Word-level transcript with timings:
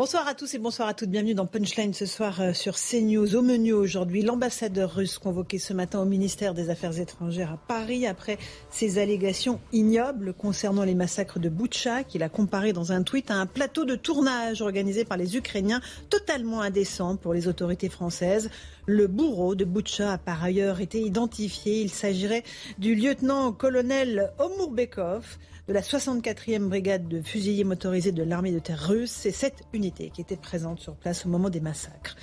Bonsoir 0.00 0.26
à 0.26 0.34
tous 0.34 0.54
et 0.54 0.58
bonsoir 0.58 0.88
à 0.88 0.94
toutes. 0.94 1.10
Bienvenue 1.10 1.34
dans 1.34 1.44
Punchline 1.44 1.92
ce 1.92 2.06
soir 2.06 2.40
euh, 2.40 2.54
sur 2.54 2.76
CNews. 2.76 3.36
Au 3.36 3.42
menu 3.42 3.74
aujourd'hui, 3.74 4.22
l'ambassadeur 4.22 4.94
russe 4.94 5.18
convoqué 5.18 5.58
ce 5.58 5.74
matin 5.74 6.00
au 6.00 6.06
ministère 6.06 6.54
des 6.54 6.70
Affaires 6.70 6.98
étrangères 6.98 7.52
à 7.52 7.58
Paris 7.58 8.06
après 8.06 8.38
ses 8.70 8.98
allégations 8.98 9.60
ignobles 9.72 10.32
concernant 10.32 10.84
les 10.84 10.94
massacres 10.94 11.38
de 11.38 11.50
Boutcha 11.50 12.02
qu'il 12.02 12.22
a 12.22 12.30
comparé 12.30 12.72
dans 12.72 12.92
un 12.92 13.02
tweet 13.02 13.30
à 13.30 13.34
un 13.34 13.44
plateau 13.44 13.84
de 13.84 13.94
tournage 13.94 14.62
organisé 14.62 15.04
par 15.04 15.18
les 15.18 15.36
Ukrainiens 15.36 15.82
totalement 16.08 16.62
indécent 16.62 17.16
pour 17.16 17.34
les 17.34 17.46
autorités 17.46 17.90
françaises. 17.90 18.48
Le 18.86 19.06
bourreau 19.06 19.54
de 19.54 19.66
Boutcha 19.66 20.14
a 20.14 20.18
par 20.18 20.42
ailleurs 20.42 20.80
été 20.80 21.02
identifié. 21.02 21.82
Il 21.82 21.90
s'agirait 21.90 22.44
du 22.78 22.94
lieutenant-colonel 22.94 24.32
Omurbekov 24.38 25.36
de 25.70 25.74
la 25.74 25.82
64e 25.82 26.66
brigade 26.66 27.06
de 27.06 27.22
fusiliers 27.22 27.62
motorisés 27.62 28.10
de 28.10 28.24
l'armée 28.24 28.50
de 28.50 28.58
terre 28.58 28.88
russe. 28.88 29.12
C'est 29.12 29.30
cette 29.30 29.62
unité 29.72 30.10
qui 30.12 30.20
était 30.20 30.34
présente 30.34 30.80
sur 30.80 30.96
place 30.96 31.24
au 31.24 31.28
moment 31.28 31.48
des 31.48 31.60
massacres. 31.60 32.16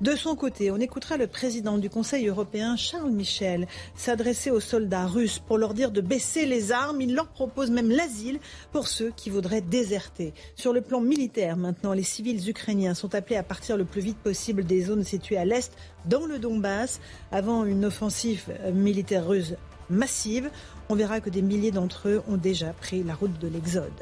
De 0.00 0.16
son 0.16 0.34
côté, 0.34 0.70
on 0.70 0.78
écoutera 0.78 1.18
le 1.18 1.26
président 1.26 1.76
du 1.76 1.90
Conseil 1.90 2.28
européen, 2.28 2.76
Charles 2.76 3.10
Michel, 3.10 3.68
s'adresser 3.94 4.50
aux 4.50 4.58
soldats 4.58 5.04
russes 5.04 5.38
pour 5.38 5.58
leur 5.58 5.74
dire 5.74 5.90
de 5.90 6.00
baisser 6.00 6.46
les 6.46 6.72
armes. 6.72 7.02
Il 7.02 7.14
leur 7.14 7.28
propose 7.28 7.70
même 7.70 7.90
l'asile 7.90 8.38
pour 8.72 8.88
ceux 8.88 9.10
qui 9.14 9.28
voudraient 9.28 9.60
déserter. 9.60 10.32
Sur 10.56 10.72
le 10.72 10.80
plan 10.80 11.02
militaire, 11.02 11.58
maintenant, 11.58 11.92
les 11.92 12.02
civils 12.02 12.48
ukrainiens 12.48 12.94
sont 12.94 13.14
appelés 13.14 13.36
à 13.36 13.42
partir 13.42 13.76
le 13.76 13.84
plus 13.84 14.00
vite 14.00 14.16
possible 14.16 14.64
des 14.64 14.80
zones 14.80 15.04
situées 15.04 15.36
à 15.36 15.44
l'est, 15.44 15.76
dans 16.06 16.24
le 16.24 16.38
Donbass, 16.38 17.02
avant 17.32 17.66
une 17.66 17.84
offensive 17.84 18.46
militaire 18.72 19.28
russe 19.28 19.52
massive 19.90 20.50
on 20.88 20.94
verra 20.94 21.20
que 21.20 21.30
des 21.30 21.42
milliers 21.42 21.70
d'entre 21.70 22.08
eux 22.08 22.22
ont 22.28 22.36
déjà 22.36 22.72
pris 22.72 23.02
la 23.02 23.14
route 23.14 23.38
de 23.38 23.48
l'exode. 23.48 23.92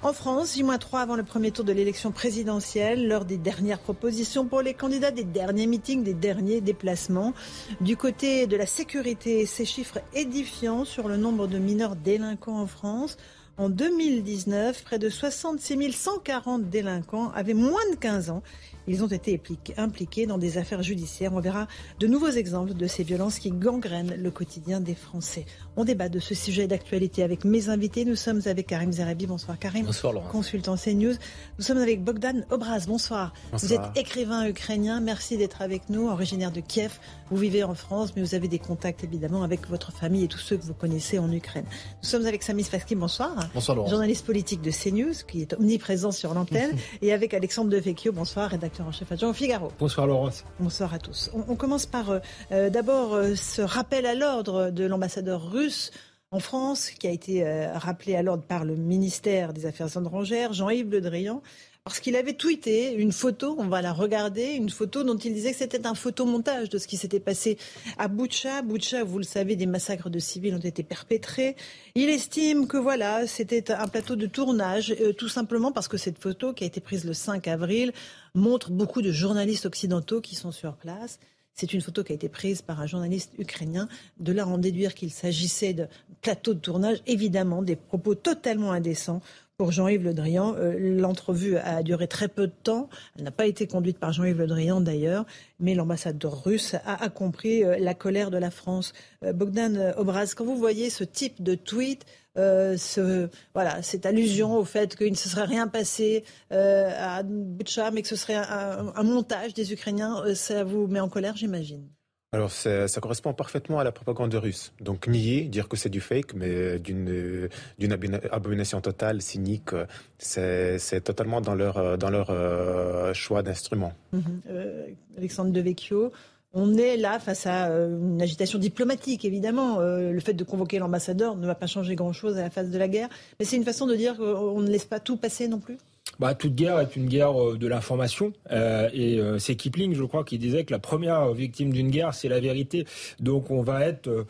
En 0.00 0.12
France, 0.12 0.54
J-3 0.54 1.00
avant 1.00 1.16
le 1.16 1.24
premier 1.24 1.50
tour 1.50 1.64
de 1.64 1.72
l'élection 1.72 2.12
présidentielle, 2.12 3.08
lors 3.08 3.24
des 3.24 3.36
dernières 3.36 3.80
propositions 3.80 4.46
pour 4.46 4.62
les 4.62 4.72
candidats, 4.72 5.10
des 5.10 5.24
derniers 5.24 5.66
meetings, 5.66 6.04
des 6.04 6.14
derniers 6.14 6.60
déplacements. 6.60 7.34
Du 7.80 7.96
côté 7.96 8.46
de 8.46 8.56
la 8.56 8.66
sécurité, 8.66 9.44
ces 9.44 9.64
chiffres 9.64 9.98
édifiants 10.14 10.84
sur 10.84 11.08
le 11.08 11.16
nombre 11.16 11.48
de 11.48 11.58
mineurs 11.58 11.96
délinquants 11.96 12.60
en 12.60 12.68
France. 12.68 13.16
En 13.56 13.68
2019, 13.70 14.84
près 14.84 15.00
de 15.00 15.08
66 15.08 15.90
140 15.90 16.70
délinquants 16.70 17.32
avaient 17.34 17.54
moins 17.54 17.90
de 17.90 17.96
15 17.96 18.30
ans. 18.30 18.44
Ils 18.88 19.04
ont 19.04 19.08
été 19.08 19.40
impliqués 19.76 20.26
dans 20.26 20.38
des 20.38 20.56
affaires 20.56 20.82
judiciaires. 20.82 21.34
On 21.34 21.40
verra 21.40 21.68
de 22.00 22.06
nouveaux 22.06 22.30
exemples 22.30 22.72
de 22.72 22.86
ces 22.86 23.02
violences 23.02 23.38
qui 23.38 23.50
gangrènent 23.50 24.14
le 24.16 24.30
quotidien 24.30 24.80
des 24.80 24.94
Français. 24.94 25.44
On 25.76 25.84
débat 25.84 26.08
de 26.08 26.18
ce 26.18 26.34
sujet 26.34 26.66
d'actualité 26.66 27.22
avec 27.22 27.44
mes 27.44 27.68
invités. 27.68 28.06
Nous 28.06 28.16
sommes 28.16 28.40
avec 28.46 28.66
Karim 28.66 28.90
Zerabi. 28.90 29.26
Bonsoir 29.26 29.58
Karim. 29.58 29.84
Bonsoir 29.84 30.14
Laurent. 30.14 30.28
Consultant 30.28 30.76
CNews. 30.76 31.14
Nous 31.58 31.64
sommes 31.64 31.78
avec 31.78 32.02
Bogdan 32.02 32.46
Obraz. 32.50 32.86
Bonsoir. 32.86 33.34
Vous 33.52 33.74
êtes 33.74 33.80
écrivain 33.94 34.46
ukrainien. 34.46 35.00
Merci 35.00 35.36
d'être 35.36 35.60
avec 35.60 35.90
nous, 35.90 36.08
originaire 36.08 36.50
de 36.50 36.60
Kiev. 36.60 36.98
Vous 37.30 37.36
vivez 37.36 37.64
en 37.64 37.74
France, 37.74 38.14
mais 38.16 38.22
vous 38.22 38.34
avez 38.34 38.48
des 38.48 38.58
contacts 38.58 39.04
évidemment 39.04 39.42
avec 39.42 39.68
votre 39.68 39.92
famille 39.92 40.24
et 40.24 40.28
tous 40.28 40.38
ceux 40.38 40.56
que 40.56 40.64
vous 40.64 40.74
connaissez 40.74 41.18
en 41.18 41.30
Ukraine. 41.30 41.66
Nous 42.02 42.08
sommes 42.08 42.24
avec 42.24 42.42
Samis 42.42 42.64
Faski. 42.64 42.94
Bonsoir. 42.94 43.50
Bonsoir 43.52 43.76
Laurent. 43.76 43.90
Journaliste 43.90 44.24
politique 44.24 44.62
de 44.62 44.70
CNews, 44.70 45.12
qui 45.26 45.42
est 45.42 45.52
omniprésent 45.52 46.10
sur 46.10 46.32
l'antenne. 46.32 46.70
et 47.02 47.12
avec 47.12 47.34
Alexandre 47.34 47.70
Devecchio. 47.70 48.12
Bonsoir, 48.12 48.48
rédacteur 48.50 48.77
en 48.80 48.92
chef 48.92 49.10
adjoint 49.12 49.32
Figaro. 49.32 49.72
Bonsoir 49.78 50.06
Laurence. 50.06 50.44
Bonsoir 50.58 50.94
à 50.94 50.98
tous. 50.98 51.30
On, 51.34 51.56
commence 51.56 51.86
par 51.86 52.10
euh, 52.10 52.18
euh, 52.52 52.70
d'abord 52.70 53.14
euh, 53.14 53.34
ce 53.34 53.62
rappel 53.62 54.06
à 54.06 54.14
l'ordre 54.14 54.70
de 54.70 54.84
l'ambassadeur 54.84 55.50
russe 55.50 55.90
en 56.30 56.40
France, 56.40 56.90
qui 56.90 57.06
a 57.06 57.10
été 57.10 57.42
rappelé 57.74 58.14
à 58.14 58.22
l'ordre 58.22 58.42
par 58.42 58.66
le 58.66 58.76
ministère 58.76 59.54
des 59.54 59.64
Affaires 59.64 59.86
étrangères, 59.86 60.52
Jean-Yves 60.52 60.90
Le 60.90 61.00
Drian, 61.00 61.40
parce 61.88 62.00
qu'il 62.00 62.16
avait 62.16 62.34
tweeté 62.34 62.92
une 62.92 63.12
photo, 63.12 63.56
on 63.58 63.66
va 63.66 63.80
la 63.80 63.94
regarder, 63.94 64.52
une 64.52 64.68
photo 64.68 65.04
dont 65.04 65.16
il 65.16 65.32
disait 65.32 65.52
que 65.52 65.56
c'était 65.56 65.86
un 65.86 65.94
photomontage 65.94 66.68
de 66.68 66.76
ce 66.76 66.86
qui 66.86 66.98
s'était 66.98 67.18
passé 67.18 67.56
à 67.96 68.08
Boucha. 68.08 68.60
Boucha, 68.60 69.04
vous 69.04 69.16
le 69.16 69.24
savez, 69.24 69.56
des 69.56 69.64
massacres 69.64 70.10
de 70.10 70.18
civils 70.18 70.54
ont 70.54 70.58
été 70.58 70.82
perpétrés. 70.82 71.56
Il 71.94 72.10
estime 72.10 72.66
que 72.66 72.76
voilà, 72.76 73.26
c'était 73.26 73.72
un 73.72 73.88
plateau 73.88 74.16
de 74.16 74.26
tournage, 74.26 74.94
euh, 75.00 75.14
tout 75.14 75.30
simplement 75.30 75.72
parce 75.72 75.88
que 75.88 75.96
cette 75.96 76.18
photo 76.18 76.52
qui 76.52 76.64
a 76.64 76.66
été 76.66 76.82
prise 76.82 77.06
le 77.06 77.14
5 77.14 77.48
avril 77.48 77.94
montre 78.34 78.70
beaucoup 78.70 79.00
de 79.00 79.10
journalistes 79.10 79.64
occidentaux 79.64 80.20
qui 80.20 80.34
sont 80.34 80.52
sur 80.52 80.74
place. 80.74 81.18
C'est 81.54 81.72
une 81.72 81.80
photo 81.80 82.04
qui 82.04 82.12
a 82.12 82.14
été 82.14 82.28
prise 82.28 82.60
par 82.60 82.82
un 82.82 82.86
journaliste 82.86 83.32
ukrainien. 83.38 83.88
De 84.20 84.32
là 84.32 84.46
en 84.46 84.58
déduire 84.58 84.94
qu'il 84.94 85.10
s'agissait 85.10 85.72
de 85.72 85.86
plateau 86.20 86.52
de 86.52 86.60
tournage, 86.60 86.98
évidemment, 87.06 87.62
des 87.62 87.76
propos 87.76 88.14
totalement 88.14 88.72
indécents 88.72 89.22
pour 89.58 89.72
Jean-Yves 89.72 90.04
Le 90.04 90.14
Drian. 90.14 90.54
Euh, 90.56 90.78
l'entrevue 90.78 91.56
a 91.56 91.82
duré 91.82 92.06
très 92.06 92.28
peu 92.28 92.46
de 92.46 92.52
temps. 92.62 92.88
Elle 93.16 93.24
n'a 93.24 93.32
pas 93.32 93.46
été 93.46 93.66
conduite 93.66 93.98
par 93.98 94.12
Jean-Yves 94.12 94.38
Le 94.38 94.46
Drian 94.46 94.80
d'ailleurs, 94.80 95.26
mais 95.58 95.74
l'ambassadeur 95.74 96.44
russe 96.44 96.76
a, 96.86 97.08
compris 97.08 97.64
euh, 97.64 97.76
la 97.80 97.92
colère 97.92 98.30
de 98.30 98.38
la 98.38 98.52
France. 98.52 98.92
Euh, 99.24 99.32
Bogdan 99.32 99.94
Obraz, 99.96 100.34
quand 100.36 100.44
vous 100.44 100.56
voyez 100.56 100.90
ce 100.90 101.02
type 101.02 101.42
de 101.42 101.56
tweet, 101.56 102.06
voilà, 102.36 103.82
cette 103.82 104.06
allusion 104.06 104.54
au 104.56 104.64
fait 104.64 104.94
qu'il 104.94 105.10
ne 105.10 105.16
se 105.16 105.28
serait 105.28 105.46
rien 105.46 105.66
passé 105.66 106.22
à 106.50 107.24
Butcha, 107.24 107.90
mais 107.90 108.02
que 108.02 108.06
ce 108.06 108.14
serait 108.14 108.36
un 108.36 109.02
montage 109.02 109.54
des 109.54 109.72
Ukrainiens, 109.72 110.22
ça 110.36 110.62
vous 110.62 110.86
met 110.86 111.00
en 111.00 111.08
colère, 111.08 111.36
j'imagine? 111.36 111.88
Alors 112.32 112.50
ça, 112.50 112.86
correspond 113.00 113.32
parfaitement 113.32 113.78
à 113.78 113.84
la 113.84 113.92
propagande 113.92 114.34
russe. 114.34 114.72
Donc 114.82 115.06
nier, 115.06 115.44
dire 115.44 115.66
que 115.66 115.78
c'est 115.78 115.88
du 115.88 116.00
fake, 116.00 116.34
mais 116.34 116.78
d'une 116.78 117.48
d'une 117.78 117.92
abomination 118.30 118.82
totale, 118.82 119.22
cynique, 119.22 119.70
c'est 120.18 121.00
totalement 121.02 121.40
dans 121.40 121.54
leur 121.54 121.96
dans 121.96 122.10
leur 122.10 122.28
euh, 122.28 123.14
choix 123.14 123.42
d'instrument. 123.42 123.94
Mhm. 124.12 124.22
Euh, 124.50 124.86
Alexandre 125.16 125.52
Devecchio. 125.52 126.12
On 126.54 126.78
est 126.78 126.96
là 126.96 127.18
face 127.18 127.46
à 127.46 127.68
euh, 127.68 127.98
une 127.98 128.22
agitation 128.22 128.58
diplomatique, 128.58 129.24
évidemment. 129.24 129.80
le 129.80 130.20
fait 130.20 130.32
de 130.34 130.44
convoquer 130.44 130.78
l'ambassadeur 130.78 131.36
ne 131.36 131.46
va 131.46 131.54
pas 131.54 131.66
changer 131.66 131.94
grand-chose 131.94 132.36
à 132.38 132.42
la 132.42 132.50
phase 132.50 132.70
de 132.70 132.78
la 132.78 132.88
guerre. 132.88 133.08
Mais 133.38 133.46
c'est 133.46 133.56
une 133.56 133.64
façon 133.64 133.86
de 133.86 133.94
dire 133.94 134.16
qu'on 134.16 134.60
ne 134.60 134.68
laisse 134.68 134.86
pas 134.86 135.00
tout 135.00 135.16
passer 135.16 135.48
non 135.48 135.60
plus? 135.60 135.78
Bah, 136.18 136.34
toute 136.34 136.54
guerre 136.54 136.80
est 136.80 136.96
une 136.96 137.06
guerre 137.06 137.40
euh, 137.40 137.56
de 137.56 137.66
l'information. 137.66 138.32
Euh, 138.50 138.88
et 138.92 139.18
euh, 139.18 139.38
c'est 139.38 139.54
Kipling, 139.54 139.94
je 139.94 140.02
crois, 140.02 140.24
qui 140.24 140.38
disait 140.38 140.64
que 140.64 140.72
la 140.72 140.78
première 140.78 141.32
victime 141.32 141.72
d'une 141.72 141.90
guerre, 141.90 142.14
c'est 142.14 142.28
la 142.28 142.40
vérité. 142.40 142.86
Donc 143.20 143.50
on 143.50 143.62
va 143.62 143.86
être 143.86 144.26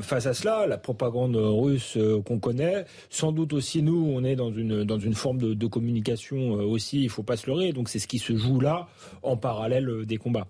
face 0.00 0.26
à 0.26 0.34
cela, 0.34 0.66
la 0.66 0.78
propagande 0.78 1.36
russe 1.36 1.98
qu'on 2.24 2.38
connaît. 2.38 2.84
Sans 3.08 3.32
doute 3.32 3.52
aussi, 3.52 3.82
nous, 3.82 4.12
on 4.14 4.24
est 4.24 4.36
dans 4.36 4.52
une, 4.52 4.84
dans 4.84 4.98
une 4.98 5.14
forme 5.14 5.38
de, 5.38 5.54
de 5.54 5.66
communication 5.66 6.52
aussi, 6.52 7.02
il 7.02 7.10
faut 7.10 7.22
pas 7.22 7.36
se 7.36 7.46
leurrer. 7.46 7.72
Donc 7.72 7.88
c'est 7.88 7.98
ce 7.98 8.06
qui 8.06 8.18
se 8.18 8.36
joue 8.36 8.60
là, 8.60 8.88
en 9.22 9.36
parallèle 9.36 10.04
des 10.06 10.16
combats. 10.16 10.46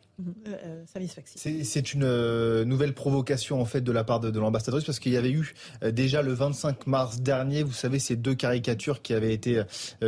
C'est 1.37 1.93
une 1.95 2.65
nouvelle 2.65 2.95
provocation 2.95 3.61
en 3.61 3.65
fait 3.65 3.81
de 3.81 3.93
la 3.93 4.05
part 4.05 4.21
de, 4.21 4.31
de 4.31 4.39
l'ambassadrice 4.39 4.85
parce 4.85 4.99
qu'il 4.99 5.13
y 5.13 5.17
avait 5.17 5.31
eu 5.31 5.55
déjà 5.93 6.23
le 6.23 6.33
25 6.33 6.87
mars 6.87 7.21
dernier, 7.21 7.63
vous 7.63 7.73
savez, 7.73 7.99
ces 7.99 8.17
deux 8.17 8.35
caricatures 8.35 9.03
qui 9.03 9.15
avaient 9.15 9.35
été 9.35 9.63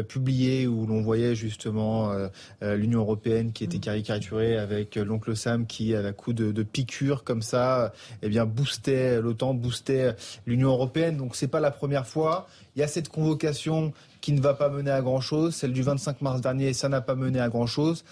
publiées 0.09 0.67
où 0.67 0.87
l'on 0.87 1.03
voyait 1.03 1.35
justement 1.35 2.13
euh, 2.13 2.29
euh, 2.63 2.77
l'Union 2.77 3.01
européenne 3.01 3.53
qui 3.53 3.65
était 3.65 3.79
mm. 3.79 3.83
caricaturée 3.83 4.59
avec 4.59 4.97
euh, 4.97 5.05
l'oncle 5.05 5.37
Sam 5.37 5.67
qui, 5.67 5.95
à 5.95 6.03
la 6.03 6.13
coup 6.13 6.33
de, 6.33 6.53
de 6.53 6.63
piqûre 6.63 7.25
comme 7.25 7.43
ça, 7.43 7.93
eh 8.23 8.29
bien 8.29 8.47
boostait 8.47 9.21
l'OTAN, 9.21 9.55
boostait 9.55 10.15
l'Union 10.47 10.71
européenne. 10.71 11.17
Donc 11.17 11.37
c'est 11.37 11.49
pas 11.49 11.61
la 11.61 11.71
première 11.71 12.07
fois. 12.07 12.47
Il 12.77 12.81
y 12.81 12.83
a 12.83 12.89
cette 12.89 13.09
convocation 13.09 13.93
qui 14.23 14.33
ne 14.33 14.41
va 14.41 14.55
pas 14.55 14.71
mener 14.71 14.91
à 14.91 15.03
grand-chose. 15.03 15.55
Celle 15.55 15.73
du 15.73 15.83
25 15.83 16.23
mars 16.23 16.41
dernier, 16.41 16.73
ça 16.73 16.89
n'a 16.89 17.03
pas 17.03 17.17
mené 17.17 17.41
à 17.41 17.51
grand-chose. 17.51 18.05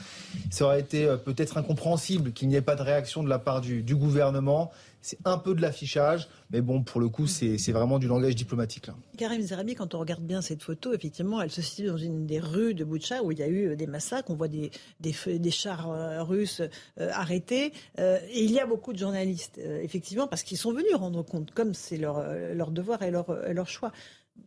Ça 0.51 0.67
aurait 0.67 0.81
été 0.81 1.09
peut-être 1.25 1.57
incompréhensible 1.57 2.33
qu'il 2.33 2.49
n'y 2.49 2.57
ait 2.57 2.63
pas 2.63 2.77
de 2.77 2.83
réaction 2.83 3.23
de 3.23 3.29
la 3.29 3.39
part 3.39 3.63
du, 3.63 3.83
gouvernement. 3.95 4.71
C'est 5.03 5.19
un 5.25 5.39
peu 5.39 5.55
de 5.55 5.63
l'affichage, 5.63 6.29
mais 6.51 6.61
bon, 6.61 6.83
pour 6.83 7.01
le 7.01 7.09
coup, 7.09 7.27
c'est 7.27 7.73
vraiment 7.73 7.99
du 7.99 8.07
langage 8.07 8.35
diplomatique. 8.35 8.91
Karim 9.17 9.41
Zerabi, 9.41 9.75
quand 9.75 9.95
on 9.95 9.99
regarde 9.99 10.23
bien 10.23 10.43
cette 10.43 10.63
photo, 10.63 10.93
effectivement, 10.93 11.41
elle 11.41 11.51
se 11.51 11.63
situe 11.63 11.87
dans 11.87 11.97
une 11.97 12.27
des 12.27 12.41
rues 12.41 12.75
de 12.75 12.85
Boucha 12.85 13.23
où 13.23 13.33
il 13.33 13.39
y 13.39 13.43
a 13.43 13.49
eu 13.49 13.77
des 13.77 13.87
massacres. 13.87 14.31
On 14.31 14.35
voit 14.35 14.49
des, 14.49 14.71
des, 14.99 15.51
chars 15.51 15.91
euh, 15.91 16.23
russes 16.23 16.61
euh, 17.01 17.11
arrêtés. 17.15 17.73
Euh, 17.99 18.19
et 18.31 18.45
il 18.45 18.51
y 18.51 18.59
a 18.59 18.67
beaucoup 18.67 18.93
de 18.93 18.99
journalistes, 18.99 19.59
effectivement, 19.59 20.27
parce 20.27 20.43
qu'ils 20.43 20.59
sont 20.59 20.73
venus 20.73 20.95
rendre 20.95 21.23
compte, 21.23 21.53
comme 21.53 21.73
c'est 21.73 21.97
leur, 21.97 22.71
devoir 22.71 23.03
et 23.03 23.11
leur 23.11 23.69
choix. 23.69 23.93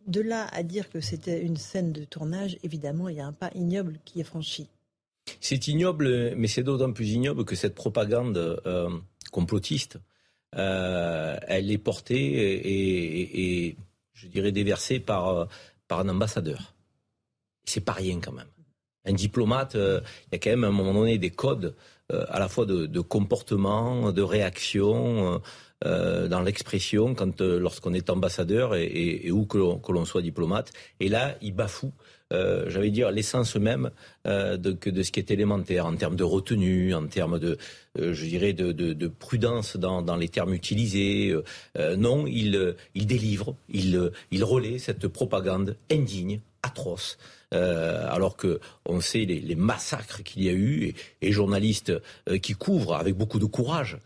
De 0.06 0.20
là 0.20 0.46
à 0.52 0.62
dire 0.62 0.90
que 0.90 1.00
c'était 1.00 1.40
une 1.40 1.56
scène 1.56 1.92
de 1.92 2.04
tournage, 2.04 2.58
évidemment, 2.62 3.08
il 3.08 3.16
y 3.16 3.20
a 3.20 3.26
un 3.26 3.32
pas 3.32 3.50
ignoble 3.54 3.98
qui 4.04 4.20
est 4.20 4.24
franchi. 4.24 4.68
C'est 5.40 5.68
ignoble, 5.68 6.34
mais 6.36 6.48
c'est 6.48 6.62
d'autant 6.62 6.92
plus 6.92 7.10
ignoble 7.10 7.44
que 7.44 7.56
cette 7.56 7.74
propagande 7.74 8.60
complotiste 9.32 9.98
euh, 10.56 11.36
elle 11.48 11.70
est 11.70 11.78
portée 11.78 12.16
et, 13.68 13.76
je 14.12 14.28
dirais 14.28 14.52
déversée 14.52 15.00
par, 15.00 15.48
par 15.88 16.00
un 16.00 16.08
ambassadeur. 16.08 16.74
C'est 17.64 17.80
pas 17.80 17.92
rien 17.92 18.20
quand 18.20 18.32
même. 18.32 18.46
Un 19.04 19.12
diplomate, 19.12 19.74
il 19.74 20.02
y 20.32 20.34
a 20.36 20.38
quand 20.38 20.50
même 20.50 20.64
à 20.64 20.68
un 20.68 20.72
moment 20.72 20.94
donné 20.94 21.18
des 21.18 21.30
codes 21.30 21.74
à 22.10 22.38
la 22.38 22.48
fois 22.48 22.64
de, 22.64 23.00
comportement, 23.00 24.12
de 24.12 24.22
réaction. 24.22 25.42
Dans 25.82 26.40
l'expression 26.40 27.14
quand 27.14 27.40
lorsqu'on 27.42 27.92
est 27.92 28.08
ambassadeur 28.08 28.74
et, 28.74 29.30
où 29.30 29.44
que 29.44 29.58
l'on 29.92 30.04
soit 30.04 30.22
diplomate. 30.22 30.72
Et 31.00 31.08
là, 31.08 31.36
il 31.42 31.54
bafoue 31.54 31.92
euh, 32.32 32.68
j'allais 32.68 32.90
dire, 32.90 33.10
l'essence 33.10 33.56
même 33.56 33.90
euh, 34.26 34.56
de, 34.56 34.72
de, 34.72 35.02
ce 35.02 35.12
qui 35.12 35.20
est 35.20 35.30
élémentaire 35.30 35.86
en 35.86 35.94
termes 35.94 36.16
de 36.16 36.24
retenue, 36.24 36.94
en 36.94 37.06
termes 37.06 37.38
de, 37.38 37.58
euh, 37.98 38.14
je 38.14 38.24
dirais, 38.24 38.52
de, 38.52 38.72
de 38.72 39.08
prudence 39.08 39.76
dans, 39.76 40.02
dans, 40.02 40.16
les 40.16 40.28
termes 40.28 40.54
utilisés. 40.54 41.36
Euh, 41.78 41.96
non, 41.96 42.26
il, 42.26 42.74
il 42.94 43.06
délivre, 43.06 43.54
il, 43.68 44.10
il 44.30 44.44
relaie 44.44 44.78
cette 44.78 45.06
propagande 45.08 45.76
indigne, 45.90 46.40
atroce. 46.64 47.18
Euh, 47.52 48.04
alors 48.08 48.36
que 48.36 48.58
on 48.84 49.00
sait 49.00 49.24
les, 49.26 49.54
massacres 49.54 50.24
qu'il 50.24 50.42
y 50.42 50.48
a 50.48 50.52
eu 50.52 50.86
et, 50.86 50.94
et 51.22 51.30
journalistes 51.30 51.92
qui 52.42 52.54
couvrent 52.54 52.96
avec 52.96 53.14
beaucoup 53.14 53.38
de 53.38 53.44
courage 53.44 53.98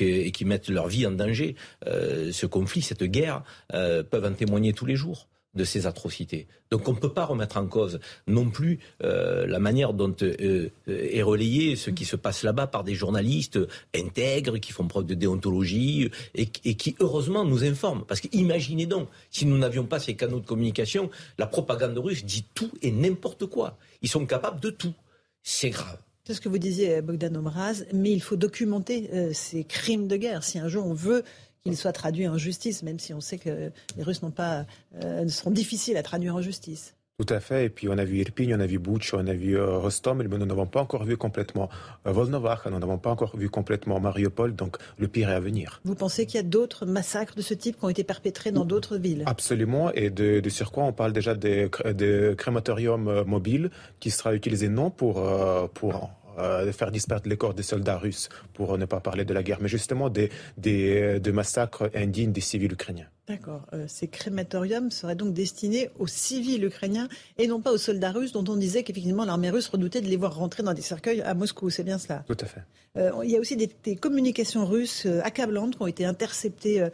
et 0.00 0.30
qui 0.32 0.44
mettent 0.46 0.70
leur 0.70 0.88
vie 0.88 1.06
en 1.06 1.10
danger 1.10 1.56
ce 1.84 2.46
conflit, 2.46 2.80
cette 2.80 3.04
guerre, 3.04 3.42
peuvent 3.68 4.24
en 4.24 4.32
témoigner 4.32 4.72
tous 4.72 4.86
les 4.86 4.96
jours 4.96 5.28
de 5.56 5.64
ces 5.64 5.86
atrocités. 5.86 6.46
Donc 6.70 6.88
on 6.88 6.92
ne 6.92 6.98
peut 6.98 7.12
pas 7.12 7.24
remettre 7.24 7.56
en 7.56 7.66
cause 7.66 8.00
non 8.26 8.50
plus 8.50 8.78
euh, 9.02 9.46
la 9.46 9.58
manière 9.58 9.92
dont 9.92 10.14
euh, 10.22 10.68
est 10.86 11.22
relayé 11.22 11.76
ce 11.76 11.90
qui 11.90 12.04
se 12.04 12.16
passe 12.16 12.42
là-bas 12.42 12.66
par 12.66 12.84
des 12.84 12.94
journalistes 12.94 13.58
intègres, 13.94 14.58
qui 14.58 14.72
font 14.72 14.86
preuve 14.86 15.06
de 15.06 15.14
déontologie 15.14 16.10
et, 16.34 16.46
qui 16.46 16.96
heureusement 17.00 17.44
nous 17.44 17.64
informent. 17.64 18.04
Parce 18.06 18.20
qu'imaginez 18.20 18.86
donc, 18.86 19.08
si 19.30 19.46
nous 19.46 19.58
n'avions 19.58 19.84
pas 19.84 19.98
ces 19.98 20.14
canaux 20.14 20.40
de 20.40 20.46
communication, 20.46 21.10
la 21.38 21.46
propagande 21.46 21.98
russe 21.98 22.24
dit 22.24 22.44
tout 22.54 22.70
et 22.82 22.90
n'importe 22.90 23.46
quoi. 23.46 23.78
Ils 24.02 24.08
sont 24.08 24.26
capables 24.26 24.60
de 24.60 24.70
tout. 24.70 24.94
C'est 25.42 25.70
grave. 25.70 25.98
C'est 26.26 26.34
ce 26.34 26.40
que 26.40 26.48
vous 26.48 26.58
disiez, 26.58 27.02
Bogdan 27.02 27.36
Omraz, 27.36 27.84
mais 27.92 28.10
il 28.10 28.20
faut 28.20 28.34
documenter 28.34 29.08
euh, 29.12 29.30
ces 29.32 29.62
crimes 29.62 30.08
de 30.08 30.16
guerre. 30.16 30.42
Si 30.42 30.58
un 30.58 30.66
jour 30.66 30.84
on 30.84 30.92
veut 30.92 31.22
qu'il 31.66 31.76
soit 31.76 31.92
traduit 31.92 32.28
en 32.28 32.38
justice, 32.38 32.82
même 32.82 32.98
si 32.98 33.12
on 33.14 33.20
sait 33.20 33.38
que 33.38 33.70
les 33.96 34.02
Russes 34.02 34.22
n'ont 34.22 34.30
pas, 34.30 34.66
euh, 35.02 35.28
seront 35.28 35.50
difficiles 35.50 35.96
à 35.96 36.02
traduire 36.02 36.34
en 36.36 36.42
justice. 36.42 36.94
Tout 37.18 37.32
à 37.32 37.40
fait. 37.40 37.64
Et 37.64 37.68
puis 37.70 37.88
on 37.88 37.96
a 37.96 38.04
vu 38.04 38.18
Irpin, 38.18 38.52
on 38.54 38.60
a 38.60 38.66
vu 38.66 38.78
Butch, 38.78 39.14
on 39.14 39.26
a 39.26 39.32
vu 39.32 39.56
euh, 39.56 39.78
Rostom, 39.78 40.18
mais 40.18 40.36
nous 40.36 40.44
n'avons 40.44 40.66
pas 40.66 40.82
encore 40.82 41.04
vu 41.04 41.16
complètement 41.16 41.70
euh, 42.06 42.12
Volnovakh, 42.12 42.66
nous 42.66 42.78
n'avons 42.78 42.98
pas 42.98 43.08
encore 43.08 43.34
vu 43.38 43.48
complètement 43.48 43.98
Mariupol. 44.00 44.54
Donc 44.54 44.76
le 44.98 45.08
pire 45.08 45.30
est 45.30 45.34
à 45.34 45.40
venir. 45.40 45.80
Vous 45.84 45.94
pensez 45.94 46.26
qu'il 46.26 46.36
y 46.36 46.40
a 46.40 46.46
d'autres 46.46 46.84
massacres 46.84 47.34
de 47.34 47.40
ce 47.40 47.54
type 47.54 47.78
qui 47.78 47.84
ont 47.86 47.88
été 47.88 48.04
perpétrés 48.04 48.52
dans 48.52 48.66
d'autres 48.66 48.98
villes? 48.98 49.22
Absolument. 49.24 49.90
Et 49.94 50.10
de, 50.10 50.40
de 50.40 50.50
sur 50.50 50.72
quoi 50.72 50.84
on 50.84 50.92
parle 50.92 51.14
déjà 51.14 51.34
des, 51.34 51.70
des 51.94 52.34
crématoriums 52.36 53.08
euh, 53.08 53.24
mobiles 53.24 53.70
qui 53.98 54.10
sera 54.10 54.34
utilisé 54.34 54.68
non 54.68 54.90
pour, 54.90 55.26
pour 55.72 56.10
euh, 56.38 56.66
de 56.66 56.72
faire 56.72 56.90
disparaître 56.90 57.28
les 57.28 57.36
corps 57.36 57.54
des 57.54 57.62
soldats 57.62 57.98
russes, 57.98 58.28
pour 58.54 58.78
ne 58.78 58.84
pas 58.84 59.00
parler 59.00 59.24
de 59.24 59.34
la 59.34 59.42
guerre, 59.42 59.58
mais 59.60 59.68
justement 59.68 60.08
des, 60.10 60.30
des, 60.56 61.20
des 61.20 61.32
massacres 61.32 61.90
indignes 61.94 62.32
des 62.32 62.40
civils 62.40 62.72
ukrainiens. 62.72 63.08
D'accord. 63.28 63.66
Euh, 63.72 63.86
ces 63.88 64.06
crématoriums 64.06 64.92
seraient 64.92 65.16
donc 65.16 65.34
destinés 65.34 65.90
aux 65.98 66.06
civils 66.06 66.64
ukrainiens 66.64 67.08
et 67.38 67.48
non 67.48 67.60
pas 67.60 67.72
aux 67.72 67.78
soldats 67.78 68.12
russes 68.12 68.30
dont 68.30 68.44
on 68.48 68.56
disait 68.56 68.84
qu'effectivement 68.84 69.24
l'armée 69.24 69.50
russe 69.50 69.66
redoutait 69.66 70.00
de 70.00 70.06
les 70.06 70.16
voir 70.16 70.36
rentrer 70.36 70.62
dans 70.62 70.74
des 70.74 70.82
cercueils 70.82 71.22
à 71.22 71.34
Moscou. 71.34 71.68
C'est 71.68 71.82
bien 71.82 71.98
cela 71.98 72.22
Tout 72.28 72.36
à 72.40 72.46
fait. 72.46 72.62
Euh, 72.96 73.10
il 73.24 73.30
y 73.30 73.36
a 73.36 73.40
aussi 73.40 73.56
des, 73.56 73.96
communications 73.96 74.64
russes 74.64 75.06
euh, 75.06 75.20
accablantes 75.24 75.76
qui 75.76 75.82
ont 75.82 75.86
été 75.88 76.04
interceptées 76.04 76.86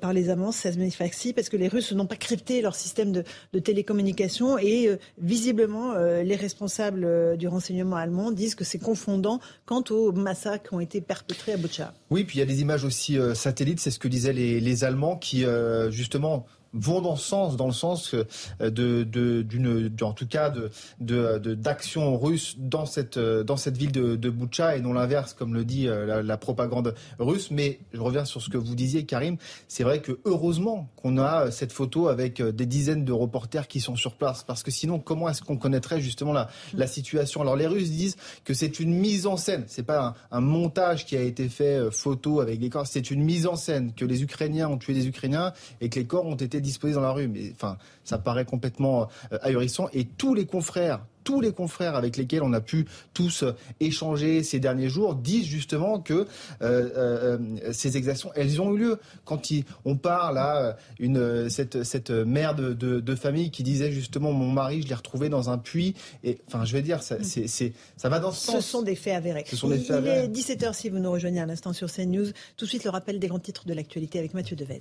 par 0.00 0.12
les 0.12 0.28
Allemands, 0.28 0.52
16 0.52 0.78
Faxi, 0.92 1.32
parce 1.32 1.48
que 1.48 1.56
les 1.56 1.68
Russes 1.68 1.92
n'ont 1.92 2.06
pas 2.06 2.16
crypté 2.16 2.60
leur 2.60 2.74
système 2.74 3.12
de, 3.12 3.24
de 3.52 3.58
télécommunication 3.58 4.58
et 4.58 4.98
visiblement 5.18 5.94
les 5.94 6.36
responsables 6.36 7.36
du 7.36 7.48
renseignement 7.48 7.96
allemand 7.96 8.30
disent 8.30 8.54
que 8.54 8.64
c'est 8.64 8.78
confondant 8.78 9.40
quant 9.66 9.84
aux 9.90 10.12
massacres 10.12 10.68
qui 10.68 10.74
ont 10.74 10.80
été 10.80 11.00
perpétrés 11.00 11.52
à 11.52 11.56
Butcha. 11.56 11.94
Oui, 12.10 12.24
puis 12.24 12.38
il 12.38 12.40
y 12.40 12.42
a 12.42 12.46
des 12.46 12.60
images 12.60 12.84
aussi 12.84 13.18
satellites, 13.34 13.80
c'est 13.80 13.90
ce 13.90 13.98
que 13.98 14.08
disaient 14.08 14.32
les, 14.32 14.60
les 14.60 14.84
Allemands 14.84 15.16
qui 15.16 15.44
euh, 15.44 15.69
justement 15.90 16.46
vont 16.72 17.00
dans 17.00 17.16
sens, 17.16 17.56
dans 17.56 17.66
le 17.66 17.72
sens 17.72 18.14
euh, 18.14 18.70
de, 18.70 19.02
d'une, 19.42 19.90
en 20.02 20.12
tout 20.12 20.26
cas, 20.26 20.50
de, 20.50 20.70
de, 21.00 21.54
d'action 21.54 22.18
russe 22.18 22.56
dans 22.58 22.86
cette, 22.86 23.16
euh, 23.16 23.42
dans 23.42 23.56
cette 23.56 23.76
ville 23.76 23.92
de, 23.92 24.16
de 24.16 24.30
Boucha 24.30 24.76
et 24.76 24.80
non 24.80 24.92
l'inverse, 24.92 25.32
comme 25.32 25.54
le 25.54 25.64
dit 25.64 25.88
euh, 25.88 26.22
la, 26.22 26.36
propagande 26.36 26.94
russe. 27.18 27.50
Mais 27.50 27.80
je 27.92 28.00
reviens 28.00 28.24
sur 28.24 28.40
ce 28.40 28.48
que 28.48 28.56
vous 28.56 28.74
disiez, 28.74 29.04
Karim. 29.04 29.36
C'est 29.68 29.84
vrai 29.84 30.00
que 30.00 30.20
heureusement 30.24 30.88
qu'on 30.96 31.18
a 31.18 31.50
cette 31.50 31.72
photo 31.72 32.08
avec 32.08 32.40
des 32.40 32.66
dizaines 32.66 33.04
de 33.04 33.12
reporters 33.12 33.68
qui 33.68 33.80
sont 33.80 33.96
sur 33.96 34.14
place, 34.14 34.42
parce 34.44 34.62
que 34.62 34.70
sinon, 34.70 34.98
comment 34.98 35.28
est-ce 35.28 35.42
qu'on 35.42 35.56
connaîtrait 35.56 36.00
justement 36.00 36.32
la, 36.32 36.48
la 36.74 36.86
situation? 36.86 37.42
Alors 37.42 37.56
les 37.56 37.66
Russes 37.66 37.90
disent 37.90 38.16
que 38.44 38.54
c'est 38.54 38.80
une 38.80 38.94
mise 38.94 39.26
en 39.26 39.36
scène, 39.36 39.64
c'est 39.66 39.82
pas 39.82 40.16
un, 40.30 40.36
un, 40.36 40.40
montage 40.40 41.04
qui 41.04 41.16
a 41.16 41.20
été 41.20 41.48
fait 41.48 41.90
photo 41.90 42.40
avec 42.40 42.58
des 42.58 42.70
corps, 42.70 42.86
c'est 42.86 43.10
une 43.10 43.22
mise 43.22 43.46
en 43.46 43.56
scène 43.56 43.92
que 43.94 44.04
les 44.04 44.22
Ukrainiens 44.22 44.68
ont 44.68 44.78
tué 44.78 44.94
des 44.94 45.06
Ukrainiens 45.06 45.52
et 45.80 45.88
que 45.88 45.98
les 45.98 46.06
corps 46.06 46.26
ont 46.26 46.36
été 46.36 46.59
disposés 46.60 46.94
dans 46.94 47.00
la 47.00 47.12
rue. 47.12 47.28
Mais 47.28 47.52
enfin, 47.52 47.76
ça 48.04 48.18
paraît 48.18 48.44
complètement 48.44 49.08
euh, 49.32 49.38
ahurissant. 49.42 49.88
Et 49.92 50.04
tous 50.04 50.34
les 50.34 50.46
confrères, 50.46 51.04
tous 51.22 51.40
les 51.40 51.52
confrères 51.52 51.96
avec 51.96 52.16
lesquels 52.16 52.42
on 52.42 52.52
a 52.52 52.60
pu 52.60 52.86
tous 53.14 53.42
euh, 53.42 53.52
échanger 53.78 54.42
ces 54.42 54.58
derniers 54.58 54.88
jours 54.88 55.14
disent 55.14 55.46
justement 55.46 56.00
que 56.00 56.26
euh, 56.62 57.38
ces 57.72 57.96
exactions, 57.96 58.30
elles 58.34 58.60
ont 58.60 58.74
eu 58.74 58.78
lieu. 58.78 58.98
Quand 59.24 59.40
on 59.84 59.96
parle 59.96 60.38
à 60.38 60.76
une, 60.98 61.48
cette, 61.48 61.84
cette 61.84 62.10
mère 62.10 62.54
de, 62.54 63.14
famille 63.14 63.50
qui 63.50 63.62
disait 63.62 63.92
justement 63.92 64.32
mon 64.32 64.50
mari, 64.50 64.82
je 64.82 64.88
l'ai 64.88 64.94
retrouvé 64.94 65.28
dans 65.28 65.50
un 65.50 65.58
puits. 65.58 65.94
Et 66.24 66.38
enfin, 66.46 66.64
je 66.64 66.72
vais 66.72 66.82
dire, 66.82 67.02
ça, 67.02 67.16
c'est, 67.22 67.46
ça 67.96 68.08
va 68.08 68.18
dans 68.18 68.32
ce 68.32 68.46
sens. 68.46 68.56
Ce 68.56 68.60
sont 68.60 68.82
des 68.82 68.94
faits 68.94 69.14
avérés. 69.14 69.44
Ce 69.46 69.56
sont 69.56 69.68
des 69.68 69.78
faits 69.78 70.02
Il 70.04 70.08
est 70.08 70.28
17h 70.28 70.72
si 70.74 70.88
vous 70.88 70.98
nous 70.98 71.10
rejoignez 71.10 71.40
à 71.40 71.46
l'instant 71.46 71.72
sur 71.72 71.92
CNews. 71.92 72.26
Tout 72.56 72.64
de 72.64 72.70
suite, 72.70 72.84
le 72.84 72.90
rappel 72.90 73.18
des 73.18 73.28
grands 73.28 73.38
titres 73.38 73.66
de 73.66 73.74
l'actualité 73.74 74.18
avec 74.18 74.32
Mathieu 74.34 74.56
Devez. 74.56 74.80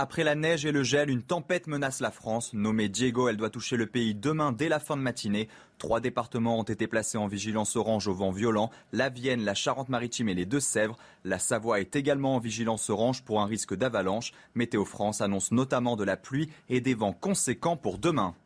Après 0.00 0.22
la 0.22 0.36
neige 0.36 0.64
et 0.64 0.70
le 0.70 0.84
gel, 0.84 1.10
une 1.10 1.24
tempête 1.24 1.66
menace 1.66 1.98
la 1.98 2.12
France. 2.12 2.52
Nommée 2.52 2.88
Diego, 2.88 3.28
elle 3.28 3.36
doit 3.36 3.50
toucher 3.50 3.76
le 3.76 3.88
pays 3.88 4.14
demain 4.14 4.52
dès 4.52 4.68
la 4.68 4.78
fin 4.78 4.96
de 4.96 5.02
matinée. 5.02 5.48
Trois 5.78 5.98
départements 5.98 6.56
ont 6.56 6.62
été 6.62 6.86
placés 6.86 7.18
en 7.18 7.26
vigilance 7.26 7.74
orange 7.74 8.06
au 8.06 8.14
vent 8.14 8.30
violent. 8.30 8.70
La 8.92 9.08
Vienne, 9.08 9.44
la 9.44 9.54
Charente-Maritime 9.54 10.28
et 10.28 10.34
les 10.34 10.46
Deux-Sèvres. 10.46 10.96
La 11.24 11.40
Savoie 11.40 11.80
est 11.80 11.96
également 11.96 12.36
en 12.36 12.38
vigilance 12.38 12.90
orange 12.90 13.24
pour 13.24 13.40
un 13.40 13.46
risque 13.46 13.74
d'avalanche. 13.74 14.30
Météo 14.54 14.84
France 14.84 15.20
annonce 15.20 15.50
notamment 15.50 15.96
de 15.96 16.04
la 16.04 16.16
pluie 16.16 16.48
et 16.68 16.80
des 16.80 16.94
vents 16.94 17.12
conséquents 17.12 17.76
pour 17.76 17.98
demain 17.98 18.36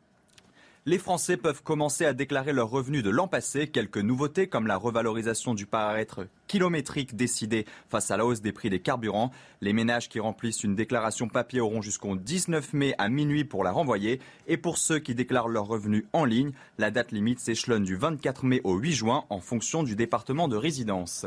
les 0.85 0.97
Français 0.97 1.37
peuvent 1.37 1.63
commencer 1.63 2.05
à 2.05 2.11
déclarer 2.11 2.51
leurs 2.51 2.69
revenus 2.69 3.03
de 3.03 3.09
l'an 3.09 3.29
passé. 3.29 3.67
Quelques 3.67 3.99
nouveautés 3.99 4.47
comme 4.47 4.67
la 4.67 4.75
revalorisation 4.75 5.53
du 5.53 5.65
paramètre 5.65 6.27
kilométrique 6.47 7.15
décidée 7.15 7.65
face 7.89 8.11
à 8.11 8.17
la 8.17 8.25
hausse 8.25 8.41
des 8.41 8.51
prix 8.51 8.69
des 8.69 8.81
carburants. 8.81 9.31
Les 9.61 9.71
ménages 9.71 10.09
qui 10.09 10.19
remplissent 10.19 10.63
une 10.63 10.75
déclaration 10.75 11.29
papier 11.29 11.61
auront 11.61 11.81
jusqu'au 11.81 12.17
19 12.17 12.73
mai 12.73 12.95
à 12.97 13.07
minuit 13.07 13.45
pour 13.45 13.63
la 13.63 13.71
renvoyer. 13.71 14.19
Et 14.47 14.57
pour 14.57 14.77
ceux 14.77 14.99
qui 14.99 15.15
déclarent 15.15 15.47
leurs 15.47 15.67
revenus 15.67 16.03
en 16.11 16.25
ligne, 16.25 16.51
la 16.77 16.91
date 16.91 17.13
limite 17.13 17.39
s'échelonne 17.39 17.85
du 17.85 17.95
24 17.95 18.43
mai 18.43 18.59
au 18.65 18.75
8 18.75 18.91
juin 18.91 19.23
en 19.29 19.39
fonction 19.39 19.83
du 19.83 19.95
département 19.95 20.49
de 20.49 20.57
résidence. 20.57 21.25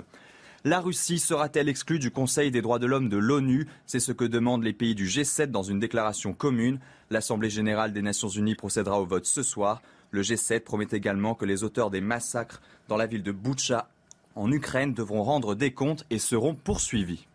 La 0.66 0.80
Russie 0.80 1.20
sera-t-elle 1.20 1.68
exclue 1.68 2.00
du 2.00 2.10
Conseil 2.10 2.50
des 2.50 2.60
droits 2.60 2.80
de 2.80 2.86
l'homme 2.86 3.08
de 3.08 3.16
l'ONU? 3.16 3.68
C'est 3.86 4.00
ce 4.00 4.10
que 4.10 4.24
demandent 4.24 4.64
les 4.64 4.72
pays 4.72 4.96
du 4.96 5.06
G7 5.06 5.46
dans 5.46 5.62
une 5.62 5.78
déclaration 5.78 6.32
commune. 6.32 6.80
L'Assemblée 7.08 7.50
générale 7.50 7.92
des 7.92 8.02
Nations 8.02 8.28
unies 8.28 8.56
procédera 8.56 9.00
au 9.00 9.06
vote 9.06 9.26
ce 9.26 9.44
soir. 9.44 9.80
Le 10.10 10.22
G7 10.22 10.62
promet 10.62 10.88
également 10.90 11.36
que 11.36 11.44
les 11.44 11.62
auteurs 11.62 11.90
des 11.90 12.00
massacres 12.00 12.60
dans 12.88 12.96
la 12.96 13.06
ville 13.06 13.22
de 13.22 13.30
Boutcha 13.30 13.88
en 14.34 14.50
Ukraine 14.50 14.92
devront 14.92 15.22
rendre 15.22 15.54
des 15.54 15.70
comptes 15.70 16.04
et 16.10 16.18
seront 16.18 16.56
poursuivis. 16.56 17.28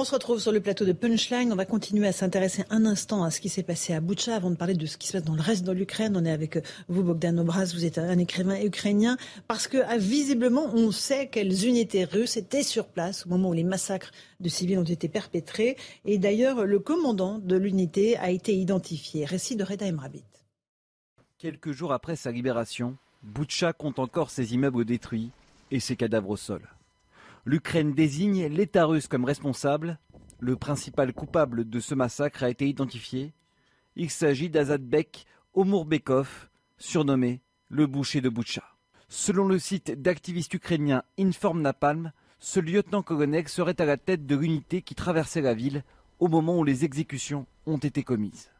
On 0.00 0.04
se 0.04 0.14
retrouve 0.14 0.40
sur 0.40 0.50
le 0.50 0.62
plateau 0.62 0.86
de 0.86 0.92
Punchline. 0.92 1.52
On 1.52 1.56
va 1.56 1.66
continuer 1.66 2.06
à 2.06 2.12
s'intéresser 2.12 2.64
un 2.70 2.86
instant 2.86 3.22
à 3.22 3.30
ce 3.30 3.38
qui 3.38 3.50
s'est 3.50 3.62
passé 3.62 3.92
à 3.92 4.00
Boucha 4.00 4.34
avant 4.34 4.48
de 4.48 4.56
parler 4.56 4.72
de 4.72 4.86
ce 4.86 4.96
qui 4.96 5.06
se 5.06 5.12
passe 5.12 5.24
dans 5.24 5.34
le 5.34 5.42
reste 5.42 5.62
de 5.62 5.72
l'Ukraine. 5.72 6.16
On 6.16 6.24
est 6.24 6.30
avec 6.30 6.56
euh, 6.56 6.62
vous, 6.88 7.02
Bogdan 7.02 7.38
Obraz. 7.38 7.74
Vous 7.74 7.84
êtes 7.84 7.98
un 7.98 8.16
écrivain 8.16 8.58
ukrainien 8.64 9.18
parce 9.46 9.68
que 9.68 9.76
ah, 9.86 9.98
visiblement, 9.98 10.70
on 10.72 10.90
sait 10.90 11.26
quelles 11.26 11.66
unités 11.66 12.04
russes 12.04 12.38
étaient 12.38 12.62
sur 12.62 12.86
place 12.86 13.26
au 13.26 13.28
moment 13.28 13.50
où 13.50 13.52
les 13.52 13.62
massacres 13.62 14.10
de 14.40 14.48
civils 14.48 14.78
ont 14.78 14.84
été 14.84 15.10
perpétrés. 15.10 15.76
Et 16.06 16.16
d'ailleurs, 16.16 16.64
le 16.64 16.78
commandant 16.78 17.36
de 17.36 17.56
l'unité 17.56 18.16
a 18.16 18.30
été 18.30 18.54
identifié. 18.54 19.26
Récit 19.26 19.56
de 19.56 19.64
Reda 19.64 19.84
Emrabit. 19.84 20.24
Quelques 21.36 21.72
jours 21.72 21.92
après 21.92 22.16
sa 22.16 22.30
libération, 22.30 22.96
Boucha 23.22 23.74
compte 23.74 23.98
encore 23.98 24.30
ses 24.30 24.54
immeubles 24.54 24.86
détruits 24.86 25.28
et 25.70 25.78
ses 25.78 25.96
cadavres 25.96 26.30
au 26.30 26.36
sol. 26.38 26.62
L'Ukraine 27.50 27.94
désigne 27.94 28.46
l'État 28.46 28.84
russe 28.84 29.08
comme 29.08 29.24
responsable. 29.24 29.98
Le 30.38 30.54
principal 30.54 31.12
coupable 31.12 31.68
de 31.68 31.80
ce 31.80 31.96
massacre 31.96 32.44
a 32.44 32.48
été 32.48 32.68
identifié. 32.68 33.32
Il 33.96 34.08
s'agit 34.08 34.48
d'Azadbek 34.48 35.26
Omurbekov, 35.54 36.48
surnommé 36.78 37.40
le 37.68 37.88
boucher 37.88 38.20
de 38.20 38.28
Boucha. 38.28 38.62
Selon 39.08 39.48
le 39.48 39.58
site 39.58 40.00
d'activistes 40.00 40.54
ukrainiens 40.54 41.02
Inform 41.18 41.60
Napalm, 41.60 42.12
ce 42.38 42.60
lieutenant-colonel 42.60 43.48
serait 43.48 43.80
à 43.80 43.84
la 43.84 43.96
tête 43.96 44.26
de 44.26 44.36
l'unité 44.36 44.80
qui 44.80 44.94
traversait 44.94 45.40
la 45.40 45.54
ville 45.54 45.82
au 46.20 46.28
moment 46.28 46.56
où 46.56 46.62
les 46.62 46.84
exécutions 46.84 47.48
ont 47.66 47.78
été 47.78 48.04
commises. 48.04 48.52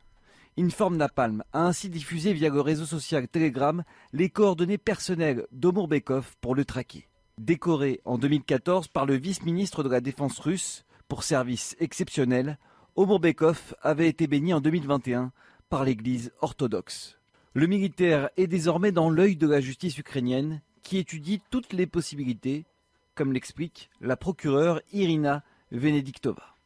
Informe 0.58 0.96
Napalm 0.96 1.44
a 1.52 1.64
ainsi 1.64 1.90
diffusé 1.90 2.32
via 2.32 2.48
le 2.48 2.60
réseau 2.60 2.86
social 2.86 3.28
Telegram 3.28 3.84
les 4.12 4.30
coordonnées 4.30 4.78
personnelles 4.78 5.46
d'Omorbekov 5.52 6.34
pour 6.40 6.56
le 6.56 6.64
traquer. 6.64 7.06
Décoré 7.40 8.02
en 8.04 8.18
2014 8.18 8.88
par 8.88 9.06
le 9.06 9.14
vice-ministre 9.14 9.82
de 9.82 9.88
la 9.88 10.02
Défense 10.02 10.38
russe 10.40 10.84
pour 11.08 11.22
service 11.22 11.74
exceptionnel, 11.80 12.58
Omorbekov 12.96 13.74
avait 13.80 14.10
été 14.10 14.26
béni 14.26 14.52
en 14.52 14.60
2021 14.60 15.32
par 15.70 15.84
l'Église 15.84 16.32
orthodoxe. 16.42 17.18
Le 17.54 17.66
militaire 17.66 18.28
est 18.36 18.46
désormais 18.46 18.92
dans 18.92 19.08
l'œil 19.08 19.36
de 19.36 19.46
la 19.46 19.62
justice 19.62 19.96
ukrainienne 19.96 20.60
qui 20.82 20.98
étudie 20.98 21.40
toutes 21.50 21.72
les 21.72 21.86
possibilités, 21.86 22.66
comme 23.14 23.32
l'explique 23.32 23.88
la 24.02 24.18
procureure 24.18 24.82
Irina 24.92 25.42
Venediktova. 25.72 26.56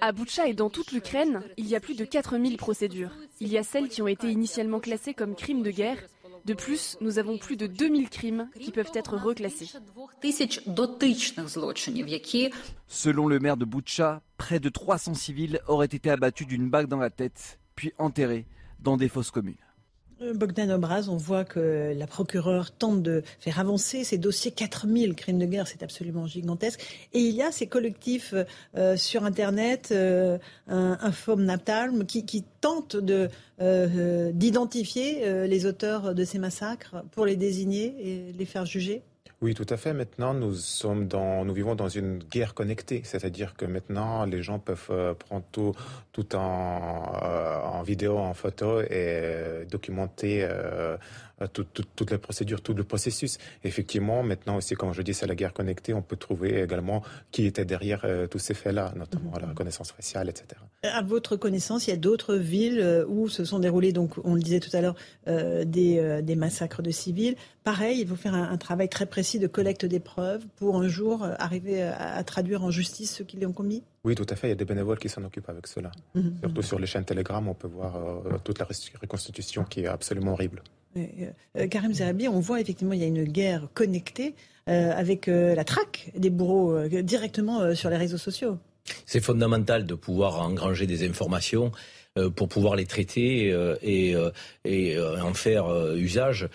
À 0.00 0.12
Boutcha 0.12 0.46
et 0.46 0.54
dans 0.54 0.70
toute 0.70 0.92
l'Ukraine, 0.92 1.42
il 1.56 1.66
y 1.66 1.74
a 1.74 1.80
plus 1.80 1.96
de 1.96 2.04
4000 2.04 2.58
procédures. 2.58 3.16
Il 3.40 3.48
y 3.48 3.58
a 3.58 3.64
celles 3.64 3.88
qui 3.88 4.02
ont 4.02 4.08
été 4.08 4.30
initialement 4.30 4.78
classées 4.78 5.14
comme 5.14 5.34
crimes 5.34 5.62
de 5.62 5.72
guerre. 5.72 5.98
De 6.44 6.54
plus, 6.54 6.96
nous 7.00 7.18
avons 7.18 7.38
plus 7.38 7.56
de 7.56 7.66
2000 7.66 8.08
crimes 8.08 8.48
qui 8.58 8.72
peuvent 8.72 8.90
être 8.94 9.16
reclassés. 9.16 9.70
Selon 12.88 13.26
le 13.28 13.38
maire 13.38 13.56
de 13.56 13.64
Boutcha, 13.64 14.22
près 14.38 14.58
de 14.58 14.68
300 14.68 15.14
civils 15.14 15.60
auraient 15.68 15.86
été 15.86 16.10
abattus 16.10 16.46
d'une 16.46 16.68
bague 16.68 16.88
dans 16.88 16.98
la 16.98 17.10
tête, 17.10 17.60
puis 17.76 17.92
enterrés 17.98 18.46
dans 18.80 18.96
des 18.96 19.08
fosses 19.08 19.30
communes. 19.30 19.54
Euh, 20.22 20.34
Bogdan 20.34 20.70
Obraz, 20.70 21.08
on 21.08 21.16
voit 21.16 21.44
que 21.44 21.94
la 21.96 22.06
procureure 22.06 22.70
tente 22.70 23.02
de 23.02 23.22
faire 23.40 23.58
avancer 23.58 24.04
ces 24.04 24.18
dossiers. 24.18 24.50
4000 24.50 25.14
crimes 25.14 25.38
de 25.38 25.46
guerre, 25.46 25.66
c'est 25.66 25.82
absolument 25.82 26.26
gigantesque. 26.26 27.08
Et 27.12 27.20
il 27.20 27.34
y 27.34 27.42
a 27.42 27.50
ces 27.50 27.66
collectifs 27.66 28.34
euh, 28.76 28.96
sur 28.96 29.24
Internet, 29.24 29.88
euh, 29.92 30.38
un 30.68 31.12
Naptalm, 31.36 32.06
qui, 32.06 32.24
qui 32.24 32.44
tentent 32.60 32.96
d'identifier 32.96 35.46
les 35.46 35.66
auteurs 35.66 36.14
de 36.14 36.24
ces 36.24 36.38
massacres 36.38 36.96
pour 37.12 37.26
les 37.26 37.36
désigner 37.36 37.94
et 38.00 38.32
les 38.32 38.44
faire 38.44 38.66
juger. 38.66 39.02
Oui, 39.42 39.54
tout 39.54 39.66
à 39.70 39.76
fait. 39.76 39.92
Maintenant, 39.92 40.34
nous 40.34 40.54
sommes 40.54 41.08
dans, 41.08 41.44
nous 41.44 41.52
vivons 41.52 41.74
dans 41.74 41.88
une 41.88 42.20
guerre 42.20 42.54
connectée, 42.54 43.02
c'est-à-dire 43.04 43.56
que 43.56 43.64
maintenant, 43.64 44.24
les 44.24 44.40
gens 44.40 44.60
peuvent 44.60 44.86
euh, 44.90 45.14
prendre 45.14 45.44
tout, 45.50 45.74
tout 46.12 46.36
en, 46.36 47.20
euh, 47.24 47.60
en 47.60 47.82
vidéo, 47.82 48.18
en 48.18 48.34
photo 48.34 48.82
et 48.82 48.86
euh, 48.92 49.64
documenter 51.46 51.82
euh, 51.82 51.84
toutes 51.96 52.10
les 52.10 52.18
procédures, 52.18 52.60
tout 52.60 52.74
le 52.74 52.84
processus. 52.84 53.38
Effectivement, 53.64 54.22
maintenant 54.22 54.56
aussi, 54.56 54.74
comme 54.74 54.92
je 54.92 55.02
dis, 55.02 55.14
c'est 55.14 55.26
la 55.26 55.34
guerre 55.34 55.52
connectée. 55.52 55.94
On 55.94 56.02
peut 56.02 56.16
trouver 56.16 56.62
également 56.62 57.02
qui 57.30 57.46
était 57.46 57.64
derrière 57.64 58.02
euh, 58.04 58.26
tous 58.26 58.38
ces 58.38 58.54
faits-là, 58.54 58.92
notamment 58.96 59.32
la 59.40 59.48
reconnaissance 59.48 59.92
faciale, 59.92 60.28
etc. 60.28 60.60
À 60.82 61.02
votre 61.02 61.36
connaissance, 61.36 61.86
il 61.86 61.90
y 61.90 61.92
a 61.92 61.96
d'autres 61.96 62.34
villes 62.34 62.80
euh, 62.80 63.04
où 63.08 63.28
se 63.28 63.44
sont 63.44 63.58
déroulés, 63.58 63.92
donc 63.92 64.14
on 64.24 64.34
le 64.34 64.40
disait 64.40 64.60
tout 64.60 64.74
à 64.76 64.80
l'heure, 64.80 64.94
des, 65.26 66.20
des, 66.22 66.36
massacres 66.36 66.82
de 66.82 66.90
civils. 66.90 67.36
Pareil, 67.64 68.00
il 68.00 68.08
faut 68.08 68.16
faire 68.16 68.34
un, 68.34 68.56
travail 68.56 68.88
très 68.88 69.06
précis 69.06 69.38
de 69.38 69.46
collecte 69.46 69.84
des 69.84 70.00
preuves 70.00 70.44
pour 70.56 70.76
un 70.76 70.88
jour 70.88 71.26
arriver 71.38 71.82
à, 71.82 72.22
traduire 72.24 72.64
en 72.64 72.70
justice 72.70 73.14
ceux 73.14 73.24
qui 73.24 73.38
l'ont 73.38 73.52
commis. 73.52 73.82
Oui, 74.04 74.14
tout 74.14 74.26
à 74.28 74.36
fait. 74.36 74.48
Il 74.48 74.50
y 74.50 74.52
a 74.52 74.56
des 74.56 74.64
bénévoles 74.64 74.98
qui 74.98 75.08
s'en 75.08 75.22
occupent 75.24 75.48
avec 75.48 75.66
cela. 75.66 75.90
Mhm. 76.14 76.38
Surtout 76.40 76.62
sur 76.62 76.78
les 76.78 76.86
chaînes 76.86 77.04
Telegram, 77.04 77.46
on 77.46 77.54
peut 77.54 77.68
voir 77.68 77.94
toute 78.44 78.58
la 78.58 78.66
reconstitution 79.00 79.64
qui 79.64 79.82
est 79.82 79.86
absolument 79.86 80.32
horrible. 80.32 80.62
Euh, 80.96 81.66
Karim 81.68 81.92
Zerabi, 81.92 82.28
on 82.28 82.40
voit 82.40 82.60
effectivement 82.60 82.92
il 82.92 83.00
y 83.00 83.04
a 83.04 83.08
une 83.08 83.24
guerre 83.24 83.68
connectée 83.74 84.34
euh, 84.68 84.92
avec 84.92 85.28
euh, 85.28 85.54
la 85.54 85.64
traque 85.64 86.10
des 86.16 86.30
bourreaux 86.30 86.88
directement 86.88 87.74
sur 87.74 87.90
les 87.90 87.96
réseaux 87.96 88.18
sociaux. 88.18 88.58
C'est 89.06 89.20
fondamental 89.20 89.86
de 89.86 89.94
pouvoir 89.94 90.40
engranger 90.40 90.86
des 90.86 91.08
informations 91.08 91.72
pour 92.36 92.48
pouvoir 92.48 92.76
les 92.76 92.84
traiter 92.84 93.56
et, 93.80 94.14
et 94.66 95.00
en 95.00 95.32
faire 95.32 95.94
usage, 95.94 96.48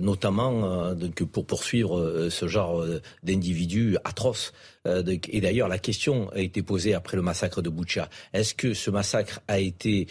notamment 0.00 0.94
pour 1.32 1.46
poursuivre 1.46 2.28
ce 2.28 2.46
genre 2.46 2.84
d'individus 3.24 3.96
atroces. 4.04 4.52
Et 4.86 5.40
d'ailleurs, 5.40 5.68
la 5.68 5.78
question 5.78 6.30
a 6.30 6.38
été 6.38 6.62
posée 6.62 6.94
après 6.94 7.16
le 7.16 7.22
massacre 7.22 7.60
de 7.60 7.68
Boucha. 7.68 8.08
Est-ce 8.32 8.54
que 8.54 8.72
ce 8.72 8.90
massacre 8.90 9.40
a 9.46 9.58
été 9.58 10.06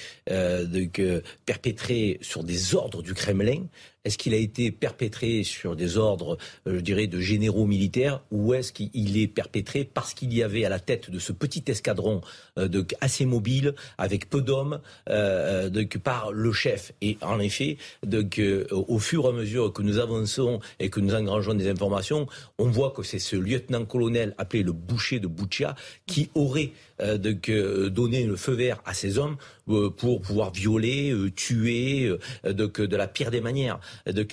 perpétré 1.46 2.20
sur 2.22 2.44
des 2.44 2.76
ordres 2.76 3.02
du 3.02 3.14
Kremlin? 3.14 3.64
Est-ce 4.06 4.18
qu'il 4.18 4.34
a 4.34 4.38
été 4.38 4.72
perpétré 4.72 5.44
sur 5.44 5.76
des 5.76 5.98
ordres, 5.98 6.38
euh, 6.68 6.78
je 6.78 6.80
dirais, 6.80 7.08
de 7.08 7.20
généraux 7.20 7.66
militaires? 7.66 8.24
Ou 8.32 8.54
est-ce 8.54 8.72
qu'il 8.72 9.18
est 9.18 9.28
perpétré 9.28 9.84
parce 9.84 10.14
qu'il 10.14 10.34
y 10.34 10.42
avait 10.42 10.64
à 10.64 10.70
la 10.70 10.80
tête 10.80 11.12
de 11.12 11.20
ce 11.20 11.34
petit 11.34 11.64
escadron 11.68 12.22
euh, 12.58 12.84
assez 13.02 13.26
mobile, 13.26 13.76
avec 13.98 14.30
peu 14.30 14.42
d'hommes, 14.42 14.80
euh, 15.10 15.70
par 16.02 16.32
le 16.32 16.54
chef? 16.54 16.94
Et 17.02 17.18
en 17.22 17.40
effet, 17.40 17.78
donc, 18.06 18.42
au 18.72 19.00
fur 19.00 19.26
et 19.26 19.28
à 19.28 19.32
mesure 19.32 19.74
que 19.74 19.82
nous 19.82 20.00
avançons 20.00 20.60
et 20.80 20.90
que 20.90 21.02
nous 21.02 21.14
engrangeons 21.14 21.54
des 21.54 21.70
informations, 21.70 22.28
on 22.58 22.70
voit 22.70 22.92
que 22.92 23.04
c'est 23.04 23.20
ce 23.20 23.36
lieutenant-colonel 23.36 24.34
appelé 24.38 24.59
le 24.64 24.72
boucher 24.72 25.20
de 25.20 25.28
Boucha 25.28 25.76
qui 26.06 26.30
aurait 26.36 26.72
donné 27.00 28.26
le 28.26 28.36
feu 28.36 28.54
vert 28.54 28.82
à 28.86 28.94
ces 28.94 29.18
hommes 29.18 29.38
pour 29.66 30.22
pouvoir 30.22 30.52
violer, 30.52 31.16
tuer 31.36 32.14
de 32.44 32.96
la 32.96 33.08
pire 33.08 33.32
des 33.32 33.40
manières 33.42 33.80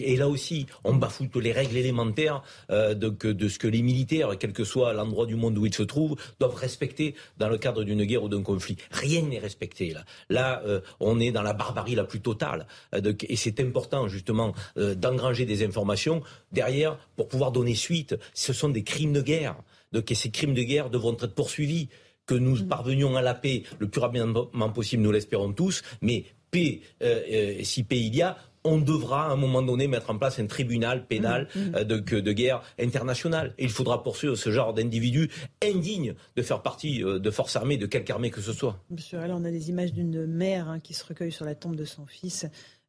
et 0.00 0.16
là 0.16 0.28
aussi, 0.28 0.66
on 0.84 0.94
bafoue 0.94 1.26
les 1.40 1.52
règles 1.52 1.76
élémentaires 1.76 2.42
euh, 2.70 2.94
de, 2.94 3.48
ce 3.48 3.58
que 3.58 3.68
les 3.68 3.82
militaires, 3.82 4.30
quel 4.38 4.52
que 4.52 4.64
soit 4.64 4.92
l'endroit 4.92 5.26
du 5.26 5.36
monde 5.36 5.58
où 5.58 5.66
ils 5.66 5.74
se 5.74 5.82
trouvent, 5.82 6.16
doivent 6.40 6.54
respecter 6.54 7.14
dans 7.38 7.48
le 7.48 7.58
cadre 7.58 7.84
d'une 7.84 8.04
guerre 8.04 8.22
ou 8.22 8.28
d'un 8.28 8.42
conflit. 8.42 8.76
Rien 8.90 9.22
n'est 9.22 9.38
respecté 9.38 9.90
là. 9.90 10.04
Là, 10.28 10.62
euh, 10.66 10.80
on 11.00 11.20
est 11.20 11.32
dans 11.32 11.42
la 11.42 11.52
barbarie 11.52 11.94
la 11.94 12.04
plus 12.04 12.20
totale. 12.20 12.66
Euh, 12.94 13.12
et 13.28 13.36
c'est 13.36 13.60
important 13.60 14.08
justement 14.08 14.54
d'engranger 14.76 15.46
des 15.46 15.64
informations 15.64 16.22
derrière 16.52 16.98
pour 17.16 17.28
pouvoir 17.28 17.52
donner 17.52 17.74
suite. 17.74 18.16
Ce 18.34 18.52
sont 18.52 18.68
des 18.68 18.82
crimes 18.82 19.12
de 19.12 19.20
guerre. 19.20 19.56
Donc, 19.92 20.10
et 20.10 20.14
ces 20.14 20.30
crimes 20.30 20.54
de 20.54 20.62
guerre 20.62 20.90
devront 20.90 21.14
être 21.14 21.34
poursuivis 21.34 21.88
que 22.26 22.34
nous 22.34 22.62
mmh. 22.62 22.68
parvenions 22.68 23.16
à 23.16 23.22
la 23.22 23.34
paix 23.34 23.62
le 23.78 23.88
plus 23.88 24.00
rapidement 24.00 24.70
possible, 24.70 25.02
nous 25.02 25.12
l'espérons 25.12 25.52
tous, 25.52 25.82
mais 26.02 26.24
paix, 26.50 26.80
si 27.62 27.84
paix 27.84 28.00
il 28.00 28.16
y 28.16 28.22
a, 28.22 28.36
on 28.66 28.78
devra 28.78 29.26
à 29.26 29.30
un 29.30 29.36
moment 29.36 29.62
donné 29.62 29.86
mettre 29.86 30.10
en 30.10 30.18
place 30.18 30.38
un 30.38 30.46
tribunal 30.46 31.06
pénal 31.06 31.48
mmh, 31.54 31.58
mmh. 31.58 31.74
Euh, 31.76 31.84
de, 31.84 32.32
guerre 32.32 32.62
internationale. 32.78 33.54
Et 33.58 33.64
il 33.64 33.70
faudra 33.70 34.02
poursuivre 34.02 34.34
ce 34.34 34.50
genre 34.50 34.74
d'individus 34.74 35.30
indignes 35.62 36.14
de 36.34 36.42
faire 36.42 36.62
partie 36.62 37.02
euh, 37.02 37.18
de 37.18 37.30
forces 37.30 37.56
armées, 37.56 37.76
de 37.76 37.86
quelque 37.86 38.10
armée 38.10 38.30
que 38.30 38.40
ce 38.40 38.52
soit. 38.52 38.82
Monsieur, 38.90 39.18
là, 39.18 39.34
on 39.36 39.44
a 39.44 39.50
des 39.50 39.70
images 39.70 39.92
d'une 39.92 40.26
mère 40.26 40.68
hein, 40.68 40.80
qui 40.80 40.94
se 40.94 41.04
recueille 41.04 41.32
sur 41.32 41.44
la 41.44 41.54
tombe 41.54 41.76
de 41.76 41.84
son 41.84 42.06
fils. 42.06 42.46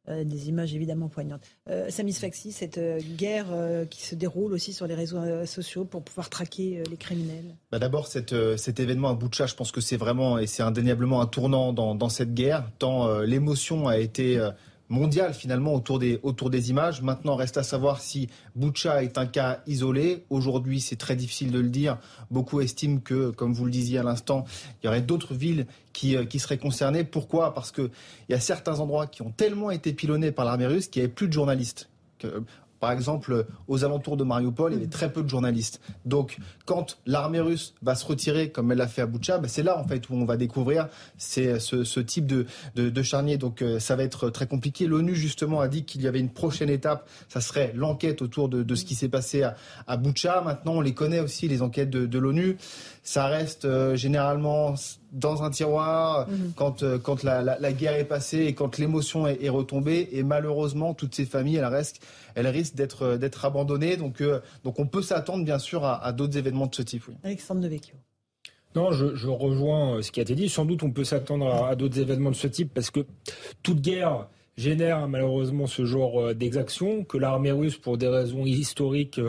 Euh, 0.08 0.24
des 0.24 0.48
images 0.48 0.74
évidemment 0.74 1.08
poignantes. 1.08 1.42
Samis 1.88 2.14
Faxi, 2.14 2.52
cette 2.52 2.80
guerre 3.16 3.46
qui 3.90 4.02
se 4.02 4.14
déroule 4.14 4.52
aussi 4.52 4.72
sur 4.72 4.86
les 4.86 4.94
réseaux 4.94 5.20
sociaux 5.46 5.84
pour 5.84 6.02
pouvoir 6.02 6.28
traquer 6.30 6.82
les 6.90 6.96
criminels 6.96 7.56
bah 7.70 7.78
D'abord, 7.78 8.06
cet 8.06 8.32
événement 8.32 9.10
à 9.10 9.14
Boutcha, 9.14 9.46
je 9.46 9.54
pense 9.54 9.72
que 9.72 9.80
c'est 9.80 9.96
vraiment 9.96 10.38
et 10.38 10.46
c'est 10.46 10.62
indéniablement 10.62 11.20
un 11.20 11.26
tournant 11.26 11.72
dans 11.72 12.08
cette 12.08 12.34
guerre, 12.34 12.70
tant 12.78 13.20
l'émotion 13.20 13.88
a 13.88 13.98
été 13.98 14.40
mondial 14.88 15.34
finalement 15.34 15.74
autour 15.74 15.98
des, 15.98 16.18
autour 16.22 16.50
des 16.50 16.70
images. 16.70 17.02
Maintenant, 17.02 17.36
reste 17.36 17.56
à 17.56 17.62
savoir 17.62 18.00
si 18.00 18.28
Boucha 18.54 19.02
est 19.02 19.18
un 19.18 19.26
cas 19.26 19.60
isolé. 19.66 20.24
Aujourd'hui, 20.30 20.80
c'est 20.80 20.96
très 20.96 21.16
difficile 21.16 21.50
de 21.50 21.58
le 21.58 21.68
dire. 21.68 21.98
Beaucoup 22.30 22.60
estiment 22.60 23.00
que, 23.00 23.30
comme 23.30 23.52
vous 23.52 23.64
le 23.64 23.70
disiez 23.70 23.98
à 23.98 24.02
l'instant, 24.02 24.44
il 24.82 24.86
y 24.86 24.88
aurait 24.88 25.02
d'autres 25.02 25.34
villes 25.34 25.66
qui, 25.92 26.16
euh, 26.16 26.24
qui, 26.24 26.38
seraient 26.38 26.58
concernées. 26.58 27.04
Pourquoi? 27.04 27.54
Parce 27.54 27.72
qu'il 27.72 27.90
y 28.28 28.34
a 28.34 28.40
certains 28.40 28.80
endroits 28.80 29.06
qui 29.06 29.22
ont 29.22 29.30
tellement 29.30 29.70
été 29.70 29.92
pilonnés 29.92 30.32
par 30.32 30.44
l'armée 30.44 30.66
russe 30.66 30.88
qu'il 30.88 31.02
n'y 31.02 31.04
avait 31.04 31.14
plus 31.14 31.28
de 31.28 31.32
journalistes. 31.32 31.88
Par 32.80 32.92
exemple, 32.92 33.46
aux 33.66 33.84
alentours 33.84 34.16
de 34.16 34.24
Mariupol, 34.24 34.72
il 34.72 34.74
y 34.76 34.78
avait 34.78 34.90
très 34.90 35.12
peu 35.12 35.22
de 35.22 35.28
journalistes. 35.28 35.80
Donc, 36.04 36.38
quand 36.64 36.98
l'armée 37.06 37.40
russe 37.40 37.74
va 37.82 37.94
se 37.94 38.06
retirer, 38.06 38.50
comme 38.50 38.70
elle 38.72 38.78
l'a 38.78 38.88
fait 38.88 39.02
à 39.02 39.06
Boucha, 39.06 39.38
ben, 39.38 39.48
c'est 39.48 39.62
là 39.62 39.78
en 39.78 39.84
fait 39.84 40.08
où 40.08 40.14
on 40.14 40.24
va 40.24 40.36
découvrir 40.36 40.88
ce, 41.18 42.00
type 42.00 42.26
de, 42.26 42.46
de, 42.76 43.02
charnier. 43.02 43.36
Donc, 43.38 43.62
euh, 43.62 43.78
ça 43.78 43.96
va 43.96 44.04
être 44.04 44.30
très 44.30 44.46
compliqué. 44.46 44.86
L'ONU 44.86 45.14
justement 45.14 45.60
a 45.60 45.68
dit 45.68 45.84
qu'il 45.84 46.02
y 46.02 46.06
avait 46.06 46.20
une 46.20 46.30
prochaine 46.30 46.70
étape. 46.70 47.08
Ça 47.28 47.40
serait 47.40 47.72
l'enquête 47.74 48.22
autour 48.22 48.48
de, 48.48 48.62
de, 48.62 48.74
ce 48.74 48.84
qui 48.84 48.94
s'est 48.94 49.08
passé 49.08 49.42
à, 49.42 49.56
à 49.86 49.96
Boucha. 49.96 50.40
Maintenant, 50.40 50.74
on 50.74 50.80
les 50.80 50.94
connaît 50.94 51.20
aussi 51.20 51.48
les 51.48 51.62
enquêtes 51.62 51.90
de, 51.90 52.18
l'ONU. 52.18 52.56
Ça 53.02 53.26
reste 53.26 53.64
euh, 53.64 53.96
généralement 53.96 54.74
dans 55.12 55.42
un 55.42 55.50
tiroir 55.50 56.28
mhm. 56.28 56.52
quand, 56.54 56.82
euh, 56.82 56.98
quand 56.98 57.22
la, 57.22 57.42
la, 57.42 57.72
guerre 57.72 57.96
est 57.96 58.04
passée 58.04 58.40
et 58.40 58.54
quand 58.54 58.78
l'émotion 58.78 59.26
est, 59.26 59.42
est, 59.42 59.48
retombée. 59.48 60.08
Et 60.12 60.22
malheureusement, 60.22 60.94
toutes 60.94 61.14
ces 61.14 61.24
familles, 61.24 61.56
elles 61.56 61.64
restent, 61.64 62.04
elles 62.34 62.46
risquent 62.46 62.74
d'être, 62.74 63.02
euh, 63.02 63.16
d'être 63.16 63.44
abandonnées. 63.44 63.96
Donc, 63.96 64.20
euh, 64.20 64.40
donc 64.64 64.78
on 64.78 64.86
peut 64.86 65.02
s'attendre 65.02 65.44
bien 65.44 65.58
sûr 65.58 65.84
à, 65.84 66.04
à 66.04 66.12
d'autres 66.12 66.36
événements 66.36 66.66
de 66.66 66.74
ce 66.74 66.82
type. 66.82 67.04
Oui. 67.08 67.14
Alexandre 67.24 67.60
Devecchio. 67.60 67.94
Non, 68.74 68.92
je, 68.92 69.14
je, 69.14 69.28
rejoins 69.28 70.02
ce 70.02 70.12
qui 70.12 70.20
a 70.20 70.22
été 70.22 70.34
dit. 70.34 70.48
Sans 70.48 70.64
doute, 70.64 70.82
on 70.82 70.90
peut 70.90 71.04
s'attendre 71.04 71.48
à, 71.48 71.70
à 71.70 71.74
d'autres 71.74 71.98
événements 71.98 72.30
de 72.30 72.36
ce 72.36 72.46
type 72.46 72.72
parce 72.74 72.90
que 72.90 73.00
toute 73.62 73.80
guerre 73.80 74.28
génère 74.58 75.08
malheureusement 75.08 75.66
ce 75.66 75.84
genre 75.84 76.34
d'exaction, 76.34 77.04
que 77.04 77.16
l'armée 77.16 77.52
russe, 77.52 77.78
pour 77.78 77.96
des 77.96 78.08
raisons 78.08 78.44
historiques 78.44 79.20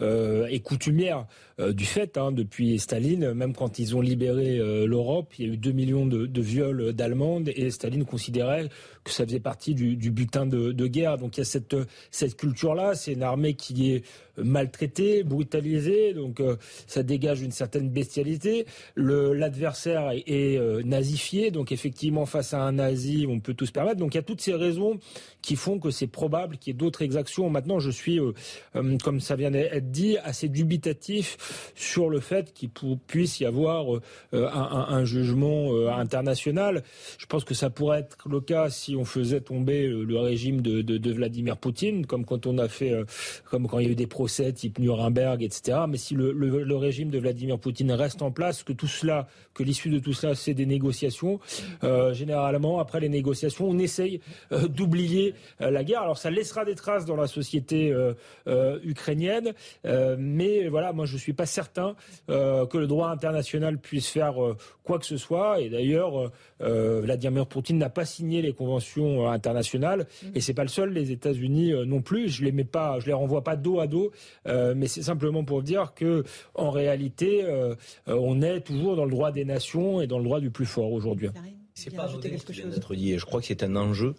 et 0.00 0.60
coutumières, 0.60 1.26
du 1.58 1.84
fait, 1.84 2.16
hein, 2.18 2.32
depuis 2.32 2.78
Staline, 2.78 3.32
même 3.32 3.54
quand 3.54 3.78
ils 3.78 3.94
ont 3.96 4.00
libéré 4.00 4.58
l'Europe, 4.86 5.32
il 5.38 5.46
y 5.46 5.50
a 5.50 5.52
eu 5.52 5.56
2 5.56 5.72
millions 5.72 6.06
de, 6.06 6.26
de 6.26 6.40
viols 6.40 6.92
d'Allemandes 6.92 7.50
et 7.54 7.70
Staline 7.70 8.04
considérait 8.04 8.68
que 9.04 9.10
ça 9.10 9.24
faisait 9.24 9.40
partie 9.40 9.74
du, 9.74 9.96
du 9.96 10.10
butin 10.10 10.46
de, 10.46 10.72
de, 10.72 10.86
guerre. 10.86 11.18
Donc 11.18 11.36
il 11.36 11.40
y 11.40 11.42
a 11.42 11.44
cette, 11.44 11.76
cette 12.10 12.36
culture-là, 12.36 12.94
c'est 12.94 13.12
une 13.12 13.22
armée 13.22 13.54
qui 13.54 13.92
est 13.92 14.02
maltraitée, 14.36 15.22
brutalisée, 15.22 16.12
donc 16.12 16.40
euh, 16.40 16.56
ça 16.86 17.02
dégage 17.02 17.42
une 17.42 17.52
certaine 17.52 17.88
bestialité. 17.90 18.66
L'adversaire 18.96 20.10
est, 20.10 20.24
est 20.26 20.58
euh, 20.58 20.82
nazifié, 20.82 21.50
donc 21.50 21.70
effectivement 21.70 22.26
face 22.26 22.54
à 22.54 22.62
un 22.62 22.72
nazi, 22.72 23.26
on 23.28 23.40
peut 23.40 23.54
tout 23.54 23.66
se 23.66 23.72
permettre. 23.72 23.98
Donc 23.98 24.14
il 24.14 24.18
y 24.18 24.20
a 24.20 24.24
toutes 24.24 24.40
ces 24.40 24.54
raisons 24.54 24.98
qui 25.42 25.56
font 25.56 25.78
que 25.78 25.90
c'est 25.90 26.06
probable 26.06 26.56
qu'il 26.56 26.72
y 26.72 26.74
ait 26.74 26.78
d'autres 26.78 27.02
exactions. 27.02 27.48
Maintenant, 27.50 27.78
je 27.78 27.90
suis, 27.90 28.18
euh, 28.18 28.32
comme 29.02 29.20
ça 29.20 29.36
vient 29.36 29.50
d'être 29.50 29.90
dit, 29.90 30.16
assez 30.18 30.48
dubitatif 30.48 31.36
sur 31.74 32.10
le 32.10 32.20
fait 32.20 32.52
qu'il 32.52 32.70
puisse 33.06 33.40
y 33.40 33.44
avoir 33.44 33.86
un, 34.32 34.86
un, 34.88 35.04
jugement 35.04 35.72
international. 35.88 36.82
Je 37.18 37.26
pense 37.26 37.44
que 37.44 37.54
ça 37.54 37.70
pourrait 37.70 38.00
être 38.00 38.28
le 38.28 38.40
cas 38.40 38.70
si 38.70 38.96
on 38.96 39.04
faisait 39.04 39.40
tomber 39.40 39.86
le 39.86 40.18
régime 40.18 40.60
de, 40.60 41.12
Vladimir 41.12 41.56
Poutine, 41.56 42.06
comme 42.06 42.24
quand 42.24 42.46
on 42.46 42.58
a 42.58 42.68
fait, 42.68 42.92
euh, 42.92 43.04
comme 43.50 43.68
quand 43.68 43.78
il 43.78 43.86
y 43.86 43.88
a 43.88 43.92
eu 43.92 43.96
des 43.96 44.06
procès 44.06 44.52
type 44.52 44.78
Nuremberg, 44.78 45.42
etc. 45.42 45.78
Mais 45.88 45.96
si 45.96 46.14
le, 46.14 46.76
régime 46.76 47.10
de 47.10 47.18
Vladimir 47.18 47.58
Poutine 47.58 47.92
reste 47.92 48.22
en 48.22 48.30
place, 48.30 48.62
que 48.62 48.72
tout 48.72 48.86
cela, 48.86 49.28
que 49.54 49.62
l'issue 49.62 49.90
de 49.90 49.98
tout 49.98 50.12
cela, 50.12 50.34
c'est 50.34 50.54
des 50.54 50.66
négociations, 50.66 51.40
euh, 51.84 52.12
généralement, 52.12 52.80
après 52.80 53.00
les 53.00 53.08
négociations, 53.08 53.68
on 53.68 53.78
essaye 53.78 54.20
euh, 54.52 54.68
d'oublier 54.68 55.34
euh, 55.60 55.70
la 55.70 55.84
guerre. 55.84 56.02
Alors 56.02 56.18
ça 56.18 56.30
laissera 56.30 56.64
des 56.64 56.74
traces 56.74 57.04
dans 57.04 57.16
la 57.16 57.26
société 57.26 57.92
euh, 57.92 58.78
ukrainienne, 58.82 59.52
mais 60.18 60.68
voilà, 60.68 60.92
moi 60.92 61.06
je 61.06 61.16
suis 61.16 61.32
pas 61.34 61.46
certain 61.46 61.94
que 62.28 62.78
le 62.78 62.86
droit 62.86 63.08
international 63.08 63.78
puisse 63.78 64.08
faire 64.08 64.34
quoi 64.82 64.98
que 64.98 65.06
ce 65.06 65.16
soit. 65.16 65.60
Et 65.60 65.68
d'ailleurs, 65.68 66.30
Vladimir 66.60 67.46
Poutine 67.46 67.78
n'a 67.78 67.90
pas 67.90 68.04
signé 68.04 68.42
les 68.42 68.52
conventions 68.52 69.26
euh, 69.26 69.28
internationale. 69.28 70.06
Mmh. 70.22 70.26
Et 70.34 70.40
c'est 70.40 70.54
pas 70.54 70.62
le 70.62 70.68
seul. 70.68 70.92
Les 70.92 71.10
États-Unis 71.10 71.72
euh, 71.72 71.84
non 71.84 72.02
plus. 72.02 72.28
Je 72.28 72.44
les 72.44 72.52
mets 72.52 72.64
pas, 72.64 72.98
je 73.00 73.06
les 73.06 73.12
renvoie 73.12 73.42
pas 73.42 73.56
dos 73.56 73.80
à 73.80 73.86
dos. 73.86 74.12
Euh, 74.46 74.74
mais 74.76 74.86
c'est 74.86 75.02
simplement 75.02 75.44
pour 75.44 75.62
dire 75.62 75.94
que 75.94 76.24
en 76.54 76.70
réalité, 76.70 77.44
on 78.06 78.42
est 78.42 78.60
toujours 78.60 78.96
dans 78.96 79.04
le 79.04 79.10
droit 79.10 79.32
des 79.32 79.44
nations 79.44 80.00
et 80.00 80.06
dans 80.06 80.18
le 80.18 80.24
droit 80.24 80.40
du 80.40 80.50
plus 80.50 80.66
fort 80.66 80.92
aujourd'hui. 80.92 81.28
C'est 81.74 81.94
pas 81.94 82.08
quelque 82.22 82.52
chose. 82.52 82.80
dit. 82.90 83.18
Je 83.18 83.24
crois 83.24 83.40
que 83.40 83.46
c'est 83.46 83.62
un 83.62 83.76
enjeu 83.76 84.14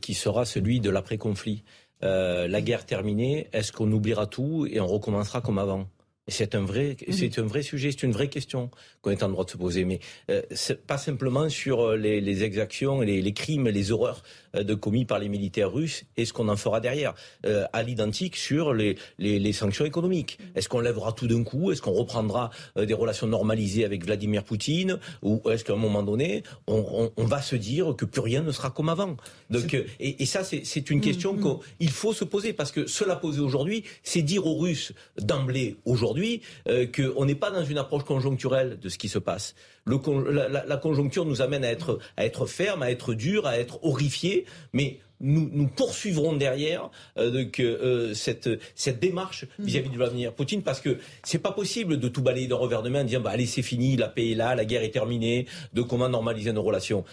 qui 0.00 0.14
sera 0.14 0.44
celui 0.44 0.80
de 0.80 0.90
l'après-conflit. 0.90 1.64
la 2.02 2.60
guerre 2.60 2.86
terminée, 2.86 3.48
est-ce 3.52 3.72
qu'on 3.72 3.90
oubliera 3.90 4.26
tout 4.26 4.66
et 4.70 4.80
on 4.80 4.86
recommencera 4.86 5.40
comme 5.40 5.58
avant? 5.58 5.86
C'est 6.28 6.54
un 6.56 6.64
vrai, 6.64 6.96
mhm. 7.06 7.12
c'est 7.12 7.38
un 7.38 7.46
vrai 7.46 7.62
sujet, 7.62 7.92
c'est 7.92 8.02
une 8.02 8.12
vraie 8.12 8.28
question 8.28 8.70
qu'on 9.00 9.12
est 9.12 9.22
en 9.22 9.28
droit 9.28 9.44
de 9.44 9.50
se 9.50 9.56
poser. 9.56 9.84
Mais 9.84 10.00
euh, 10.30 10.42
pas 10.86 10.98
simplement 10.98 11.48
sur 11.48 11.80
euh, 11.80 11.96
les, 11.96 12.20
les 12.20 12.42
exactions, 12.42 13.00
les, 13.00 13.22
les 13.22 13.32
crimes, 13.32 13.68
les 13.68 13.92
horreurs 13.92 14.22
euh, 14.56 14.64
de 14.64 14.74
commis 14.74 15.04
par 15.04 15.20
les 15.20 15.28
militaires 15.28 15.72
russes 15.72 16.04
et 16.16 16.24
ce 16.24 16.32
qu'on 16.32 16.48
en 16.48 16.56
fera 16.56 16.80
derrière. 16.80 17.14
Euh, 17.44 17.64
à 17.72 17.82
l'identique 17.82 18.36
sur 18.36 18.74
les, 18.74 18.96
les, 19.18 19.38
les, 19.38 19.52
sanctions 19.52 19.84
économiques. 19.84 20.38
Mhm. 20.40 20.46
Est-ce 20.56 20.68
qu'on 20.68 20.80
lèvera 20.80 21.12
tout 21.12 21.28
d'un 21.28 21.44
coup? 21.44 21.70
Est-ce 21.70 21.82
qu'on 21.82 21.92
reprendra 21.92 22.50
des 22.76 22.94
relations 22.94 23.26
normalisées 23.26 23.84
avec 23.84 24.04
Vladimir 24.04 24.42
Poutine? 24.42 24.98
Ou 25.22 25.40
est-ce 25.50 25.64
qu'à 25.64 25.74
un 25.74 25.76
moment 25.76 26.02
donné, 26.02 26.42
on, 26.66 26.84
on, 26.92 27.12
on, 27.16 27.24
va 27.24 27.40
se 27.40 27.56
dire 27.56 27.94
que 27.96 28.04
plus 28.04 28.20
rien 28.20 28.42
ne 28.42 28.50
sera 28.50 28.70
comme 28.70 28.88
avant? 28.88 29.16
Donc, 29.50 29.74
et, 29.74 30.22
et, 30.22 30.26
ça, 30.26 30.42
c'est 30.44 30.90
une 30.90 31.00
question 31.00 31.34
mhm. 31.34 31.58
qu'il 31.78 31.90
faut 31.90 32.12
se 32.12 32.24
poser 32.24 32.52
parce 32.52 32.72
que 32.72 32.86
cela 32.86 33.16
posé 33.16 33.40
aujourd'hui, 33.40 33.84
c'est 34.02 34.22
dire 34.22 34.46
aux 34.46 34.56
Russes 34.58 34.92
d'emblée 35.18 35.76
aujourd'hui 35.84 36.15
aujourd'hui 36.16 36.40
euh, 36.68 36.86
qu'on 36.86 37.24
n'est 37.24 37.34
pas 37.34 37.50
dans 37.50 37.64
une 37.64 37.78
approche 37.78 38.04
conjoncturelle 38.04 38.78
de 38.80 38.88
ce 38.88 38.98
qui 38.98 39.08
se 39.08 39.18
passe. 39.18 39.54
Le, 39.84 39.98
la, 40.30 40.64
la, 40.64 40.76
conjoncture 40.76 41.24
nous 41.24 41.42
amène 41.42 41.64
à 41.64 41.70
être, 41.70 41.98
à 42.16 42.24
être 42.24 42.46
ferme, 42.46 42.82
à 42.82 42.90
être 42.90 43.14
dur, 43.14 43.46
à 43.46 43.58
être 43.58 43.78
horrifié, 43.84 44.46
mais 44.72 44.98
nous, 45.20 45.48
nous 45.52 45.66
poursuivrons 45.66 46.34
derrière 46.34 46.90
euh, 47.18 47.44
que, 47.46 47.62
euh, 47.62 48.14
cette, 48.14 48.50
cette 48.74 49.00
démarche 49.00 49.46
vis-à-vis 49.58 49.88
de 49.88 49.96
Vladimir 49.96 50.32
Poutine 50.34 50.62
parce 50.62 50.80
que 50.80 50.98
c'est 51.22 51.38
pas 51.38 51.52
possible 51.52 51.98
de 51.98 52.08
tout 52.08 52.22
balayer 52.22 52.48
d'un 52.48 52.56
revers 52.56 52.82
de 52.82 52.90
main 52.90 53.00
en 53.00 53.04
disant 53.04 53.20
bah, 53.20 53.30
allez 53.30 53.46
c'est 53.46 53.62
fini, 53.62 53.96
la 53.96 54.08
paix 54.08 54.32
est 54.32 54.34
là, 54.34 54.54
la 54.54 54.64
guerre 54.64 54.82
est 54.82 54.90
terminée, 54.90 55.46
de 55.72 55.82
comment 55.82 56.08
normaliser 56.08 56.52
nos 56.52 56.62
relations. 56.62 57.04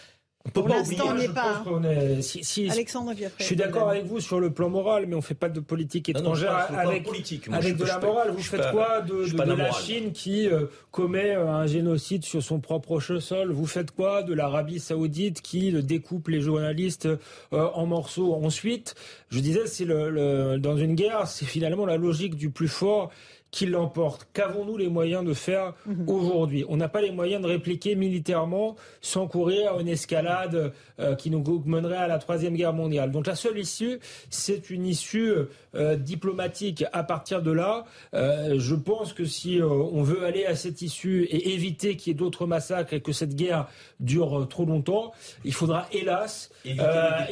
Pour 0.51 0.67
l'instant, 0.67 1.05
on 1.07 1.13
n'est 1.13 1.29
pas. 1.29 1.63
Hein. 1.65 2.21
si, 2.21 2.69
Alexandre, 2.69 3.13
je 3.39 3.43
suis 3.43 3.55
d'accord 3.55 3.89
avec 3.89 4.03
vous 4.03 4.19
sur 4.19 4.41
le 4.41 4.51
plan 4.51 4.69
moral, 4.69 5.05
mais 5.07 5.13
on 5.13 5.19
ne 5.19 5.23
fait 5.23 5.35
pas 5.35 5.47
de 5.47 5.61
politique 5.61 6.09
étrangère 6.09 6.69
avec, 6.77 7.03
politique. 7.03 7.47
avec 7.49 7.77
de 7.77 7.85
la 7.85 7.97
morale. 7.97 8.31
Vous 8.31 8.43
faites 8.43 8.71
quoi 8.71 8.99
de, 8.99 9.25
de, 9.25 9.53
la, 9.53 9.71
Chine 9.71 10.11
qui 10.11 10.49
euh, 10.49 10.65
commet 10.91 11.33
un 11.33 11.65
génocide 11.65 12.25
sur 12.25 12.43
son 12.43 12.59
propre 12.59 12.99
sol? 12.99 13.53
Vous 13.53 13.65
faites 13.65 13.91
quoi 13.91 14.21
de 14.21 14.33
l'Arabie 14.33 14.81
Saoudite 14.81 15.41
qui 15.41 15.71
découpe 15.81 16.27
les 16.27 16.41
journalistes 16.41 17.05
euh, 17.05 17.17
en 17.51 17.85
morceaux 17.85 18.33
Ensuite, 18.35 18.95
je 19.29 19.39
disais, 19.39 19.65
c'est 19.65 19.85
le, 19.85 20.09
le, 20.09 20.59
dans 20.59 20.75
une 20.75 20.95
guerre, 20.95 21.25
c'est 21.25 21.45
finalement 21.45 21.85
la 21.85 21.95
logique 21.95 22.35
du 22.35 22.49
plus 22.49 22.67
fort 22.67 23.11
qui 23.53 23.67
l'emporte. 23.67 24.27
Qu'avons-nous 24.33 24.77
les 24.77 24.89
moyens 24.89 25.23
de 25.23 25.33
faire 25.35 25.75
mhm. 25.85 26.09
aujourd'hui? 26.09 26.65
On 26.69 26.75
n'a 26.75 26.89
pas 26.89 27.01
les 27.01 27.11
moyens 27.11 27.39
de 27.39 27.47
répliquer 27.47 27.93
militairement 27.93 28.75
sans 28.99 29.27
courir 29.27 29.73
à 29.73 29.79
une 29.79 29.87
escalade 29.87 30.73
euh, 30.99 31.15
qui 31.15 31.29
nous 31.29 31.43
mènerait 31.65 31.97
à 31.97 32.07
la 32.07 32.17
Troisième 32.17 32.55
Guerre 32.55 32.73
mondiale. 32.73 33.11
Donc 33.11 33.27
la 33.27 33.35
seule 33.35 33.59
issue, 33.59 33.99
c'est 34.31 34.71
une 34.71 34.87
issue 34.87 35.33
euh, 35.75 35.95
diplomatique. 35.95 36.83
À 36.93 37.03
partir 37.03 37.43
de 37.43 37.51
là, 37.51 37.85
euh, 38.15 38.55
je 38.57 38.73
pense 38.73 39.13
que 39.13 39.25
si 39.25 39.61
euh, 39.61 39.67
on 39.67 40.01
veut 40.01 40.23
aller 40.23 40.45
à 40.45 40.55
cette 40.55 40.81
issue 40.81 41.23
et 41.25 41.53
éviter 41.53 41.95
qu'il 41.95 42.11
y 42.11 42.15
ait 42.15 42.17
d'autres 42.17 42.47
massacres 42.47 42.93
et 42.93 43.01
que 43.01 43.11
cette 43.11 43.35
guerre 43.35 43.67
dure 43.99 44.39
euh, 44.39 44.45
trop 44.45 44.65
longtemps, 44.65 45.13
il 45.45 45.53
faudra 45.53 45.87
hélas, 45.91 46.49
il 46.65 46.75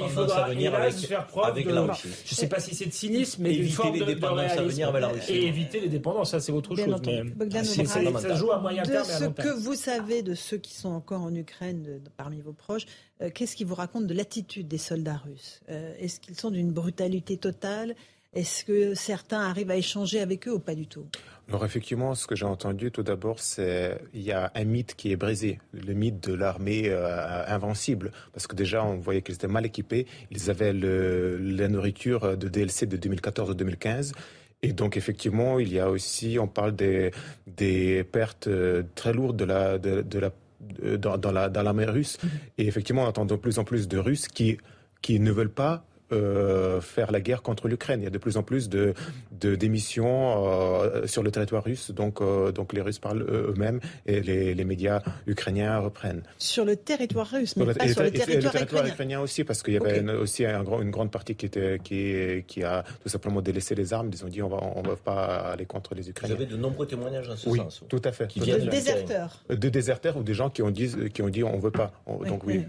faudra 0.09 0.53
hélas 0.53 1.03
faire 1.05 1.25
preuve 1.25 1.55
de, 1.55 1.61
je 1.63 1.69
ne 1.71 2.35
sais 2.35 2.47
pas 2.47 2.59
si 2.59 2.75
c'est 2.75 2.85
de 2.85 2.93
cynisme, 2.93 3.41
mais 3.41 3.53
d'une 3.53 3.69
forme 3.69 3.97
de, 3.97 4.05
de 4.05 4.25
réalisme 4.25 4.91
et 5.29 5.47
éviter 5.47 5.79
les 5.79 5.87
dépendances 5.89 6.10
ça 6.25 6.39
c'est 6.39 6.51
autre 6.51 6.75
chose. 6.75 7.01
Mais 7.37 7.63
ça 7.63 8.35
joue 8.35 8.51
à 8.51 8.59
moyen 8.59 8.83
terme. 8.83 9.05
De 9.05 9.11
ce 9.11 9.25
que 9.25 9.53
vous 9.59 9.75
savez 9.75 10.21
de 10.21 10.35
ceux 10.35 10.57
qui 10.57 10.73
sont 10.73 10.89
encore 10.89 11.21
en 11.21 11.33
Ukraine, 11.33 12.01
parmi 12.17 12.41
vos 12.41 12.53
proches, 12.53 12.85
euh, 13.21 13.29
qu'est-ce 13.33 13.55
qu'ils 13.55 13.67
vous 13.67 13.75
racontent 13.75 14.05
de 14.05 14.13
l'attitude 14.13 14.67
des 14.67 14.77
soldats 14.77 15.21
russes? 15.25 15.61
Euh, 15.69 15.93
Est-ce 15.99 16.19
qu'ils 16.19 16.37
sont 16.37 16.51
d'une 16.51 16.71
brutalité 16.71 17.37
totale? 17.37 17.95
Est-ce 18.33 18.63
que 18.63 18.93
certains 18.95 19.41
arrivent 19.41 19.71
à 19.71 19.75
échanger 19.75 20.21
avec 20.21 20.47
eux 20.47 20.53
ou 20.53 20.59
pas 20.59 20.75
du 20.75 20.87
tout? 20.87 21.05
Alors 21.49 21.65
effectivement, 21.65 22.15
ce 22.15 22.27
que 22.27 22.35
j'ai 22.35 22.45
entendu 22.45 22.89
tout 22.89 23.03
d'abord, 23.03 23.39
c'est 23.39 23.99
il 24.13 24.21
y 24.21 24.31
a 24.31 24.51
un 24.55 24.63
mythe 24.63 24.95
qui 24.95 25.11
est 25.11 25.17
brisé, 25.17 25.59
le 25.73 25.93
mythe 25.93 26.25
de 26.29 26.33
l'armée 26.33 26.83
euh, 26.85 27.45
invincible, 27.47 28.13
parce 28.31 28.47
que 28.47 28.55
déjà 28.55 28.85
on 28.85 28.95
voyait 28.95 29.21
qu'ils 29.21 29.35
étaient 29.35 29.49
mal 29.49 29.65
équipés, 29.65 30.07
ils 30.29 30.49
avaient 30.49 30.71
le, 30.71 31.37
la 31.37 31.67
nourriture 31.67 32.37
de 32.37 32.47
DLC 32.47 32.85
de 32.85 32.95
2014-2015 32.95 34.13
et 34.63 34.73
donc 34.73 34.97
effectivement, 34.97 35.59
il 35.59 35.71
y 35.71 35.79
a 35.79 35.89
aussi, 35.89 36.37
on 36.39 36.47
parle 36.47 36.75
des, 36.75 37.11
des 37.47 38.03
pertes 38.03 38.47
euh, 38.47 38.83
très 38.95 39.13
lourdes 39.13 39.37
de 39.37 39.45
la, 39.45 39.77
de, 39.77 40.01
de 40.01 40.19
la, 40.19 40.31
dans, 40.97 41.17
dans, 41.17 41.31
la, 41.31 41.49
dans 41.49 41.63
la 41.63 41.73
mer 41.73 41.91
russe. 41.93 42.17
Mm-hmm. 42.17 42.29
Et 42.59 42.67
effectivement, 42.67 43.03
on 43.03 43.07
entend 43.07 43.25
de 43.25 43.35
plus 43.35 43.57
en 43.59 43.63
plus 43.63 43.87
de 43.87 43.97
Russes 43.97 44.27
qui, 44.27 44.57
qui 45.01 45.19
ne 45.19 45.31
veulent 45.31 45.53
pas 45.53 45.85
euh, 46.11 46.81
faire 46.81 47.11
la 47.11 47.21
guerre 47.21 47.41
contre 47.41 47.67
l'Ukraine. 47.67 48.01
Il 48.01 48.03
y 48.03 48.07
a 48.07 48.11
de 48.11 48.17
plus 48.17 48.37
en 48.37 48.43
plus 48.43 48.69
de, 48.69 48.93
de 49.31 49.55
démissions 49.55 50.45
euh, 50.45 51.07
sur 51.07 51.23
le 51.23 51.31
territoire 51.31 51.63
russe, 51.63 51.91
donc, 51.91 52.21
euh, 52.21 52.51
donc 52.51 52.73
les 52.73 52.81
Russes 52.81 52.99
parlent 52.99 53.23
eux-mêmes 53.23 53.79
et 54.05 54.21
les, 54.21 54.53
les, 54.53 54.65
médias 54.65 55.01
ukrainiens 55.27 55.79
reprennent. 55.79 56.23
Sur 56.37 56.65
le 56.65 56.75
territoire 56.75 57.27
russe, 57.27 57.55
mais 57.55 57.65
pas 57.73 57.87
sur 57.87 58.03
le 58.03 58.11
territoire, 58.11 58.53
le 58.53 58.59
territoire 58.59 58.87
ukrainien. 58.87 59.19
aussi, 59.21 59.43
parce 59.43 59.63
qu'il 59.63 59.73
y 59.73 59.77
avait 59.77 59.99
une, 59.99 60.09
aussi 60.11 60.45
un, 60.45 60.63
une 60.81 60.91
grande 60.91 61.11
partie 61.11 61.35
qui, 61.35 61.45
était, 61.45 61.79
qui, 61.83 62.43
qui 62.47 62.63
a 62.63 62.83
tout 63.01 63.09
simplement 63.09 63.41
délaissé 63.41 63.75
les 63.75 63.93
armes. 63.93 64.09
Ils 64.13 64.25
ont 64.25 64.29
dit 64.29 64.41
on 64.41 64.49
va, 64.49 64.59
on 64.75 64.81
va 64.81 64.95
pas 64.95 65.25
aller 65.51 65.65
contre 65.65 65.95
les 65.95 66.09
Ukrainiens. 66.09 66.35
Vous 66.35 66.41
avez 66.41 66.51
de 66.51 66.57
nombreux 66.57 66.87
témoignages 66.87 67.29
en 67.29 67.35
ce 67.35 67.49
oui, 67.49 67.59
sens. 67.59 67.83
tout 67.87 68.01
à 68.03 68.11
fait. 68.11 68.27
Qui 68.27 68.39
de 68.39 68.69
déserteurs. 68.69 69.43
De 69.49 69.69
déserteurs 69.69 70.17
ou 70.17 70.23
des 70.23 70.33
gens 70.33 70.49
qui 70.49 70.61
ont 70.61 70.71
dit, 70.71 70.91
qui 71.13 71.21
ont 71.21 71.29
dit 71.29 71.43
on 71.43 71.59
veut 71.59 71.71
pas. 71.71 71.91
donc 72.07 72.43
oui. 72.45 72.65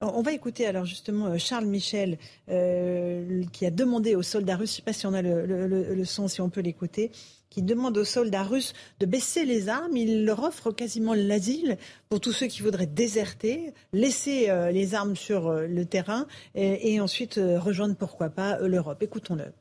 On 0.00 0.22
va 0.22 0.32
écouter 0.32 0.66
alors 0.66 0.84
justement 0.84 1.26
euh, 1.26 1.38
Charles 1.38 1.66
Michel 1.66 2.18
euh, 2.48 3.44
qui 3.52 3.64
a 3.64 3.70
demandé 3.70 4.16
aux 4.16 4.22
soldats 4.22 4.56
russes, 4.56 4.70
je 4.70 4.74
ne 4.74 4.76
sais 4.76 4.82
pas 4.82 4.92
si 4.92 5.06
on 5.06 5.14
a 5.14 5.22
le, 5.22 6.04
son, 6.04 6.28
si 6.28 6.40
on 6.40 6.50
peut 6.50 6.60
l'écouter, 6.60 7.10
qui 7.48 7.62
demande 7.62 7.96
aux 7.96 8.04
soldats 8.04 8.42
russes 8.42 8.74
de 8.98 9.06
baisser 9.06 9.44
les 9.44 9.68
armes. 9.68 9.96
Il 9.96 10.24
leur 10.24 10.42
offre 10.42 10.72
quasiment 10.72 11.14
l'asile 11.14 11.78
pour 12.08 12.20
tous 12.20 12.32
ceux 12.32 12.48
qui 12.48 12.62
voudraient 12.62 12.86
déserter, 12.86 13.72
laisser 13.92 14.50
euh, 14.50 14.72
les 14.72 14.94
armes 14.94 15.16
sur 15.16 15.52
le 15.52 15.84
terrain 15.86 16.26
et, 16.54 17.00
ensuite 17.00 17.34
rejoindre 17.36 17.96
pourquoi 17.96 18.30
pas 18.30 18.58
l'Europe. 18.58 19.02
Écoutons-le. 19.02 19.52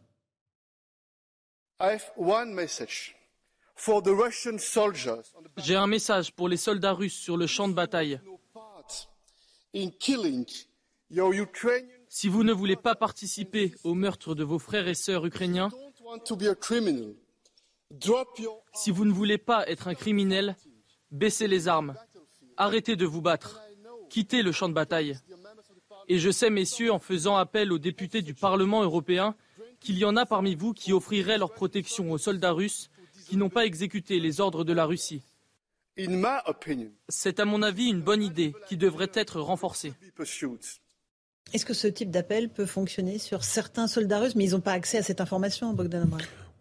J'ai 5.57 5.75
un 5.75 5.87
message 5.87 6.31
pour 6.31 6.47
les 6.47 6.57
soldats 6.57 6.93
russes 6.93 7.17
sur 7.17 7.37
le 7.37 7.47
champ 7.47 7.67
de 7.67 7.73
bataille. 7.73 8.19
Si 12.09 12.27
vous 12.27 12.43
ne 12.43 12.53
voulez 12.53 12.75
pas 12.75 12.95
participer 12.95 13.73
au 13.83 13.93
meurtre 13.95 14.35
de 14.35 14.43
vos 14.43 14.59
frères 14.59 14.87
et 14.87 14.93
sœurs 14.93 15.25
ukrainiens, 15.25 15.69
si 18.73 18.91
vous 18.91 19.05
ne 19.05 19.11
voulez 19.11 19.37
pas 19.37 19.67
être 19.67 19.87
un 19.87 19.95
criminel, 19.95 20.55
baissez 21.11 21.47
les 21.47 21.67
armes, 21.67 21.95
arrêtez 22.57 22.95
de 22.95 23.05
vous 23.05 23.21
battre, 23.21 23.61
quittez 24.09 24.43
le 24.43 24.51
champ 24.51 24.69
de 24.69 24.73
bataille. 24.73 25.17
Et 26.07 26.19
je 26.19 26.29
sais, 26.29 26.49
messieurs, 26.49 26.91
en 26.91 26.99
faisant 26.99 27.35
appel 27.35 27.71
aux 27.71 27.79
députés 27.79 28.21
du 28.21 28.33
Parlement 28.33 28.83
européen, 28.83 29.35
qu'il 29.79 29.97
y 29.97 30.05
en 30.05 30.15
a 30.15 30.25
parmi 30.25 30.55
vous 30.55 30.73
qui 30.73 30.93
offriraient 30.93 31.37
leur 31.37 31.53
protection 31.53 32.11
aux 32.11 32.17
soldats 32.17 32.51
russes 32.51 32.89
qui 33.27 33.37
n'ont 33.37 33.49
pas 33.49 33.65
exécuté 33.65 34.19
les 34.19 34.39
ordres 34.39 34.63
de 34.63 34.73
la 34.73 34.85
Russie. 34.85 35.23
C'est 37.09 37.39
à 37.39 37.45
mon 37.45 37.61
avis 37.61 37.85
une 37.85 38.01
bonne 38.01 38.23
idée 38.23 38.53
qui 38.67 38.77
devrait 38.77 39.11
être 39.13 39.39
renforcée. 39.39 39.93
Est-ce 41.53 41.65
que 41.65 41.73
ce 41.73 41.87
type 41.87 42.09
d'appel 42.09 42.49
peut 42.49 42.65
fonctionner 42.65 43.19
sur 43.19 43.43
certains 43.43 43.87
soldats 43.87 44.19
russes, 44.19 44.35
mais 44.35 44.45
ils 44.45 44.51
n'ont 44.51 44.61
pas 44.61 44.71
accès 44.71 44.97
à 44.97 45.03
cette 45.03 45.21
information, 45.21 45.73
Bogdan 45.73 46.07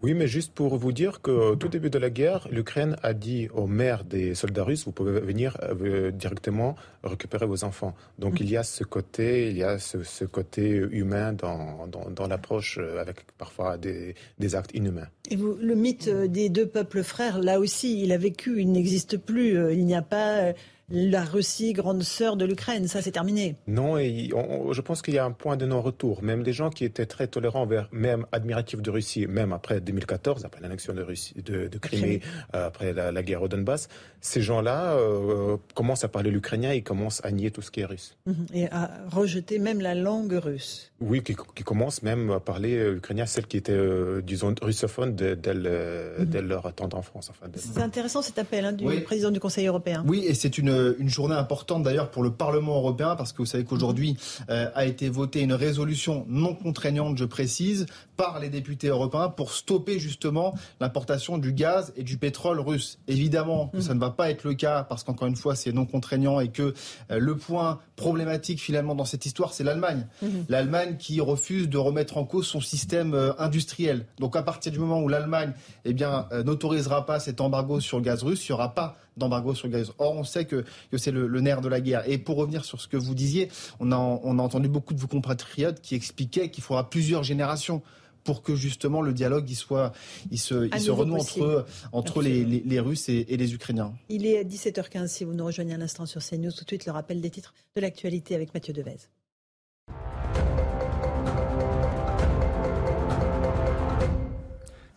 oui, 0.03 0.15
mais 0.15 0.27
juste 0.27 0.53
pour 0.53 0.77
vous 0.77 0.91
dire 0.91 1.21
qu'au 1.21 1.55
tout 1.55 1.69
début 1.69 1.89
de 1.89 1.99
la 1.99 2.11
guerre, 2.11 2.49
l'Ukraine 2.51 2.97
a 3.05 3.15
dit 3.15 3.49
aux 3.55 3.69
mères 3.69 4.03
des 4.03 4.35
soldats 4.35 4.65
russes, 4.65 4.85
vous 4.85 4.91
pouvez 4.91 5.21
venir 5.21 5.57
euh, 5.63 6.11
directement 6.11 6.75
récupérer 7.05 7.47
vos 7.47 7.63
enfants. 7.63 7.95
Donc 8.19 8.41
il 8.41 8.51
y 8.51 8.57
a 8.57 8.65
ce 8.65 8.83
côté, 8.83 9.51
il 9.51 9.57
y 9.57 9.63
a 9.63 9.79
ce, 9.79 10.25
côté 10.25 10.69
humain 10.71 11.33
dans, 11.33 11.87
dans, 11.87 12.27
l'approche 12.27 12.79
euh, 12.81 13.01
avec 13.01 13.19
parfois 13.39 13.79
des, 13.79 14.17
des, 14.41 14.57
actes 14.57 14.75
inhumains. 14.75 15.07
Et 15.31 15.37
le 15.37 15.75
mythe 15.77 16.09
euh, 16.09 16.27
des 16.27 16.49
deux 16.49 16.67
peuples 16.67 17.05
frères, 17.05 17.39
là 17.39 17.61
aussi, 17.61 18.03
il 18.03 18.11
a 18.11 18.19
vécu, 18.19 18.61
il 18.61 18.73
n'existe 18.73 19.19
plus. 19.19 19.73
Il 19.73 19.87
n'y 19.87 19.95
a 19.95 20.03
pas 20.03 20.53
la 20.91 21.25
Russie, 21.25 21.73
grande 21.73 22.03
sœur 22.03 22.37
de 22.37 22.45
l'Ukraine. 22.45 22.87
Ça, 22.89 23.03
c'est 23.03 23.13
terminé. 23.13 23.57
Non, 23.67 23.99
et 23.99 24.31
je 24.31 24.81
pense 24.81 25.03
qu'il 25.03 25.15
y 25.15 25.19
a 25.19 25.25
un 25.25 25.31
point 25.31 25.57
de 25.57 25.67
non-retour. 25.67 26.23
Même 26.23 26.43
des 26.43 26.53
gens 26.53 26.71
qui 26.71 26.85
étaient 26.85 27.07
très 27.07 27.27
tolérants, 27.27 27.67
même 27.93 28.27
admiratifs 28.33 28.83
de 28.83 28.91
Russie, 28.91 29.27
même 29.27 29.53
après 29.53 29.81
2014, 29.81 30.45
après 30.45 30.61
l'annexion 30.61 30.93
de, 30.93 31.03
Russie, 31.03 31.35
de, 31.43 31.69
Crimée, 31.79 32.21
euh, 32.55 32.67
après 32.67 32.93
la, 32.93 33.23
guerre 33.23 33.43
au 33.43 33.49
Donbass, 33.49 33.89
ces 34.23 34.41
gens-là 34.41 34.95
euh, 34.95 35.59
commencent 35.75 36.05
à 36.05 36.09
parler 36.09 36.31
l'ukrainien 36.31 36.71
et 36.71 36.81
commencent 36.81 37.23
à 37.25 37.31
nier 37.31 37.51
tout 37.51 37.61
ce 37.61 37.71
qui 37.71 37.81
est 37.81 37.85
russe. 37.85 38.17
Mhm. 38.25 38.47
Et 38.55 38.71
à 38.71 38.91
rejeter 39.11 39.59
même 39.59 39.83
la 39.83 39.95
langue 39.95 40.33
russe. 40.33 40.91
Oui, 41.01 41.23
qui, 41.23 41.35
commencent 41.35 42.03
même 42.03 42.31
à 42.31 42.41
parler 42.41 42.77
euh, 42.77 42.97
ukrainien, 42.97 43.27
celle 43.27 43.47
qui 43.47 43.59
était, 43.59 43.79
disons, 44.23 44.55
russophone 44.63 45.15
dès, 45.15 45.35
mhm. 45.35 46.41
leur 46.41 46.73
temps 46.73 46.89
en 46.95 47.03
France. 47.03 47.31
c'est 47.57 47.83
intéressant 47.83 48.23
cet 48.23 48.39
appel 48.39 48.65
hein, 48.65 48.73
du 48.73 48.87
président 49.03 49.31
du 49.31 49.41
Conseil 49.41 49.67
européen. 49.67 50.03
Oui, 50.07 50.25
et 50.27 50.35
c'est 50.35 50.57
une 50.57 50.95
une 51.03 51.09
journée 51.09 51.35
importante 51.35 51.83
d'ailleurs 51.83 52.11
pour 52.11 52.23
le 52.23 52.31
Parlement 52.31 52.77
européen 52.77 53.17
parce 53.17 53.33
que 53.33 53.39
vous 53.39 53.47
savez 53.47 53.65
qu'aujourd'hui 53.65 54.17
euh, 54.49 54.71
a 54.75 54.87
été 54.87 55.09
votée 55.09 55.41
une 55.41 55.53
résolution 55.53 56.25
non 56.29 56.55
contraignante, 56.55 57.19
je 57.19 57.25
précise, 57.25 57.87
par 58.17 58.39
les 58.39 58.49
députés 58.49 58.89
européens 58.89 59.29
pour 59.29 59.53
stopper 59.53 59.99
justement 59.99 60.55
l'importation 60.81 61.39
du 61.39 61.53
gaz 61.53 61.93
et 61.97 62.05
du 62.05 62.19
pétrole 62.19 62.61
russe. 62.61 62.99
Évidemment 63.09 63.69
que 63.69 63.81
ça 63.81 63.95
ne 63.95 64.01
va 64.01 64.11
pas 64.13 64.31
être 64.31 64.45
le 64.45 64.55
cas 64.55 64.85
parce 64.85 65.05
qu'encore 65.05 65.29
une 65.29 65.37
fois 65.37 65.55
c'est 65.55 65.73
non 65.73 65.87
contraignant 65.87 66.41
et 66.41 66.49
que 66.49 66.75
euh, 67.11 67.19
le 67.19 67.37
point 67.37 67.81
problématique 67.97 68.61
finalement 68.61 68.95
dans 68.95 69.05
cette 69.05 69.27
histoire 69.27 69.53
c'est 69.53 69.65
l'Allemagne. 69.65 70.07
Mhm. 70.23 70.45
L'Allemagne 70.49 70.97
qui 70.99 71.21
refuse 71.21 71.69
de 71.69 71.79
remettre 71.79 72.17
en 72.17 72.25
cause 72.25 72.47
son 72.47 72.61
système 72.61 73.15
euh, 73.15 73.33
industriel. 73.39 74.07
Donc 74.19 74.37
à 74.37 74.43
partir 74.43 74.73
du 74.73 74.79
moment 74.79 75.01
où 75.01 75.09
l'Allemagne 75.09 75.53
eh 75.85 75.93
bien 75.93 76.27
n'autorisera 76.45 77.07
pas 77.07 77.21
cet 77.21 77.41
embargo 77.41 77.81
sur 77.81 77.99
le 77.99 78.05
gaz 78.05 78.23
russe, 78.23 78.49
il 78.49 78.53
n'y 78.53 78.55
aura 78.55 78.75
pas 78.75 78.97
d'embargo 79.17 79.55
sur 79.55 79.69
le 79.69 79.73
gaz. 79.75 79.93
Or, 79.99 80.15
on 80.17 80.25
sait 80.25 80.45
que, 80.45 80.65
c'est 80.97 81.11
le, 81.11 81.29
nerf 81.41 81.61
de 81.61 81.69
la 81.69 81.81
guerre. 81.81 82.03
Et 82.09 82.19
pour 82.19 82.37
revenir 82.37 82.65
sur 82.65 82.81
ce 82.81 82.89
que 82.89 82.97
vous 82.97 83.15
disiez, 83.15 83.51
on 83.81 83.93
a, 83.93 83.97
on 83.97 84.39
a 84.39 84.43
entendu 84.43 84.69
beaucoup 84.69 84.95
de 84.95 85.01
vos 85.01 85.07
compatriotes 85.07 85.81
qui 85.81 85.95
expliquaient 85.95 86.51
qu'il 86.51 86.63
faudra 86.63 86.89
plusieurs 86.89 87.23
générations 87.23 87.83
pour 88.25 88.43
que 88.43 88.55
justement 88.55 89.03
le 89.03 89.13
dialogue 89.13 89.49
il 89.51 89.57
soit, 89.57 89.93
il 90.31 90.39
se, 90.39 90.69
il 90.75 90.81
se 90.81 90.91
renoue 90.91 91.17
entre, 91.17 91.67
entre 91.93 92.23
les, 92.23 92.45
les, 92.45 92.81
Russes 92.81 93.09
et, 93.09 93.27
et, 93.29 93.37
les 93.37 93.55
Ukrainiens. 93.55 93.93
Il 94.09 94.27
est 94.27 94.45
17h15 94.45 95.09
si 95.09 95.25
vous 95.25 95.35
nous 95.35 95.45
rejoignez 95.45 95.75
à 95.75 95.79
l'instant 95.79 96.07
sur 96.07 96.23
CNews. 96.23 96.53
Tout 96.53 96.65
de 96.65 96.71
suite 96.71 96.87
le 96.87 96.93
rappel 96.93 97.21
des 97.21 97.31
titres 97.31 97.55
de 97.77 97.81
l'actualité 97.81 98.35
avec 98.35 98.55
Mathieu 98.55 98.73
Devez. 98.73 98.97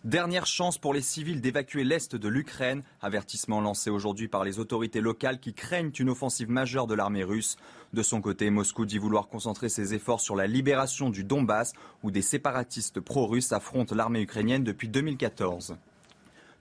Dernière 0.06 0.46
chance 0.46 0.78
pour 0.78 0.94
les 0.94 1.00
civils 1.00 1.40
d'évacuer 1.40 1.82
l'Est 1.82 2.14
de 2.14 2.28
l'Ukraine. 2.28 2.84
Avertissement 3.02 3.60
lancé 3.60 3.90
aujourd'hui 3.90 4.28
par 4.28 4.44
les 4.44 4.60
autorités 4.60 5.00
locales 5.00 5.40
qui 5.40 5.52
craignent 5.52 5.90
une 5.98 6.10
offensive 6.10 6.48
majeure 6.48 6.86
de 6.86 6.94
l'armée 6.94 7.24
russe. 7.24 7.56
De 7.92 8.04
son 8.04 8.20
côté, 8.20 8.48
Moscou 8.50 8.86
dit 8.86 8.98
vouloir 8.98 9.26
concentrer 9.26 9.68
ses 9.68 9.94
efforts 9.94 10.20
sur 10.20 10.36
la 10.36 10.46
libération 10.46 11.10
du 11.10 11.24
Donbass, 11.24 11.72
où 12.04 12.12
des 12.12 12.22
séparatistes 12.22 13.00
pro-russes 13.00 13.50
affrontent 13.50 13.96
l'armée 13.96 14.20
ukrainienne 14.20 14.62
depuis 14.62 14.88
2014. 14.88 15.76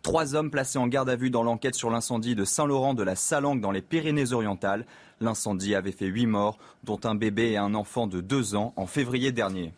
Trois 0.01 0.33
hommes 0.33 0.49
placés 0.49 0.79
en 0.79 0.87
garde 0.87 1.11
à 1.11 1.15
vue 1.15 1.29
dans 1.29 1.43
l'enquête 1.43 1.75
sur 1.75 1.91
l'incendie 1.91 2.33
de 2.33 2.45
Saint-Laurent 2.45 2.95
de 2.95 3.03
la 3.03 3.15
Salangue 3.15 3.61
dans 3.61 3.69
les 3.69 3.83
Pyrénées-Orientales. 3.83 4.87
L'incendie 5.21 5.75
avait 5.75 5.91
fait 5.91 6.07
huit 6.07 6.25
morts, 6.25 6.57
dont 6.83 6.99
un 7.03 7.13
bébé 7.13 7.51
et 7.51 7.57
un 7.57 7.75
enfant 7.75 8.07
de 8.07 8.21
deux 8.21 8.55
ans 8.55 8.73
en 8.75 8.87
février 8.87 9.31
dernier. 9.31 9.71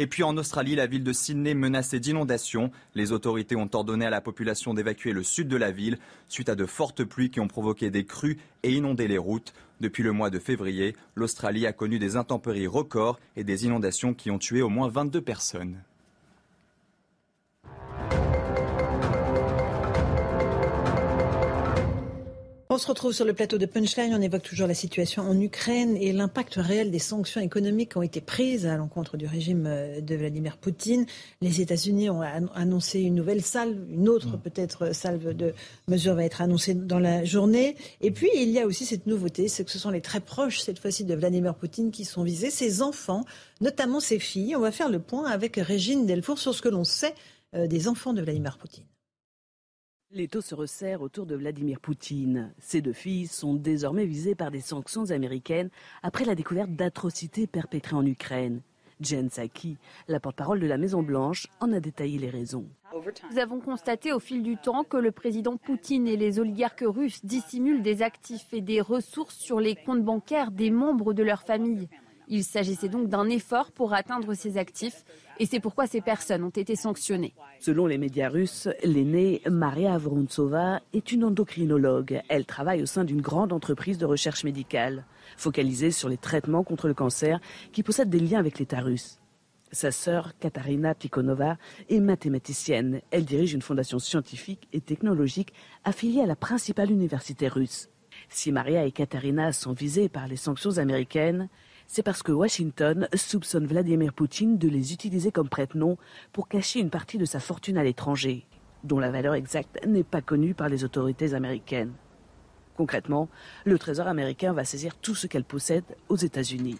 Et 0.00 0.06
puis 0.06 0.22
en 0.22 0.34
Australie, 0.38 0.76
la 0.76 0.86
ville 0.86 1.04
de 1.04 1.12
Sydney 1.12 1.52
menacée 1.52 2.00
d'inondations. 2.00 2.70
Les 2.94 3.12
autorités 3.12 3.54
ont 3.54 3.68
ordonné 3.70 4.06
à 4.06 4.10
la 4.10 4.22
population 4.22 4.72
d'évacuer 4.72 5.12
le 5.12 5.22
sud 5.22 5.46
de 5.46 5.58
la 5.58 5.72
ville 5.72 5.98
suite 6.26 6.48
à 6.48 6.54
de 6.54 6.64
fortes 6.64 7.04
pluies 7.04 7.30
qui 7.30 7.38
ont 7.38 7.48
provoqué 7.48 7.90
des 7.90 8.06
crues 8.06 8.38
et 8.62 8.72
inondé 8.72 9.08
les 9.08 9.18
routes. 9.18 9.52
Depuis 9.82 10.02
le 10.02 10.12
mois 10.12 10.30
de 10.30 10.38
février, 10.38 10.96
l'Australie 11.16 11.66
a 11.66 11.74
connu 11.74 11.98
des 11.98 12.16
intempéries 12.16 12.66
records 12.66 13.20
et 13.36 13.44
des 13.44 13.66
inondations 13.66 14.14
qui 14.14 14.30
ont 14.30 14.38
tué 14.38 14.62
au 14.62 14.70
moins 14.70 14.88
22 14.88 15.20
personnes. 15.20 15.82
On 22.72 22.78
se 22.78 22.86
retrouve 22.86 23.12
sur 23.12 23.24
le 23.24 23.32
plateau 23.32 23.58
de 23.58 23.66
Punchline. 23.66 24.14
On 24.14 24.22
évoque 24.22 24.44
toujours 24.44 24.68
la 24.68 24.74
situation 24.74 25.24
en 25.24 25.40
Ukraine 25.40 25.96
et 25.96 26.12
l'impact 26.12 26.54
réel 26.54 26.92
des 26.92 27.00
sanctions 27.00 27.40
économiques 27.40 27.90
qui 27.90 27.96
ont 27.96 28.02
été 28.02 28.20
prises 28.20 28.64
à 28.64 28.76
l'encontre 28.76 29.16
du 29.16 29.26
régime 29.26 29.66
euh, 29.66 30.00
de 30.00 30.14
Vladimir 30.14 30.56
Poutine. 30.56 31.04
Les 31.40 31.60
États-Unis 31.60 32.10
ont 32.10 32.20
annoncé 32.20 33.00
une 33.00 33.16
nouvelle 33.16 33.42
salve, 33.42 33.76
une 33.90 34.08
autre 34.08 34.36
mm. 34.36 34.40
peut-être 34.42 34.94
salve 34.94 35.34
de 35.34 35.52
mesures 35.88 36.14
va 36.14 36.24
être 36.24 36.42
annoncée 36.42 36.74
dans 36.74 37.00
la 37.00 37.24
journée. 37.24 37.74
Et 38.02 38.12
puis 38.12 38.30
il 38.36 38.50
y 38.50 38.60
a 38.60 38.66
aussi 38.66 38.86
cette 38.86 39.08
nouveauté, 39.08 39.48
c'est 39.48 39.64
que 39.64 39.70
ce 39.72 39.80
sont 39.80 39.90
les 39.90 40.00
très 40.00 40.20
proches 40.20 40.60
cette 40.60 40.78
fois-ci 40.78 41.02
de 41.02 41.16
Vladimir 41.16 41.56
Poutine 41.56 41.90
qui 41.90 42.04
sont 42.04 42.22
visés, 42.22 42.50
ses 42.50 42.82
enfants, 42.82 43.24
notamment 43.60 43.98
ses 43.98 44.20
filles. 44.20 44.54
On 44.54 44.60
va 44.60 44.70
faire 44.70 44.90
le 44.90 45.00
point 45.00 45.28
avec 45.28 45.56
Régine 45.56 46.06
Delfour 46.06 46.38
sur 46.38 46.54
ce 46.54 46.62
que 46.62 46.68
l'on 46.68 46.84
sait 46.84 47.16
euh, 47.56 47.66
des 47.66 47.88
enfants 47.88 48.12
de 48.12 48.22
Vladimir 48.22 48.58
Poutine. 48.58 48.84
L'étau 50.12 50.40
se 50.40 50.56
resserre 50.56 51.02
autour 51.02 51.24
de 51.24 51.36
Vladimir 51.36 51.78
Poutine. 51.78 52.52
Ces 52.58 52.82
deux 52.82 52.92
filles 52.92 53.28
sont 53.28 53.54
désormais 53.54 54.06
visées 54.06 54.34
par 54.34 54.50
des 54.50 54.60
sanctions 54.60 55.12
américaines 55.12 55.70
après 56.02 56.24
la 56.24 56.34
découverte 56.34 56.72
d'atrocités 56.72 57.46
perpétrées 57.46 57.94
en 57.94 58.04
Ukraine. 58.04 58.60
Jen 59.00 59.28
Psaki, 59.28 59.78
la 60.08 60.18
porte-parole 60.18 60.58
de 60.58 60.66
la 60.66 60.78
Maison-Blanche, 60.78 61.46
en 61.60 61.72
a 61.72 61.78
détaillé 61.78 62.18
les 62.18 62.28
raisons. 62.28 62.66
Nous 63.30 63.38
avons 63.38 63.60
constaté 63.60 64.12
au 64.12 64.18
fil 64.18 64.42
du 64.42 64.56
temps 64.56 64.82
que 64.82 64.96
le 64.96 65.12
président 65.12 65.56
Poutine 65.56 66.08
et 66.08 66.16
les 66.16 66.40
oligarques 66.40 66.84
russes 66.84 67.24
dissimulent 67.24 67.82
des 67.82 68.02
actifs 68.02 68.52
et 68.52 68.60
des 68.60 68.80
ressources 68.80 69.36
sur 69.36 69.60
les 69.60 69.76
comptes 69.76 70.04
bancaires 70.04 70.50
des 70.50 70.72
membres 70.72 71.12
de 71.14 71.22
leur 71.22 71.42
famille. 71.42 71.88
Il 72.32 72.44
s'agissait 72.44 72.88
donc 72.88 73.08
d'un 73.08 73.28
effort 73.28 73.72
pour 73.72 73.92
atteindre 73.92 74.34
ces 74.34 74.56
actifs 74.56 75.04
et 75.40 75.46
c'est 75.46 75.58
pourquoi 75.58 75.88
ces 75.88 76.00
personnes 76.00 76.44
ont 76.44 76.50
été 76.50 76.76
sanctionnées. 76.76 77.34
Selon 77.58 77.88
les 77.88 77.98
médias 77.98 78.28
russes, 78.28 78.68
l'aînée 78.84 79.42
Maria 79.50 79.98
Vorontsova 79.98 80.80
est 80.92 81.10
une 81.10 81.24
endocrinologue. 81.24 82.22
Elle 82.28 82.46
travaille 82.46 82.82
au 82.82 82.86
sein 82.86 83.02
d'une 83.02 83.20
grande 83.20 83.52
entreprise 83.52 83.98
de 83.98 84.06
recherche 84.06 84.44
médicale, 84.44 85.06
focalisée 85.36 85.90
sur 85.90 86.08
les 86.08 86.18
traitements 86.18 86.62
contre 86.62 86.86
le 86.86 86.94
cancer 86.94 87.40
qui 87.72 87.82
possède 87.82 88.10
des 88.10 88.20
liens 88.20 88.38
avec 88.38 88.60
l'État 88.60 88.78
russe. 88.78 89.18
Sa 89.72 89.90
sœur, 89.90 90.38
Katarina 90.38 90.94
Tikhonova, 90.94 91.56
est 91.88 92.00
mathématicienne. 92.00 93.00
Elle 93.10 93.24
dirige 93.24 93.54
une 93.54 93.62
fondation 93.62 93.98
scientifique 93.98 94.68
et 94.72 94.80
technologique 94.80 95.52
affiliée 95.82 96.22
à 96.22 96.26
la 96.26 96.36
principale 96.36 96.92
université 96.92 97.48
russe. 97.48 97.88
Si 98.28 98.52
Maria 98.52 98.84
et 98.84 98.92
Katarina 98.92 99.52
sont 99.52 99.72
visées 99.72 100.08
par 100.08 100.28
les 100.28 100.36
sanctions 100.36 100.78
américaines, 100.78 101.48
c'est 101.92 102.04
parce 102.04 102.22
que 102.22 102.30
Washington 102.30 103.08
soupçonne 103.14 103.66
Vladimir 103.66 104.12
Poutine 104.12 104.58
de 104.58 104.68
les 104.68 104.92
utiliser 104.92 105.32
comme 105.32 105.48
prête-nom 105.48 105.98
pour 106.32 106.46
cacher 106.46 106.78
une 106.78 106.88
partie 106.88 107.18
de 107.18 107.24
sa 107.24 107.40
fortune 107.40 107.76
à 107.76 107.82
l'étranger, 107.82 108.46
dont 108.84 109.00
la 109.00 109.10
valeur 109.10 109.34
exacte 109.34 109.84
n'est 109.84 110.04
pas 110.04 110.22
connue 110.22 110.54
par 110.54 110.68
les 110.68 110.84
autorités 110.84 111.34
américaines. 111.34 111.92
Concrètement, 112.76 113.28
le 113.64 113.76
Trésor 113.76 114.06
américain 114.06 114.52
va 114.52 114.64
saisir 114.64 114.94
tout 114.98 115.16
ce 115.16 115.26
qu'elle 115.26 115.42
possède 115.42 115.96
aux 116.08 116.16
États-Unis. 116.16 116.78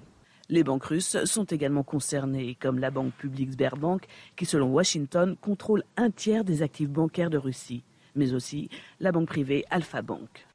Les 0.49 0.62
banques 0.62 0.85
russes 0.85 1.25
sont 1.25 1.44
également 1.44 1.83
concernées, 1.83 2.57
comme 2.61 2.79
la 2.79 2.92
banque 2.92 3.14
publique 3.14 3.55
Sberbank, 3.55 4.07
qui 4.37 4.46
selon 4.46 4.73
Washington 4.73 5.35
contrôle 5.40 5.83
un 5.96 6.12
tiers 6.12 6.44
des 6.44 6.62
actifs 6.62 6.88
bancaires 6.88 7.31
de 7.31 7.38
Russie, 7.38 7.83
mais 8.14 8.33
aussi 8.33 8.70
la 9.01 9.11
banque 9.11 9.27
privée 9.27 9.64
Alpha 9.70 10.03
Bank. 10.03 10.46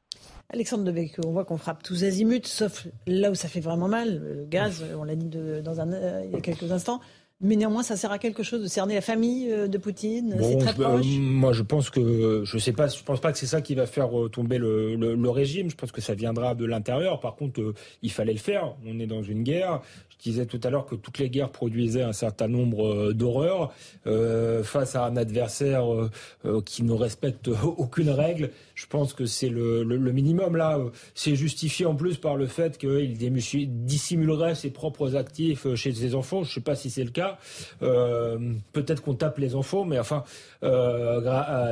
Alexandre 0.50 0.84
Devecq, 0.84 1.18
on 1.26 1.32
voit 1.32 1.46
qu'on 1.46 1.58
frappe 1.58 1.84
tous 1.84 2.04
azimuts, 2.04 2.46
sauf 2.46 2.88
là 3.08 3.32
où 3.32 3.36
ça 3.36 3.48
fait 3.48 3.60
vraiment 3.60 3.88
mal, 3.88 4.22
le 4.22 4.46
gaz, 4.46 4.84
on 4.98 5.04
l'a 5.04 5.16
dit 5.16 5.30
dans 5.64 5.82
un, 5.82 5.92
euh, 5.92 6.24
il 6.26 6.32
y 6.32 6.36
a 6.36 6.42
quelques 6.42 6.72
instants. 6.72 7.00
Mais 7.42 7.58
néanmoins, 7.58 7.84
ça 7.84 7.98
sert 7.98 8.14
à 8.14 8.18
quelque 8.18 8.44
chose 8.44 8.64
de 8.64 8.68
cerner 8.68 8.96
la 8.96 9.02
famille 9.02 9.52
euh, 9.52 9.68
de 9.68 9.78
Poutine 9.78 10.38
C'est 10.40 10.58
très 10.58 10.74
proche. 10.74 11.06
moi, 11.20 11.52
je 11.52 11.64
pense 11.64 11.90
que 11.90 12.44
je 12.46 12.58
sais 12.58 12.72
pas. 12.72 12.88
Je 12.88 13.04
pense 13.04 13.20
pas 13.20 13.34
que 13.34 13.38
c'est 13.38 13.46
ça 13.46 13.60
qui 13.60 13.76
va 13.76 13.86
faire 13.86 14.18
euh, 14.18 14.30
tomber 14.30 14.58
le, 14.58 14.96
le, 14.96 15.30
régime. 15.30 15.70
Je 15.70 15.76
pense 15.76 15.92
que 15.92 16.00
ça 16.00 16.14
viendra 16.14 16.56
de 16.56 16.64
l'intérieur. 16.64 17.20
Par 17.20 17.36
contre, 17.36 17.74
il 18.02 18.12
fallait 18.12 18.32
le 18.32 18.40
faire. 18.40 18.76
On 18.88 19.00
est 19.00 19.06
dans 19.06 19.22
une 19.22 19.44
guerre. 19.44 19.82
Je 20.26 20.32
disais 20.32 20.46
tout 20.46 20.60
à 20.64 20.70
l'heure 20.70 20.86
que 20.86 20.96
toutes 20.96 21.20
les 21.20 21.30
guerres 21.30 21.52
produisaient 21.52 22.02
un 22.02 22.14
certain 22.14 22.48
nombre 22.48 22.88
euh, 22.88 23.14
d'horreurs 23.14 23.74
euh, 24.08 24.64
face 24.64 24.96
à 24.96 25.06
un 25.06 25.18
adversaire 25.18 25.92
euh, 25.94 26.62
qui 26.66 26.84
ne 26.84 26.94
respecte 26.94 27.50
aucune 27.78 28.10
règle. 28.10 28.52
Je 28.76 28.86
pense 28.86 29.14
que 29.14 29.26
c'est 29.26 29.50
le, 29.50 29.84
minimum 30.12 30.56
là. 30.56 30.80
C'est 31.14 31.36
justifié 31.36 31.86
en 31.86 31.96
plus 31.96 32.18
par 32.18 32.36
le 32.36 32.48
fait 32.48 32.78
qu'il 32.78 33.18
dissimulerait 33.18 34.56
ses 34.56 34.70
propres 34.70 35.16
actifs 35.16 35.74
chez 35.76 35.94
ses 35.94 36.16
enfants. 36.16 36.44
Je 36.44 36.50
ne 36.50 36.54
sais 36.56 36.62
pas 36.62 36.76
si 36.76 36.90
c'est 36.90 37.04
le 37.04 37.12
cas. 37.12 37.38
Peut-être 37.80 39.02
qu'on 39.02 39.16
tape 39.16 39.38
les 39.38 39.56
enfants, 39.56 39.86
mais 39.86 40.00
enfin, 40.00 40.24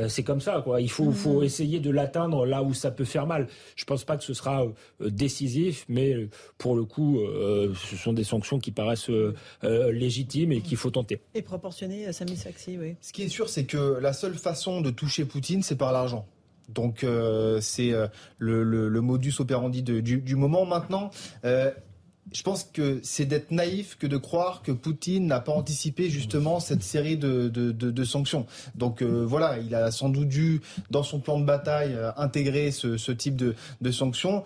c'est 0.08 0.22
comme 0.24 0.40
ça. 0.40 0.62
Quoi. 0.62 0.80
Il 0.80 0.90
faut, 0.90 1.12
faut 1.12 1.42
essayer 1.42 1.80
de 1.80 1.90
l'atteindre 1.90 2.46
là 2.46 2.62
où 2.62 2.74
ça 2.74 2.90
peut 2.90 3.04
faire 3.04 3.26
mal. 3.26 3.48
Je 3.76 3.84
ne 3.84 3.86
pense 3.86 4.04
pas 4.04 4.16
que 4.16 4.24
ce 4.24 4.34
sera 4.34 4.66
décisif, 5.00 5.84
mais 5.88 6.28
pour 6.58 6.74
le 6.74 6.84
coup, 6.84 7.20
ce 7.74 7.96
sont 7.96 8.12
des 8.12 8.24
sanctions 8.24 8.58
qui 8.58 8.70
paraissent 8.70 9.10
euh, 9.10 9.34
euh, 9.64 9.92
légitimes 9.92 10.52
et 10.52 10.60
qu'il 10.60 10.76
faut 10.76 10.90
tenter. 10.90 11.20
Et 11.34 11.42
proportionnées, 11.42 12.12
Sami 12.12 12.36
Saxi, 12.36 12.78
oui. 12.78 12.96
Ce 13.00 13.12
qui 13.12 13.22
est 13.22 13.28
sûr, 13.28 13.48
c'est 13.48 13.64
que 13.64 13.98
la 14.00 14.12
seule 14.12 14.34
façon 14.34 14.80
de 14.80 14.90
toucher 14.90 15.24
Poutine, 15.24 15.62
c'est 15.62 15.76
par 15.76 15.92
l'argent. 15.92 16.26
Donc 16.68 17.04
euh, 17.04 17.60
c'est 17.60 17.92
le, 18.38 19.00
modus 19.00 19.34
operandi 19.38 19.82
du, 19.82 20.36
moment 20.36 20.64
maintenant. 20.66 21.10
je 21.42 22.42
pense 22.42 22.64
que 22.64 23.00
c'est 23.02 23.26
d'être 23.26 23.50
naïf 23.50 23.96
que 23.98 24.06
de 24.06 24.16
croire 24.16 24.62
que 24.62 24.72
Poutine 24.72 25.26
n'a 25.26 25.40
pas 25.40 25.52
anticipé 25.52 26.08
justement 26.10 26.60
cette 26.60 26.82
série 26.82 27.16
de, 27.16 28.04
sanctions. 28.04 28.46
Donc 28.74 29.02
voilà, 29.02 29.58
il 29.58 29.74
a 29.74 29.90
sans 29.90 30.08
doute 30.08 30.28
dû, 30.28 30.62
dans 30.90 31.02
son 31.02 31.20
plan 31.20 31.38
de 31.38 31.44
bataille, 31.44 31.96
intégrer 32.16 32.70
ce 32.70 33.12
type 33.12 33.36
de, 33.36 33.90
sanctions 33.90 34.44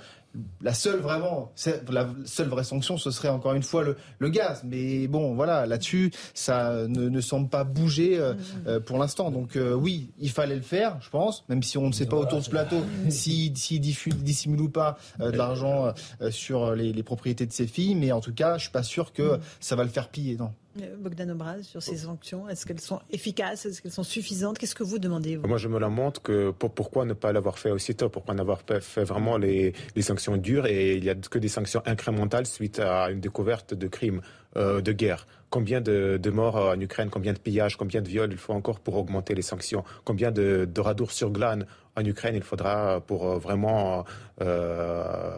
la 0.61 0.75
seule 0.75 1.01
vraiment, 1.01 1.53
la 1.91 2.09
seule 2.25 2.49
vraie 2.49 2.65
sanction, 2.65 2.97
ce 2.97 3.11
serait 3.11 3.29
encore 3.29 3.55
une 3.55 3.63
fois 3.63 3.85
le, 4.19 4.29
gaz. 4.29 4.63
Mais 4.65 5.07
bon, 5.07 5.35
voilà, 5.35 5.67
là-dessus, 5.67 6.13
ça 6.35 6.87
ne, 6.89 7.21
semble 7.21 7.49
pas 7.49 7.65
bouger 7.65 8.19
euh, 8.19 8.35
mm-hmm. 8.35 8.69
euh, 8.69 8.81
pour 8.81 8.99
l'instant. 8.99 9.31
Donc 9.31 9.57
euh, 9.57 9.75
oui, 9.75 10.11
il 10.19 10.31
fallait 10.31 10.57
le 10.57 10.63
faire, 10.63 10.99
je 11.01 11.11
pense, 11.11 11.45
même 11.49 11.63
si 11.63 11.79
on 11.79 11.89
ne 11.89 11.93
sait 11.93 12.07
pas 12.07 12.17
autour 12.17 12.39
de 12.39 12.45
ce 12.45 12.51
plateau 12.51 12.79
s'il 13.09 13.57
si, 13.57 13.81
dissimule 13.81 14.61
ou 14.61 14.69
pas 14.69 14.99
de 15.19 15.31
l'argent 15.31 15.93
sur 16.31 16.75
les, 16.75 16.93
les, 16.93 17.03
propriétés 17.03 17.47
de 17.47 17.53
ses 17.53 17.67
filles. 17.67 17.95
Mais 17.95 18.13
en 18.13 18.21
tout 18.21 18.35
cas, 18.35 18.59
je 18.59 18.65
suis 18.65 18.73
pas 18.73 18.83
sûr 18.83 19.13
que 19.13 19.37
mm. 19.37 19.41
ça 19.61 19.77
va 19.77 19.85
le 19.85 19.91
faire 19.91 20.09
piller, 20.09 20.37
non. 20.37 20.53
Euh, 20.81 20.97
Bogdan 20.97 21.31
Obraz, 21.31 21.63
sur 21.63 21.83
ces 21.83 21.97
sanctions 21.97 22.49
Est-ce 22.49 22.67
qu'elles 22.67 22.81
sont 22.81 23.01
efficaces? 23.11 23.67
Est-ce 23.67 23.83
qu'elles 23.83 23.93
sont 23.93 24.03
suffisantes? 24.03 24.59
Qu'est-ce 24.59 24.75
que 24.75 24.85
vous 24.85 24.99
demandez 24.99 25.37
vous? 25.37 25.47
Moi, 25.47 25.59
je 25.59 25.69
me 25.69 25.79
lamente 25.79 26.21
que 26.21 26.51
pourquoi 26.51 27.05
ne 27.05 27.15
pas 27.15 27.33
l'avoir 27.33 27.59
fait 27.59 27.71
aussitôt? 27.71 28.09
Pourquoi 28.09 28.35
n'avoir 28.35 28.63
pas 28.63 28.81
fait 28.81 29.05
vraiment 29.05 29.39
les, 29.39 29.73
sanctions 30.01 30.37
dures? 30.37 30.67
Et 30.67 30.97
il 30.97 31.03
n'y 31.03 31.11
a 31.11 31.15
que 31.15 31.39
des 31.39 31.49
sanctions 31.49 31.83
incrémentales 31.87 32.47
suite 32.47 32.79
à 32.81 33.11
une 33.11 33.21
découverte 33.21 33.75
de 33.75 33.89
crimes 33.89 34.21
euh, 34.57 34.81
de 34.81 34.93
guerre. 34.93 35.27
Combien 35.51 35.81
de, 35.81 36.31
morts 36.31 36.57
en 36.57 36.79
Ukraine? 36.79 37.09
Combien 37.11 37.33
de 37.33 37.39
pillages? 37.39 37.77
Combien 37.77 38.03
de 38.03 38.09
viols 38.09 38.33
il 38.33 38.39
faut 38.39 38.53
encore 38.53 38.81
pour 38.81 38.97
augmenter 38.97 39.35
les 39.35 39.43
sanctions? 39.43 39.85
Combien 40.05 40.31
de, 40.31 40.69
radours 40.77 41.13
sur 41.13 41.31
glane 41.31 41.67
en 41.97 42.05
Ukraine 42.05 42.37
il 42.37 42.43
faudra 42.43 43.01
pour 43.01 43.27
euh, 43.27 43.39
vraiment 43.39 44.05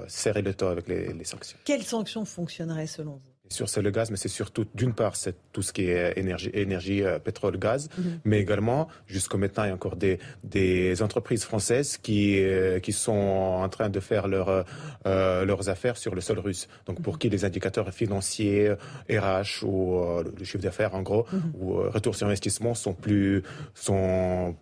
serrer 0.09 0.43
le 0.43 0.55
taux 0.55 0.67
avec 0.67 0.89
les, 0.89 1.13
les 1.13 1.25
sanctions? 1.25 1.59
Quelles 1.65 1.85
sanctions 1.85 2.25
fonctionneraient 2.25 2.89
selon 2.89 3.13
vous? 3.13 3.30
Sur 3.51 3.69
c'est 3.69 3.83
le 3.83 3.91
gaz, 3.91 4.11
mais 4.11 4.17
c'est 4.17 4.29
surtout, 4.29 4.65
d'une 4.75 4.95
part, 4.95 5.17
c'est 5.17 5.35
tout 5.53 5.63
ce 5.63 5.73
qui 5.73 5.83
est 5.83 6.17
énergie, 6.17 6.51
énergie 6.55 7.03
euh, 7.03 7.19
pétrole, 7.19 7.59
gaz, 7.59 7.89
mhm. 7.99 8.21
mais 8.25 8.41
également, 8.41 8.89
jusqu'au 9.07 9.39
maintenant, 9.39 9.65
il 9.65 9.69
y 9.69 9.71
a 9.71 9.75
encore 9.75 9.97
des, 9.97 10.19
des 10.45 11.03
entreprises 11.03 11.45
françaises 11.45 11.99
qui, 11.99 12.41
euh, 12.41 12.79
qui 12.79 12.93
sont 12.93 13.13
en 13.13 13.69
train 13.69 13.91
de 13.91 13.99
faire 13.99 14.29
leur, 14.29 14.65
euh, 15.07 15.45
leurs 15.45 15.69
affaires 15.69 15.97
sur 15.97 16.15
le 16.15 16.21
sol 16.21 16.39
russe. 16.39 16.69
Donc, 16.87 17.03
pour 17.03 17.15
mhm. 17.15 17.19
qui 17.19 17.29
les 17.29 17.45
indicateurs 17.45 17.93
financiers, 17.93 18.73
RH 19.11 19.65
ou 19.65 20.01
le 20.39 20.45
chiffre 20.45 20.63
d'affaires, 20.63 20.95
en 20.95 21.03
gros, 21.03 21.27
mhm. 21.33 21.53
ou 21.59 21.75
retour 21.75 22.15
sur 22.15 22.29
investissement 22.29 22.75
sont 22.75 22.95
plus, 22.95 23.43
sont, 23.75 24.55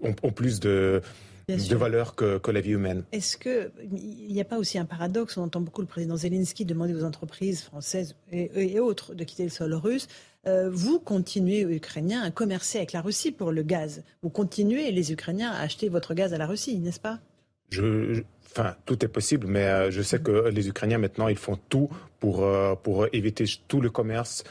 ont 0.00 0.32
plus 0.32 0.58
de, 0.58 1.02
de 1.48 1.76
valeur 1.76 2.16
que, 2.16 2.38
que, 2.38 2.50
la 2.50 2.60
vie 2.60 2.72
humaine. 2.72 3.04
Est-ce 3.12 3.36
qu'il 3.36 3.70
n'y 4.32 4.40
a 4.40 4.44
pas 4.44 4.58
aussi 4.58 4.78
un 4.78 4.84
paradoxe 4.84 5.36
On 5.36 5.42
entend 5.42 5.60
beaucoup 5.60 5.80
le 5.80 5.86
président 5.86 6.16
Zelensky 6.16 6.64
demander 6.64 6.92
aux 6.92 7.04
entreprises 7.04 7.62
françaises 7.62 8.16
et, 8.32 8.80
autres 8.80 9.14
de 9.14 9.22
quitter 9.22 9.44
le 9.44 9.50
sol 9.50 9.72
russe. 9.74 10.08
Euh, 10.48 10.68
vous 10.72 10.98
continuez, 10.98 11.62
Ukrainiens, 11.62 12.22
à 12.22 12.32
commercer 12.32 12.78
avec 12.78 12.92
la 12.92 13.00
Russie 13.00 13.30
pour 13.30 13.52
le 13.52 13.62
gaz. 13.62 14.02
Vous 14.22 14.30
continuez, 14.30 14.90
les 14.90 15.12
Ukrainiens, 15.12 15.52
à 15.52 15.60
acheter 15.60 15.88
votre 15.88 16.14
gaz 16.14 16.34
à 16.34 16.38
la 16.38 16.46
Russie, 16.46 16.78
n'est-ce 16.78 17.00
pas? 17.00 17.20
Je, 17.70 18.22
Enfin, 18.58 18.74
tout 18.86 19.04
est 19.04 19.08
possible, 19.08 19.46
mais 19.48 19.64
euh, 19.64 19.90
je 19.90 20.00
sais 20.00 20.18
que 20.18 20.48
les 20.48 20.68
Ukrainiens, 20.68 20.96
maintenant, 20.96 21.28
ils 21.28 21.36
font 21.36 21.58
tout 21.68 21.90
pour, 22.20 22.42
euh, 22.42 22.74
pour 22.74 23.06
éviter 23.12 23.44
tout 23.68 23.82
le 23.82 23.90
commerce 23.90 24.44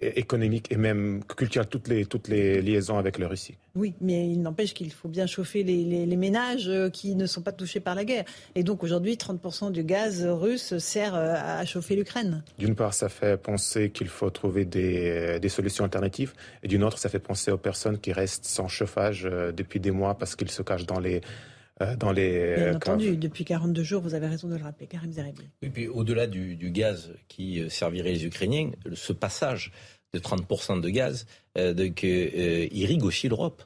économique 0.00 0.70
et 0.70 0.76
même 0.76 1.22
culturel, 1.24 1.66
toutes 1.68 1.88
les, 1.88 2.06
toutes 2.06 2.28
les 2.28 2.60
liaisons 2.62 2.98
avec 2.98 3.18
la 3.18 3.28
Russie. 3.28 3.56
Oui, 3.74 3.94
mais 4.00 4.28
il 4.28 4.40
n'empêche 4.40 4.74
qu'il 4.74 4.90
faut 4.92 5.08
bien 5.08 5.26
chauffer 5.26 5.62
les, 5.62 6.06
les, 6.06 6.16
ménages 6.16 6.68
euh, 6.68 6.88
qui 6.88 7.14
ne 7.14 7.26
sont 7.26 7.42
pas 7.42 7.52
touchés 7.52 7.80
par 7.80 7.94
la 7.94 8.04
guerre. 8.04 8.24
Et 8.54 8.62
donc 8.62 8.82
aujourd'hui, 8.82 9.14
30% 9.14 9.70
du 9.70 9.84
gaz 9.84 10.24
russe 10.24 10.78
sert 10.78 11.14
euh, 11.14 11.34
à 11.36 11.64
chauffer 11.64 11.96
l'Ukraine. 11.96 12.42
D'une 12.58 12.74
part, 12.74 12.94
ça 12.94 13.08
fait 13.08 13.36
penser 13.36 13.90
qu'il 13.90 14.08
faut 14.08 14.30
trouver 14.30 14.64
des, 14.64 15.38
des, 15.40 15.48
solutions 15.48 15.84
alternatives. 15.84 16.32
Et 16.62 16.68
d'une 16.68 16.84
autre, 16.84 16.98
ça 16.98 17.08
fait 17.08 17.18
penser 17.18 17.50
aux 17.50 17.58
personnes 17.58 17.98
qui 17.98 18.12
restent 18.12 18.46
sans 18.46 18.68
chauffage 18.68 19.26
euh, 19.30 19.52
depuis 19.52 19.80
des 19.80 19.90
mois 19.90 20.14
parce 20.14 20.36
qu'ils 20.36 20.50
se 20.50 20.62
cachent 20.62 20.86
dans 20.86 21.00
les 21.00 21.16
euh, 21.16 21.20
dans 21.98 22.12
les. 22.12 22.54
Bien 22.56 22.76
entendu, 22.76 23.16
depuis 23.16 23.44
42 23.44 23.82
jours, 23.82 24.02
vous 24.02 24.14
avez 24.14 24.26
raison 24.26 24.48
de 24.48 24.56
le 24.56 24.62
rappeler, 24.62 24.86
Karim 24.86 25.12
Zerebi. 25.12 25.42
Et 25.62 25.68
puis 25.68 25.88
au-delà 25.88 26.26
du, 26.26 26.56
gaz 26.70 27.12
qui 27.28 27.60
euh, 27.60 27.68
servirait 27.68 28.12
les 28.12 28.24
Ukrainiens, 28.24 28.70
ce 28.94 29.12
passage 29.12 29.72
de 30.14 30.18
30% 30.18 30.80
de 30.80 30.88
gaz 30.88 31.26
euh, 31.58 31.74
donc, 31.74 32.02
irrigue 32.02 33.04
aussi 33.04 33.28
l'Europe. 33.28 33.62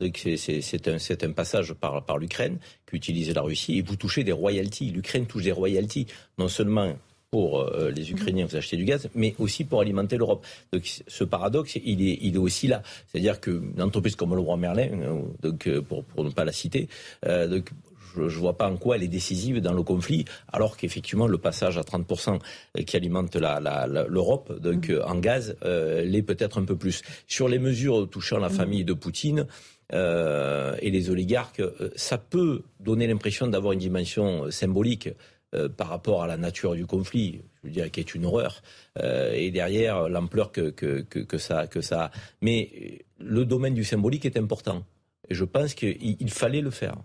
C'est 0.00 0.88
un, 0.88 0.98
un, 1.28 1.32
passage 1.32 1.72
par, 1.72 2.04
par 2.04 2.18
l'Ukraine 2.18 2.58
qu'utilise 2.84 3.32
la 3.32 3.40
Russie 3.40 3.78
et 3.78 3.82
vous 3.82 3.96
touchez 3.96 4.24
des 4.24 4.32
royalties. 4.32 4.90
L'Ukraine 4.90 5.26
touche 5.26 5.44
des 5.44 5.52
royalties 5.52 6.06
non 6.36 6.48
seulement 6.48 6.94
pour 7.34 7.62
euh, 7.62 7.90
les 7.90 8.12
Ukrainiens, 8.12 8.46
vous 8.46 8.54
achetez 8.54 8.76
du 8.76 8.84
gaz, 8.84 9.08
mais 9.16 9.34
aussi 9.40 9.64
pour 9.64 9.80
alimenter 9.80 10.16
l'Europe. 10.16 10.46
Donc 10.72 10.82
ce 11.08 11.24
paradoxe, 11.24 11.76
il 11.84 12.00
est, 12.08 12.16
il 12.20 12.36
est 12.36 12.38
aussi 12.38 12.68
là. 12.68 12.80
C'est-à-dire 13.08 13.40
qu'une 13.40 13.82
entreprise 13.82 14.14
comme 14.14 14.36
le 14.36 14.40
roi 14.40 14.56
Merlin, 14.56 14.90
euh, 14.92 15.22
donc, 15.42 15.66
euh, 15.66 15.82
pour, 15.82 16.04
pour 16.04 16.22
ne 16.22 16.30
pas 16.30 16.44
la 16.44 16.52
citer, 16.52 16.86
donc, 17.26 17.70
je 18.14 18.22
ne 18.22 18.28
vois 18.28 18.56
pas 18.56 18.70
en 18.70 18.76
quoi 18.76 18.94
elle 18.94 19.02
est 19.02 19.08
décisive 19.08 19.60
dans 19.60 19.72
le 19.72 19.82
conflit, 19.82 20.24
alors 20.52 20.76
qu'effectivement 20.76 21.26
le 21.26 21.38
passage 21.38 21.76
à 21.76 21.80
30% 21.80 22.38
qui 22.86 22.96
alimente 22.96 23.34
l'Europe 23.34 24.52
la, 24.52 24.58
donc 24.60 24.88
mmh. 24.88 25.00
en 25.04 25.16
gaz 25.16 25.56
l'est 25.64 26.22
peut-être 26.22 26.58
un 26.60 26.64
peu 26.64 26.76
plus. 26.76 27.02
Sur 27.26 27.48
les 27.48 27.58
mesures 27.58 28.08
touchant 28.08 28.38
la 28.38 28.48
mmh. 28.48 28.52
famille 28.52 28.84
de 28.84 28.92
Poutine, 28.92 29.48
et 29.92 30.90
les 30.90 31.10
oligarques, 31.10 31.62
ça 31.96 32.18
peut 32.18 32.62
donner 32.78 33.08
l'impression 33.08 33.48
d'avoir 33.48 33.72
une 33.72 33.80
dimension 33.80 34.48
symbolique 34.52 35.08
euh, 35.54 35.68
par 35.68 35.88
rapport 35.88 36.22
à 36.22 36.26
la 36.26 36.36
nature 36.36 36.74
du 36.74 36.86
conflit, 36.86 37.40
je 37.62 37.68
veux 37.68 37.74
dire, 37.74 37.90
qui 37.90 38.00
est 38.00 38.14
une 38.14 38.24
horreur, 38.24 38.62
euh, 38.98 39.32
et 39.32 39.50
derrière 39.50 40.08
l'ampleur 40.08 40.52
que, 40.52 40.70
que, 40.70 41.00
que, 41.00 41.38
ça, 41.38 41.66
que 41.66 41.80
ça 41.80 42.04
a. 42.04 42.10
Mais 42.40 43.04
le 43.18 43.44
domaine 43.44 43.74
du 43.74 43.84
symbolique 43.84 44.24
est 44.24 44.36
important. 44.36 44.84
Et 45.28 45.34
je 45.34 45.44
pense 45.44 45.74
qu'il 45.74 46.30
fallait 46.30 46.60
le 46.60 46.70
faire. 46.70 46.96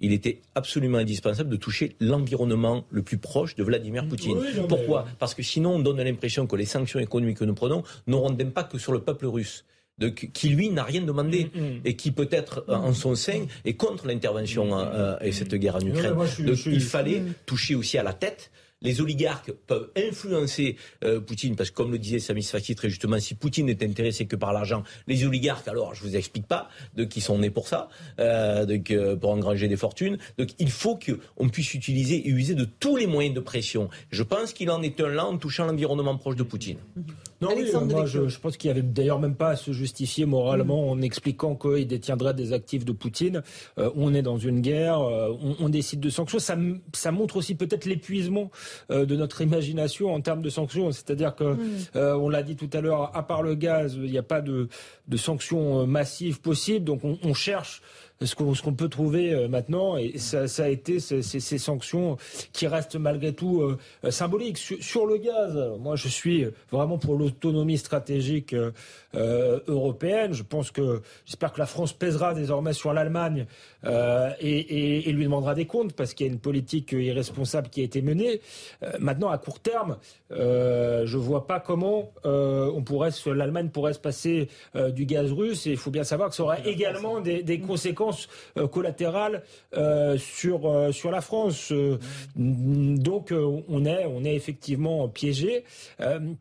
Il 0.00 0.12
était 0.12 0.40
absolument 0.54 0.98
indispensable 0.98 1.50
de 1.50 1.56
toucher 1.56 1.96
l'environnement 2.00 2.84
le 2.90 3.02
plus 3.02 3.18
proche 3.18 3.56
de 3.56 3.64
Vladimir 3.64 4.06
Poutine. 4.06 4.38
Pourquoi? 4.68 5.06
Parce 5.18 5.34
que 5.34 5.42
sinon, 5.42 5.74
on 5.74 5.78
donne 5.80 6.00
l'impression 6.00 6.46
que 6.46 6.54
les 6.54 6.66
sanctions 6.66 7.00
économiques 7.00 7.38
que 7.38 7.44
nous 7.44 7.54
prenons 7.54 7.82
n'auront 8.06 8.30
d'impact 8.30 8.72
que 8.72 8.78
sur 8.78 8.92
le 8.92 9.00
peuple 9.00 9.26
russe 9.26 9.64
qui 10.32 10.48
lui 10.48 10.70
n'a 10.70 10.84
rien 10.84 11.02
demandé 11.02 11.50
mm, 11.54 11.60
mm. 11.60 11.80
et 11.84 11.96
qui 11.96 12.10
peut-être 12.10 12.64
mm. 12.68 12.72
en 12.72 12.94
son 12.94 13.14
sein 13.14 13.46
est 13.64 13.74
contre 13.74 14.06
l'intervention 14.06 14.78
euh, 14.78 15.16
et 15.20 15.32
cette 15.32 15.54
guerre 15.54 15.76
en 15.76 15.80
Ukraine. 15.80 16.14
Donc 16.14 16.66
il 16.66 16.80
fallait 16.80 17.22
toucher 17.46 17.74
aussi 17.74 17.98
à 17.98 18.02
la 18.02 18.12
tête 18.12 18.50
les 18.80 19.00
oligarques 19.00 19.50
peuvent 19.66 19.90
influencer 19.96 20.76
euh, 21.02 21.20
Poutine, 21.20 21.56
parce 21.56 21.70
que 21.70 21.74
comme 21.74 21.90
le 21.90 21.98
disait 21.98 22.20
Sami 22.20 22.44
Sfaxi 22.44 22.76
très 22.76 22.88
justement, 22.88 23.18
si 23.18 23.34
Poutine 23.34 23.66
n'est 23.66 23.84
intéressé 23.84 24.26
que 24.26 24.36
par 24.36 24.52
l'argent, 24.52 24.84
les 25.08 25.26
oligarques, 25.26 25.66
alors 25.66 25.96
je 25.96 26.02
vous 26.02 26.14
explique 26.14 26.46
pas 26.46 26.68
de 26.94 27.02
qui 27.02 27.20
sont 27.20 27.38
nés 27.38 27.50
pour 27.50 27.66
ça, 27.66 27.88
euh, 28.20 28.66
donc, 28.66 28.94
pour 29.20 29.30
engranger 29.30 29.66
des 29.66 29.76
fortunes. 29.76 30.18
Donc 30.38 30.50
il 30.60 30.70
faut 30.70 30.96
qu'on 30.96 31.48
puisse 31.48 31.74
utiliser 31.74 32.28
et 32.28 32.30
user 32.30 32.54
de 32.54 32.64
tous 32.64 32.96
les 32.96 33.08
moyens 33.08 33.34
de 33.34 33.40
pression. 33.40 33.88
Je 34.10 34.22
pense 34.22 34.52
qu'il 34.52 34.70
en 34.70 34.80
est 34.82 35.00
un 35.00 35.08
là 35.08 35.26
en 35.26 35.38
touchant 35.38 35.66
l'environnement 35.66 36.16
proche 36.16 36.36
de 36.36 36.44
Poutine. 36.44 36.78
Non, 37.40 37.50
oui, 37.56 37.70
moi 37.72 38.04
je, 38.04 38.26
je, 38.26 38.38
pense 38.40 38.56
qu'il 38.56 38.70
n'y 38.70 38.78
avait 38.78 38.86
d'ailleurs 38.86 39.20
même 39.20 39.36
pas 39.36 39.50
à 39.50 39.56
se 39.56 39.70
justifier 39.70 40.26
moralement 40.26 40.86
mm. 40.86 40.88
en 40.90 41.02
expliquant 41.02 41.54
qu'il 41.54 41.86
détiendrait 41.86 42.34
des 42.34 42.52
actifs 42.52 42.84
de 42.84 42.92
Poutine. 42.92 43.42
Euh, 43.78 43.90
on 43.94 44.12
est 44.12 44.22
dans 44.22 44.38
une 44.38 44.60
guerre, 44.60 45.00
euh, 45.00 45.32
on, 45.40 45.56
on, 45.60 45.68
décide 45.68 46.00
de 46.00 46.10
sanctions. 46.10 46.40
Ça, 46.40 46.56
ça 46.92 47.12
montre 47.12 47.36
aussi 47.36 47.54
peut-être 47.54 47.84
l'épuisement 47.84 48.50
euh, 48.90 49.06
de 49.06 49.14
notre 49.14 49.40
imagination 49.40 50.12
en 50.12 50.20
termes 50.20 50.42
de 50.42 50.50
sanctions. 50.50 50.90
C'est-à-dire 50.90 51.36
que, 51.36 51.54
mm. 51.54 52.18
on 52.20 52.28
l'a 52.28 52.42
dit 52.42 52.56
tout 52.56 52.70
à 52.72 52.80
l'heure, 52.80 53.16
à 53.16 53.22
part 53.24 53.42
le 53.42 53.54
gaz, 53.54 53.94
il 53.94 54.10
n'y 54.10 54.18
a 54.18 54.22
pas 54.24 54.40
de, 54.40 54.68
de 55.06 55.16
sanctions 55.16 55.86
massives 55.86 56.40
possibles. 56.40 56.84
Donc 56.84 57.04
on, 57.04 57.18
on 57.22 57.34
cherche 57.34 57.82
ce 58.26 58.34
qu'on 58.34 58.74
peut 58.74 58.88
trouver 58.88 59.32
euh, 59.32 59.48
maintenant, 59.48 59.96
et 59.96 60.18
ça, 60.18 60.48
ça 60.48 60.64
a 60.64 60.68
été 60.68 60.98
ces, 60.98 61.22
ces, 61.22 61.58
sanctions 61.58 62.16
qui 62.52 62.66
restent 62.66 62.96
malgré 62.96 63.32
tout 63.32 63.62
euh, 63.62 64.10
symboliques. 64.10 64.58
Sur, 64.58 65.06
le 65.06 65.18
gaz, 65.18 65.56
moi 65.78 65.94
je 65.94 66.08
suis 66.08 66.46
vraiment 66.70 66.98
pour 66.98 67.14
l'autonomie 67.14 67.78
stratégique 67.78 68.54
euh, 69.14 69.60
européenne. 69.68 70.32
Je 70.34 70.42
pense 70.42 70.70
que 70.70 71.00
j'espère 71.24 71.52
que 71.52 71.60
la 71.60 71.66
France 71.66 71.92
pèsera 71.92 72.34
désormais 72.34 72.72
sur 72.72 72.92
l'Allemagne 72.92 73.46
euh, 73.84 74.30
et, 74.40 74.58
et, 74.58 75.08
et, 75.08 75.12
lui 75.12 75.24
demandera 75.24 75.54
des 75.54 75.66
comptes 75.66 75.92
parce 75.92 76.14
qu'il 76.14 76.26
y 76.26 76.28
a 76.28 76.32
une 76.32 76.40
politique 76.40 76.92
irresponsable 76.92 77.68
qui 77.68 77.80
a 77.80 77.84
été 77.84 78.02
menée. 78.02 78.40
maintenant, 78.98 79.28
à 79.28 79.38
court 79.38 79.60
terme, 79.60 79.98
je 80.30 81.16
vois 81.16 81.46
pas 81.46 81.60
comment 81.60 82.12
on 82.24 82.82
pourrait, 82.82 83.10
l'Allemagne 83.26 83.68
pourrait 83.68 83.92
se 83.92 83.98
passer 83.98 84.48
du 84.74 85.06
gaz 85.06 85.32
russe. 85.32 85.66
Et 85.66 85.70
il 85.70 85.76
faut 85.76 85.90
bien 85.90 86.04
savoir 86.04 86.30
que 86.30 86.34
ça 86.34 86.42
aura 86.42 86.60
également 86.60 87.20
des, 87.20 87.42
des 87.42 87.60
conséquences 87.60 88.07
euh, 88.56 88.66
collatérale 88.66 89.42
euh, 89.76 90.16
sur 90.18 90.66
euh, 90.66 90.92
sur 90.92 91.10
la 91.10 91.20
France. 91.20 91.72
donc 92.36 93.32
on 93.32 93.84
est 93.84 94.06
on 94.06 94.24
est 94.24 94.34
effectivement 94.34 95.08
piégé. 95.08 95.64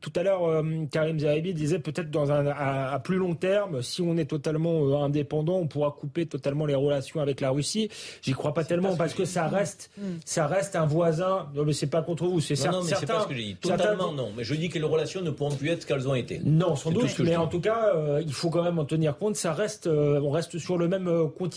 tout 0.02 0.14
à 0.16 0.24
l'heure, 0.24 0.64
Karim 0.92 1.20
Zeribi 1.20 1.54
disait 1.54 1.80
peut-être 1.80 2.12
dans 2.12 2.32
un 2.32 2.48
à, 2.48 3.00
plus 3.00 3.18
long 3.18 3.36
terme, 3.36 3.82
si 3.82 4.02
on 4.02 4.18
est 4.18 4.26
totalement 4.26 5.04
indépendant, 5.04 5.58
on 5.58 5.68
pourra 5.68 5.92
couper 5.92 6.26
totalement 6.26 6.66
les 6.66 6.76
relations 6.76 7.20
avec 7.20 7.42
la 7.42 7.50
Russie. 7.50 7.90
J'y 8.22 8.34
crois 8.34 8.54
pas 8.54 8.64
tellement 8.64 8.96
parce 8.96 9.14
que, 9.14 9.26
ça 9.26 9.48
reste 9.48 9.90
hmm. 9.98 10.18
ça 10.26 10.48
reste 10.48 10.76
un 10.76 10.86
voisin. 10.86 11.50
Non 11.54 11.66
mais 11.66 11.74
c'est 11.74 11.88
pas 11.88 12.02
contre 12.02 12.26
vous, 12.26 12.40
c'est 12.40 12.56
certain. 12.56 12.80
Non, 12.80 12.84
mais 12.84 12.94
c'est 12.96 13.06
pas 13.06 13.22
ce 13.22 13.28
que 13.28 13.36
j'ai 13.36 13.44
dit. 13.44 13.56
Totalement 13.56 14.14
non. 14.14 14.32
Mais 14.36 14.44
je 14.44 14.56
dis 14.56 14.70
que 14.70 14.80
les 14.80 14.86
relations 14.86 15.22
ne 15.22 15.32
pourront 15.32 15.56
plus 15.56 15.70
être 15.70 15.82
ce 15.82 15.88
qu'elles 15.88 16.08
ont 16.08 16.16
été. 16.16 16.40
Non, 16.44 16.76
sans 16.76 16.92
doute. 16.92 17.18
Mais 17.20 17.36
en 17.36 17.48
tout 17.48 17.62
cas, 17.62 17.94
il 18.22 18.34
faut 18.34 18.50
quand 18.50 18.64
même 18.64 18.80
en 18.80 18.86
tenir 18.86 19.18
compte. 19.18 19.36
Ça 19.36 19.54
reste, 19.54 19.88
on 19.88 20.30
reste 20.30 20.58
sur 20.58 20.78
le 20.78 20.88
même 20.88 21.10
continent. 21.38 21.57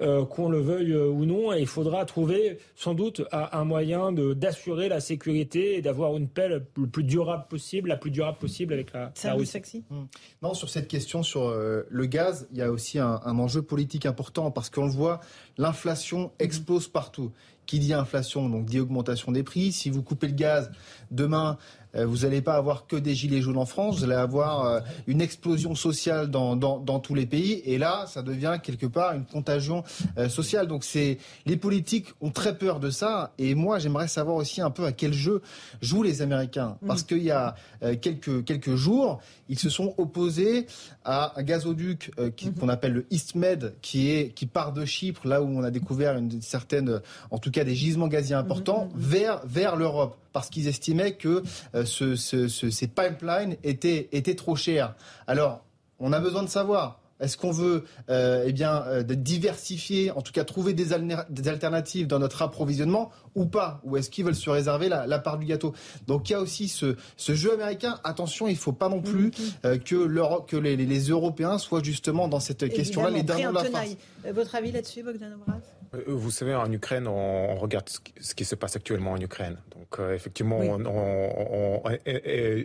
Euh, 0.00 0.24
qu'on 0.24 0.48
le 0.48 0.60
veuille 0.60 0.92
euh, 0.92 1.08
ou 1.08 1.24
non. 1.24 1.52
Et 1.52 1.60
il 1.60 1.66
faudra 1.66 2.04
trouver 2.04 2.58
sans 2.74 2.94
doute 2.94 3.22
un 3.32 3.64
moyen 3.64 4.12
d'assurer 4.12 4.88
la 4.88 5.00
sécurité 5.00 5.76
et 5.76 5.82
d'avoir 5.82 6.16
une 6.16 6.28
paix 6.28 6.48
le 6.48 6.62
plus 6.86 7.04
durable 7.04 7.44
possible, 7.48 7.88
la 7.88 7.96
plus 7.96 8.10
durable 8.10 8.38
possible 8.38 8.72
avec 8.72 8.92
la, 8.92 9.10
Ça 9.14 9.34
la 9.34 9.44
sexy 9.44 9.84
mmh. 9.90 10.02
Non, 10.42 10.54
sur 10.54 10.68
cette 10.68 10.88
question 10.88 11.22
sur 11.22 11.48
euh, 11.48 11.82
le 11.88 12.06
gaz, 12.06 12.48
il 12.52 12.58
y 12.58 12.62
a 12.62 12.70
aussi 12.70 12.98
un, 12.98 13.20
enjeu 13.24 13.62
politique 13.62 14.06
important 14.06 14.50
parce 14.50 14.70
qu'on 14.70 14.86
le 14.86 14.92
voit, 14.92 15.20
l'inflation 15.58 16.26
mmh. 16.26 16.30
explose 16.40 16.88
partout. 16.88 17.32
Qui 17.64 17.78
dit 17.78 17.94
inflation, 17.94 18.48
donc 18.48 18.66
dit 18.66 18.80
augmentation 18.80 19.30
des 19.30 19.44
prix. 19.44 19.70
Si 19.70 19.88
vous 19.88 20.02
coupez 20.02 20.26
le 20.26 20.34
gaz 20.34 20.72
demain, 21.12 21.58
vous 21.94 22.18
n'allez 22.18 22.40
pas 22.40 22.54
avoir 22.54 22.86
que 22.86 22.96
des 22.96 23.14
gilets 23.14 23.42
jaunes 23.42 23.58
en 23.58 23.66
France, 23.66 23.98
vous 23.98 24.04
allez 24.04 24.14
avoir 24.14 24.64
euh, 24.64 24.80
une 25.06 25.20
explosion 25.20 25.74
sociale 25.74 26.30
dans, 26.30 26.56
dans, 26.56 26.78
dans, 26.78 27.00
tous 27.00 27.14
les 27.14 27.26
pays. 27.26 27.62
Et 27.64 27.78
là, 27.78 28.06
ça 28.06 28.22
devient 28.22 28.58
quelque 28.62 28.86
part 28.86 29.12
une 29.12 29.24
contagion 29.24 29.84
euh, 30.18 30.28
sociale. 30.28 30.66
Donc 30.68 30.84
c'est 30.84 31.18
les 31.46 31.56
politiques 31.56 32.08
ont 32.20 32.30
très 32.30 32.56
peur 32.56 32.80
de 32.80 32.90
ça. 32.90 33.32
Et 33.38 33.54
moi, 33.54 33.78
j'aimerais 33.78 34.08
savoir 34.08 34.36
aussi 34.36 34.60
un 34.60 34.70
peu 34.70 34.86
à 34.86 34.92
quel 34.92 35.12
jeu 35.12 35.42
jouent 35.80 36.02
les 36.02 36.22
Américains. 36.22 36.76
Mm. 36.80 36.86
Parce 36.86 37.02
qu'il 37.02 37.22
y 37.22 37.30
a 37.30 37.54
quelques, 38.00 38.44
quelques 38.44 38.74
jours, 38.74 39.20
ils 39.48 39.58
se 39.58 39.68
sont 39.68 39.94
opposés 39.98 40.66
à 41.04 41.38
un 41.38 41.42
gazoduc 41.42 42.12
mm-hmm. 42.16 42.54
qu'on 42.54 42.68
appelle 42.68 42.92
le 42.92 43.06
EastMed, 43.10 43.74
qui, 43.82 44.10
est, 44.10 44.30
qui 44.30 44.46
part 44.46 44.72
de 44.72 44.84
Chypre, 44.84 45.26
là 45.26 45.42
où 45.42 45.46
on 45.46 45.62
a 45.62 45.70
découvert 45.70 46.16
une 46.16 46.40
certaine, 46.40 47.00
en 47.30 47.38
tout 47.38 47.50
cas 47.50 47.64
des 47.64 47.74
gisements 47.74 48.08
gaziers 48.08 48.36
importants, 48.36 48.86
mm-hmm. 48.86 49.00
vers, 49.00 49.46
vers 49.46 49.76
l'Europe 49.76 50.16
parce 50.32 50.50
qu'ils 50.50 50.68
estimaient 50.68 51.12
que 51.12 51.42
euh, 51.74 51.84
ces 51.84 52.86
pipelines 52.88 53.56
étaient, 53.62 54.08
étaient 54.12 54.34
trop 54.34 54.56
chers. 54.56 54.94
Alors, 55.26 55.64
on 55.98 56.12
a 56.12 56.20
besoin 56.20 56.42
de 56.42 56.48
savoir 56.48 56.98
est-ce 57.20 57.36
qu'on 57.36 57.52
veut 57.52 57.84
euh, 58.10 58.42
eh 58.46 58.52
bien, 58.52 58.82
euh, 58.88 59.04
diversifier, 59.04 60.10
en 60.10 60.22
tout 60.22 60.32
cas 60.32 60.42
trouver 60.42 60.74
des, 60.74 60.92
alternatives 60.92 62.08
dans 62.08 62.18
notre 62.18 62.42
approvisionnement 62.42 63.12
ou 63.36 63.46
pas? 63.46 63.80
Ou 63.84 63.96
est-ce 63.96 64.10
qu'ils 64.10 64.24
veulent 64.24 64.34
se 64.34 64.50
réserver 64.50 64.88
la, 64.88 65.18
part 65.20 65.38
du 65.38 65.46
gâteau? 65.46 65.72
Donc 66.08 66.28
il 66.28 66.32
y 66.32 66.34
a 66.34 66.40
aussi 66.40 66.66
ce, 66.66 66.96
jeu 67.16 67.54
américain. 67.54 68.00
Attention, 68.02 68.48
il 68.48 68.54
ne 68.54 68.58
faut 68.58 68.72
pas 68.72 68.88
non 68.88 69.00
plus 69.00 69.28
mm-hmm. 69.28 69.78
que, 69.84 70.40
que 70.46 70.56
les, 70.56 70.98
Européens 71.08 71.58
soient 71.58 71.82
justement 71.82 72.26
dans 72.26 72.40
cette 72.40 72.68
question-là 72.68 73.10
les 73.10 73.22
derniers 73.22 73.46
de 73.46 73.52
la 73.52 73.64
face. 73.64 73.96
Votre 74.28 74.56
avis 74.56 74.72
là-dessus, 74.72 75.04
Bogdan 75.04 75.32
Obraz 75.34 75.60
vous 76.06 76.30
savez, 76.30 76.54
en 76.54 76.70
Ukraine, 76.72 77.06
on, 77.06 77.54
regarde 77.56 77.88
ce 77.88 78.34
qui, 78.34 78.44
se 78.44 78.54
passe 78.54 78.76
actuellement 78.76 79.12
en 79.12 79.20
Ukraine. 79.20 79.58
Donc, 79.74 80.00
effectivement, 80.14 80.60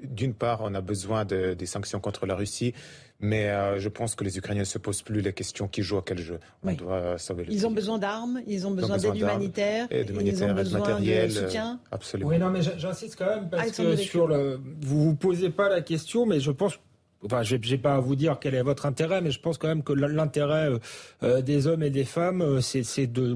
d'une 0.03 0.33
part, 0.33 0.61
on 0.63 0.73
a 0.73 0.81
besoin 0.81 1.25
de, 1.25 1.53
des 1.53 1.65
sanctions 1.65 1.99
contre 1.99 2.25
la 2.25 2.35
Russie, 2.35 2.73
mais 3.19 3.49
euh, 3.49 3.79
je 3.79 3.89
pense 3.89 4.15
que 4.15 4.23
les 4.23 4.37
Ukrainiens 4.37 4.61
ne 4.61 4.65
se 4.65 4.77
posent 4.77 5.01
plus 5.01 5.21
les 5.21 5.33
questions 5.33 5.67
qui 5.67 5.81
jouent 5.81 5.97
à 5.97 6.03
quel 6.05 6.19
jeu. 6.19 6.39
On 6.63 6.73
doit 6.73 7.17
sauver 7.17 7.45
Ils 7.49 7.65
ont 7.65 7.71
besoin 7.71 7.97
d'armes, 7.97 8.41
ils 8.45 8.67
ont 8.67 8.71
besoin 8.71 8.97
d'aide 8.97 9.15
humanitaire, 9.15 9.87
ils 9.91 10.43
ont 10.43 10.53
besoin 10.53 10.79
matériel, 10.79 11.29
de 11.29 11.33
soutien. 11.33 11.79
absolument. 11.91 12.29
Oui, 12.29 12.37
non, 12.37 12.49
mais 12.49 12.61
j'insiste 12.61 13.15
quand 13.17 13.25
même 13.25 13.49
parce 13.49 13.71
que 13.71 13.95
sur 13.95 14.27
le, 14.27 14.59
vous 14.81 15.05
vous 15.05 15.15
posez 15.15 15.49
pas 15.49 15.69
la 15.69 15.81
question, 15.81 16.25
mais 16.25 16.39
je 16.39 16.51
pense 16.51 16.79
Enfin, 17.25 17.41
je 17.43 17.55
n'ai 17.55 17.77
pas 17.77 17.95
à 17.95 17.99
vous 17.99 18.15
dire 18.15 18.37
quel 18.39 18.53
est 18.53 18.61
votre 18.61 18.85
intérêt, 18.85 19.21
mais 19.21 19.31
je 19.31 19.39
pense 19.39 19.57
quand 19.57 19.67
même 19.67 19.83
que 19.83 19.93
l'intérêt 19.93 20.69
euh, 20.69 20.79
euh, 21.23 21.41
des 21.41 21.65
hommes 21.65 21.81
et 21.81 21.89
des 21.89 22.05
femmes, 22.05 22.41
euh, 22.41 22.61
c'est 22.61 22.83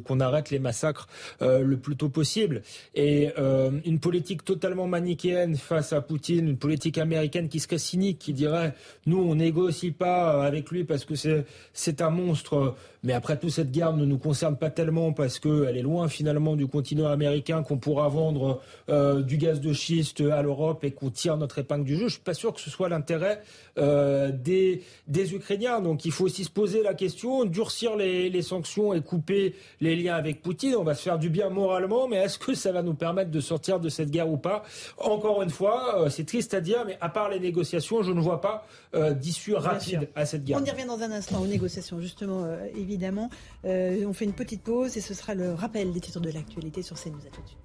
qu'on 0.05 0.19
arrête 0.19 0.51
les 0.51 0.59
massacres 0.59 1.07
le 1.39 1.75
plus 1.75 1.95
tôt 1.95 2.09
possible. 2.09 2.61
Et 2.95 3.29
une 3.85 3.99
politique 3.99 4.43
totalement 4.43 4.87
manichéenne 4.87 5.55
face 5.55 5.93
à 5.93 6.01
Poutine, 6.01 6.47
une 6.47 6.57
politique 6.57 6.97
américaine 6.97 7.49
qui 7.49 7.59
serait 7.59 7.77
cynique, 7.77 8.19
qui 8.19 8.33
dirait 8.33 8.73
nous 9.05 9.19
on 9.19 9.35
négocie 9.35 9.91
pas 9.91 10.43
avec 10.45 10.69
lui 10.71 10.83
parce 10.83 11.05
que 11.05 11.15
c'est 11.73 12.01
un 12.01 12.09
monstre 12.09 12.75
mais 13.03 13.13
après 13.13 13.39
tout, 13.39 13.49
cette 13.49 13.71
guerre 13.71 13.93
ne 13.93 14.05
nous 14.05 14.19
concerne 14.19 14.57
pas 14.57 14.69
tellement 14.69 15.11
parce 15.11 15.39
qu'elle 15.39 15.75
est 15.75 15.81
loin 15.81 16.07
finalement 16.07 16.55
du 16.55 16.67
continent 16.67 17.07
américain 17.07 17.63
qu'on 17.63 17.79
pourra 17.79 18.09
vendre 18.09 18.61
euh, 18.89 19.23
du 19.23 19.37
gaz 19.37 19.59
de 19.59 19.73
schiste 19.73 20.21
à 20.21 20.43
l'Europe 20.43 20.83
et 20.83 20.91
qu'on 20.91 21.09
tire 21.09 21.35
notre 21.35 21.57
épingle 21.57 21.83
du 21.83 21.97
jeu. 21.97 22.09
Je 22.09 22.13
suis 22.13 22.21
pas 22.21 22.35
sûr 22.35 22.53
que 22.53 22.61
ce 22.61 22.69
soit 22.69 22.89
l'intérêt 22.89 23.41
euh, 23.79 24.31
des, 24.31 24.83
des 25.07 25.33
Ukrainiens. 25.33 25.81
Donc 25.81 26.05
il 26.05 26.11
faut 26.11 26.25
aussi 26.25 26.43
se 26.43 26.51
poser 26.51 26.83
la 26.83 26.93
question, 26.93 27.45
durcir 27.45 27.95
les, 27.95 28.29
les 28.29 28.41
sanctions 28.43 28.93
et 28.93 29.01
couper 29.01 29.55
les 29.79 29.95
liens 29.95 30.15
avec 30.15 30.43
Poutine. 30.43 30.75
On 30.75 30.83
va 30.83 30.93
se 30.93 31.01
faire 31.01 31.17
du 31.17 31.31
bien 31.31 31.49
moralement, 31.49 32.07
mais 32.07 32.17
est-ce 32.17 32.37
que 32.37 32.53
ça 32.53 32.71
va 32.71 32.83
nous 32.83 32.93
permettre 32.93 33.31
de 33.31 33.39
sortir 33.39 33.79
de 33.79 33.89
cette 33.89 34.11
guerre 34.11 34.29
ou 34.29 34.37
pas? 34.37 34.61
Encore 34.99 35.41
une 35.41 35.49
fois, 35.49 36.03
euh, 36.03 36.09
c'est 36.09 36.25
triste 36.25 36.53
à 36.53 36.61
dire, 36.61 36.83
mais 36.85 36.99
à 37.01 37.09
part 37.09 37.29
les 37.29 37.39
négociations, 37.39 38.03
je 38.03 38.11
ne 38.11 38.21
vois 38.21 38.41
pas 38.41 38.67
d'issue 39.15 39.55
rapide 39.55 40.09
à 40.15 40.25
cette 40.25 40.43
guerre. 40.43 40.59
On 40.61 40.65
y 40.65 40.69
revient 40.69 40.85
dans 40.85 41.01
un 41.01 41.11
instant 41.11 41.41
aux 41.41 41.47
négociations, 41.47 42.01
justement, 42.01 42.45
évidemment 42.75 42.90
évidemment. 42.91 43.29
Euh, 43.65 44.05
on 44.05 44.13
fait 44.13 44.25
une 44.25 44.33
petite 44.33 44.63
pause 44.63 44.97
et 44.97 45.01
ce 45.01 45.13
sera 45.13 45.33
le 45.33 45.53
rappel 45.53 45.91
des 45.93 46.01
titres 46.01 46.19
de 46.19 46.29
l'actualité 46.29 46.83
sur 46.83 47.01
CNews. 47.01 47.25
À 47.25 47.29
tout 47.29 47.41
de 47.41 47.47
suite. 47.47 47.59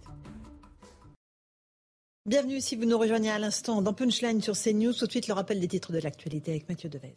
Bienvenue 2.27 2.61
si 2.61 2.75
vous 2.77 2.87
nous 2.87 2.99
rejoignez 2.99 3.31
à 3.31 3.39
l'instant 3.39 3.83
dans 3.83 3.93
Punchline 3.93 4.41
sur 4.41 4.55
CNews. 4.55 4.93
Tout 4.93 5.07
de 5.07 5.11
suite 5.11 5.29
le 5.29 5.35
rappel 5.35 5.61
des 5.61 5.69
titres 5.69 5.93
de 5.93 5.99
l'actualité 5.99 6.53
avec 6.53 6.69
Mathieu 6.69 6.89
Devez. 6.89 7.17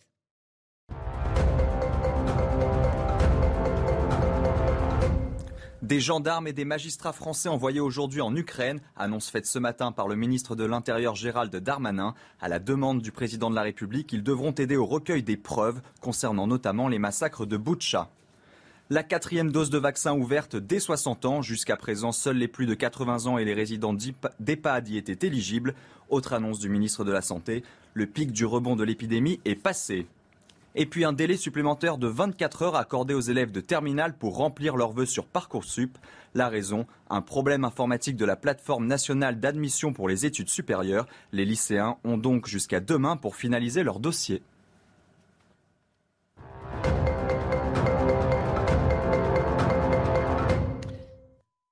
Des 5.82 6.02
gendarmes 6.02 6.46
et 6.46 6.52
des 6.52 6.66
magistrats 6.66 7.14
français 7.14 7.48
envoyés 7.48 7.80
aujourd'hui 7.80 8.20
en 8.20 8.36
Ukraine, 8.36 8.82
annonce 8.98 9.30
faite 9.30 9.46
ce 9.46 9.60
matin 9.60 9.94
par 9.94 10.10
le 10.10 10.18
ministre 10.18 10.54
de 10.58 10.66
l'Intérieur 10.66 11.16
Gérald 11.16 11.56
Darmanin. 11.56 12.16
À 12.42 12.50
la 12.50 12.60
demande 12.60 13.02
du 13.02 13.14
président 13.14 13.50
de 13.50 13.56
la 13.56 13.62
République, 13.62 14.12
ils 14.12 14.22
devront 14.22 14.52
aider 14.52 14.76
au 14.76 14.86
recueil 14.86 15.24
des 15.24 15.38
preuves 15.38 15.82
concernant 16.02 16.48
notamment 16.48 16.90
les 16.90 17.00
massacres 17.00 17.46
de 17.46 17.56
Boutcha. 17.56 18.10
La 18.90 19.04
quatrième 19.04 19.54
dose 19.54 19.70
de 19.70 19.78
vaccin 19.78 20.14
ouverte 20.14 20.58
dès 20.58 20.82
60 20.82 21.24
ans. 21.24 21.42
Jusqu'à 21.42 21.78
présent, 21.78 22.12
seuls 22.12 22.38
les 22.38 22.50
plus 22.50 22.66
de 22.66 22.74
80 22.74 23.28
ans 23.28 23.38
et 23.38 23.46
les 23.46 23.54
résidents 23.54 23.96
d'EHPAD 24.40 24.90
y 24.90 24.98
étaient 24.98 25.26
éligibles. 25.26 25.76
Autre 26.10 26.34
annonce 26.34 26.60
du 26.60 26.68
ministre 26.68 27.06
de 27.06 27.14
la 27.14 27.22
Santé, 27.22 27.64
le 27.94 28.06
pic 28.06 28.34
du 28.34 28.46
rebond 28.46 28.76
de 28.76 28.84
l'épidémie 28.84 29.40
est 29.46 29.56
passé. 29.56 30.08
Et 30.82 30.86
puis 30.86 31.04
un 31.04 31.12
délai 31.12 31.36
supplémentaire 31.36 31.98
de 31.98 32.08
24 32.08 32.62
heures 32.62 32.76
accordé 32.78 33.14
aux 33.14 33.20
élèves 33.20 33.52
de 33.52 33.60
terminale 33.60 34.18
pour 34.18 34.38
remplir 34.38 34.78
leurs 34.78 34.94
vœux 34.94 35.06
sur 35.06 35.26
Parcoursup. 35.26 35.98
La 36.36 36.48
raison, 36.48 36.88
un 37.10 37.22
problème 37.22 37.66
informatique 37.66 38.16
de 38.16 38.24
la 38.24 38.38
plateforme 38.38 38.88
nationale 38.88 39.42
d'admission 39.42 39.92
pour 39.92 40.08
les 40.08 40.26
études 40.26 40.48
supérieures. 40.48 41.06
Les 41.34 41.44
lycéens 41.44 41.98
ont 42.06 42.18
donc 42.18 42.48
jusqu'à 42.48 42.80
demain 42.80 43.18
pour 43.18 43.36
finaliser 43.36 43.84
leur 43.84 44.00
dossier. 44.00 44.42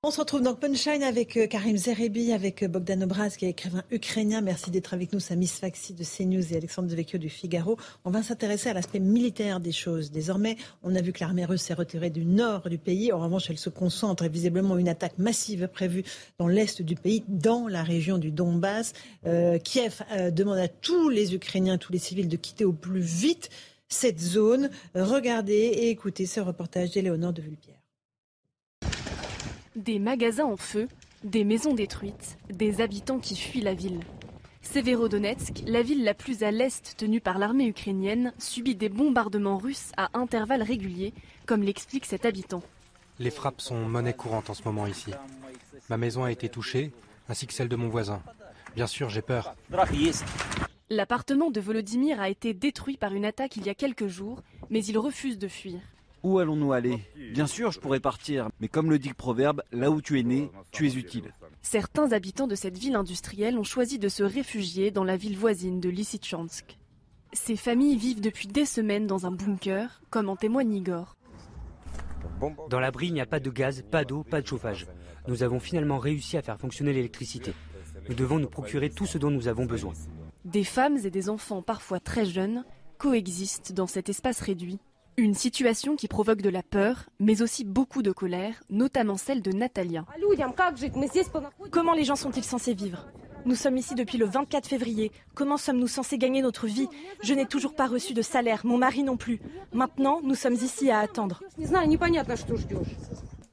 On 0.04 0.12
se 0.12 0.20
retrouve 0.20 0.42
dans 0.42 0.54
Punchline 0.54 1.02
avec 1.02 1.36
euh, 1.36 1.48
Karim 1.48 1.76
Zerebi, 1.76 2.30
avec 2.32 2.62
euh, 2.62 2.68
Bogdan 2.68 3.02
Obraz, 3.02 3.30
qui 3.30 3.46
est 3.46 3.50
écrivain 3.50 3.82
ukrainien. 3.90 4.40
Merci 4.40 4.70
d'être 4.70 4.94
avec 4.94 5.12
nous, 5.12 5.18
Samis 5.18 5.48
Faxi 5.48 5.92
de 5.92 6.04
CNews 6.04 6.52
et 6.52 6.56
Alexandre 6.56 6.86
Devecchio 6.86 7.18
du 7.18 7.28
Figaro. 7.28 7.76
On 8.04 8.12
va 8.12 8.22
s'intéresser 8.22 8.68
à 8.68 8.74
l'aspect 8.74 9.00
militaire 9.00 9.58
des 9.58 9.72
choses. 9.72 10.12
Désormais, 10.12 10.56
on 10.84 10.94
a 10.94 11.02
vu 11.02 11.12
que 11.12 11.18
l'armée 11.18 11.44
russe 11.44 11.62
s'est 11.62 11.74
retirée 11.74 12.10
du 12.10 12.24
nord 12.24 12.68
du 12.70 12.78
pays. 12.78 13.12
En 13.12 13.18
revanche, 13.18 13.50
elle 13.50 13.58
se 13.58 13.70
concentre 13.70 14.22
et 14.22 14.28
visiblement 14.28 14.78
une 14.78 14.88
attaque 14.88 15.18
massive 15.18 15.66
prévue 15.66 16.04
dans 16.38 16.46
l'est 16.46 16.80
du 16.80 16.94
pays, 16.94 17.24
dans 17.26 17.66
la 17.66 17.82
région 17.82 18.18
du 18.18 18.30
Donbass. 18.30 18.92
Euh, 19.26 19.58
Kiev 19.58 20.02
demande 20.30 20.58
à 20.58 20.68
tous 20.68 21.08
les 21.08 21.34
Ukrainiens, 21.34 21.76
tous 21.76 21.92
les 21.92 21.98
civils 21.98 22.28
de 22.28 22.36
quitter 22.36 22.64
au 22.64 22.72
plus 22.72 23.00
vite 23.00 23.50
cette 23.88 24.20
zone. 24.20 24.70
Regardez 24.94 25.54
et 25.54 25.90
écoutez 25.90 26.26
ce 26.26 26.38
reportage 26.38 26.92
d'Éléonore 26.92 27.32
de 27.32 27.42
Vulpière. 27.42 27.77
Des 29.78 30.00
magasins 30.00 30.44
en 30.44 30.56
feu, 30.56 30.88
des 31.22 31.44
maisons 31.44 31.72
détruites, 31.72 32.36
des 32.50 32.80
habitants 32.80 33.20
qui 33.20 33.36
fuient 33.36 33.60
la 33.60 33.74
ville. 33.74 34.00
Severodonetsk, 34.62 35.62
la 35.68 35.82
ville 35.82 36.02
la 36.02 36.14
plus 36.14 36.42
à 36.42 36.50
l'est 36.50 36.96
tenue 36.96 37.20
par 37.20 37.38
l'armée 37.38 37.68
ukrainienne, 37.68 38.32
subit 38.38 38.74
des 38.74 38.88
bombardements 38.88 39.56
russes 39.56 39.92
à 39.96 40.08
intervalles 40.18 40.64
réguliers, 40.64 41.14
comme 41.46 41.62
l'explique 41.62 42.06
cet 42.06 42.26
habitant. 42.26 42.64
Les 43.20 43.30
frappes 43.30 43.60
sont 43.60 43.76
monnaie 43.76 44.14
courante 44.14 44.50
en 44.50 44.54
ce 44.54 44.64
moment 44.64 44.88
ici. 44.88 45.12
Ma 45.88 45.96
maison 45.96 46.24
a 46.24 46.32
été 46.32 46.48
touchée, 46.48 46.90
ainsi 47.28 47.46
que 47.46 47.54
celle 47.54 47.68
de 47.68 47.76
mon 47.76 47.88
voisin. 47.88 48.20
Bien 48.74 48.88
sûr, 48.88 49.10
j'ai 49.10 49.22
peur. 49.22 49.54
L'appartement 50.90 51.52
de 51.52 51.60
Volodymyr 51.60 52.20
a 52.20 52.28
été 52.28 52.52
détruit 52.52 52.96
par 52.96 53.14
une 53.14 53.24
attaque 53.24 53.54
il 53.54 53.64
y 53.64 53.70
a 53.70 53.74
quelques 53.76 54.08
jours, 54.08 54.42
mais 54.70 54.84
il 54.84 54.98
refuse 54.98 55.38
de 55.38 55.46
fuir. 55.46 55.78
Où 56.22 56.38
allons-nous 56.38 56.72
aller 56.72 57.00
Bien 57.32 57.46
sûr, 57.46 57.70
je 57.70 57.78
pourrais 57.78 58.00
partir, 58.00 58.48
mais 58.60 58.68
comme 58.68 58.90
le 58.90 58.98
dit 58.98 59.08
le 59.08 59.14
proverbe, 59.14 59.62
là 59.72 59.90
où 59.90 60.00
tu 60.00 60.18
es 60.18 60.22
né, 60.22 60.50
tu 60.72 60.86
es 60.86 60.94
utile. 60.94 61.32
Certains 61.62 62.12
habitants 62.12 62.46
de 62.46 62.54
cette 62.54 62.76
ville 62.76 62.96
industrielle 62.96 63.58
ont 63.58 63.64
choisi 63.64 63.98
de 63.98 64.08
se 64.08 64.22
réfugier 64.22 64.90
dans 64.90 65.04
la 65.04 65.16
ville 65.16 65.36
voisine 65.36 65.80
de 65.80 65.88
Lysychansk. 65.88 66.78
Ces 67.32 67.56
familles 67.56 67.96
vivent 67.96 68.20
depuis 68.20 68.48
des 68.48 68.64
semaines 68.64 69.06
dans 69.06 69.26
un 69.26 69.30
bunker, 69.30 70.00
comme 70.10 70.28
en 70.28 70.36
témoigne 70.36 70.74
Igor. 70.74 71.16
Dans 72.70 72.80
l'abri, 72.80 73.08
il 73.08 73.14
n'y 73.14 73.20
a 73.20 73.26
pas 73.26 73.40
de 73.40 73.50
gaz, 73.50 73.84
pas 73.88 74.04
d'eau, 74.04 74.24
pas 74.24 74.40
de 74.40 74.46
chauffage. 74.46 74.86
Nous 75.26 75.42
avons 75.42 75.60
finalement 75.60 75.98
réussi 75.98 76.36
à 76.36 76.42
faire 76.42 76.58
fonctionner 76.58 76.92
l'électricité. 76.92 77.52
Nous 78.08 78.14
devons 78.14 78.38
nous 78.38 78.48
procurer 78.48 78.90
tout 78.90 79.06
ce 79.06 79.18
dont 79.18 79.30
nous 79.30 79.48
avons 79.48 79.66
besoin. 79.66 79.92
Des 80.44 80.64
femmes 80.64 80.96
et 81.04 81.10
des 81.10 81.28
enfants, 81.28 81.62
parfois 81.62 82.00
très 82.00 82.24
jeunes, 82.24 82.64
coexistent 82.96 83.72
dans 83.72 83.86
cet 83.86 84.08
espace 84.08 84.40
réduit 84.40 84.80
une 85.18 85.34
situation 85.34 85.96
qui 85.96 86.06
provoque 86.06 86.42
de 86.42 86.48
la 86.48 86.62
peur, 86.62 87.10
mais 87.18 87.42
aussi 87.42 87.64
beaucoup 87.64 88.02
de 88.02 88.12
colère, 88.12 88.62
notamment 88.70 89.16
celle 89.16 89.42
de 89.42 89.50
Natalia. 89.50 90.06
Comment 91.72 91.92
les 91.92 92.04
gens 92.04 92.14
sont-ils 92.14 92.44
censés 92.44 92.72
vivre? 92.72 93.08
Nous 93.44 93.56
sommes 93.56 93.76
ici 93.76 93.96
depuis 93.96 94.16
le 94.16 94.26
24 94.26 94.68
février. 94.68 95.10
Comment 95.34 95.56
sommes-nous 95.56 95.88
censés 95.88 96.18
gagner 96.18 96.40
notre 96.40 96.68
vie? 96.68 96.86
Je 97.22 97.34
n'ai 97.34 97.46
toujours 97.46 97.74
pas 97.74 97.88
reçu 97.88 98.14
de 98.14 98.22
salaire, 98.22 98.64
mon 98.64 98.78
mari 98.78 99.02
non 99.02 99.16
plus. 99.16 99.40
Maintenant, 99.72 100.20
nous 100.22 100.36
sommes 100.36 100.54
ici 100.54 100.90
à 100.90 101.00
attendre. 101.00 101.42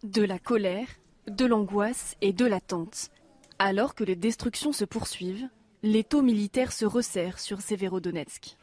De 0.03 0.22
la 0.22 0.38
colère, 0.38 0.88
de 1.28 1.45
l'angoisse 1.45 2.16
et 2.22 2.32
de 2.32 2.45
l'attente. 2.45 3.09
Alors 3.57 3.95
que 3.95 4.03
les 4.03 4.16
destructions 4.16 4.72
se 4.72 4.86
poursuivent, 4.86 5.49
les 5.82 6.03
taux 6.03 6.22
militaires 6.22 6.74
se 6.74 6.86
resserrent 6.86 7.39
sur 7.39 7.61
Severodonetsk. 7.61 8.55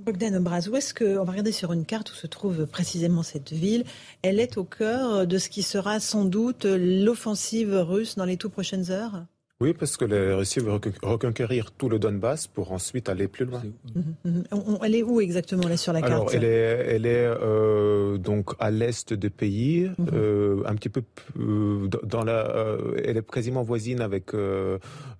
Bogdan 0.00 0.34
Obraz, 0.34 0.68
où 0.68 0.76
est-ce 0.76 0.94
que, 0.94 1.18
on 1.18 1.24
va 1.24 1.32
regarder 1.32 1.52
sur 1.52 1.72
une 1.72 1.84
carte 1.84 2.10
où 2.12 2.14
se 2.14 2.26
trouve 2.26 2.66
précisément 2.66 3.22
cette 3.22 3.52
ville, 3.52 3.84
elle 4.22 4.40
est 4.40 4.56
au 4.56 4.64
cœur 4.64 5.26
de 5.26 5.38
ce 5.38 5.48
qui 5.48 5.62
sera 5.62 6.00
sans 6.00 6.24
doute 6.24 6.64
l'offensive 6.64 7.74
russe 7.74 8.16
dans 8.16 8.24
les 8.24 8.36
tout 8.36 8.50
prochaines 8.50 8.90
heures? 8.90 9.26
Oui, 9.62 9.74
parce 9.74 9.96
que 9.96 10.04
les 10.04 10.34
Russie 10.34 10.58
veut 10.58 10.72
reconquérir 11.02 11.70
tout 11.70 11.88
le 11.88 12.00
Donbass 12.00 12.48
pour 12.48 12.72
ensuite 12.72 13.08
aller 13.08 13.28
plus 13.28 13.44
loin. 13.44 13.62
Mhm, 13.94 14.14
mhm. 14.24 14.78
Elle 14.82 14.96
est 14.96 15.04
où 15.04 15.20
exactement 15.20 15.68
là 15.68 15.76
sur 15.76 15.92
la 15.92 16.00
carte 16.00 16.12
Alors, 16.12 16.34
elle 16.34 16.42
est, 16.42 16.86
elle 16.94 17.06
est 17.06 17.26
euh, 17.26 18.18
donc 18.18 18.50
à 18.58 18.72
l'est 18.72 19.12
du 19.12 19.30
pays, 19.30 19.88
mhm. 19.98 20.08
euh, 20.12 20.62
un 20.66 20.74
petit 20.74 20.88
peu 20.88 21.02
euh, 21.38 21.86
dans 22.02 22.24
la, 22.24 22.76
elle 23.04 23.18
est 23.18 23.30
quasiment 23.30 23.62
voisine 23.62 24.00
avec 24.00 24.32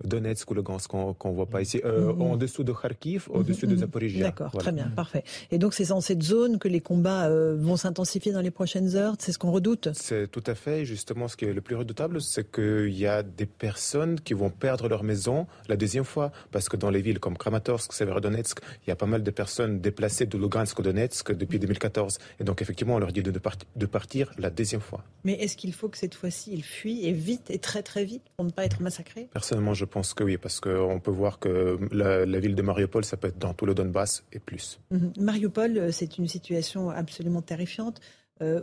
Donetsk 0.02 0.50
ou 0.50 0.54
Lugansk 0.54 0.90
qu'on 0.90 1.30
ne 1.30 1.34
voit 1.34 1.46
pas 1.46 1.62
ici, 1.62 1.80
en 1.84 2.36
dessous 2.36 2.64
de 2.64 2.72
Kharkiv, 2.72 3.28
au-dessus 3.30 3.68
de 3.68 3.76
Zaporizhia. 3.76 4.24
D'accord, 4.24 4.50
très 4.58 4.72
bien, 4.72 4.88
parfait. 4.88 5.22
Et 5.52 5.58
donc 5.58 5.72
c'est 5.72 5.86
dans 5.86 6.00
cette 6.00 6.24
zone 6.24 6.58
que 6.58 6.66
les 6.66 6.80
combats 6.80 7.30
vont 7.54 7.76
s'intensifier 7.76 8.32
dans 8.32 8.40
les 8.40 8.50
prochaines 8.50 8.96
heures. 8.96 9.14
C'est 9.20 9.30
ce 9.30 9.38
qu'on 9.38 9.52
redoute? 9.52 9.90
C'est 9.92 10.28
tout 10.28 10.42
à 10.48 10.56
fait. 10.56 10.84
Justement, 10.84 11.28
ce 11.28 11.36
qui 11.36 11.44
est 11.44 11.52
le 11.52 11.60
plus 11.60 11.76
redoutable, 11.76 12.20
c'est 12.20 12.50
qu'il 12.50 12.98
y 12.98 13.06
a 13.06 13.22
des 13.22 13.46
personnes 13.46 14.18
qui 14.20 14.31
vont 14.32 14.50
perdre 14.50 14.88
leur 14.88 15.02
maison 15.02 15.46
la 15.68 15.76
deuxième 15.76 16.04
fois, 16.04 16.32
parce 16.50 16.68
que 16.68 16.76
dans 16.76 16.90
les 16.90 17.00
villes 17.00 17.18
comme 17.18 17.36
Kramatorsk, 17.36 17.92
Severodonetsk, 17.92 18.58
il 18.86 18.90
y 18.90 18.92
a 18.92 18.96
pas 18.96 19.06
mal 19.06 19.22
de 19.22 19.30
personnes 19.30 19.80
déplacées 19.80 20.26
de 20.26 20.38
Lugansk 20.38 20.78
au 20.78 20.82
Donetsk 20.82 21.32
depuis 21.32 21.58
2014. 21.58 22.18
Et 22.40 22.44
donc 22.44 22.62
effectivement, 22.62 22.96
on 22.96 22.98
leur 22.98 23.12
dit 23.12 23.22
de, 23.22 23.30
de 23.30 23.86
partir 23.86 24.32
la 24.38 24.50
deuxième 24.50 24.80
fois. 24.80 25.04
Mais 25.24 25.34
est-ce 25.34 25.56
qu'il 25.56 25.72
faut 25.72 25.88
que 25.88 25.98
cette 25.98 26.14
fois-ci, 26.14 26.52
ils 26.52 26.64
fuient 26.64 27.06
et 27.06 27.12
vite 27.12 27.50
et 27.50 27.58
très 27.58 27.82
très 27.82 28.04
vite 28.04 28.22
pour 28.36 28.44
ne 28.44 28.50
pas 28.50 28.64
être 28.64 28.80
massacrés? 28.80 29.28
Personnellement, 29.32 29.74
je 29.74 29.84
pense 29.84 30.14
que 30.14 30.24
oui, 30.24 30.36
parce 30.36 30.60
qu'on 30.60 31.00
peut 31.00 31.10
voir 31.10 31.38
que 31.38 31.78
la, 31.92 32.40
ville 32.40 32.54
de 32.54 32.62
Mariupol, 32.62 33.04
ça 33.04 33.16
peut 33.16 33.28
être 33.28 33.38
dans 33.38 33.54
tout 33.54 33.66
le 33.66 33.74
Donbass 33.74 34.24
et 34.32 34.38
plus. 34.38 34.80
Mhm. 34.90 35.12
Mariupol, 35.18 35.78
euh, 35.78 35.92
c'est 35.92 36.18
une 36.18 36.26
situation 36.26 36.90
absolument 36.90 37.42
terrifiante. 37.42 38.00
Euh, 38.40 38.60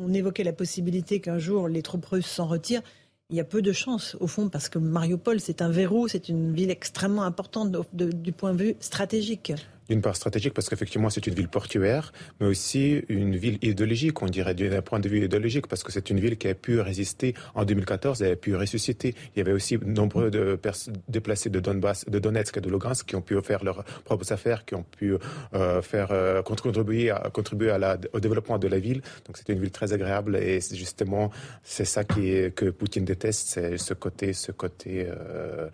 on 0.00 0.12
évoquait 0.12 0.44
la 0.44 0.52
possibilité 0.52 1.20
qu'un 1.20 1.38
jour 1.38 1.68
les 1.68 1.82
troupes 1.82 2.04
russes 2.04 2.26
s'en 2.26 2.46
retirent 2.46 2.82
il 3.32 3.36
y 3.36 3.40
a 3.40 3.44
peu 3.44 3.62
de 3.62 3.72
chances, 3.72 4.14
au 4.20 4.26
fond, 4.26 4.50
parce 4.50 4.68
que 4.68 4.78
Mariupol, 4.78 5.40
c'est 5.40 5.62
un 5.62 5.70
verrou, 5.70 6.06
c'est 6.06 6.28
une 6.28 6.52
ville 6.52 6.70
extrêmement 6.70 7.22
importante 7.22 7.74
du 7.94 8.32
point 8.32 8.52
de 8.52 8.62
vue 8.62 8.76
stratégique 8.78 9.54
d'une 9.92 10.02
part 10.02 10.16
stratégique 10.16 10.54
parce 10.54 10.68
qu'effectivement 10.68 11.10
c'est 11.10 11.26
une 11.26 11.34
ville 11.34 11.48
portuaire, 11.48 12.12
mais 12.40 12.46
aussi 12.46 13.04
une 13.08 13.36
ville 13.36 13.58
idéologique, 13.62 14.22
on 14.22 14.26
dirait 14.26 14.54
d'un 14.54 14.82
point 14.82 15.00
de 15.00 15.08
vue 15.08 15.24
idéologique, 15.24 15.66
parce 15.66 15.82
que 15.82 15.92
c'est 15.92 16.08
une 16.10 16.18
ville 16.18 16.36
qui 16.38 16.48
a 16.48 16.54
pu 16.54 16.80
résister 16.80 17.34
en 17.54 17.64
2014, 17.64 18.22
elle 18.22 18.32
a 18.32 18.36
pu 18.36 18.56
ressusciter. 18.56 19.14
Il 19.34 19.38
y 19.38 19.42
avait 19.42 19.52
aussi 19.52 19.78
nombreux 19.84 20.30
de 20.30 20.58
déplacés 21.08 21.50
de 21.50 21.60
Donbass, 21.60 22.06
de 22.06 22.18
Donetsk 22.18 22.56
et 22.56 22.60
de 22.60 22.70
Lugansk 22.70 23.06
qui 23.06 23.16
ont 23.16 23.20
pu 23.20 23.40
faire 23.42 23.64
leurs 23.64 23.84
propres 24.04 24.32
affaires, 24.32 24.64
qui 24.64 24.74
ont 24.74 24.84
pu 24.84 25.14
euh, 25.54 25.82
faire 25.82 26.08
euh, 26.10 26.42
contribuer, 26.42 27.10
à, 27.10 27.30
contribuer 27.32 27.76
au 28.12 28.20
développement 28.20 28.58
de 28.58 28.68
la 28.68 28.78
ville. 28.78 29.02
Donc 29.26 29.36
c'est 29.36 29.48
une 29.50 29.60
ville 29.60 29.70
très 29.70 29.92
agréable 29.92 30.36
et 30.36 30.60
justement 30.72 31.30
c'est 31.62 31.84
ça 31.84 32.04
qui 32.04 32.30
est, 32.30 32.54
que 32.54 32.70
Poutine 32.70 33.04
déteste, 33.04 33.48
c'est 33.48 33.76
ce 33.76 33.94
côté, 33.94 34.32
ce 34.32 34.52
côté 34.52 35.06
euh, 35.08 35.68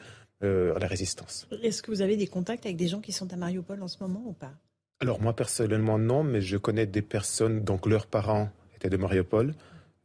euh, 0.45 0.79
la 0.79 0.87
résistance. 0.87 1.49
Est-ce 1.63 1.83
que 1.83 1.91
vous 1.91 2.03
avez 2.03 2.17
des 2.17 2.27
contacts 2.27 2.65
avec 2.65 2.77
des 2.77 2.89
gens 2.89 3.01
qui 3.01 3.13
sont 3.13 3.33
à 3.33 3.37
Mariupol 3.37 3.83
en 3.83 3.89
ce 3.89 3.97
moment 4.01 4.23
ou 4.27 4.33
pas? 4.33 4.53
Alors 5.01 5.21
moi 5.21 5.35
personnellement 5.35 5.99
non, 5.99 6.25
mais 6.25 6.41
je 6.41 6.57
connais 6.57 6.87
des 6.87 7.03
personnes, 7.03 7.63
donc 7.63 7.87
leurs 7.87 8.07
parents 8.07 8.51
étaient 8.77 8.91
de 8.91 8.97
Mariupol. 8.97 9.55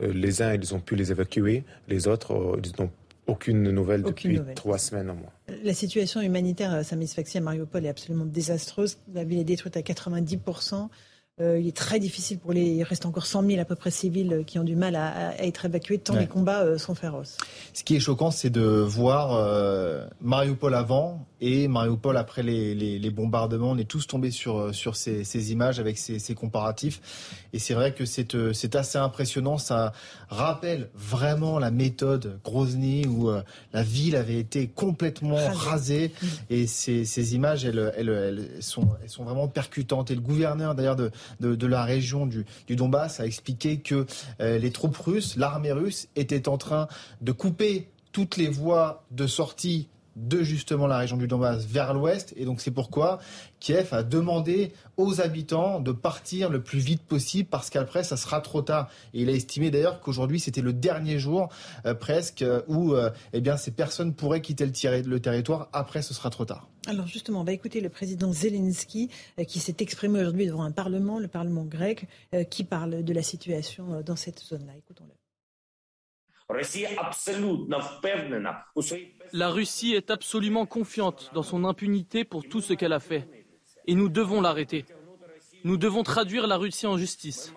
Euh, 0.02 0.12
les 0.12 0.42
uns, 0.42 0.54
ils 0.54 0.74
ont 0.74 0.80
pu 0.80 0.96
les 0.96 1.12
évacuer, 1.12 1.64
les 1.88 2.08
autres, 2.08 2.34
euh, 2.34 2.62
ils 2.64 2.82
n'ont 2.82 2.92
aucune 3.28 3.72
nouvelle 3.72 4.04
depuis 4.04 4.40
trois 4.56 4.78
semaines 4.78 5.10
au 5.10 5.14
moins. 5.14 5.32
La 5.64 5.74
situation 5.74 6.20
humanitaire, 6.22 6.84
Samis 6.84 7.08
Faxi, 7.08 7.38
à 7.38 7.42
Mariupol 7.42 7.86
est 7.86 7.90
absolument 7.90 8.26
désastreuse. 8.26 8.98
La 9.14 9.24
ville 9.24 9.40
est 9.40 9.46
détruite 9.46 9.78
à 9.78 9.82
90%. 9.82 10.90
Euh, 11.42 11.60
il 11.60 11.68
est 11.68 11.76
très 11.76 12.00
difficile 12.00 12.38
pour 12.38 12.54
les. 12.54 12.62
Il 12.62 12.84
reste 12.84 13.08
encore 13.08 13.26
100 13.26 13.48
000 13.48 13.60
à 13.60 13.66
peu 13.66 13.74
près 13.74 13.90
civils 13.90 14.44
qui 14.46 14.60
ont 14.60 14.64
du 14.64 14.76
mal 14.76 14.96
à, 14.96 15.36
être 15.44 15.66
évacués 15.66 15.98
tant 15.98 16.16
les 16.16 16.28
combats 16.28 16.62
euh, 16.62 16.78
sont 16.78 16.94
féroces. 16.94 17.38
Ce 17.74 17.84
qui 17.84 17.96
est 17.96 18.00
choquant, 18.00 18.30
c'est 18.30 18.52
de 18.52 18.62
voir 18.62 19.34
euh, 19.34 20.06
Mariupol 20.22 20.76
avant 20.76 21.26
et 21.46 21.68
Mariupol 21.68 22.18
après 22.18 22.44
les, 22.44 23.10
bombardements. 23.12 23.72
On 23.72 23.78
est 23.78 23.90
tous 23.90 24.08
tombés 24.08 24.32
sur, 24.32 24.74
sur 24.74 24.96
ces, 24.96 25.52
images 25.52 25.80
avec 25.80 25.98
ces, 25.98 26.36
comparatifs. 26.36 27.02
Et 27.54 27.60
c'est 27.60 27.74
vrai 27.74 27.94
que 27.94 28.06
c'est 28.06 28.76
assez 28.76 28.98
impressionnant. 28.98 29.58
Ça 29.58 29.94
rappelle 30.30 30.90
vraiment 30.96 31.60
la 31.60 31.72
méthode 31.72 32.40
Grozny 32.44 33.06
où 33.06 33.30
la 33.74 33.84
ville 33.84 34.16
avait 34.16 34.40
été 34.40 34.68
complètement 34.68 35.48
rasée. 35.54 36.12
Et 36.50 36.68
ces, 36.68 37.36
images, 37.36 37.66
elles, 37.66 37.94
elles, 37.98 38.50
sont, 38.62 38.88
elles 39.04 39.10
sont 39.10 39.24
vraiment 39.24 39.48
percutantes. 39.48 40.12
Et 40.12 40.16
le 40.16 40.22
gouverneur 40.22 40.76
d'ailleurs 40.76 40.96
de 40.96 41.12
de, 41.40 41.68
la 41.68 41.84
région 41.84 42.26
du, 42.26 42.46
Donbass 42.70 43.20
a 43.20 43.26
expliqué 43.26 43.80
que 43.80 44.06
euh, 44.40 44.58
les 44.58 44.72
troupes 44.72 44.98
russes, 44.98 45.36
l'armée 45.36 45.72
russe, 45.72 46.08
était 46.16 46.48
en 46.48 46.58
train 46.58 46.88
de 47.22 47.32
couper 47.32 47.90
toutes 48.12 48.38
les 48.38 48.48
voies 48.48 49.04
de 49.12 49.28
sortie 49.28 49.88
de 50.16 50.44
justement 50.44 50.88
la 50.88 50.98
région 50.98 51.18
du 51.18 51.28
Donbass 51.28 51.66
vers 51.66 51.94
l'ouest. 51.94 52.34
Et 52.38 52.46
donc 52.46 52.62
c'est 52.62 52.72
pourquoi 52.72 53.20
Kiev 53.60 53.94
a 53.94 54.04
demandé 54.04 54.74
aux 54.98 55.22
habitants 55.22 55.80
de 55.80 55.92
partir 55.92 56.50
le 56.50 56.62
plus 56.62 56.80
vite 56.80 57.02
possible 57.02 57.48
parce 57.50 57.70
qu'après 57.70 58.04
ça 58.04 58.18
sera 58.18 58.42
trop 58.42 58.62
tard. 58.62 58.90
Et 59.14 59.22
il 59.22 59.30
a 59.30 59.34
estimé 59.34 59.72
d'ailleurs 59.72 60.00
qu'aujourd'hui 60.02 60.40
c'était 60.40 60.62
le 60.62 60.74
dernier 60.74 61.20
jour 61.20 61.50
euh, 61.86 61.94
presque 61.94 62.42
euh, 62.42 62.62
où 62.68 62.94
euh, 62.94 63.10
eh 63.34 63.42
bien, 63.42 63.58
ces 63.58 63.72
personnes 63.72 64.14
pourraient 64.14 64.42
quitter 64.42 64.66
le, 64.66 65.20
territoire. 65.20 65.70
Après 65.74 66.02
ce 66.02 66.14
sera 66.14 66.30
trop 66.30 66.46
tard. 66.46 66.68
Alors 66.86 67.08
justement, 67.08 67.42
on 67.42 67.46
va 67.46 67.54
écouter 67.54 67.80
le 67.80 67.90
président 67.90 68.34
Zelensky 68.34 69.10
qui 69.48 69.60
s'est 69.60 69.78
exprimé 69.80 70.20
aujourd'hui 70.20 70.46
devant 70.46 70.64
un 70.64 70.72
parlement, 70.72 71.20
le 71.20 71.30
parlement 71.30 71.64
grec, 71.64 72.08
qui 72.50 72.66
parle 72.66 73.04
de 73.04 73.14
la 73.14 73.24
situation 73.24 74.02
dans 74.06 74.18
cette 74.18 74.42
zone-là. 74.42 74.74
Écoutons-le. 74.78 75.13
La 79.34 79.50
Russie 79.50 79.94
est 79.94 80.12
absolument 80.12 80.66
confiante 80.66 81.32
dans 81.34 81.44
son 81.44 81.66
impunité 81.66 82.24
pour 82.24 82.44
tout 82.44 82.62
ce 82.62 82.74
qu'elle 82.74 82.94
a 82.94 83.00
fait. 83.00 83.46
Et 83.88 83.96
nous 83.96 84.10
devons 84.10 84.42
l'arrêter. 84.42 84.86
Nous 85.64 85.78
devons 85.78 86.04
traduire 86.04 86.48
la 86.48 86.58
Russie 86.58 86.88
en 86.88 86.98
justice. 86.98 87.54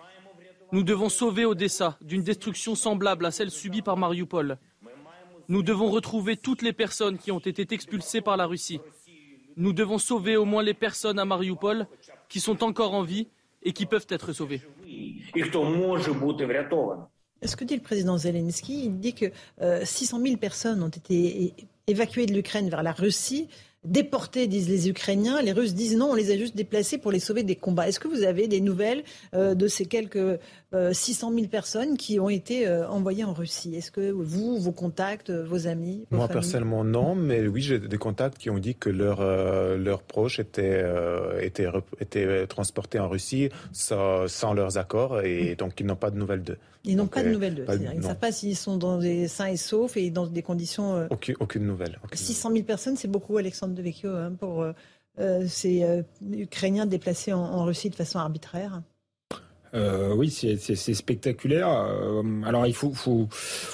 Nous 0.71 0.83
devons 0.83 1.09
sauver 1.09 1.45
Odessa 1.45 1.97
d'une 2.01 2.23
destruction 2.23 2.75
semblable 2.75 3.25
à 3.25 3.31
celle 3.31 3.51
subie 3.51 3.81
par 3.81 3.97
Mariupol. 3.97 4.57
Nous 5.49 5.63
devons 5.63 5.89
retrouver 5.89 6.35
toutes 6.35 6.61
les 6.61 6.73
personnes 6.73 7.17
qui 7.17 7.31
ont 7.31 7.39
été 7.39 7.65
expulsées 7.73 8.21
par 8.21 8.35
la 8.35 8.45
Russie. 8.45 8.81
Nous 9.55 9.73
devons 9.73 9.97
sauver 9.97 10.35
au 10.35 10.45
moins 10.45 10.63
les 10.63 10.73
personnes 10.73 11.19
à 11.19 11.25
Mariupol 11.25 11.87
qui 12.27 12.39
sont 12.39 12.63
encore 12.63 12.93
en 12.93 13.03
vie 13.03 13.27
et 13.63 13.73
qui 13.73 13.85
peuvent 13.85 14.07
être 14.09 14.33
sauvées. 14.33 14.61
Ce 17.43 17.55
que 17.55 17.63
dit 17.63 17.75
le 17.75 17.81
président 17.81 18.17
Zelensky, 18.17 18.85
il 18.85 18.99
dit 18.99 19.13
que 19.13 19.31
600 19.83 20.19
euh, 20.19 20.23
000 20.23 20.37
personnes 20.37 20.81
ont 20.83 20.89
été 20.89 21.53
évacuées 21.87 22.25
de 22.25 22.33
l'Ukraine 22.33 22.69
vers 22.69 22.83
la 22.83 22.91
Russie 22.91 23.47
déportés, 23.87 24.47
disent 24.47 24.69
les 24.69 24.89
Ukrainiens. 24.89 25.41
Les 25.41 25.51
Russes 25.51 25.73
disent 25.73 25.95
non, 25.95 26.11
on 26.11 26.15
les 26.15 26.31
a 26.31 26.37
juste 26.37 26.55
déplacés 26.55 26.97
pour 26.97 27.11
les 27.11 27.19
sauver 27.19 27.43
des 27.43 27.55
combats. 27.55 27.87
Est-ce 27.87 27.99
que 27.99 28.07
vous 28.07 28.23
avez 28.23 28.47
des 28.47 28.61
nouvelles 28.61 29.03
euh, 29.33 29.55
de 29.55 29.67
ces 29.67 29.85
quelques 29.85 30.39
600 30.73 31.31
euh, 31.31 31.35
000 31.35 31.47
personnes 31.47 31.97
qui 31.97 32.19
ont 32.19 32.29
été 32.29 32.67
euh, 32.67 32.87
envoyées 32.89 33.23
en 33.23 33.33
Russie 33.33 33.75
Est-ce 33.75 33.91
que 33.91 34.11
vous, 34.11 34.59
vos 34.59 34.71
contacts, 34.71 35.31
vos 35.31 35.67
amis 35.67 36.05
Moi, 36.11 36.27
personnellement, 36.27 36.83
non, 36.83 37.15
mais 37.15 37.47
oui, 37.47 37.61
j'ai 37.61 37.79
des 37.79 37.97
contacts 37.97 38.37
qui 38.37 38.49
ont 38.49 38.59
dit 38.59 38.75
que 38.75 38.89
leurs 38.89 39.17
leurs 39.77 40.01
proches 40.01 40.39
étaient, 40.39 40.83
étaient, 41.41 41.67
étaient 41.99 42.47
transportés 42.47 42.99
en 42.99 43.09
Russie 43.09 43.49
sans, 43.71 44.27
sans 44.27 44.53
leurs 44.53 44.77
accords 44.77 45.21
et 45.21 45.55
donc 45.55 45.79
ils 45.79 45.85
n'ont 45.85 45.95
pas 45.95 46.11
de 46.11 46.17
nouvelles 46.17 46.43
d'eux. 46.43 46.57
Ils 46.83 46.95
n'ont 46.95 47.07
pas 47.07 47.23
de 47.23 47.29
nouvelles 47.29 47.55
d'eux. 47.55 47.65
Ils 47.93 47.97
ne 47.97 48.01
savent 48.01 48.17
pas 48.17 48.31
s'ils 48.31 48.55
sont 48.55 48.77
dans 48.77 48.97
des 48.97 49.27
sains 49.27 49.47
et 49.47 49.57
saufs 49.57 49.97
et 49.97 50.09
dans 50.09 50.27
des 50.27 50.41
conditions. 50.41 51.07
Aucune, 51.09 51.35
aucune 51.39 51.65
nouvelle. 51.65 51.99
600 52.13 52.51
000 52.51 52.63
personnes, 52.63 52.97
c'est 52.97 53.07
beaucoup, 53.07 53.37
Alexandre 53.37 53.73
de 53.73 53.81
Vecchio, 53.81 54.09
hein, 54.09 54.33
pour 54.37 54.61
euh, 54.61 54.73
euh, 55.19 55.45
ces 55.47 55.83
euh, 55.83 56.03
Ukrainiens 56.31 56.85
déplacés 56.85 57.33
en, 57.33 57.63
Russie 57.65 57.89
de 57.89 57.95
façon 57.95 58.19
arbitraire 58.19 58.81
oui, 60.15 60.29
c'est 60.29 60.93
spectaculaire. 60.93 61.67
alors, 62.45 62.65
il 62.65 62.73
faut, 62.73 62.93
faut, 62.93 63.27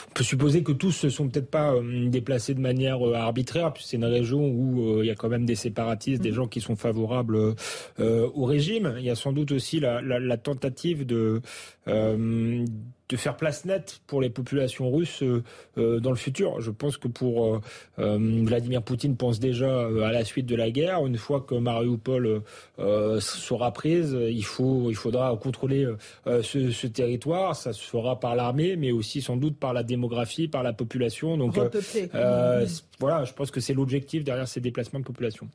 on 0.10 0.14
peut 0.14 0.24
supposer 0.24 0.64
que 0.64 0.72
tous 0.72 0.92
se 0.92 1.10
sont 1.10 1.28
peut-être 1.30 1.50
pas 1.50 1.74
déplacés 2.08 2.54
de 2.54 2.60
manière 2.60 3.02
arbitraire, 3.16 3.74
puisque 3.74 3.90
c'est 3.90 3.98
une 3.98 4.06
région 4.06 4.48
où 4.48 5.02
il 5.02 5.08
y 5.08 5.12
a 5.12 5.16
quand 5.16 5.30
même 5.30 5.46
des 5.46 5.56
séparatistes, 5.56 6.22
des 6.22 6.32
mm-hmm. 6.32 6.36
gens 6.36 6.48
qui 6.48 6.62
sont 6.62 6.76
favorables 6.76 7.56
au 8.00 8.46
régime. 8.46 8.96
Il 8.98 9.06
y 9.06 9.10
a 9.10 9.16
sans 9.16 9.34
doute 9.34 9.52
aussi 9.52 9.80
la, 9.80 10.02
la 10.02 10.38
tentative 10.38 11.06
de 11.06 11.42
de 13.10 13.18
faire 13.18 13.36
place 13.36 13.66
nette 13.66 14.02
pour 14.08 14.22
les 14.22 14.30
populations 14.30 14.90
russes 14.92 15.24
euh, 15.24 15.44
euh, 15.78 16.00
dans 16.00 16.10
le 16.10 16.16
futur. 16.16 16.62
Je 16.62 16.72
pense 16.72 16.98
que 16.98 17.08
pour 17.08 17.62
euh, 18.00 18.18
Vladimir 18.44 18.82
Poutine 18.82 19.18
pense 19.18 19.40
déjà 19.40 19.88
à 19.88 20.12
la 20.12 20.24
suite 20.24 20.46
de 20.46 20.56
la 20.56 20.72
guerre. 20.72 21.06
Une 21.06 21.18
fois 21.18 21.42
que 21.42 21.56
Mariupol 21.56 22.42
sera 22.78 23.72
prise, 23.72 24.18
il 24.30 24.46
faut, 24.46 24.90
il 24.90 24.96
faudra 24.96 25.36
contrôler 25.38 25.88
ce, 26.26 26.88
territoire. 26.88 27.56
Ça 27.56 27.74
se 27.74 27.84
fera 27.84 28.20
par 28.20 28.36
l'armée, 28.36 28.76
mais 28.76 28.92
aussi 28.92 29.22
sans 29.22 29.38
doute 29.38 29.58
par 29.58 29.74
la 29.74 29.84
démographie, 29.84 30.48
par 30.48 30.64
la 30.64 30.74
population. 30.74 31.38
Donc 31.38 31.58
voilà, 33.00 33.26
je 33.26 33.34
pense 33.34 33.52
que 33.52 33.60
c'est 33.60 33.74
l'objectif 33.74 34.24
derrière 34.24 34.48
ces 34.48 34.62
déplacements 34.62 35.00
de 35.00 35.06
population. 35.06 35.48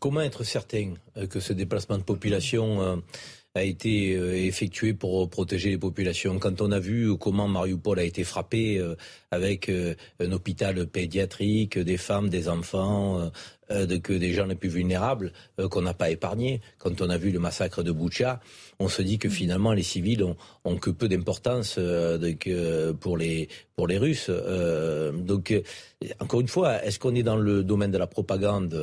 Comment 0.00 0.20
être 0.20 0.44
certain 0.44 0.94
que 1.30 1.40
ce 1.40 1.52
déplacement 1.52 1.98
de 1.98 2.02
population 2.02 3.02
a 3.54 3.62
été 3.62 4.16
euh, 4.16 4.34
effectué 4.34 4.94
pour 4.94 5.28
protéger 5.28 5.68
les 5.68 5.78
populations. 5.78 6.38
Quand 6.38 6.62
on 6.62 6.72
a 6.72 6.78
vu 6.78 7.16
comment 7.18 7.48
Mariupol 7.48 7.98
a 7.98 8.02
été 8.02 8.24
frappé 8.24 8.78
euh, 8.78 8.94
avec 9.30 9.68
euh, 9.68 9.94
un 10.20 10.32
hôpital 10.32 10.86
pédiatrique, 10.86 11.78
des 11.78 11.98
femmes, 11.98 12.30
des 12.30 12.48
enfants, 12.48 13.30
que 14.02 14.12
des 14.12 14.34
gens 14.34 14.44
les 14.44 14.54
plus 14.54 14.68
vulnérables 14.68 15.32
qu'on 15.70 15.80
n'a 15.80 15.94
pas 15.94 16.10
épargnés, 16.10 16.60
quand 16.78 17.00
on 17.00 17.08
a 17.08 17.16
vu 17.16 17.30
le 17.30 17.38
massacre 17.38 17.82
de 17.82 17.90
Boucha, 17.90 18.40
on 18.82 18.88
se 18.88 19.02
dit 19.02 19.18
que 19.18 19.28
finalement 19.28 19.72
les 19.72 19.82
civils 19.82 20.24
ont, 20.24 20.76
que 20.76 20.90
peu 20.90 21.08
d'importance 21.08 21.78
pour 23.00 23.16
les 23.16 23.48
pour 23.74 23.86
les 23.86 23.98
Russes. 23.98 24.30
donc 25.14 25.54
encore 26.20 26.40
une 26.40 26.48
fois, 26.48 26.84
est-ce 26.84 26.98
qu'on 26.98 27.14
est 27.14 27.22
dans 27.22 27.36
le 27.36 27.62
domaine 27.62 27.90
de 27.90 27.98
la 27.98 28.06
propagande 28.06 28.76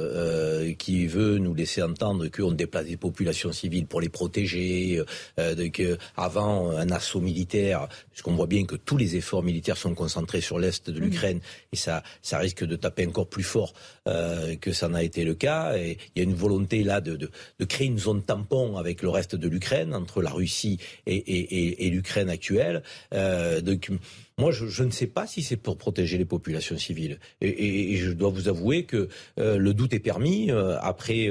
qui 0.77 1.07
veut 1.07 1.37
nous 1.37 1.53
laisser 1.53 1.81
entendre 1.81 2.27
qu'on 2.27 2.51
déplace 2.51 2.85
des 2.85 2.97
populations 2.97 3.51
civiles 3.51 3.85
pour 3.85 4.01
les 4.01 4.09
protéger 4.09 5.01
euh, 5.37 5.95
avant 6.17 6.71
un 6.71 6.89
assaut 6.91 7.21
militaire, 7.21 7.87
puisqu'on 8.11 8.35
voit 8.35 8.47
bien 8.47 8.65
que 8.65 8.75
tous 8.75 8.97
les 8.97 9.15
efforts 9.15 9.43
militaires 9.43 9.77
sont 9.77 9.93
concentrés 9.93 10.41
sur 10.41 10.59
l'est 10.59 10.89
de 10.89 10.99
l'Ukraine, 10.99 11.39
et 11.71 11.75
ça, 11.75 12.03
ça 12.21 12.37
risque 12.37 12.63
de 12.63 12.75
taper 12.75 13.07
encore 13.07 13.27
plus 13.27 13.43
fort 13.43 13.73
euh, 14.07 14.55
que 14.55 14.71
ça 14.71 14.89
n'a 14.89 15.03
été 15.03 15.23
le 15.23 15.35
cas. 15.35 15.77
Et 15.77 15.97
il 16.15 16.19
y 16.19 16.25
a 16.25 16.29
une 16.29 16.35
volonté 16.35 16.83
là 16.83 17.01
de, 17.01 17.15
de, 17.15 17.65
créer 17.65 17.87
une 17.87 17.99
zone 17.99 18.23
tampon 18.23 18.77
avec 18.77 19.01
le 19.01 19.09
reste 19.09 19.35
de 19.35 19.47
l'Ukraine, 19.47 19.88
entre 19.93 20.21
la 20.21 20.29
Russie 20.29 20.79
et, 21.05 21.89
l'Ukraine 21.89 22.29
actuelle. 22.29 22.83
Euh, 23.13 23.61
donc, 23.61 23.91
moi, 24.37 24.51
je, 24.51 24.83
ne 24.83 24.91
sais 24.91 25.07
pas 25.07 25.27
si 25.27 25.41
c'est 25.41 25.57
pour 25.57 25.77
protéger 25.77 26.17
les 26.17 26.25
populations 26.25 26.77
civiles. 26.77 27.19
Et, 27.41 27.97
je 27.97 28.11
dois 28.11 28.29
vous 28.29 28.47
avouer 28.47 28.83
que 28.83 29.09
euh, 29.39 29.57
le 29.57 29.73
doute 29.73 29.93
est 29.93 29.99
permis 29.99 30.51
euh, 30.51 30.77
après 30.79 31.29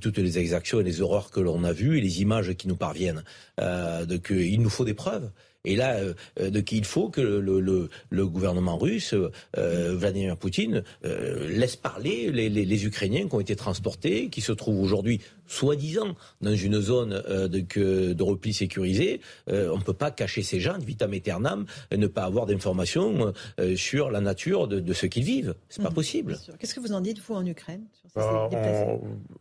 toutes 0.00 0.18
les 0.18 0.38
exactions 0.38 0.80
et 0.80 0.84
les 0.84 1.00
horreurs 1.00 1.30
que 1.30 1.40
l'on 1.40 1.64
a 1.64 1.72
vues 1.72 1.98
et 1.98 2.00
les 2.00 2.22
images 2.22 2.54
qui 2.54 2.68
nous 2.68 2.76
parviennent. 2.76 3.22
de 3.58 4.16
qu'il 4.16 4.62
nous 4.62 4.70
faut 4.70 4.84
des 4.84 4.94
preuves. 4.94 5.30
Et 5.64 5.76
là, 5.76 5.98
de 6.40 6.60
qu'il 6.60 6.84
faut 6.84 7.10
que 7.10 7.20
le, 7.20 7.88
le, 8.10 8.26
gouvernement 8.26 8.78
russe, 8.78 9.14
Vladimir 9.54 10.36
Poutine, 10.36 10.82
laisse 11.02 11.76
parler 11.76 12.30
les, 12.32 12.48
les, 12.48 12.64
les, 12.64 12.86
Ukrainiens 12.86 13.28
qui 13.28 13.34
ont 13.34 13.40
été 13.40 13.56
transportés, 13.56 14.28
qui 14.28 14.40
se 14.40 14.52
trouvent 14.52 14.80
aujourd'hui 14.80 15.20
soi-disant 15.50 16.14
dans 16.40 16.54
une 16.54 16.80
zone 16.80 17.22
euh, 17.28 17.48
de, 17.48 18.12
de, 18.12 18.22
repli 18.22 18.54
sécurisé, 18.54 19.20
euh, 19.50 19.70
on 19.72 19.78
ne 19.78 19.82
peut 19.82 19.92
pas 19.92 20.10
cacher 20.10 20.42
ces 20.42 20.60
gens 20.60 20.78
de 20.78 20.84
vitam 20.84 21.12
aeternam 21.12 21.66
et 21.90 21.96
ne 21.96 22.06
pas 22.06 22.22
avoir 22.22 22.46
d'informations 22.46 23.34
euh, 23.58 23.76
sur 23.76 24.10
la 24.10 24.20
nature 24.20 24.68
de, 24.68 24.92
ce 24.92 25.06
qu'ils 25.06 25.24
vivent. 25.24 25.54
C'est 25.68 25.82
pas 25.82 25.90
mmh, 25.90 25.94
possible. 25.94 26.38
Qu'est-ce 26.58 26.74
que 26.74 26.80
vous 26.80 26.92
en 26.92 27.00
dites, 27.00 27.18
vous, 27.18 27.34
en 27.34 27.44
Ukraine 27.44 27.84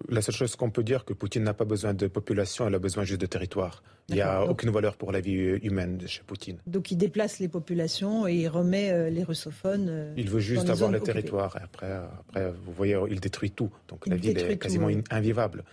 La 0.09 0.21
seule 0.21 0.35
chose 0.35 0.55
qu'on 0.55 0.69
peut 0.71 0.83
dire, 0.83 1.05
que 1.05 1.13
Poutine 1.13 1.43
n'a 1.43 1.53
pas 1.53 1.65
besoin 1.65 1.93
de 1.93 2.07
population, 2.07 2.67
elle 2.67 2.75
a 2.75 2.79
besoin 2.79 3.03
juste 3.03 3.21
de 3.21 3.25
territoire. 3.25 3.83
Il 4.09 4.15
n'y 4.15 4.21
a 4.21 4.43
aucune 4.43 4.71
valeur 4.71 4.97
pour 4.97 5.11
la 5.11 5.19
vie 5.19 5.33
humaine 5.33 6.01
chez 6.07 6.23
Poutine. 6.25 6.57
Donc 6.65 6.91
il 6.91 6.97
déplace 6.97 7.39
les 7.39 7.47
populations 7.47 8.27
et 8.27 8.33
il 8.33 8.47
remet 8.47 9.11
les 9.11 9.23
russophones. 9.23 10.13
il 10.17 10.29
veut 10.29 10.39
juste 10.39 10.69
avoir 10.69 10.91
le 10.91 10.99
territoire. 10.99 11.55
Et 11.57 11.63
après, 11.63 11.91
après, 11.91 12.51
vous 12.65 12.73
voyez, 12.73 12.97
il 13.09 13.19
détruit 13.19 13.51
tout. 13.51 13.69
Donc 13.87 14.07
la 14.07 14.15
ville 14.15 14.37
est 14.37 14.57
quasiment 14.57 14.89
invivable 15.11 15.63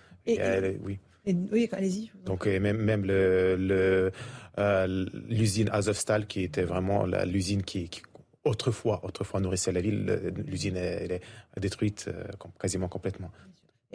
oui. 0.84 0.98
oui, 1.26 1.68
allez-y. 1.72 2.10
Donc 2.24 2.46
même 2.46 2.78
même 2.78 3.04
le, 3.04 4.12
euh, 4.58 5.06
l'usine 5.28 5.68
Azovstal 5.70 6.26
qui 6.26 6.42
était 6.42 6.64
vraiment 6.64 7.06
l'usine 7.24 7.62
qui, 7.62 7.90
autrefois 8.44 9.04
autrefois 9.04 9.40
nourrissait 9.40 9.72
la 9.72 9.80
ville, 9.80 10.32
l'usine 10.46 10.76
est 10.76 11.20
détruite 11.58 12.06
euh, 12.08 12.24
quasiment 12.60 12.88
complètement. 12.88 13.30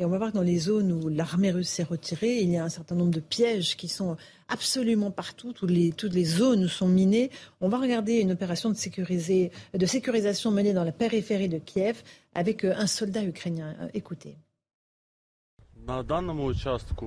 Et 0.01 0.05
on 0.05 0.09
va 0.09 0.17
voir 0.17 0.31
que 0.31 0.37
dans 0.37 0.41
les 0.41 0.57
zones 0.57 0.91
où 0.91 1.09
l'armée 1.09 1.51
russe 1.51 1.69
s'est 1.69 1.83
retirée, 1.83 2.39
il 2.39 2.49
y 2.49 2.57
a 2.57 2.63
un 2.63 2.69
certain 2.69 2.95
nombre 2.95 3.11
de 3.11 3.19
pièges 3.19 3.77
qui 3.77 3.87
sont 3.87 4.17
absolument 4.47 5.11
partout. 5.11 5.53
Toutes 5.53 5.69
les, 5.69 5.91
toutes 5.91 6.15
les 6.15 6.25
zones 6.25 6.67
sont 6.67 6.87
minées. 6.87 7.29
On 7.59 7.69
va 7.69 7.77
regarder 7.77 8.13
une 8.13 8.31
opération 8.31 8.71
de, 8.71 8.73
sécuriser, 8.73 9.51
de 9.75 9.85
sécurisation 9.85 10.49
menée 10.49 10.73
dans 10.73 10.83
la 10.83 10.91
périphérie 10.91 11.49
de 11.49 11.59
Kiev 11.59 12.01
avec 12.33 12.65
euh, 12.65 12.73
un 12.75 12.87
soldat 12.87 13.23
ukrainien. 13.23 13.75
Écoutez. 13.93 14.37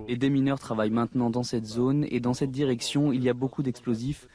Les 0.07 0.17
démineurs 0.17 0.61
travaillent 0.61 0.91
maintenant 0.91 1.31
dans 1.31 1.43
cette 1.43 1.67
zone 1.67 2.07
et 2.11 2.21
dans 2.21 2.35
cette 2.35 2.53
direction, 2.53 3.13
il 3.13 3.25
y 3.25 3.29
a 3.29 3.35
beaucoup 3.35 3.65
d'explosifs. 3.65 4.29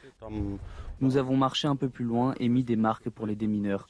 Nous 0.99 1.15
avons 1.15 1.37
marché 1.37 1.69
un 1.69 1.77
peu 1.77 1.87
plus 1.87 2.03
loin 2.03 2.35
et 2.41 2.49
mis 2.49 2.65
des 2.65 2.75
marques 2.75 3.09
pour 3.09 3.25
les 3.25 3.37
démineurs. 3.37 3.87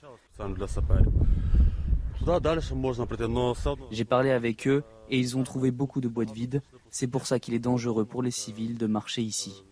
J'ai 3.91 4.05
parlé 4.05 4.31
avec 4.31 4.67
eux 4.67 4.83
et 5.09 5.19
ils 5.19 5.37
ont 5.37 5.43
trouvé 5.43 5.71
beaucoup 5.71 6.01
de 6.01 6.07
boîtes 6.07 6.31
vides. 6.31 6.61
C'est 6.89 7.07
pour 7.07 7.25
ça 7.25 7.39
qu'il 7.39 7.53
est 7.53 7.59
dangereux 7.59 8.05
pour 8.05 8.21
les 8.21 8.31
civils 8.31 8.77
de 8.77 8.87
marcher 8.87 9.21
ici. 9.21 9.63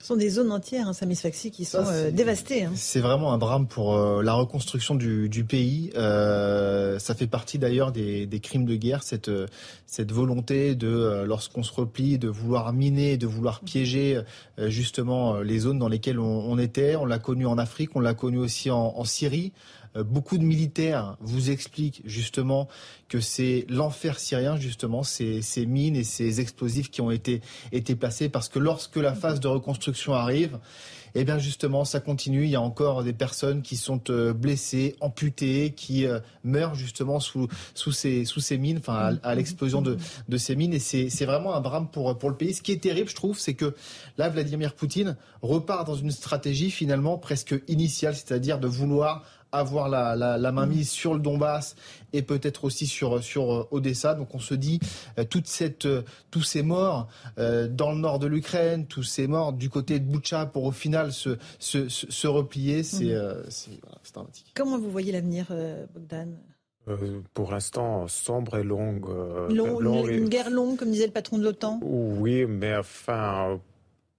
Ce 0.00 0.06
sont 0.06 0.16
des 0.16 0.28
zones 0.28 0.52
entières, 0.52 0.86
hein, 0.86 0.92
Samis 0.92 1.16
Faxi, 1.16 1.50
qui 1.50 1.64
sont 1.64 1.84
euh, 1.84 2.12
dévastées. 2.12 2.62
Hein. 2.62 2.70
C'est 2.76 3.00
vraiment 3.00 3.32
un 3.32 3.38
drame 3.38 3.66
pour 3.66 3.96
euh, 3.96 4.22
la 4.22 4.32
reconstruction 4.32 4.94
du, 4.94 5.44
pays. 5.44 5.90
Euh, 5.96 7.00
ça 7.00 7.16
fait 7.16 7.26
partie 7.26 7.58
d'ailleurs 7.58 7.90
des, 7.90 8.40
crimes 8.40 8.64
de 8.64 8.76
guerre, 8.76 9.02
cette, 9.02 9.28
cette 9.86 10.12
volonté 10.12 10.76
de, 10.76 11.24
lorsqu'on 11.26 11.64
se 11.64 11.72
replie, 11.72 12.16
de 12.16 12.28
vouloir 12.28 12.72
miner, 12.72 13.16
de 13.16 13.26
vouloir 13.26 13.58
piéger 13.58 14.22
justement 14.56 15.38
les 15.40 15.58
zones 15.58 15.80
dans 15.80 15.88
lesquelles 15.88 16.20
on, 16.20 16.56
était. 16.58 16.94
On 16.94 17.04
l'a 17.04 17.18
connu 17.18 17.46
en 17.46 17.58
Afrique, 17.58 17.90
on 17.96 18.00
l'a 18.00 18.14
connu 18.14 18.38
aussi 18.38 18.70
en, 18.70 19.04
Syrie. 19.04 19.52
Beaucoup 20.02 20.38
de 20.38 20.44
militaires 20.44 21.16
vous 21.20 21.50
expliquent 21.50 22.02
justement 22.04 22.68
que 23.08 23.20
c'est 23.20 23.66
l'enfer 23.68 24.18
syrien, 24.18 24.56
justement, 24.56 25.02
ces, 25.02 25.42
ces, 25.42 25.66
mines 25.66 25.96
et 25.96 26.04
ces 26.04 26.40
explosifs 26.40 26.90
qui 26.90 27.00
ont 27.00 27.10
été, 27.10 27.40
été 27.72 27.96
placés, 27.96 28.28
parce 28.28 28.48
que 28.48 28.58
lorsque 28.58 28.96
la 28.96 29.14
phase 29.14 29.40
de 29.40 29.48
reconstruction 29.48 30.14
arrive, 30.14 30.58
eh 31.14 31.24
bien 31.24 31.38
justement, 31.38 31.84
ça 31.84 32.00
continue. 32.00 32.44
Il 32.44 32.50
y 32.50 32.56
a 32.56 32.60
encore 32.60 33.02
des 33.02 33.12
personnes 33.12 33.62
qui 33.62 33.76
sont 33.76 34.00
euh, 34.10 34.32
blessées, 34.32 34.96
amputées, 35.00 35.72
qui 35.74 36.06
euh, 36.06 36.20
meurent 36.44 36.74
justement 36.74 37.20
sous, 37.20 37.48
sous, 37.74 37.92
ces, 37.92 38.24
sous 38.24 38.40
ces 38.40 38.58
mines, 38.58 38.78
enfin 38.78 39.18
à, 39.22 39.34
l'explosion 39.34 39.82
de, 39.82 39.96
de 40.28 40.36
ces 40.36 40.56
mines. 40.56 40.74
Et 40.74 40.78
c'est 40.78 41.24
vraiment 41.24 41.54
un 41.54 41.60
drame 41.60 41.88
pour, 41.88 42.16
pour 42.18 42.30
le 42.30 42.36
pays. 42.36 42.54
Ce 42.54 42.62
qui 42.62 42.72
est 42.72 42.82
terrible, 42.82 43.08
je 43.08 43.14
trouve, 43.14 43.38
c'est 43.38 43.54
que 43.54 43.74
là, 44.16 44.28
Vladimir 44.28 44.74
Poutine 44.74 45.16
repart 45.42 45.86
dans 45.86 45.96
une 45.96 46.10
stratégie 46.10 46.70
finalement 46.70 47.18
presque 47.18 47.54
initiale, 47.68 48.14
c'est-à-dire 48.14 48.58
de 48.58 48.68
vouloir 48.68 49.24
avoir 49.52 49.88
la, 49.88 50.14
la, 50.16 50.52
main 50.52 50.66
mise 50.66 50.90
sur 50.90 51.14
le 51.14 51.20
Donbass 51.20 51.76
et 52.12 52.22
peut-être 52.22 52.64
aussi 52.64 52.86
sur, 52.86 53.22
sur 53.22 53.52
euh, 53.52 53.68
Odessa. 53.70 54.14
Donc 54.14 54.34
on 54.34 54.38
se 54.38 54.54
dit, 54.54 54.80
euh, 55.18 55.24
toute 55.24 55.46
cette, 55.46 55.86
euh, 55.86 56.02
tous 56.30 56.42
ces 56.42 56.62
morts 56.62 57.08
dans 57.36 57.92
le 57.92 57.98
nord 57.98 58.18
de 58.18 58.26
l'Ukraine, 58.26 58.86
tous 58.86 59.02
ces 59.02 59.26
morts 59.26 59.52
du 59.52 59.70
côté 59.70 59.98
de 60.00 60.04
Boucha 60.04 60.46
pour 60.46 60.64
au 60.64 60.72
final 60.72 61.12
se, 61.12 61.36
se, 61.58 61.88
se 61.88 62.26
replier, 62.26 62.82
c'est 62.82 63.14
mmh. 63.14 64.12
dramatique. 64.12 64.52
Comment 64.54 64.78
vous 64.78 64.90
voyez 64.90 65.12
l'avenir, 65.12 65.46
Bogdan? 65.94 66.36
Pour 67.34 67.52
l'instant, 67.52 68.08
sombre 68.08 68.58
et 68.58 68.64
longue. 68.64 69.06
une, 69.50 70.28
guerre 70.28 70.50
longue, 70.50 70.78
comme 70.78 70.90
disait 70.90 71.06
le 71.06 71.12
patron 71.12 71.38
de 71.38 71.44
l'OTAN? 71.44 71.80
Oui, 71.82 72.46
mais 72.46 72.76
enfin, 72.76 73.60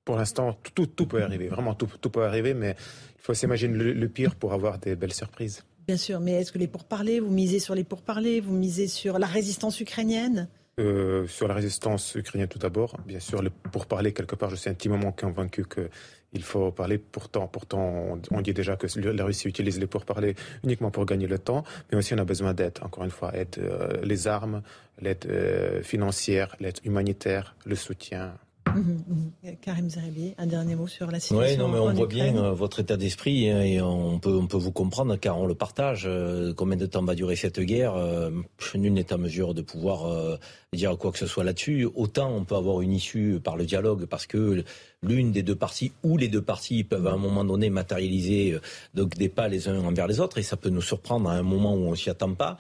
pour 0.06 0.18
l'instant, 0.18 0.58
tout, 0.76 0.86
tout, 0.86 1.06
peut 1.06 1.22
arriver. 1.22 1.48
Vraiment, 1.48 1.74
tout, 1.74 1.88
tout 2.00 2.10
peut 2.10 2.24
arriver, 2.24 2.54
mais 2.54 2.76
il 3.20 3.26
faut 3.26 3.34
s'imaginer 3.34 3.94
le, 3.94 4.10
pire 4.10 4.36
pour 4.36 4.54
avoir 4.54 4.80
des 4.80 4.96
belles 4.96 5.14
surprises. 5.14 5.64
Bien 5.88 5.98
sûr, 5.98 6.20
mais 6.20 6.34
est-ce 6.34 6.52
que 6.52 6.58
les 6.58 6.68
pourparlers, 6.68 7.20
vous 7.20 7.32
misez 7.32 7.60
sur 7.60 7.76
les 7.76 7.84
pourparlers, 7.84 8.40
vous 8.40 8.54
misez 8.54 8.88
sur 8.88 9.20
la 9.20 9.28
résistance 9.28 9.80
ukrainienne? 9.80 10.48
Euh, 10.80 11.28
Sur 11.28 11.50
la 11.50 11.56
résistance 11.56 12.16
ukrainienne 12.16 12.48
tout 12.48 12.60
d'abord. 12.60 12.96
Bien 13.06 13.20
sûr, 13.20 13.42
les 13.42 13.50
pourparlers, 13.50 14.14
quelque 14.14 14.36
part, 14.36 14.50
je 14.50 14.56
suis 14.56 14.70
intimement 14.70 15.12
convaincu 15.12 15.66
qu'il 15.66 16.44
faut 16.44 16.72
parler. 16.72 16.98
Pourtant, 16.98 17.48
pourtant 17.48 18.18
on, 18.32 18.42
dit 18.42 18.54
déjà 18.54 18.78
que 18.78 18.88
la 19.00 19.26
Russie 19.26 19.50
utilise 19.50 19.78
les 19.78 19.88
pourparlers 19.88 20.36
uniquement 20.64 20.90
pour 20.90 21.06
gagner 21.06 21.28
le 21.28 21.38
temps, 21.38 21.66
mais 21.92 21.98
aussi 21.98 22.14
on 22.14 22.18
a 22.18 22.24
besoin 22.24 22.54
d'aide, 22.54 22.80
encore 22.82 23.04
une 23.04 23.10
fois, 23.10 23.36
aide, 23.36 23.58
euh, 23.58 24.00
les 24.04 24.28
armes, 24.28 24.62
l'aide 25.02 25.26
euh, 25.30 25.84
financière, 25.84 26.56
l'aide 26.62 26.80
humanitaire, 26.86 27.56
le 27.66 27.76
soutien. 27.76 28.36
Mhm, 28.76 29.04
mhm. 29.08 29.56
Karim 29.62 29.90
Zeribi, 29.90 30.34
un 30.38 30.46
dernier 30.46 30.76
mot 30.76 30.88
sur 30.88 31.10
la 31.12 31.20
situation. 31.20 31.52
Oui, 31.52 31.58
non, 31.58 31.68
mais 31.68 31.80
on 31.80 31.94
voit 31.94 32.08
bien 32.08 32.36
euh, 32.36 32.52
votre 32.52 32.80
état 32.80 32.98
d'esprit 32.98 33.50
hein, 33.50 33.62
et 33.62 33.82
on 33.82 34.20
peut, 34.20 34.36
on 34.36 34.48
peut 34.48 34.58
vous 34.58 34.72
comprendre 34.72 35.16
car 35.18 35.38
on 35.38 35.46
le 35.46 35.56
partage. 35.56 36.04
Euh, 36.06 36.54
combien 36.54 36.78
de 36.78 36.86
temps 36.86 37.04
va 37.04 37.16
durer 37.16 37.36
cette 37.36 37.60
guerre 37.60 37.96
euh, 37.96 38.32
Nul 38.76 38.94
n'est 38.94 39.12
à 39.12 39.18
mesure 39.18 39.54
de 39.54 39.62
pouvoir 39.62 40.40
dire 40.74 40.98
quoi 40.98 41.12
que 41.12 41.18
ce 41.18 41.26
soit 41.26 41.44
là-dessus. 41.44 41.88
Autant 41.96 42.32
on 42.32 42.46
peut 42.46 42.56
avoir 42.56 42.82
une 42.82 42.94
issue 42.94 43.40
par 43.44 43.58
le 43.58 43.66
dialogue 43.66 44.06
parce 44.06 44.28
que 44.28 44.64
l'une 45.02 45.32
des 45.32 45.42
deux 45.42 45.56
parties 45.56 45.92
ou 46.04 46.16
les 46.16 46.28
deux 46.28 46.44
parties 46.44 46.84
peuvent 46.84 47.08
à 47.08 47.12
un 47.12 47.18
moment 47.18 47.44
donné 47.44 47.72
matérialiser 47.72 48.58
donc 48.94 49.16
des 49.16 49.30
pas 49.30 49.48
les 49.48 49.68
uns 49.68 49.80
envers 49.84 50.06
les 50.06 50.20
autres 50.20 50.38
et 50.38 50.44
ça 50.44 50.58
peut 50.58 50.70
nous 50.70 50.82
surprendre 50.82 51.30
à 51.30 51.34
un 51.34 51.42
moment 51.42 51.74
où 51.74 51.88
on 51.88 51.96
s'y 51.96 52.12
attend 52.12 52.36
pas. 52.36 52.58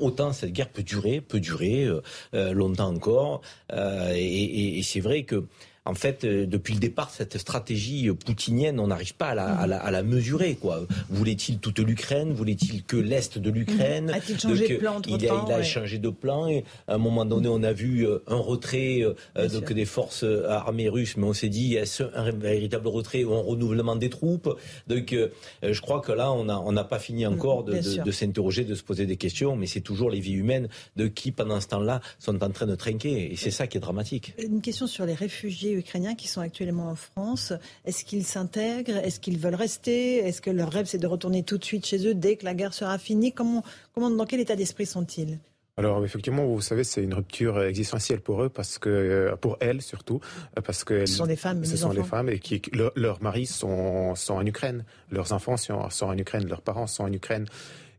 Autant 0.00 0.32
cette 0.32 0.52
guerre 0.52 0.70
peut 0.70 0.82
durer, 0.82 1.20
peut 1.20 1.38
durer 1.38 1.88
longtemps 2.32 2.92
encore 2.92 3.42
et, 3.72 4.78
et 4.78 4.82
c'est 4.82 5.00
vrai 5.00 5.22
que 5.22 5.44
en 5.84 5.94
fait, 5.94 6.24
euh, 6.24 6.46
depuis 6.46 6.74
le 6.74 6.80
départ, 6.80 7.10
cette 7.10 7.38
stratégie 7.38 8.08
poutinienne, 8.12 8.78
on 8.78 8.86
n'arrive 8.86 9.14
pas 9.14 9.30
à 9.30 9.66
la, 9.66 10.02
mesurer. 10.02 10.54
Quoi. 10.54 10.86
Voulait-il 11.10 11.58
toute 11.58 11.80
l'Ukraine? 11.80 12.32
Voulait-il 12.32 12.84
que 12.84 12.96
l'Est 12.96 13.38
de 13.38 13.50
l'Ukraine? 13.50 14.10
A-t-il 14.14 14.38
changé 14.38 14.68
de 14.68 14.76
plan 14.76 15.02
Il 15.06 15.28
a, 15.28 15.44
il 15.46 15.52
a 15.52 15.62
changé 15.62 15.98
de 15.98 16.08
plan. 16.10 16.46
Et 16.46 16.64
à 16.86 16.94
un 16.94 16.98
moment 16.98 17.24
donné, 17.24 17.48
on 17.48 17.64
a 17.64 17.72
vu 17.72 18.06
euh, 18.06 18.22
un 18.28 18.36
retrait 18.36 19.00
euh, 19.02 19.48
donc, 19.48 19.72
des 19.72 19.84
forces 19.84 20.24
armées 20.48 20.88
russes, 20.88 21.16
mais 21.16 21.26
on 21.26 21.32
s'est 21.32 21.48
dit, 21.48 21.74
est-ce 21.74 22.04
un 22.14 22.30
véritable 22.30 22.86
retrait 22.86 23.24
ou 23.24 23.34
un 23.34 23.42
renouvellement 23.42 23.96
des 23.96 24.10
troupes? 24.10 24.56
Donc, 24.86 25.14
je 25.62 25.80
crois 25.80 26.00
que 26.00 26.12
là, 26.12 26.32
on 26.32 26.44
n'a 26.44 26.60
on 26.60 26.72
pas 26.84 26.98
fini 26.98 27.26
encore 27.26 27.64
de, 27.64 27.74
de, 27.74 28.02
de 28.02 28.10
s'interroger, 28.10 28.64
de 28.64 28.74
se 28.74 28.82
poser 28.82 29.06
des 29.06 29.16
questions, 29.16 29.56
mais 29.56 29.66
c'est 29.66 29.80
toujours 29.80 30.10
les 30.10 30.20
vies 30.20 30.32
humaines 30.32 30.68
de 30.96 31.06
qui, 31.06 31.32
pendant 31.32 31.60
ce 31.60 31.68
temps-là, 31.68 32.00
sont 32.18 32.42
en 32.42 32.50
train 32.50 32.66
de 32.66 32.74
trinquer. 32.74 33.32
Et 33.32 33.36
c'est 33.36 33.50
ça 33.50 33.66
qui 33.66 33.78
est 33.78 33.80
dramatique. 33.80 34.34
Une 34.38 34.60
question 34.60 34.86
sur 34.86 35.06
les 35.06 35.14
réfugiés 35.14 35.71
ukrainiens 35.74 36.14
qui 36.14 36.28
sont 36.28 36.40
actuellement 36.40 36.88
en 36.88 36.94
France. 36.94 37.52
Est-ce 37.84 38.04
qu'ils 38.04 38.24
s'intègrent? 38.24 38.96
Est-ce 38.98 39.20
qu'ils 39.20 39.38
veulent 39.38 39.54
rester? 39.54 40.18
Est-ce 40.18 40.40
que 40.40 40.50
leur 40.50 40.70
rêve, 40.70 40.86
c'est 40.86 40.98
de 40.98 41.06
retourner 41.06 41.42
tout 41.42 41.58
de 41.58 41.64
suite 41.64 41.86
chez 41.86 42.06
eux 42.06 42.14
dès 42.14 42.36
que 42.36 42.44
la 42.44 42.54
guerre 42.54 42.74
sera 42.74 42.98
finie? 42.98 43.32
Comment, 43.32 43.62
comment, 43.94 44.10
Dans 44.10 44.26
quel 44.26 44.40
état 44.40 44.56
d'esprit 44.56 44.86
sont-ils? 44.86 45.38
Alors 45.78 46.04
effectivement, 46.04 46.44
vous 46.44 46.60
savez, 46.60 46.84
c'est 46.84 47.02
une 47.02 47.14
rupture 47.14 47.62
existentielle 47.62 48.20
pour 48.20 48.42
eux, 48.42 48.50
parce 48.50 48.78
que 48.78 48.90
euh, 48.90 49.36
pour 49.36 49.56
elles 49.60 49.80
surtout, 49.80 50.20
parce 50.64 50.84
que 50.84 51.06
ce 51.06 51.14
sont 51.14 51.26
des 51.26 51.36
femmes, 51.36 51.64
ce 51.64 51.78
sont 51.78 51.94
des 51.94 52.02
femmes 52.02 52.28
et 52.28 52.38
qui 52.38 52.60
leurs 52.94 53.22
maris 53.22 53.46
sont, 53.46 54.14
sont 54.14 54.34
en 54.34 54.44
Ukraine, 54.44 54.84
leurs 55.10 55.32
enfants 55.32 55.56
sont, 55.56 55.88
sont 55.88 56.06
en 56.06 56.18
Ukraine, 56.18 56.46
leurs 56.46 56.60
parents 56.60 56.86
sont 56.86 57.04
en 57.04 57.12
Ukraine. 57.12 57.46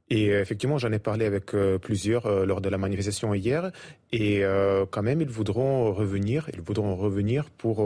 Et 0.09 0.29
euh, 0.29 0.41
effectivement, 0.41 0.77
j'en 0.77 0.91
ai 0.91 0.99
parlé 0.99 1.25
avec 1.25 1.53
euh, 1.53 1.77
plusieurs 1.77 2.25
euh, 2.25 2.45
lors 2.45 2.61
de 2.61 2.69
la 2.69 2.77
manifestation 2.77 3.33
hier. 3.33 3.71
Et 4.11 4.43
quand 4.91 5.01
même, 5.01 5.21
ils 5.21 5.29
voudront 5.29 5.91
revenir. 5.91 6.47
Ils 6.53 6.61
voudront 6.61 6.95
revenir 6.95 7.49
pour 7.49 7.77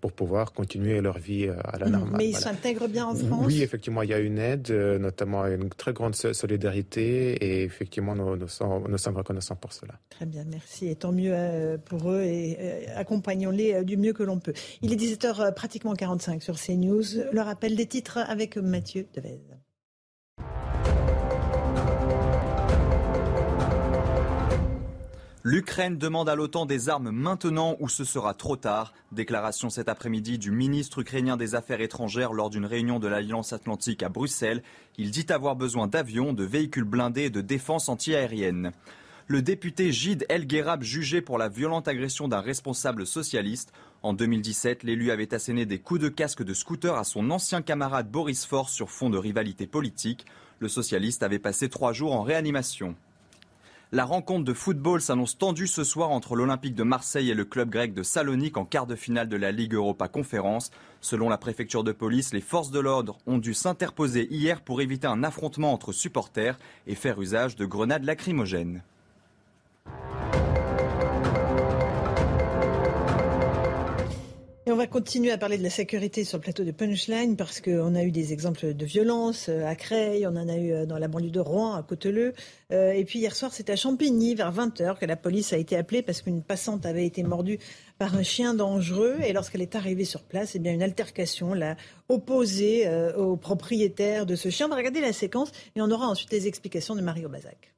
pour 0.00 0.10
pouvoir 0.10 0.52
continuer 0.52 1.00
leur 1.00 1.18
vie 1.18 1.48
à 1.48 1.78
la 1.78 1.86
mmh, 1.86 1.92
normale. 1.92 2.14
Mais 2.16 2.30
ils 2.30 2.36
s'intègrent 2.36 2.88
bien 2.88 3.06
en 3.06 3.14
France. 3.14 3.44
Oui, 3.46 3.62
effectivement, 3.62 4.02
il 4.02 4.10
y 4.10 4.12
a 4.12 4.18
une 4.18 4.40
aide, 4.40 4.72
notamment 4.72 5.46
une 5.46 5.68
très 5.68 5.92
grande 5.92 6.16
solidarité. 6.16 7.34
Et 7.34 7.62
effectivement, 7.62 8.16
nous, 8.16 8.36
nous, 8.36 8.48
sommes, 8.48 8.88
nous 8.88 8.98
sommes 8.98 9.18
reconnaissants 9.18 9.54
pour 9.54 9.72
cela. 9.72 9.94
Très 10.08 10.26
bien, 10.26 10.42
merci. 10.50 10.88
Et 10.88 10.96
tant 10.96 11.12
mieux 11.12 11.78
pour 11.84 12.10
eux 12.10 12.22
et 12.22 12.88
accompagnons-les 12.96 13.84
du 13.84 13.96
mieux 13.96 14.12
que 14.12 14.24
l'on 14.24 14.40
peut. 14.40 14.54
Il 14.82 14.92
est 14.92 14.96
17h 14.96 15.54
pratiquement 15.54 15.94
45 15.94 16.42
sur 16.42 16.58
CNews. 16.58 17.04
Le 17.32 17.40
rappel 17.40 17.76
des 17.76 17.86
titres 17.86 18.18
avec 18.18 18.56
Mathieu 18.56 19.06
Devez. 19.14 19.38
L'Ukraine 25.42 25.96
demande 25.96 26.28
à 26.28 26.34
l'OTAN 26.34 26.66
des 26.66 26.90
armes 26.90 27.10
maintenant 27.10 27.74
ou 27.80 27.88
ce 27.88 28.04
sera 28.04 28.34
trop 28.34 28.56
tard. 28.56 28.92
Déclaration 29.10 29.70
cet 29.70 29.88
après-midi 29.88 30.36
du 30.36 30.50
ministre 30.50 30.98
ukrainien 30.98 31.38
des 31.38 31.54
Affaires 31.54 31.80
étrangères 31.80 32.34
lors 32.34 32.50
d'une 32.50 32.66
réunion 32.66 32.98
de 32.98 33.08
l'Alliance 33.08 33.54
Atlantique 33.54 34.02
à 34.02 34.10
Bruxelles. 34.10 34.62
Il 34.98 35.10
dit 35.10 35.24
avoir 35.30 35.56
besoin 35.56 35.86
d'avions, 35.86 36.34
de 36.34 36.44
véhicules 36.44 36.84
blindés 36.84 37.22
et 37.22 37.30
de 37.30 37.40
défense 37.40 37.88
antiaérienne. 37.88 38.72
Le 39.28 39.40
député 39.40 39.92
Gide 39.92 40.26
El 40.28 40.46
Gherab 40.46 40.82
jugé 40.82 41.22
pour 41.22 41.38
la 41.38 41.48
violente 41.48 41.88
agression 41.88 42.28
d'un 42.28 42.42
responsable 42.42 43.06
socialiste. 43.06 43.72
En 44.02 44.12
2017, 44.12 44.82
l'élu 44.82 45.10
avait 45.10 45.32
asséné 45.32 45.64
des 45.64 45.78
coups 45.78 46.00
de 46.00 46.08
casque 46.10 46.42
de 46.42 46.52
scooter 46.52 46.98
à 46.98 47.04
son 47.04 47.30
ancien 47.30 47.62
camarade 47.62 48.10
Boris 48.10 48.44
Force 48.44 48.74
sur 48.74 48.90
fond 48.90 49.08
de 49.08 49.16
rivalité 49.16 49.66
politique. 49.66 50.26
Le 50.58 50.68
socialiste 50.68 51.22
avait 51.22 51.38
passé 51.38 51.70
trois 51.70 51.94
jours 51.94 52.12
en 52.12 52.20
réanimation. 52.20 52.94
La 53.92 54.04
rencontre 54.04 54.44
de 54.44 54.52
football 54.52 55.00
s'annonce 55.00 55.36
tendue 55.36 55.66
ce 55.66 55.82
soir 55.82 56.10
entre 56.10 56.36
l'Olympique 56.36 56.76
de 56.76 56.84
Marseille 56.84 57.28
et 57.28 57.34
le 57.34 57.44
club 57.44 57.70
grec 57.70 57.92
de 57.92 58.04
Salonique 58.04 58.56
en 58.56 58.64
quart 58.64 58.86
de 58.86 58.94
finale 58.94 59.28
de 59.28 59.36
la 59.36 59.50
Ligue 59.50 59.74
Europa 59.74 60.06
Conférence. 60.06 60.70
Selon 61.00 61.28
la 61.28 61.38
préfecture 61.38 61.82
de 61.82 61.90
police, 61.90 62.32
les 62.32 62.40
forces 62.40 62.70
de 62.70 62.78
l'ordre 62.78 63.18
ont 63.26 63.38
dû 63.38 63.52
s'interposer 63.52 64.28
hier 64.30 64.60
pour 64.60 64.80
éviter 64.80 65.08
un 65.08 65.24
affrontement 65.24 65.72
entre 65.72 65.90
supporters 65.90 66.56
et 66.86 66.94
faire 66.94 67.20
usage 67.20 67.56
de 67.56 67.66
grenades 67.66 68.04
lacrymogènes. 68.04 68.82
On 74.72 74.76
va 74.76 74.86
continuer 74.86 75.32
à 75.32 75.38
parler 75.38 75.58
de 75.58 75.62
la 75.62 75.70
sécurité 75.70 76.22
sur 76.22 76.38
le 76.38 76.42
plateau 76.42 76.64
de 76.64 76.70
Punchline 76.70 77.36
parce 77.36 77.60
qu'on 77.60 77.94
a 77.94 78.04
eu 78.04 78.12
des 78.12 78.32
exemples 78.32 78.74
de 78.74 78.84
violence 78.84 79.48
euh, 79.48 79.66
à 79.66 79.74
Creil, 79.74 80.26
on 80.26 80.36
en 80.36 80.48
a 80.48 80.56
eu 80.56 80.72
euh, 80.72 80.86
dans 80.86 80.98
la 80.98 81.08
banlieue 81.08 81.30
de 81.30 81.40
Rouen, 81.40 81.74
à 81.74 81.82
Coteleux. 81.82 82.34
Euh, 82.72 82.92
et 82.92 83.04
puis 83.04 83.18
hier 83.18 83.34
soir, 83.34 83.52
c'était 83.52 83.72
à 83.72 83.76
Champigny, 83.76 84.34
vers 84.34 84.52
20h, 84.52 84.98
que 84.98 85.06
la 85.06 85.16
police 85.16 85.52
a 85.52 85.56
été 85.56 85.76
appelée 85.76 86.02
parce 86.02 86.22
qu'une 86.22 86.42
passante 86.42 86.86
avait 86.86 87.04
été 87.04 87.22
mordue 87.22 87.58
par 87.98 88.14
un 88.14 88.22
chien 88.22 88.54
dangereux. 88.54 89.16
Et 89.26 89.32
lorsqu'elle 89.32 89.62
est 89.62 89.74
arrivée 89.74 90.04
sur 90.04 90.22
place, 90.22 90.54
eh 90.54 90.58
bien, 90.58 90.72
une 90.72 90.82
altercation 90.82 91.52
l'a 91.52 91.76
opposée 92.08 92.88
au 93.16 93.36
propriétaire 93.36 94.26
de 94.26 94.36
ce 94.36 94.50
chien. 94.50 94.66
On 94.66 94.70
va 94.70 94.76
regarder 94.76 95.00
la 95.00 95.12
séquence 95.12 95.52
et 95.74 95.82
on 95.82 95.90
aura 95.90 96.06
ensuite 96.06 96.32
les 96.32 96.46
explications 96.46 96.94
de 96.94 97.02
Mario 97.02 97.28
Bazac. 97.28 97.74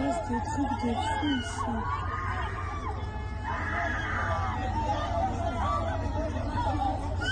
Des 0.00 0.40
trucs 0.50 0.76
de 0.84 0.92
fou 0.94 1.26
ici. 1.40 1.72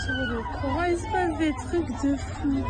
Sur 0.05 0.15
le 0.15 0.41
il 0.91 1.39
des 1.39 1.55
trucs 1.55 1.93
de 2.03 2.17
fou. 2.17 2.65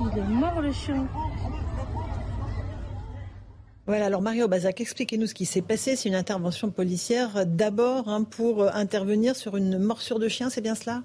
Il 0.00 0.18
est 0.18 0.22
mort 0.22 0.60
le 0.60 0.72
chien. 0.72 1.06
Voilà, 3.86 4.06
alors 4.06 4.22
Mario 4.22 4.48
Bazac, 4.48 4.80
expliquez-nous 4.80 5.26
ce 5.26 5.34
qui 5.34 5.46
s'est 5.46 5.62
passé. 5.62 5.94
C'est 5.94 6.08
une 6.08 6.14
intervention 6.14 6.70
policière 6.70 7.46
d'abord 7.46 8.08
hein, 8.08 8.24
pour 8.24 8.64
intervenir 8.74 9.36
sur 9.36 9.56
une 9.56 9.78
morsure 9.78 10.18
de 10.18 10.28
chien, 10.28 10.50
c'est 10.50 10.60
bien 10.60 10.74
cela? 10.74 11.02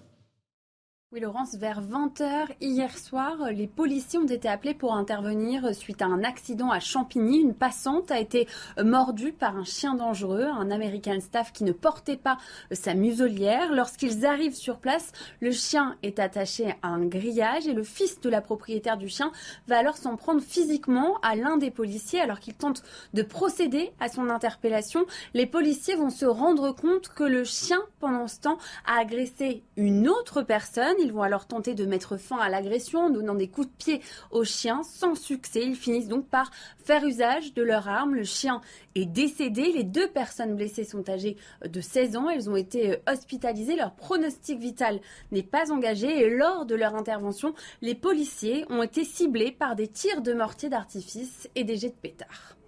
Oui, 1.14 1.20
Laurence, 1.20 1.56
vers 1.56 1.82
20h 1.82 2.56
hier 2.62 2.98
soir, 2.98 3.36
les 3.52 3.68
policiers 3.68 4.18
ont 4.18 4.28
été 4.28 4.48
appelés 4.48 4.74
pour 4.74 4.94
intervenir 4.94 5.76
suite 5.76 6.02
à 6.02 6.06
un 6.06 6.24
accident 6.24 6.72
à 6.72 6.80
Champigny. 6.80 7.42
Une 7.42 7.54
passante 7.54 8.12
a 8.12 8.20
été 8.22 8.48
mordue 8.82 9.34
par 9.34 9.58
un 9.58 9.66
chien 9.66 9.96
dangereux, 9.96 10.46
un 10.46 10.72
American 10.72 11.20
Staff 11.20 11.52
qui 11.52 11.66
ne 11.66 11.74
portait 11.74 12.16
pas 12.16 12.38
sa 12.72 12.94
muselière. 12.94 13.74
Lorsqu'ils 13.74 14.26
arrivent 14.26 14.56
sur 14.56 14.78
place, 14.78 15.12
le 15.42 15.52
chien 15.52 15.98
est 16.02 16.18
attaché 16.18 16.76
à 16.82 16.88
un 16.88 17.06
grillage 17.06 17.68
et 17.68 17.74
le 17.74 17.84
fils 17.84 18.22
de 18.22 18.30
la 18.30 18.40
propriétaire 18.40 18.96
du 18.96 19.10
chien 19.10 19.34
va 19.68 19.80
alors 19.80 19.98
s'en 19.98 20.16
prendre 20.16 20.42
physiquement 20.42 21.20
à 21.24 21.36
l'un 21.36 21.58
des 21.58 21.72
policiers 21.72 22.22
alors 22.22 22.40
qu'il 22.40 22.54
tente 22.54 22.84
de 23.14 23.22
procéder 23.22 23.92
à 24.00 24.08
son 24.08 24.30
interpellation. 24.30 25.06
Les 25.34 25.46
policiers 25.46 25.96
vont 25.96 26.10
se 26.10 26.26
rendre 26.26 26.72
compte 26.72 27.10
que 27.10 27.26
le 27.26 27.44
chien, 27.44 27.80
pendant 28.00 28.30
ce 28.30 28.40
temps, 28.40 28.60
a 28.86 29.02
agressé 29.02 29.66
une 29.76 30.08
autre 30.08 30.42
personne. 30.42 31.01
Ils 31.04 31.12
vont 31.12 31.24
alors 31.24 31.46
tenter 31.46 31.74
de 31.74 31.86
mettre 31.86 32.18
fin 32.18 32.38
à 32.38 32.50
l'agression 32.50 33.06
en 33.06 33.10
donnant 33.10 33.36
des 33.36 33.48
coups 33.48 33.68
de 33.68 33.74
pied 33.74 34.02
au 34.32 34.44
chien 34.44 34.82
sans 34.84 35.16
succès. 35.16 35.64
Ils 35.64 35.76
finissent 35.76 36.08
donc 36.08 36.28
par 36.28 36.52
faire 36.84 37.04
usage 37.04 37.54
de 37.54 37.62
leur 37.64 37.88
arme. 37.88 38.16
Le 38.16 38.24
chien 38.24 38.62
est 38.96 39.06
décédé. 39.06 39.72
Les 39.72 39.84
deux 39.84 40.08
personnes 40.08 40.56
blessées 40.56 40.84
sont 40.84 41.10
âgées 41.10 41.38
de 41.66 41.82
16 41.82 42.16
ans. 42.18 42.30
Elles 42.30 42.50
ont 42.50 42.56
été 42.56 42.98
hospitalisées. 43.08 43.76
Leur 43.76 43.96
pronostic 43.96 44.60
vital 44.60 45.00
n'est 45.32 45.44
pas 45.44 45.72
engagé. 45.72 46.08
Et 46.08 46.30
lors 46.30 46.66
de 46.66 46.76
leur 46.76 46.96
intervention, 46.96 47.54
les 47.82 47.96
policiers 47.96 48.66
ont 48.70 48.84
été 48.84 49.04
ciblés 49.04 49.52
par 49.52 49.76
des 49.76 49.88
tirs 49.88 50.22
de 50.22 50.34
mortier 50.34 50.70
d'artifice 50.70 51.50
et 51.56 51.64
des 51.64 51.78
jets 51.78 51.90
de 51.90 51.96
pétards. 51.96 52.61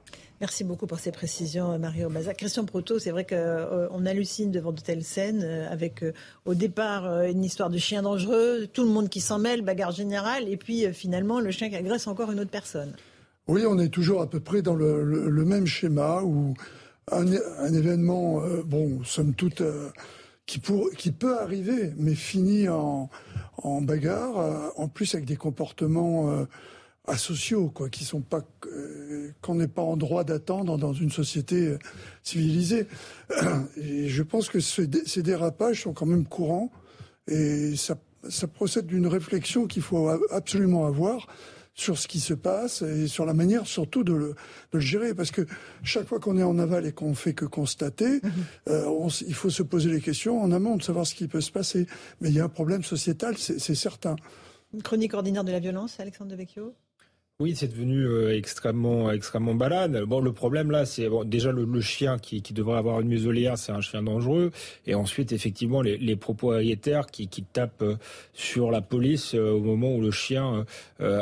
Merci 0.43 0.65
beaucoup 0.65 0.87
pour 0.87 0.99
ces 0.99 1.13
précisions, 1.13 1.79
Mario 1.79 2.09
Bazac. 2.09 2.35
Christian 2.35 2.65
Proto, 2.65 2.99
c'est 2.99 3.11
vrai 3.11 3.23
qu'on 3.23 3.35
euh, 3.37 4.05
hallucine 4.05 4.51
devant 4.51 4.73
de 4.73 4.81
telles 4.81 5.05
scènes, 5.05 5.41
euh, 5.41 5.71
avec 5.71 6.03
euh, 6.03 6.11
au 6.43 6.53
départ 6.53 7.23
une 7.23 7.45
histoire 7.45 7.69
de 7.69 7.77
chien 7.77 8.01
dangereux, 8.01 8.67
tout 8.67 8.83
le 8.83 8.89
monde 8.89 9.07
qui 9.07 9.21
s'en 9.21 9.39
mêle, 9.39 9.61
bagarre 9.61 9.91
générale, 9.91 10.49
et 10.49 10.57
puis 10.57 10.91
finalement 10.91 11.39
le 11.39 11.49
chien 11.51 11.69
qui 11.69 11.77
agresse 11.77 12.07
encore 12.07 12.29
une 12.29 12.41
autre 12.41 12.49
personne. 12.49 12.93
Oui, 13.47 13.63
on 13.65 13.79
est 13.79 13.87
toujours 13.87 14.21
à 14.21 14.29
peu 14.29 14.41
près 14.41 14.61
dans 14.61 14.75
le, 14.75 15.45
même 15.45 15.65
schéma 15.65 16.21
où 16.23 16.55
un, 17.09 17.25
événement, 17.73 18.41
bon, 18.65 19.01
somme 19.05 19.35
toute, 19.35 19.63
qui, 20.45 20.59
qui 20.97 21.11
peut 21.13 21.39
arriver, 21.39 21.93
mais 21.95 22.15
finit 22.15 22.67
en 22.67 23.09
bagarre, 23.81 24.73
en 24.75 24.89
plus 24.89 25.15
avec 25.15 25.25
des 25.25 25.37
comportements 25.37 26.45
asociaux, 27.05 27.69
quoi, 27.69 27.89
qui 27.89 28.05
sont 28.05 28.21
pas 28.21 28.41
euh, 28.67 29.31
qu'on 29.41 29.55
n'est 29.55 29.67
pas 29.67 29.81
en 29.81 29.97
droit 29.97 30.23
d'attendre 30.23 30.77
dans 30.77 30.93
une 30.93 31.11
société 31.11 31.67
euh, 31.67 31.79
civilisée. 32.21 32.87
Et 33.77 34.07
je 34.07 34.23
pense 34.23 34.49
que 34.49 34.59
ces 34.59 35.23
dérapages 35.23 35.83
sont 35.83 35.93
quand 35.93 36.05
même 36.05 36.25
courants 36.25 36.71
et 37.27 37.75
ça, 37.77 37.95
ça 38.29 38.47
procède 38.47 38.85
d'une 38.85 39.07
réflexion 39.07 39.65
qu'il 39.65 39.81
faut 39.81 40.09
absolument 40.29 40.85
avoir 40.85 41.27
sur 41.73 41.97
ce 41.97 42.07
qui 42.07 42.19
se 42.19 42.33
passe 42.33 42.83
et 42.83 43.07
sur 43.07 43.25
la 43.25 43.33
manière 43.33 43.65
surtout 43.65 44.03
de 44.03 44.13
le, 44.13 44.27
de 44.27 44.35
le 44.73 44.79
gérer. 44.79 45.13
Parce 45.13 45.31
que 45.31 45.41
chaque 45.83 46.07
fois 46.07 46.19
qu'on 46.19 46.37
est 46.37 46.43
en 46.43 46.59
aval 46.59 46.85
et 46.85 46.91
qu'on 46.91 47.15
fait 47.15 47.33
que 47.33 47.45
constater, 47.45 48.19
mhm. 48.21 48.31
euh, 48.69 49.09
il 49.25 49.33
faut 49.33 49.49
se 49.49 49.63
poser 49.63 49.89
les 49.89 50.01
questions 50.01 50.41
en 50.41 50.51
amont 50.51 50.77
de 50.77 50.83
savoir 50.83 51.07
ce 51.07 51.15
qui 51.15 51.27
peut 51.27 51.41
se 51.41 51.51
passer. 51.51 51.87
Mais 52.21 52.29
il 52.29 52.35
y 52.35 52.39
a 52.39 52.43
un 52.43 52.49
problème 52.49 52.83
sociétal, 52.83 53.37
c'est 53.37 53.75
certain. 53.75 54.15
Une 54.73 54.83
chronique 54.83 55.13
ordinaire 55.13 55.43
de 55.43 55.51
la 55.51 55.59
violence, 55.59 55.99
Alexandre 55.99 56.31
Devecchio? 56.31 56.73
Oui, 57.39 57.55
c'est 57.55 57.67
devenu 57.67 58.05
euh, 58.05 58.37
extrêmement 58.37 59.11
extrêmement 59.11 59.55
balade. 59.55 60.03
Bon, 60.03 60.19
le 60.19 60.31
problème 60.31 60.69
là, 60.69 60.85
c'est 60.85 61.09
bon, 61.09 61.23
déjà 61.23 61.51
le, 61.51 61.81
chien 61.81 62.19
qui, 62.19 62.41
devrait 62.53 62.77
avoir 62.77 63.01
une 63.01 63.07
muselière, 63.07 63.57
c'est 63.57 63.71
un 63.71 63.81
chien 63.81 64.03
dangereux, 64.03 64.51
et 64.85 64.93
ensuite 64.93 65.31
effectivement 65.31 65.81
les, 65.81 66.15
propriétaires 66.15 67.07
qui, 67.07 67.27
tapent 67.27 67.81
euh, 67.81 67.95
sur 68.33 68.69
la 68.69 68.81
police 68.81 69.33
euh, 69.33 69.49
au 69.49 69.61
moment 69.61 69.95
où 69.95 70.01
le 70.01 70.11
chien 70.11 70.63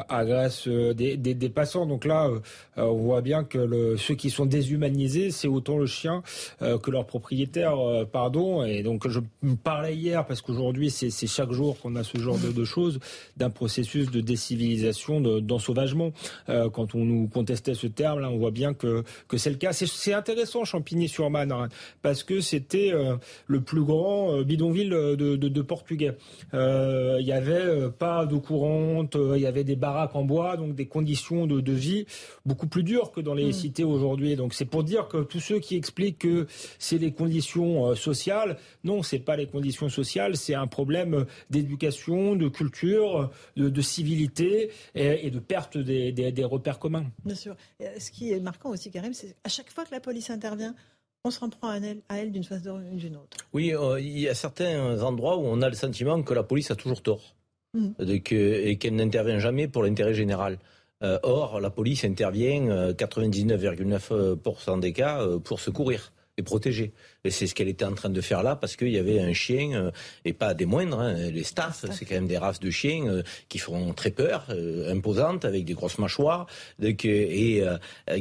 agresse 0.10 0.68
des, 0.68 1.50
passants. 1.50 1.86
Donc 1.86 2.06
là, 2.06 2.30
on 2.78 2.94
voit 2.94 3.22
bien 3.22 3.44
que 3.44 3.96
ceux 3.98 4.14
qui 4.14 4.30
sont 4.30 4.46
déshumanisés, 4.46 5.32
c'est 5.32 5.48
autant 5.48 5.78
le 5.80 5.88
chien 5.88 6.22
que 6.60 6.92
leur 6.92 7.08
propriétaire, 7.08 7.74
pardon. 8.12 8.64
Et 8.64 8.84
donc 8.84 9.08
je 9.08 9.20
me 9.42 9.56
parlais 9.56 9.96
hier 9.96 10.26
parce 10.28 10.42
qu'aujourd'hui 10.42 10.92
c'est 10.92 11.10
chaque 11.28 11.52
jour 11.52 11.80
qu'on 11.80 11.96
a 11.96 12.04
ce 12.04 12.20
genre 12.20 12.38
de 12.38 12.64
choses, 12.64 13.00
d'un 13.38 13.50
processus 13.50 14.12
de 14.12 14.22
décivilisation, 14.22 15.20
d'ensauvagement. 15.22 16.11
Euh, 16.50 16.70
quand 16.70 16.96
on 16.96 17.06
nous 17.06 17.28
contestait 17.28 17.74
ce 17.74 17.88
terme, 17.88 18.20
là, 18.20 18.30
on 18.30 18.38
voit 18.38 18.52
bien 18.52 18.74
que, 18.74 19.04
que 19.28 19.38
c'est 19.38 19.50
le 19.50 19.58
cas. 19.58 19.74
C'est 19.74 20.14
intéressant, 20.14 20.66
Champigny-sur-Marne, 20.66 21.52
hein, 21.52 21.70
parce 22.02 22.24
que 22.24 22.42
c'était 22.42 22.92
euh, 22.94 23.16
le 23.48 23.62
plus 23.62 23.84
grand 23.84 24.34
euh, 24.34 24.44
bidonville 24.44 24.90
de, 24.90 25.36
de, 25.36 25.62
Portugais. 25.62 26.18
Il 26.54 27.26
y 27.26 27.32
avait 27.32 27.90
pas 27.98 28.26
d'eau 28.26 28.40
courante, 28.40 29.16
il 29.16 29.40
y 29.40 29.46
avait 29.46 29.64
des 29.64 29.76
baraques 29.76 30.16
en 30.16 30.24
bois, 30.24 30.58
donc 30.58 30.76
des 30.76 30.88
conditions 30.88 31.46
de, 31.46 31.62
de 31.62 31.72
vie 31.72 32.06
beaucoup 32.46 32.68
plus 32.68 32.84
dures 32.84 33.12
que 33.12 33.22
dans 33.22 33.36
les 33.36 33.50
mm. 33.50 33.54
cités 33.54 33.84
aujourd'hui. 33.84 34.36
Donc 34.36 34.54
c'est 34.54 34.66
pour 34.66 34.84
dire 34.84 35.08
que 35.08 35.18
tous 35.24 35.40
ceux 35.40 35.60
qui 35.60 35.76
expliquent 35.76 36.20
que 36.20 36.48
c'est 36.80 36.98
les 36.98 37.12
conditions 37.12 37.96
sociales, 37.96 38.58
non, 38.84 39.04
c'est 39.04 39.20
pas 39.20 39.36
les 39.36 39.46
conditions 39.46 39.90
sociales, 39.90 40.36
c'est 40.36 40.56
un 40.56 40.68
problème 40.68 41.26
d'éducation, 41.50 42.36
de 42.36 42.48
culture, 42.50 43.30
de, 43.56 43.70
de 43.70 43.82
civilité 43.82 44.72
et, 44.96 45.28
et 45.28 45.32
de 45.32 45.40
perte 45.40 45.78
des 45.78 45.91
des, 46.12 46.46
repères 46.46 46.80
communs. 46.80 47.06
Bien 47.26 47.36
sûr. 47.36 47.56
Ce 47.80 48.12
qui 48.12 48.32
est 48.32 48.40
marquant 48.40 48.70
aussi, 48.70 48.92
Karim, 48.92 49.14
c'est 49.14 49.36
à 49.44 49.50
chaque 49.50 49.72
fois 49.72 49.86
que 49.86 49.92
la 49.92 50.00
police 50.00 50.30
intervient, 50.30 50.76
on 51.24 51.32
se 51.32 51.40
reprend 51.40 51.70
à 51.70 51.78
elle, 51.78 52.02
à 52.10 52.18
elle 52.18 52.32
d'une 52.32 52.44
façon 52.44 52.82
ou 52.92 52.96
d'une 52.96 53.16
autre. 53.16 53.38
Oui, 53.54 53.76
euh, 53.76 54.00
il 54.00 54.20
y 54.20 54.28
a 54.28 54.34
certains 54.34 55.02
endroits 55.04 55.38
où 55.38 55.44
on 55.46 55.62
a 55.62 55.70
le 55.70 55.76
sentiment 55.76 56.22
que 56.24 56.34
la 56.34 56.44
police 56.44 56.72
a 56.72 56.76
toujours 56.76 57.02
tort 57.02 57.36
mmh. 57.74 57.90
et 58.00 58.78
qu'elle 58.78 58.96
n'intervient 58.96 59.40
jamais 59.40 59.68
pour 59.68 59.84
l'intérêt 59.84 60.14
général. 60.14 60.58
Euh, 61.04 61.20
or, 61.24 61.60
la 61.60 61.70
police 61.70 62.04
intervient 62.06 62.92
99,9% 62.92 64.12
euh, 64.12 64.80
des 64.80 64.94
cas 64.94 65.26
pour 65.44 65.60
secourir 65.60 66.12
et 66.38 66.44
protéger. 66.44 66.94
Et 67.24 67.32
c'est 67.32 67.48
ce 67.48 67.56
qu'elle 67.56 67.68
était 67.68 67.86
en 67.86 67.94
train 67.94 68.10
de 68.10 68.22
faire 68.22 68.44
là 68.44 68.56
parce 68.56 68.76
qu'il 68.76 68.90
y 68.90 68.98
avait 68.98 69.20
un 69.20 69.34
chien, 69.34 69.74
euh, 69.74 69.92
et 70.26 70.34
pas 70.34 70.54
des 70.54 70.66
moindres, 70.66 71.00
hein, 71.00 71.14
les 71.14 71.44
staffs, 71.44 71.86
c'est 71.92 72.06
quand 72.06 72.16
même 72.16 72.28
des 72.28 72.38
races 72.38 72.60
de 72.60 72.70
chiens 72.70 73.08
euh, 73.08 73.24
qui 73.50 73.58
font 73.58 73.94
très 73.94 74.12
peur, 74.12 74.46
euh, 74.50 74.92
imposantes, 74.92 75.46
avec 75.46 75.66
des 75.66 75.74
grosses 75.74 75.98
mâchoires, 75.98 76.48
donc, 76.80 77.06
et 77.06 77.64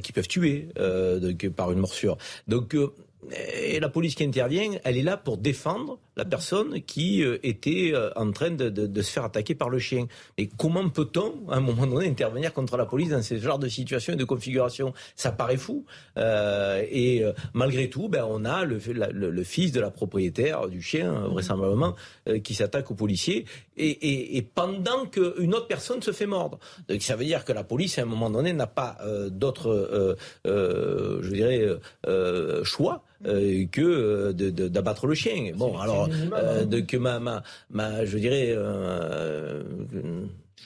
qui 0.02 0.12
peuvent 0.12 0.28
tuer 0.28 0.68
donc, 0.76 1.48
par 1.50 1.72
une 1.72 1.78
morsure. 1.78 2.16
Donc, 2.46 2.76
et 3.32 3.80
la 3.80 3.88
police 3.88 4.14
qui 4.14 4.24
intervient, 4.24 4.78
elle 4.84 4.96
est 4.96 5.02
là 5.02 5.16
pour 5.16 5.36
défendre 5.36 5.98
la 6.20 6.26
personne 6.26 6.82
qui 6.82 7.24
euh, 7.24 7.38
était 7.42 7.92
euh, 7.94 8.10
en 8.14 8.30
train 8.30 8.50
de, 8.50 9.02
se 9.02 9.10
faire 9.10 9.24
attaquer 9.24 9.54
par 9.54 9.70
le 9.70 9.78
chien. 9.78 10.06
Mais 10.36 10.50
comment 10.58 10.86
peut-on, 10.90 11.48
à 11.48 11.56
un 11.56 11.60
moment 11.60 11.86
donné, 11.86 12.06
intervenir 12.08 12.52
contre 12.52 12.76
la 12.76 12.84
police 12.84 13.08
dans 13.08 13.22
ce 13.22 13.38
genre 13.38 13.58
de 13.58 13.68
situation 13.68 14.12
et 14.12 14.16
de 14.16 14.24
configuration? 14.24 14.92
Ça 15.16 15.32
paraît 15.32 15.56
fou. 15.56 15.86
Euh, 16.18 16.84
et 16.90 17.24
malgré 17.54 17.88
tout, 17.88 18.10
ben, 18.10 18.26
on 18.28 18.44
a 18.44 18.66
le, 18.66 18.78
fils 19.44 19.72
de 19.72 19.80
la 19.80 19.90
propriétaire 19.90 20.68
du 20.68 20.82
chien, 20.82 21.10
vraisemblablement, 21.28 21.94
qui 22.44 22.52
s'attaque 22.52 22.90
aux 22.90 22.94
policiers, 22.94 23.46
et, 23.78 24.36
et, 24.36 24.42
pendant 24.42 25.06
qu'une 25.06 25.54
autre 25.54 25.68
personne 25.68 26.02
se 26.02 26.12
fait 26.12 26.26
mordre. 26.26 26.58
Donc 26.88 27.00
ça 27.00 27.16
veut 27.16 27.24
dire 27.24 27.46
que 27.46 27.52
la 27.52 27.64
police, 27.64 27.98
à 27.98 28.02
un 28.02 28.04
moment 28.04 28.28
donné, 28.28 28.52
n'a 28.52 28.66
pas 28.66 28.98
d'autre, 29.30 30.18
je 30.44 31.32
dirais, 31.32 31.66
choix 32.64 33.04
que 33.22 34.32
d'abattre 34.32 35.06
le 35.06 35.14
chien. 35.14 35.52
Bon, 35.54 35.78
alors 35.78 36.08
euh, 36.32 36.64
de, 36.64 36.80
que 36.80 36.96
ma, 36.96 37.20
ma, 37.20 37.42
ma, 37.70 38.04
je 38.04 38.18
dirais, 38.18 38.54
euh, 38.56 39.62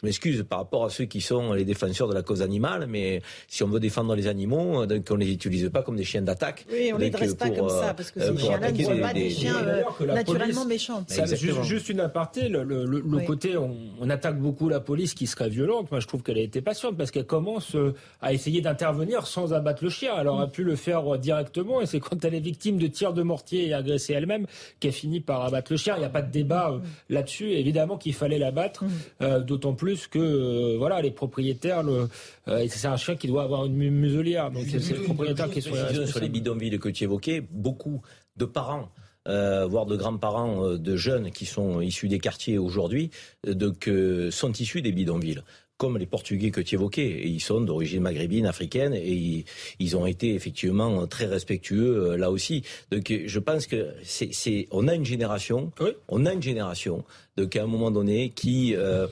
je 0.00 0.06
m'excuse 0.06 0.44
par 0.48 0.58
rapport 0.58 0.84
à 0.84 0.90
ceux 0.90 1.04
qui 1.04 1.20
sont 1.20 1.52
les 1.52 1.64
défenseurs 1.64 2.08
de 2.08 2.14
la 2.14 2.22
cause 2.22 2.42
animale, 2.42 2.86
mais 2.88 3.22
si 3.48 3.62
on 3.62 3.68
veut 3.68 3.80
défendre 3.80 4.14
les 4.14 4.26
animaux, 4.26 4.82
euh, 4.82 4.86
donc 4.86 5.06
on 5.10 5.16
les 5.16 5.30
utilise 5.30 5.70
pas 5.72 5.82
comme 5.82 5.96
des 5.96 6.04
chiens 6.04 6.22
d'attaque. 6.22 6.66
Oui, 6.70 6.90
on 6.92 6.98
les 6.98 7.10
dresse 7.10 7.34
pas 7.34 7.50
comme 7.50 7.68
ça, 7.68 7.94
parce 7.94 8.10
que 8.10 8.20
ces 8.20 8.36
chiens-là 8.36 8.72
ne 8.72 8.82
sont 8.82 8.98
pas 8.98 9.12
des, 9.12 9.30
chiens 9.30 9.62
naturellement 10.06 10.64
méchants. 10.64 11.04
Juste, 11.08 11.62
juste, 11.62 11.88
une 11.88 12.00
aparté, 12.00 12.48
le, 12.48 12.64
le, 12.64 12.84
le 12.84 13.20
côté, 13.20 13.56
on, 13.56 13.76
on, 14.00 14.10
attaque 14.10 14.38
beaucoup 14.38 14.68
la 14.68 14.80
police 14.80 15.14
qui 15.14 15.26
serait 15.26 15.48
violente. 15.48 15.90
Moi, 15.90 16.00
je 16.00 16.06
trouve 16.06 16.22
qu'elle 16.22 16.38
a 16.38 16.42
été 16.42 16.60
patiente 16.60 16.96
parce 16.96 17.10
qu'elle 17.10 17.26
commence 17.26 17.76
à 18.20 18.32
essayer 18.32 18.60
d'intervenir 18.60 19.26
sans 19.26 19.52
abattre 19.52 19.84
le 19.84 19.90
chien. 19.90 20.14
Elle 20.18 20.28
aurait 20.28 20.50
pu 20.50 20.64
le 20.64 20.76
faire 20.76 21.18
directement, 21.18 21.80
et 21.80 21.86
c'est 21.86 22.00
quand 22.00 22.24
elle 22.24 22.34
est 22.34 22.40
victime 22.40 22.78
de 22.78 22.86
tirs 22.86 23.12
de 23.12 23.22
mortier 23.22 23.68
et 23.68 23.74
agressée 23.74 24.14
elle-même 24.14 24.46
qu'elle 24.80 24.92
finit 24.92 25.20
par 25.20 25.44
abattre 25.44 25.72
le 25.72 25.76
chien. 25.76 25.94
Il 25.96 26.00
n'y 26.00 26.04
a 26.04 26.10
pas 26.10 26.22
de 26.22 26.30
débat 26.30 26.80
là-dessus. 27.08 27.50
Évidemment 27.50 27.96
qu'il 27.96 28.14
fallait 28.14 28.38
l'abattre, 28.38 28.84
d'autant 29.20 29.74
plus 29.74 29.83
plus 29.84 30.06
que 30.06 30.18
euh, 30.18 30.78
voilà 30.78 31.02
les 31.02 31.10
propriétaires. 31.10 31.82
Le, 31.82 32.08
euh, 32.48 32.66
c'est 32.70 32.88
un 32.88 32.96
chien 32.96 33.16
qui 33.16 33.26
doit 33.26 33.42
avoir 33.42 33.66
une 33.66 33.76
muselière. 33.90 34.50
Donc 34.50 34.64
c'est 34.66 34.96
le 34.96 35.02
propriétaire 35.02 35.50
qui 35.50 35.60
sont 35.60 35.74
Sur 36.06 36.20
les 36.20 36.30
bidonvilles 36.30 36.78
que 36.78 36.88
tu 36.88 37.04
évoquais, 37.04 37.42
beaucoup 37.50 38.00
de 38.38 38.46
parents 38.46 38.88
euh, 39.28 39.66
voire 39.66 39.86
de 39.86 39.96
grands-parents 39.96 40.76
de 40.76 40.96
jeunes 40.96 41.30
qui 41.30 41.46
sont 41.46 41.82
issus 41.82 42.08
des 42.08 42.18
quartiers 42.18 42.58
aujourd'hui, 42.58 43.10
donc 43.46 43.90
sont 44.30 44.52
issus 44.52 44.80
des 44.80 44.92
bidonvilles. 44.92 45.42
comme 45.76 45.98
les 45.98 46.06
Portugais 46.06 46.50
que 46.50 46.60
tu 46.60 46.76
évoquais. 46.76 47.06
Et 47.06 47.28
ils 47.28 47.40
sont 47.40 47.60
d'origine 47.60 48.00
maghrébine, 48.00 48.46
africaine, 48.46 48.94
et 48.94 49.44
ils, 49.78 49.96
ont 49.96 50.06
été 50.06 50.34
effectivement 50.34 51.06
très 51.06 51.26
respectueux 51.26 52.12
euh, 52.12 52.16
là 52.16 52.30
aussi. 52.30 52.62
Donc 52.90 53.12
je 53.26 53.38
pense 53.38 53.66
que 53.66 53.92
c'est, 54.02 54.68
on 54.70 54.88
a 54.88 54.94
une 54.94 55.04
génération, 55.04 55.72
on 56.08 56.26
a 56.26 56.32
une 56.32 56.42
génération, 56.42 57.04
donc 57.36 57.56
à 57.56 57.62
un 57.62 57.66
moment 57.66 57.90
donné 57.90 58.30
qui 58.30 58.74
euh, 58.76 59.06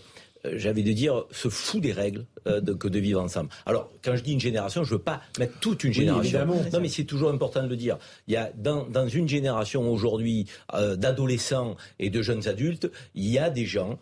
j'avais 0.44 0.82
de 0.82 0.92
dire, 0.92 1.24
se 1.30 1.48
fout 1.48 1.80
des 1.80 1.92
règles 1.92 2.26
euh, 2.46 2.60
de, 2.60 2.72
que 2.72 2.88
de 2.88 2.98
vivre 2.98 3.20
ensemble. 3.20 3.50
Alors, 3.66 3.90
quand 4.02 4.16
je 4.16 4.22
dis 4.22 4.32
une 4.32 4.40
génération, 4.40 4.84
je 4.84 4.92
ne 4.92 4.98
veux 4.98 5.02
pas 5.02 5.20
mettre 5.38 5.58
toute 5.60 5.84
une 5.84 5.92
génération. 5.92 6.46
non, 6.46 6.80
mais 6.80 6.88
c'est 6.88 7.04
toujours 7.04 7.30
important 7.30 7.62
de 7.62 7.68
le 7.68 7.76
dire. 7.76 7.98
Il 8.26 8.34
y 8.34 8.36
a 8.36 8.50
dans, 8.56 8.86
dans 8.86 9.08
une 9.08 9.28
génération 9.28 9.90
aujourd'hui 9.90 10.46
euh, 10.74 10.96
d'adolescents 10.96 11.76
et 11.98 12.10
de 12.10 12.22
jeunes 12.22 12.48
adultes, 12.48 12.90
il 13.14 13.28
y 13.28 13.38
a 13.38 13.50
des 13.50 13.66
gens, 13.66 13.98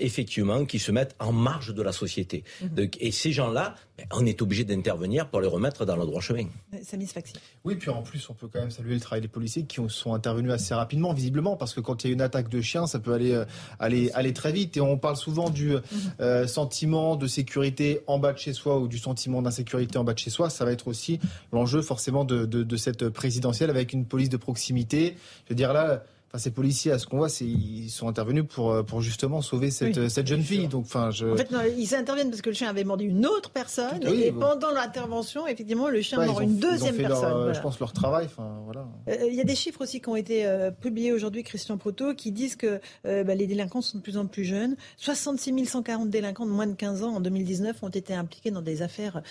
effectivement, 0.00 0.64
qui 0.64 0.78
se 0.78 0.92
mettent 0.92 1.14
en 1.18 1.32
marge 1.32 1.74
de 1.74 1.82
la 1.82 1.92
société. 1.92 2.44
Mhm. 2.62 2.88
et 3.00 3.12
ces 3.12 3.32
gens-là, 3.32 3.74
ben, 3.96 4.06
on 4.12 4.26
est 4.26 4.40
obligé 4.42 4.64
d'intervenir 4.64 5.28
pour 5.28 5.40
les 5.40 5.48
remettre 5.48 5.84
dans 5.84 5.96
le 5.96 6.04
droit 6.04 6.20
chemin. 6.20 6.46
Samis 6.82 7.06
Faxi. 7.06 7.34
Oui, 7.64 7.76
puis 7.76 7.90
en 7.90 8.02
plus, 8.02 8.28
on 8.30 8.34
peut 8.34 8.48
quand 8.52 8.60
même 8.60 8.70
saluer 8.70 8.94
le 8.94 9.00
travail 9.00 9.22
des 9.22 9.28
policiers 9.28 9.64
qui 9.64 9.80
sont 9.88 10.14
intervenus 10.14 10.52
assez 10.52 10.74
rapidement, 10.74 11.12
visiblement, 11.12 11.56
parce 11.56 11.74
que 11.74 11.80
quand 11.80 12.04
il 12.04 12.08
y 12.08 12.10
a 12.10 12.14
une 12.14 12.20
attaque 12.20 12.48
de 12.48 12.60
chien, 12.60 12.86
ça 12.86 12.98
peut 12.98 13.12
aller, 13.12 13.42
aller, 13.78 14.10
aller 14.12 14.32
très 14.32 14.52
vite. 14.52 14.76
Et 14.76 14.80
on 14.80 14.98
parle 14.98 15.16
souvent 15.16 15.50
du 15.50 15.74
euh, 16.20 16.46
sentiment 16.46 17.16
de 17.16 17.26
sécurité 17.26 17.77
en 18.06 18.18
bas 18.18 18.32
de 18.32 18.38
chez 18.38 18.52
soi 18.52 18.78
ou 18.78 18.88
du 18.88 18.98
sentiment 18.98 19.42
d'insécurité 19.42 19.98
en 19.98 20.04
bas 20.04 20.14
de 20.14 20.18
chez 20.18 20.30
soi, 20.30 20.50
ça 20.50 20.64
va 20.64 20.72
être 20.72 20.88
aussi 20.88 21.20
l'enjeu 21.52 21.82
forcément 21.82 22.24
de, 22.24 22.44
de 22.46 22.76
cette 22.76 23.08
présidentielle 23.08 23.70
avec 23.70 23.92
une 23.92 24.04
police 24.04 24.28
de 24.28 24.36
proximité. 24.36 25.16
Je 25.44 25.50
veux 25.50 25.56
dire 25.56 25.72
là, 25.72 26.02
Enfin, 26.28 26.38
ces 26.38 26.50
policiers, 26.50 26.92
à 26.92 26.98
ce 26.98 27.06
qu'on 27.06 27.16
voit, 27.16 27.28
ils 27.40 27.88
sont 27.88 28.06
intervenus 28.06 28.44
pour, 28.46 28.70
euh, 28.70 28.82
pour 28.82 29.00
justement 29.00 29.40
sauver 29.40 29.70
cette, 29.70 30.10
cette 30.10 30.26
jeune 30.26 30.42
fille. 30.42 30.68
Donc, 30.68 30.84
enfin, 30.84 31.10
je... 31.10 31.26
En 31.26 31.36
fait, 31.36 31.48
ils 31.78 31.94
interviennent 31.94 32.28
parce 32.28 32.42
que 32.42 32.50
le 32.50 32.54
chien 32.54 32.68
avait 32.68 32.84
mordu 32.84 33.06
une 33.06 33.24
autre 33.24 33.48
personne. 33.48 34.06
et 34.06 34.30
pendant 34.30 34.70
l'intervention, 34.70 35.46
effectivement, 35.46 35.88
le 35.88 36.02
chien 36.02 36.22
mord 36.26 36.42
une 36.42 36.58
deuxième 36.58 36.94
ils 36.94 36.98
ont 36.98 37.02
fait 37.02 37.08
personne. 37.08 37.30
Leur, 37.30 37.54
Je 37.54 37.60
pense 37.60 37.80
leur 37.80 37.94
travail. 37.94 38.26
Enfin, 38.26 38.60
voilà. 38.66 38.86
Euh, 39.08 39.26
il 39.26 39.34
y 39.34 39.40
a 39.40 39.44
des 39.44 39.54
chiffres 39.54 39.80
aussi 39.80 40.02
qui 40.02 40.08
ont 40.10 40.16
été 40.16 40.44
euh, 40.44 40.70
publiés 40.70 41.12
aujourd'hui, 41.12 41.42
Christian 41.44 41.78
Proto, 41.78 42.14
qui 42.14 42.30
disent 42.30 42.56
que 42.56 42.78
bah, 43.04 43.34
les 43.34 43.46
délinquants 43.46 43.80
sont 43.80 43.96
de 43.96 44.02
plus 44.02 44.18
en 44.18 44.26
plus 44.26 44.44
jeunes. 44.44 44.76
66 44.98 45.64
140 45.64 46.10
délinquants 46.10 46.46
de 46.46 46.50
moins 46.50 46.66
de 46.66 46.74
15 46.74 47.04
ans 47.04 47.14
en 47.14 47.20
2019 47.20 47.82
ont 47.82 47.88
été 47.88 48.14
impliqués 48.14 48.50
dans 48.50 48.62
des 48.62 48.82
affaires 48.82 49.22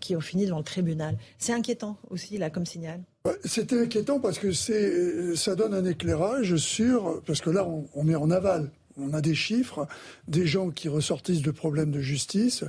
qui 0.00 0.16
ont 0.16 0.20
fini 0.20 0.46
devant 0.46 0.58
le 0.58 0.64
tribunal. 0.64 1.18
C'est 1.36 1.52
inquiétant 1.52 1.98
aussi, 2.10 2.38
là, 2.38 2.48
comme 2.48 2.64
signal. 2.64 3.00
C'était 3.44 3.80
inquiétant 3.80 4.18
parce 4.18 4.38
que 4.38 4.52
c'est, 4.52 5.36
ça 5.36 5.54
donne 5.54 5.74
un 5.74 5.84
éclairage 5.84 6.56
sur, 6.56 7.22
parce 7.24 7.40
que 7.40 7.50
là 7.50 7.66
on, 7.94 8.08
est 8.08 8.16
en 8.16 8.30
aval, 8.30 8.70
on 8.98 9.14
a 9.14 9.20
des 9.20 9.34
chiffres, 9.34 9.86
des 10.26 10.46
gens 10.46 10.70
qui 10.70 10.88
ressortissent 10.88 11.42
de 11.42 11.52
problèmes 11.52 11.92
de 11.92 12.00
justice, 12.00 12.64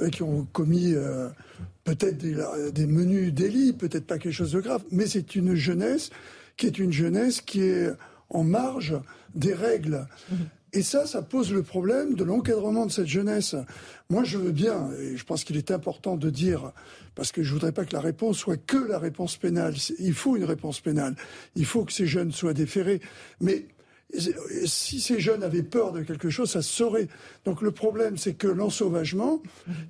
euh, 0.00 0.08
qui 0.08 0.22
ont 0.22 0.46
commis 0.52 0.94
euh, 0.94 1.28
peut-être 1.82 2.18
des, 2.18 2.86
menus 2.86 3.32
délits, 3.32 3.72
peut-être 3.72 4.06
pas 4.06 4.18
quelque 4.18 4.32
chose 4.32 4.52
de 4.52 4.60
grave, 4.60 4.82
mais 4.92 5.06
c'est 5.06 5.34
une 5.34 5.56
jeunesse 5.56 6.10
qui 6.56 6.66
est 6.66 6.78
une 6.78 6.92
jeunesse 6.92 7.40
qui 7.40 7.62
est 7.62 7.90
en 8.30 8.44
marge 8.44 8.94
des 9.34 9.54
règles. 9.54 10.06
Et 10.76 10.82
ça, 10.82 11.06
ça 11.06 11.22
pose 11.22 11.54
le 11.54 11.62
problème 11.62 12.16
de 12.16 12.22
l'encadrement 12.22 12.84
de 12.84 12.92
cette 12.92 13.06
jeunesse. 13.06 13.56
Moi, 14.10 14.24
je 14.24 14.36
veux 14.36 14.52
bien, 14.52 14.90
et 15.00 15.16
je 15.16 15.24
pense 15.24 15.42
qu'il 15.42 15.56
est 15.56 15.70
important 15.70 16.16
de 16.16 16.28
dire 16.28 16.72
parce 17.14 17.32
que 17.32 17.42
je 17.42 17.50
voudrais 17.54 17.72
pas 17.72 17.86
que 17.86 17.94
la 17.94 18.02
réponse 18.02 18.36
soit 18.36 18.58
que 18.58 18.76
la 18.76 18.98
réponse 18.98 19.38
pénale. 19.38 19.74
Il 19.98 20.12
faut 20.12 20.36
une 20.36 20.44
réponse 20.44 20.80
pénale. 20.80 21.16
Il 21.54 21.64
faut 21.64 21.86
que 21.86 21.94
ces 21.94 22.06
jeunes 22.06 22.30
soient 22.30 22.52
déférés. 22.52 23.00
Mais 23.40 23.64
si 24.66 25.00
ces 25.00 25.18
jeunes 25.18 25.42
avaient 25.42 25.62
peur 25.62 25.92
de 25.92 26.02
quelque 26.02 26.28
chose, 26.28 26.50
ça 26.50 26.60
se 26.60 26.70
saurait. 26.70 27.08
Donc 27.46 27.62
le 27.62 27.70
problème, 27.70 28.18
c'est 28.18 28.34
que 28.34 28.46
l'ensauvagement, 28.46 29.40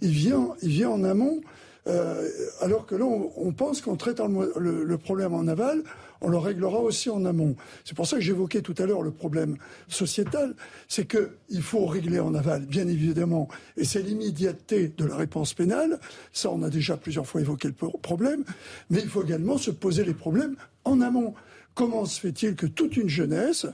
il 0.03 0.11
vient, 0.11 0.55
il 0.63 0.69
vient 0.69 0.91
en 0.91 1.03
amont, 1.03 1.41
euh, 1.89 2.29
alors 2.61 2.87
que 2.87 2.95
là, 2.95 3.05
on, 3.05 3.53
pense 3.53 3.81
qu'en 3.81 3.97
traitant 3.97 4.29
le, 4.29 4.99
problème 4.99 5.35
en 5.35 5.47
aval, 5.49 5.83
on 6.21 6.29
le 6.29 6.39
réglera 6.39 6.79
aussi 6.79 7.11
en 7.11 7.25
amont. 7.25 7.57
C'est 7.85 7.97
pour 7.97 8.07
ça 8.07 8.17
que 8.17 8.23
j'évoquais 8.23 8.63
tout 8.63 8.75
à 8.79 8.87
l'heure 8.87 9.03
le 9.03 9.11
problème 9.11 9.57
sociétal, 9.89 10.55
c'est 10.89 11.07
qu'il 11.07 11.63
faut 11.63 11.87
régler 11.87 12.21
en 12.21 12.35
aval, 12.35 12.67
bien 12.67 12.89
évidemment, 12.89 13.49
et 13.77 13.85
c'est 13.85 14.03
l'immédiateté 14.03 14.93
de 14.97 15.05
la 15.05 15.17
réponse 15.17 15.55
pénale, 15.55 15.99
ça 16.33 16.51
on 16.51 16.63
a 16.63 16.71
déjà 16.71 16.97
plusieurs 16.97 17.27
fois 17.27 17.41
évoqué 17.41 17.69
le 17.69 17.75
problème, 18.01 18.45
mais 18.91 19.01
il 19.01 19.09
faut 19.09 19.23
également 19.23 19.59
se 19.59 19.71
poser 19.71 20.05
les 20.05 20.15
problèmes 20.15 20.57
en 20.85 21.01
amont. 21.01 21.35
Comment 21.75 22.07
se 22.07 22.21
fait-il 22.21 22.55
que 22.55 22.67
toute 22.67 22.97
une 22.97 23.09
jeunesse 23.09 23.67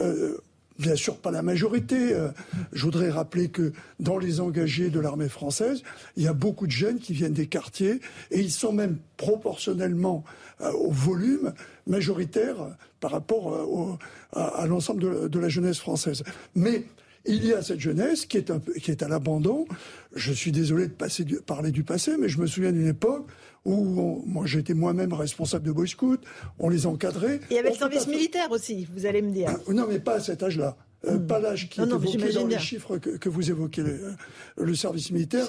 euh, 0.00 0.36
Bien 0.78 0.96
sûr, 0.96 1.18
pas 1.18 1.30
la 1.30 1.42
majorité. 1.42 2.12
Euh, 2.14 2.30
je 2.72 2.82
voudrais 2.82 3.08
rappeler 3.08 3.48
que 3.48 3.72
dans 4.00 4.18
les 4.18 4.40
engagés 4.40 4.90
de 4.90 4.98
l'armée 4.98 5.28
française, 5.28 5.84
il 6.16 6.24
y 6.24 6.26
a 6.26 6.32
beaucoup 6.32 6.66
de 6.66 6.72
jeunes 6.72 6.98
qui 6.98 7.12
viennent 7.12 7.32
des 7.32 7.46
quartiers 7.46 8.00
et 8.32 8.40
ils 8.40 8.50
sont 8.50 8.72
même 8.72 8.98
proportionnellement 9.16 10.24
au 10.60 10.90
volume 10.90 11.52
majoritaire 11.86 12.56
par 13.00 13.10
rapport 13.10 13.54
euh, 13.54 14.38
à, 14.38 14.66
l'ensemble 14.66 15.28
de, 15.28 15.38
la 15.38 15.48
jeunesse 15.48 15.78
française. 15.78 16.22
Mais 16.54 16.84
il 17.26 17.44
y 17.44 17.52
a 17.52 17.62
cette 17.62 17.80
jeunesse 17.80 18.26
qui 18.26 18.36
est, 18.36 18.50
un 18.50 18.60
qui 18.60 18.90
est 18.90 19.02
à 19.02 19.08
l'abandon. 19.08 19.66
Je 20.14 20.32
suis 20.32 20.52
désolé 20.52 20.88
de 20.88 20.92
passer 20.92 21.24
parler 21.46 21.70
du 21.70 21.84
passé, 21.84 22.16
mais 22.18 22.28
je 22.28 22.38
me 22.38 22.46
souviens 22.46 22.72
d'une 22.72 22.88
époque 22.88 23.26
où 23.64 24.22
moi 24.26 24.46
j'étais 24.46 24.74
moi-même 24.74 25.12
responsable 25.12 25.66
de 25.66 25.72
Boy 25.72 25.88
Scout, 25.88 26.20
on 26.58 26.68
les 26.68 26.86
encadrait. 26.86 27.40
Il 27.50 27.56
y 27.56 27.58
avait 27.58 27.70
le 27.70 27.76
service 27.76 28.06
militaire 28.06 28.50
aussi, 28.50 28.86
vous 28.94 29.06
allez 29.06 29.22
me 29.22 29.32
dire. 29.32 29.50
non, 29.68 29.86
mais 29.88 30.00
pas 30.00 30.16
à 30.16 30.20
cet 30.20 30.42
âge-là. 30.42 30.76
Euh, 31.06 31.18
hmm. 31.18 31.26
pas 31.26 31.38
l'âge 31.38 31.68
qui 31.68 31.80
est 31.80 31.84
évoqué 31.84 32.32
dans 32.32 32.46
les 32.46 32.58
chiffres 32.58 32.98
que, 32.98 33.28
vous 33.28 33.50
évoquez. 33.50 33.82
Euh, 33.82 34.12
le, 34.56 34.74
service 34.74 35.10
militaire 35.10 35.46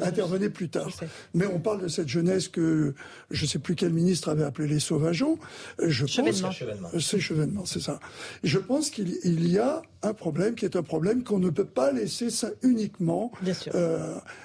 intervenait 0.00 0.50
plus 0.50 0.68
tard. 0.68 0.90
Mais 1.34 1.46
on 1.46 1.58
parle 1.58 1.82
de 1.82 1.88
cette 1.88 2.08
jeunesse 2.08 2.48
que 2.48 2.94
je 3.30 3.44
ne 3.44 3.48
sais 3.48 3.58
plus 3.58 3.74
quel 3.74 3.92
ministre 3.92 4.28
avait 4.28 4.44
appelé 4.44 4.68
les 4.68 4.80
sauvageons. 4.80 5.38
Euh, 5.80 5.86
je 5.88 6.06
Chevènement. 6.06 6.50
C'est 6.98 7.20
chevènement, 7.20 7.64
c'est 7.64 7.80
ça. 7.80 8.00
Je 8.42 8.58
pense 8.58 8.90
qu'il 8.90 9.48
y 9.48 9.58
a 9.58 9.82
un 10.02 10.14
problème 10.14 10.54
qui 10.54 10.64
est 10.64 10.76
un 10.76 10.82
problème 10.82 11.22
qu'on 11.22 11.38
ne 11.38 11.50
peut 11.50 11.64
pas 11.64 11.92
laisser 11.92 12.30
ça 12.30 12.50
uniquement 12.62 13.30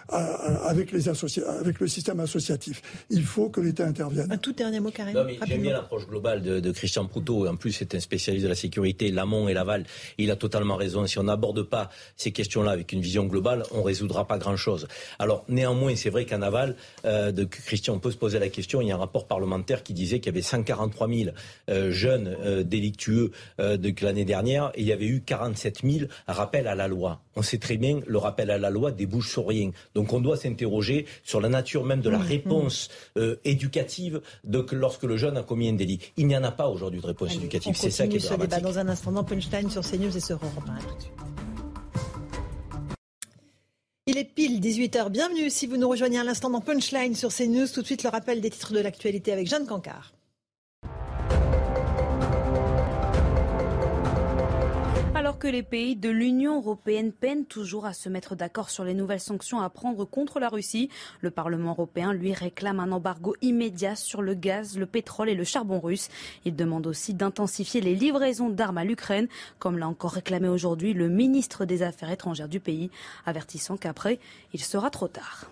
avec, 0.09 0.91
les 0.91 1.09
avec 1.09 1.79
le 1.79 1.87
système 1.87 2.19
associatif. 2.19 2.81
Il 3.09 3.23
faut 3.23 3.49
que 3.49 3.61
l'État 3.61 3.85
intervienne. 3.85 4.31
Un 4.31 4.37
tout 4.37 4.53
dernier 4.53 4.79
mot, 4.79 4.91
Karim. 4.91 5.17
J'aime 5.47 5.61
bien 5.61 5.73
l'approche 5.73 6.07
globale 6.07 6.41
de, 6.41 6.71
Christian 6.71 7.05
Proutot. 7.05 7.47
En 7.47 7.55
plus, 7.55 7.71
c'est 7.71 7.95
un 7.95 7.99
spécialiste 7.99 8.43
de 8.43 8.49
la 8.49 8.55
sécurité, 8.55 9.11
l'amont 9.11 9.47
et 9.47 9.53
l'aval. 9.53 9.85
Il 10.17 10.31
a 10.31 10.35
totalement 10.45 10.75
raison. 10.75 11.07
Si 11.07 11.17
on 11.17 11.23
n'aborde 11.23 11.63
pas 11.63 11.89
ces 12.17 12.31
questions-là 12.31 12.69
avec 12.69 12.91
une 12.91 13.01
vision 13.01 13.25
globale, 13.25 13.63
on 13.71 13.79
ne 13.79 13.83
résoudra 13.83 14.27
pas 14.27 14.37
grand-chose. 14.37 14.87
Alors, 15.17 15.43
néanmoins, 15.49 15.95
c'est 15.95 16.11
vrai 16.11 16.25
qu'en 16.25 16.43
aval, 16.43 16.75
euh, 17.03 17.31
de 17.31 17.45
Christian, 17.45 17.95
on 17.95 17.99
peut 17.99 18.11
se 18.11 18.17
poser 18.17 18.37
la 18.37 18.49
question. 18.49 18.79
Il 18.79 18.87
y 18.87 18.91
a 18.91 18.95
un 18.95 18.99
rapport 18.99 19.25
parlementaire 19.25 19.81
qui 19.81 19.93
disait 19.93 20.19
qu'il 20.19 20.27
y 20.27 20.35
avait 20.35 20.43
143 20.43 21.07
000 21.07 21.29
euh, 21.69 21.91
jeunes 21.91 22.35
euh, 22.45 22.63
délictueux 22.63 23.31
de 23.57 24.05
l'année 24.05 24.25
dernière 24.25 24.71
et 24.75 24.81
il 24.81 24.87
y 24.87 24.91
avait 24.91 25.07
eu 25.07 25.21
47 25.25 25.81
000 25.83 26.05
rappels 26.27 26.67
à 26.67 26.75
la 26.75 26.87
loi. 26.87 27.21
On 27.35 27.41
sait 27.41 27.57
très 27.57 27.77
bien 27.77 28.01
le 28.05 28.17
rappel 28.17 28.51
à 28.51 28.59
la 28.59 28.69
loi 28.69 28.91
débouche 28.91 29.31
sur 29.31 29.47
rien. 29.47 29.71
Donc, 29.95 30.13
on 30.13 30.19
doit 30.19 30.37
s'interroger 30.37 31.07
sur 31.23 31.41
la 31.41 31.49
nature 31.49 31.85
même 31.85 32.01
de 32.01 32.09
la 32.09 32.19
mmh, 32.19 32.21
mmh. 32.21 32.27
réponse 32.27 32.89
éducative 33.43 34.21
de, 34.43 34.63
lorsque 34.73 35.03
le 35.03 35.17
jeune 35.17 35.37
a 35.37 35.43
commis 35.43 35.69
un 35.69 35.73
délit. 35.73 35.99
Il 36.17 36.27
n'y 36.27 36.37
en 36.37 36.43
a 36.43 36.51
pas 36.51 36.67
aujourd'hui 36.67 37.01
de 37.01 37.07
réponse 37.07 37.33
éducative. 37.33 37.75
C'est 37.75 37.89
ça 37.89 38.07
qui 38.07 38.17
est 38.17 38.19
dramatique. 38.19 38.57
Débat 38.57 38.69
dans 38.69 38.79
un 38.79 38.87
instant 38.87 39.11
dans 39.11 39.23
Punchline 39.23 39.69
sur 39.69 39.81
CNews 39.81 40.15
et 40.15 40.19
il 44.07 44.17
est 44.19 44.23
pile 44.23 44.61
18h. 44.61 45.09
Bienvenue 45.09 45.49
si 45.49 45.67
vous 45.67 45.77
nous 45.77 45.89
rejoignez 45.89 46.19
à 46.19 46.23
l'instant 46.23 46.49
dans 46.49 46.61
Punchline 46.61 47.15
sur 47.15 47.33
CNews. 47.33 47.67
Tout 47.67 47.81
de 47.81 47.85
suite 47.85 48.03
le 48.03 48.09
rappel 48.09 48.39
des 48.39 48.49
titres 48.49 48.71
de 48.71 48.79
l'actualité 48.79 49.33
avec 49.33 49.47
Jeanne 49.47 49.65
Cancard. 49.65 50.13
Que 55.45 55.51
les 55.51 55.61
pays 55.61 55.95
de 55.95 56.09
l'Union 56.09 56.55
européenne 56.55 57.11
peinent 57.11 57.45
toujours 57.45 57.85
à 57.85 57.93
se 57.93 58.09
mettre 58.09 58.35
d'accord 58.35 58.71
sur 58.71 58.83
les 58.83 58.95
nouvelles 58.95 59.19
sanctions 59.19 59.61
à 59.61 59.69
prendre 59.69 60.03
contre 60.03 60.39
la 60.39 60.49
Russie, 60.49 60.89
le 61.21 61.29
Parlement 61.29 61.69
européen 61.69 62.13
lui 62.13 62.33
réclame 62.33 62.79
un 62.79 62.91
embargo 62.91 63.35
immédiat 63.43 63.95
sur 63.95 64.23
le 64.23 64.33
gaz, 64.33 64.75
le 64.75 64.87
pétrole 64.87 65.29
et 65.29 65.35
le 65.35 65.43
charbon 65.43 65.79
russe. 65.79 66.09
Il 66.45 66.55
demande 66.55 66.87
aussi 66.87 67.13
d'intensifier 67.13 67.79
les 67.79 67.93
livraisons 67.93 68.49
d'armes 68.49 68.79
à 68.79 68.85
l'Ukraine, 68.85 69.27
comme 69.59 69.77
l'a 69.77 69.87
encore 69.87 70.13
réclamé 70.13 70.47
aujourd'hui 70.47 70.93
le 70.93 71.09
ministre 71.09 71.65
des 71.65 71.83
Affaires 71.83 72.09
étrangères 72.09 72.49
du 72.49 72.59
pays, 72.59 72.89
avertissant 73.27 73.77
qu'après, 73.77 74.17
il 74.51 74.63
sera 74.63 74.89
trop 74.89 75.09
tard. 75.09 75.51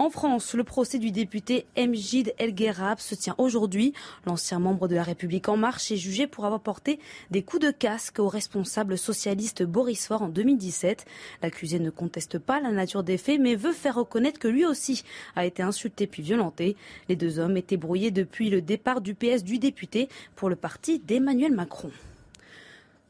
En 0.00 0.08
France, 0.08 0.54
le 0.54 0.64
procès 0.64 0.98
du 0.98 1.12
député 1.12 1.66
Mjid 1.76 2.32
El 2.38 2.54
Gherab 2.54 3.00
se 3.00 3.14
tient 3.14 3.34
aujourd'hui. 3.36 3.92
L'ancien 4.24 4.58
membre 4.58 4.88
de 4.88 4.94
la 4.94 5.02
République 5.02 5.46
En 5.50 5.58
Marche 5.58 5.92
est 5.92 5.98
jugé 5.98 6.26
pour 6.26 6.46
avoir 6.46 6.62
porté 6.62 6.98
des 7.30 7.42
coups 7.42 7.66
de 7.66 7.70
casque 7.70 8.18
au 8.18 8.26
responsable 8.26 8.96
socialiste 8.96 9.62
Boris 9.62 10.06
Faure 10.06 10.22
en 10.22 10.28
2017. 10.30 11.04
L'accusé 11.42 11.78
ne 11.80 11.90
conteste 11.90 12.38
pas 12.38 12.62
la 12.62 12.70
nature 12.70 13.04
des 13.04 13.18
faits, 13.18 13.38
mais 13.38 13.56
veut 13.56 13.74
faire 13.74 13.96
reconnaître 13.96 14.38
que 14.38 14.48
lui 14.48 14.64
aussi 14.64 15.04
a 15.36 15.44
été 15.44 15.62
insulté 15.62 16.06
puis 16.06 16.22
violenté. 16.22 16.76
Les 17.10 17.16
deux 17.16 17.38
hommes 17.38 17.58
étaient 17.58 17.76
brouillés 17.76 18.10
depuis 18.10 18.48
le 18.48 18.62
départ 18.62 19.02
du 19.02 19.14
PS 19.14 19.44
du 19.44 19.58
député 19.58 20.08
pour 20.34 20.48
le 20.48 20.56
parti 20.56 20.98
d'Emmanuel 20.98 21.52
Macron. 21.52 21.90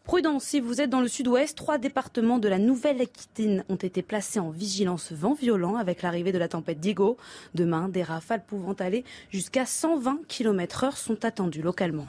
Prudence, 0.04 0.44
si 0.44 0.60
vous 0.60 0.80
êtes 0.80 0.90
dans 0.90 1.00
le 1.00 1.08
sud-ouest, 1.08 1.56
trois 1.56 1.78
départements 1.78 2.38
de 2.38 2.48
la 2.48 2.58
Nouvelle-Aquitaine 2.58 3.64
ont 3.68 3.76
été 3.76 4.02
placés 4.02 4.40
en 4.40 4.50
vigilance 4.50 5.12
vent 5.12 5.34
violent 5.34 5.76
avec 5.76 6.02
l'arrivée 6.02 6.32
de 6.32 6.38
la 6.38 6.48
tempête 6.48 6.80
Diego. 6.80 7.16
Demain, 7.54 7.88
des 7.88 8.02
rafales 8.02 8.42
pouvant 8.44 8.72
aller 8.72 9.04
jusqu'à 9.30 9.66
120 9.66 10.20
km 10.26 10.84
heure 10.84 10.96
sont 10.96 11.24
attendues 11.24 11.62
localement. 11.62 12.08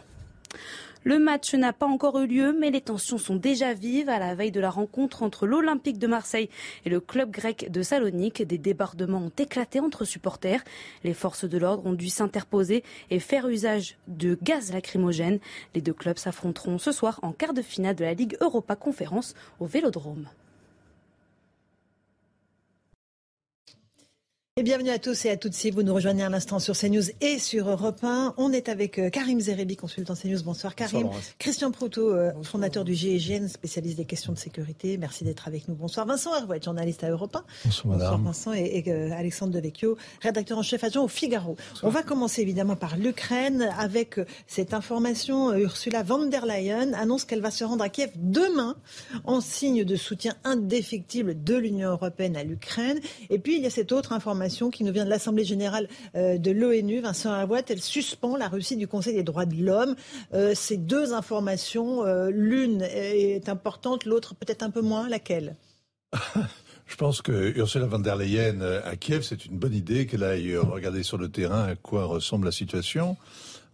Le 1.03 1.17
match 1.17 1.55
n'a 1.55 1.73
pas 1.73 1.87
encore 1.87 2.19
eu 2.19 2.27
lieu, 2.27 2.55
mais 2.55 2.69
les 2.69 2.81
tensions 2.81 3.17
sont 3.17 3.35
déjà 3.35 3.73
vives 3.73 4.07
à 4.07 4.19
la 4.19 4.35
veille 4.35 4.51
de 4.51 4.59
la 4.59 4.69
rencontre 4.69 5.23
entre 5.23 5.47
l'Olympique 5.47 5.97
de 5.97 6.05
Marseille 6.05 6.47
et 6.85 6.91
le 6.91 6.99
club 6.99 7.31
grec 7.31 7.71
de 7.71 7.81
Salonique. 7.81 8.43
Des 8.43 8.59
débordements 8.59 9.25
ont 9.25 9.31
éclaté 9.39 9.79
entre 9.79 10.05
supporters. 10.05 10.63
Les 11.03 11.15
forces 11.15 11.45
de 11.45 11.57
l'ordre 11.57 11.87
ont 11.87 11.93
dû 11.93 12.07
s'interposer 12.07 12.83
et 13.09 13.17
faire 13.17 13.47
usage 13.47 13.97
de 14.07 14.37
gaz 14.43 14.71
lacrymogène. 14.71 15.39
Les 15.73 15.81
deux 15.81 15.93
clubs 15.93 16.19
s'affronteront 16.19 16.77
ce 16.77 16.91
soir 16.91 17.19
en 17.23 17.31
quart 17.31 17.55
de 17.55 17.63
finale 17.63 17.95
de 17.95 18.03
la 18.03 18.13
Ligue 18.13 18.37
Europa 18.39 18.75
Conférence 18.75 19.33
au 19.59 19.65
Vélodrome. 19.65 20.27
Et 24.61 24.63
bienvenue 24.63 24.91
à 24.91 24.99
tous 24.99 25.25
et 25.25 25.31
à 25.31 25.37
toutes 25.37 25.55
si 25.55 25.71
vous 25.71 25.81
nous 25.81 25.95
rejoignez 25.95 26.21
à 26.21 26.29
l'instant 26.29 26.59
sur 26.59 26.77
CNews 26.77 27.09
et 27.19 27.39
sur 27.39 27.67
Europe 27.67 28.03
1. 28.03 28.35
On 28.37 28.51
est 28.53 28.69
avec 28.69 28.99
euh, 28.99 29.09
Karim 29.09 29.39
Zerebi, 29.39 29.75
consultant 29.75 30.13
CNews. 30.13 30.43
Bonsoir 30.43 30.75
Karim. 30.75 31.09
Christian 31.39 31.71
Proutot, 31.71 32.11
euh, 32.11 32.31
fondateur 32.43 32.83
du 32.83 32.93
GIGN, 32.93 33.47
spécialiste 33.47 33.97
des 33.97 34.05
questions 34.05 34.33
de 34.33 34.37
sécurité. 34.37 34.99
Merci 34.99 35.23
d'être 35.23 35.47
avec 35.47 35.67
nous. 35.67 35.73
Bonsoir 35.73 36.05
Vincent 36.05 36.35
Hervouet, 36.35 36.61
journaliste 36.63 37.03
à 37.03 37.09
Europe 37.09 37.35
1. 37.35 37.43
Bonsoir, 37.65 37.97
Bonsoir 37.97 38.17
Vincent 38.19 38.53
et, 38.53 38.83
euh, 38.85 39.09
Alexandre 39.13 39.51
Devecchio, 39.51 39.97
rédacteur 40.21 40.59
en 40.59 40.61
chef 40.61 40.83
adjoint 40.83 41.05
au 41.05 41.07
Figaro. 41.07 41.57
On 41.81 41.89
va 41.89 42.03
commencer 42.03 42.43
évidemment 42.43 42.75
par 42.75 42.97
l'Ukraine 42.97 43.67
avec 43.79 44.19
cette 44.45 44.75
information. 44.75 45.55
Ursula 45.55 46.03
von 46.03 46.27
der 46.27 46.45
Leyen 46.45 46.93
annonce 46.93 47.25
qu'elle 47.25 47.41
va 47.41 47.49
se 47.49 47.63
rendre 47.63 47.83
à 47.83 47.89
Kiev 47.89 48.11
demain 48.15 48.75
en 49.23 49.41
signe 49.41 49.85
de 49.85 49.95
soutien 49.95 50.35
indéfectible 50.43 51.43
de 51.43 51.55
l'Union 51.55 51.89
européenne 51.89 52.35
à 52.35 52.43
l'Ukraine. 52.43 52.99
Et 53.31 53.39
puis 53.39 53.55
il 53.55 53.63
y 53.63 53.65
a 53.65 53.71
cette 53.71 53.91
autre 53.91 54.13
information 54.13 54.50
qui 54.51 54.83
nous 54.83 54.91
vient 54.91 55.05
de 55.05 55.09
l'Assemblée 55.09 55.45
générale 55.45 55.87
euh, 56.15 56.37
de 56.37 56.51
l'ONU. 56.51 57.01
Vincent 57.01 57.31
Alouette, 57.31 57.71
elle 57.71 57.81
suspend 57.81 58.35
la 58.35 58.47
Russie 58.47 58.75
du 58.75 58.87
Conseil 58.87 59.13
des 59.15 59.23
droits 59.23 59.45
de 59.45 59.55
l'homme. 59.55 59.95
Euh, 60.33 60.53
ces 60.55 60.77
deux 60.77 61.13
informations, 61.13 62.05
euh, 62.05 62.29
l'une 62.29 62.81
est 62.81 63.47
importante, 63.49 64.05
l'autre 64.05 64.35
peut-être 64.35 64.63
un 64.63 64.69
peu 64.69 64.81
moins. 64.81 65.07
Laquelle? 65.09 65.55
Je 66.85 66.97
pense 66.97 67.21
que 67.21 67.57
Ursula 67.57 67.85
von 67.85 67.99
der 67.99 68.17
Leyen 68.17 68.59
à 68.61 68.97
Kiev, 68.97 69.21
c'est 69.21 69.45
une 69.45 69.57
bonne 69.57 69.73
idée 69.73 70.05
qu'elle 70.05 70.23
aille 70.23 70.57
regarder 70.57 71.03
sur 71.03 71.17
le 71.17 71.29
terrain 71.29 71.63
à 71.63 71.75
quoi 71.75 72.03
ressemble 72.03 72.45
la 72.45 72.51
situation. 72.51 73.15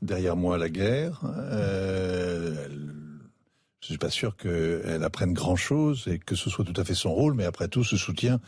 Derrière 0.03 0.35
moi, 0.35 0.59
la 0.59 0.69
guerre. 0.69 1.21
Euh, 1.51 2.67
je 3.87 3.93
suis 3.93 3.97
pas 3.97 4.09
sûr 4.09 4.35
qu'elle 4.35 5.01
apprenne 5.03 5.31
grand-chose 5.31 6.07
et 6.07 6.19
que 6.19 6.35
ce 6.35 6.49
soit 6.49 6.65
tout 6.65 6.73
à 6.75 6.83
fait 6.83 6.93
son 6.93 7.13
rôle, 7.13 7.35
mais 7.35 7.45
après 7.45 7.69
tout, 7.69 7.85
ce 7.85 7.95
soutien 7.95 8.41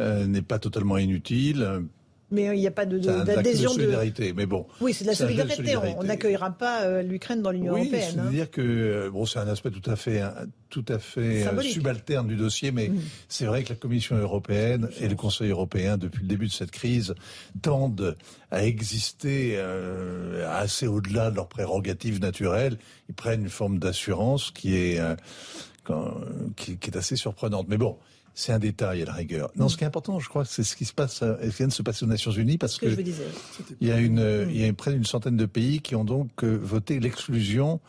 euh, 0.00 0.26
n'est 0.26 0.42
pas 0.42 0.58
totalement 0.58 0.98
inutile. 0.98 1.84
Mais 2.30 2.48
euh, 2.48 2.54
il 2.54 2.60
n'y 2.60 2.66
a 2.66 2.70
pas 2.70 2.86
d'adhésion 2.86 3.72
de, 3.72 3.78
de, 3.78 3.82
solidarité. 3.82 4.32
Mais 4.32 4.46
bon, 4.46 4.66
oui, 4.80 4.94
c'est 4.94 5.04
de 5.04 5.10
la 5.10 5.16
solidarité. 5.16 5.76
On 5.76 6.04
n'accueillera 6.04 6.50
pas 6.50 6.82
euh, 6.82 7.02
l'Ukraine 7.02 7.42
dans 7.42 7.50
l'Union 7.50 7.74
oui, 7.74 7.80
européenne. 7.80 8.12
C'est-à-dire 8.14 8.44
hein. 8.44 8.48
que 8.52 9.08
bon, 9.12 9.26
c'est 9.26 9.40
un 9.40 9.48
aspect 9.48 9.70
tout 9.70 9.90
à 9.90 9.96
fait, 9.96 10.22
tout 10.68 10.84
à 10.88 10.98
fait 10.98 11.44
subalterne 11.62 12.28
du 12.28 12.36
dossier, 12.36 12.70
mais 12.70 12.88
mmh. 12.88 13.00
c'est 13.28 13.46
vrai 13.46 13.64
que 13.64 13.70
la 13.70 13.74
Commission 13.74 14.16
européenne 14.16 14.88
et 15.00 15.08
le 15.08 15.16
Conseil 15.16 15.50
européen, 15.50 15.96
depuis 15.96 16.22
le 16.22 16.28
début 16.28 16.46
de 16.46 16.52
cette 16.52 16.70
crise, 16.70 17.14
tendent 17.62 18.16
à 18.50 18.64
exister 18.64 19.54
euh, 19.56 20.48
assez 20.48 20.86
au-delà 20.86 21.30
de 21.30 21.36
leurs 21.36 21.48
prérogatives 21.48 22.20
naturelles. 22.20 22.78
Ils 23.08 23.14
prennent 23.14 23.42
une 23.42 23.48
forme 23.48 23.78
d'assurance 23.78 24.50
qui 24.52 24.76
est 24.76 25.00
qui, 26.54 26.76
qui 26.76 26.90
est 26.90 26.96
assez 26.96 27.16
surprenante. 27.16 27.66
Mais 27.68 27.76
bon 27.78 27.96
c'est 28.40 28.52
un 28.52 28.58
détail 28.58 29.02
à 29.02 29.04
la 29.04 29.12
rigueur. 29.12 29.50
Non, 29.56 29.68
ce 29.68 29.76
qui 29.76 29.84
est 29.84 29.86
important, 29.86 30.18
je 30.18 30.28
crois, 30.28 30.44
c'est 30.44 30.62
ce 30.62 30.74
qui 30.74 30.84
se 30.84 30.94
passe, 30.94 31.16
ce 31.16 31.48
qui 31.50 31.56
vient 31.56 31.68
de 31.68 31.72
se 31.72 31.82
passer 31.82 32.04
aux 32.04 32.08
Nations 32.08 32.30
Unies, 32.30 32.58
parce 32.58 32.78
que, 32.78 32.86
il 33.80 33.88
y 33.88 33.92
a 33.92 33.98
une, 33.98 34.46
il 34.48 34.60
y 34.60 34.66
a 34.66 34.72
près 34.72 34.92
d'une 34.92 35.04
centaine 35.04 35.36
de 35.36 35.46
pays 35.46 35.80
qui 35.80 35.94
ont 35.94 36.04
donc 36.04 36.42
euh, 36.42 36.56
voté 36.56 37.00
l'exclusion 37.00 37.80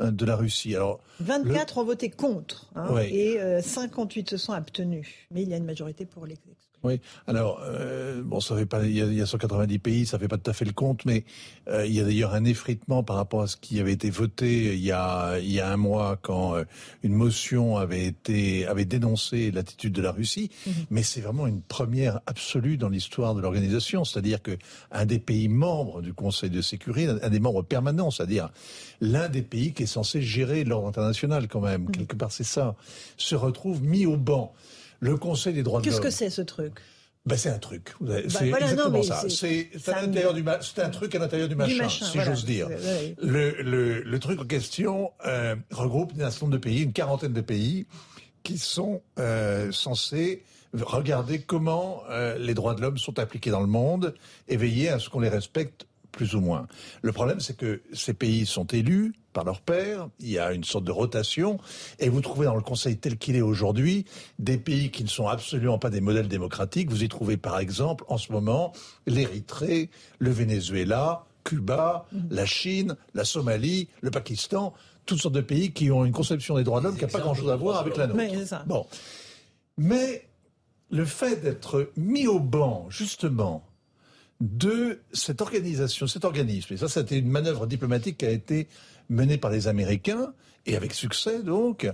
euh, 0.00 0.10
de 0.10 0.24
la 0.24 0.36
Russie. 0.36 0.74
Alors, 0.74 1.00
24 1.20 1.78
ont 1.78 1.84
voté 1.84 2.10
contre 2.10 2.70
hein, 2.74 2.96
et 2.98 3.38
58 3.62 4.20
euh, 4.26 4.30
se 4.30 4.36
sont 4.36 4.52
abstenus, 4.52 5.08
mais 5.30 5.42
il 5.42 5.48
y 5.48 5.54
a 5.54 5.56
une 5.56 5.64
majorité 5.64 6.04
pour 6.06 6.26
l'exclusion. 6.26 6.49
Oui. 6.82 7.00
Alors, 7.26 7.60
euh, 7.62 8.22
bon, 8.22 8.40
ça 8.40 8.56
fait 8.56 8.64
pas. 8.64 8.84
Il 8.84 8.94
y, 8.94 9.20
a, 9.20 9.26
190 9.26 9.78
pays, 9.80 10.06
ça 10.06 10.18
fait 10.18 10.28
pas 10.28 10.38
tout 10.38 10.50
à 10.50 10.54
fait 10.54 10.64
le 10.64 10.72
compte, 10.72 11.04
mais 11.04 11.24
euh, 11.68 11.86
il 11.86 11.92
y 11.92 12.00
a 12.00 12.04
d'ailleurs 12.04 12.32
un 12.32 12.44
effritement 12.44 13.02
par 13.02 13.16
rapport 13.16 13.42
à 13.42 13.46
ce 13.46 13.58
qui 13.58 13.78
avait 13.80 13.92
été 13.92 14.08
voté 14.08 14.74
il 14.74 14.80
y 14.80 14.92
a 14.92 15.38
il 15.38 15.52
y 15.52 15.60
a 15.60 15.70
un 15.70 15.76
mois 15.76 16.18
quand 16.22 16.56
euh, 16.56 16.64
une 17.02 17.12
motion 17.12 17.76
avait 17.76 18.06
été 18.06 18.66
avait 18.66 18.86
dénoncé 18.86 19.50
l'attitude 19.50 19.92
de 19.92 20.00
la 20.00 20.10
Russie. 20.10 20.50
Mhm. 20.66 20.72
Mais 20.90 21.02
c'est 21.02 21.20
vraiment 21.20 21.46
une 21.46 21.60
première 21.60 22.20
absolue 22.26 22.78
dans 22.78 22.88
l'histoire 22.88 23.34
de 23.34 23.42
l'organisation, 23.42 24.04
c'est-à-dire 24.04 24.40
que 24.40 24.56
un 24.90 25.04
des 25.04 25.18
pays 25.18 25.48
membres 25.48 26.00
du 26.00 26.14
Conseil 26.14 26.48
de 26.48 26.62
sécurité, 26.62 27.12
un 27.22 27.30
des 27.30 27.40
membres 27.40 27.62
permanents, 27.62 28.10
c'est-à-dire 28.10 28.48
l'un 29.02 29.28
des 29.28 29.42
pays 29.42 29.74
qui 29.74 29.82
est 29.82 29.86
censé 29.86 30.22
gérer 30.22 30.64
l'ordre 30.64 30.88
international 30.88 31.46
quand 31.46 31.60
même, 31.60 31.82
mhm. 31.82 31.90
quelque 31.90 32.16
part 32.16 32.32
c'est 32.32 32.44
ça, 32.44 32.74
se 33.18 33.34
retrouve 33.34 33.82
mis 33.82 34.06
au 34.06 34.16
banc. 34.16 34.54
Le 35.00 35.16
Conseil 35.16 35.54
des 35.54 35.62
droits 35.62 35.80
de 35.80 35.86
l'homme. 35.86 35.94
Qu'est-ce 35.94 36.02
que 36.02 36.10
c'est 36.10 36.30
ce 36.30 36.42
truc? 36.42 36.74
Ben, 37.26 37.36
c'est 37.36 37.50
un 37.50 37.58
truc. 37.58 37.94
Bah, 38.00 38.14
c'est 38.28 38.48
exactement 38.48 39.02
ça. 39.02 39.24
C'est 39.28 39.70
un, 39.88 40.84
un 40.86 40.90
truc 40.90 41.14
à 41.14 41.18
l'intérieur 41.18 41.48
du 41.48 41.54
machin, 41.54 41.88
si 41.88 42.20
j'ose 42.20 42.44
dire. 42.46 42.68
Le, 43.20 43.62
le, 43.62 44.00
le, 44.02 44.18
truc 44.18 44.40
en 44.40 44.46
question 44.46 45.12
euh, 45.26 45.54
regroupe 45.70 46.12
un 46.18 46.30
certain 46.30 46.46
nombre 46.46 46.56
de 46.56 46.62
pays, 46.62 46.82
une 46.82 46.94
quarantaine 46.94 47.34
de 47.34 47.40
pays, 47.42 47.86
qui 48.42 48.56
sont 48.56 49.02
euh, 49.18 49.70
censés 49.70 50.42
regarder 50.72 51.40
comment 51.40 52.02
euh, 52.08 52.38
les 52.38 52.54
droits 52.54 52.74
de 52.74 52.80
l'homme 52.80 52.96
sont 52.96 53.18
appliqués 53.18 53.50
dans 53.50 53.60
le 53.60 53.66
monde 53.66 54.14
et 54.48 54.56
veiller 54.56 54.88
à 54.88 54.98
ce 54.98 55.10
qu'on 55.10 55.20
les 55.20 55.28
respecte 55.28 55.86
plus 56.12 56.34
ou 56.34 56.40
moins. 56.40 56.66
Le 57.02 57.12
problème, 57.12 57.40
c'est 57.40 57.56
que 57.56 57.82
ces 57.92 58.14
pays 58.14 58.46
sont 58.46 58.66
élus 58.66 59.12
par 59.32 59.44
leur 59.44 59.60
père, 59.60 60.08
il 60.18 60.30
y 60.30 60.38
a 60.38 60.52
une 60.52 60.64
sorte 60.64 60.84
de 60.84 60.92
rotation, 60.92 61.58
et 61.98 62.08
vous 62.08 62.20
trouvez 62.20 62.46
dans 62.46 62.56
le 62.56 62.62
Conseil 62.62 62.96
tel 62.98 63.16
qu'il 63.16 63.36
est 63.36 63.42
aujourd'hui 63.42 64.04
des 64.38 64.58
pays 64.58 64.90
qui 64.90 65.04
ne 65.04 65.08
sont 65.08 65.28
absolument 65.28 65.78
pas 65.78 65.90
des 65.90 66.00
modèles 66.00 66.28
démocratiques. 66.28 66.90
Vous 66.90 67.02
y 67.02 67.08
trouvez 67.08 67.36
par 67.36 67.58
exemple 67.58 68.04
en 68.08 68.18
ce 68.18 68.32
moment 68.32 68.72
l'Érythrée, 69.06 69.90
le 70.18 70.30
Venezuela, 70.30 71.26
Cuba, 71.44 72.06
mhm. 72.12 72.28
la 72.30 72.46
Chine, 72.46 72.96
la 73.14 73.24
Somalie, 73.24 73.88
le 74.00 74.10
Pakistan, 74.10 74.74
toutes 75.06 75.20
sortes 75.20 75.34
de 75.34 75.40
pays 75.40 75.72
qui 75.72 75.90
ont 75.90 76.04
une 76.04 76.12
conception 76.12 76.56
des 76.56 76.64
droits 76.64 76.80
de 76.80 76.86
l'homme 76.86 76.96
qui 76.96 77.02
n'a 77.02 77.08
pas 77.08 77.20
grand-chose 77.20 77.50
à 77.50 77.56
voir 77.56 77.78
avec 77.78 77.96
la 77.96 78.06
nôtre. 78.06 78.64
Bon. 78.66 78.86
Mais 79.78 80.28
le 80.90 81.04
fait 81.04 81.36
d'être 81.36 81.90
mis 81.96 82.26
au 82.26 82.40
banc, 82.40 82.86
justement, 82.90 83.64
de 84.40 85.00
cette 85.12 85.40
organisation, 85.40 86.06
cet 86.06 86.24
organisme. 86.24 86.74
Et 86.74 86.76
ça, 86.76 86.88
c'était 86.88 87.18
une 87.18 87.28
manœuvre 87.28 87.66
diplomatique 87.66 88.18
qui 88.18 88.26
a 88.26 88.30
été 88.30 88.68
menée 89.10 89.36
par 89.36 89.50
les 89.50 89.68
Américains, 89.68 90.32
et 90.66 90.76
avec 90.76 90.94
succès 90.94 91.42
donc. 91.42 91.86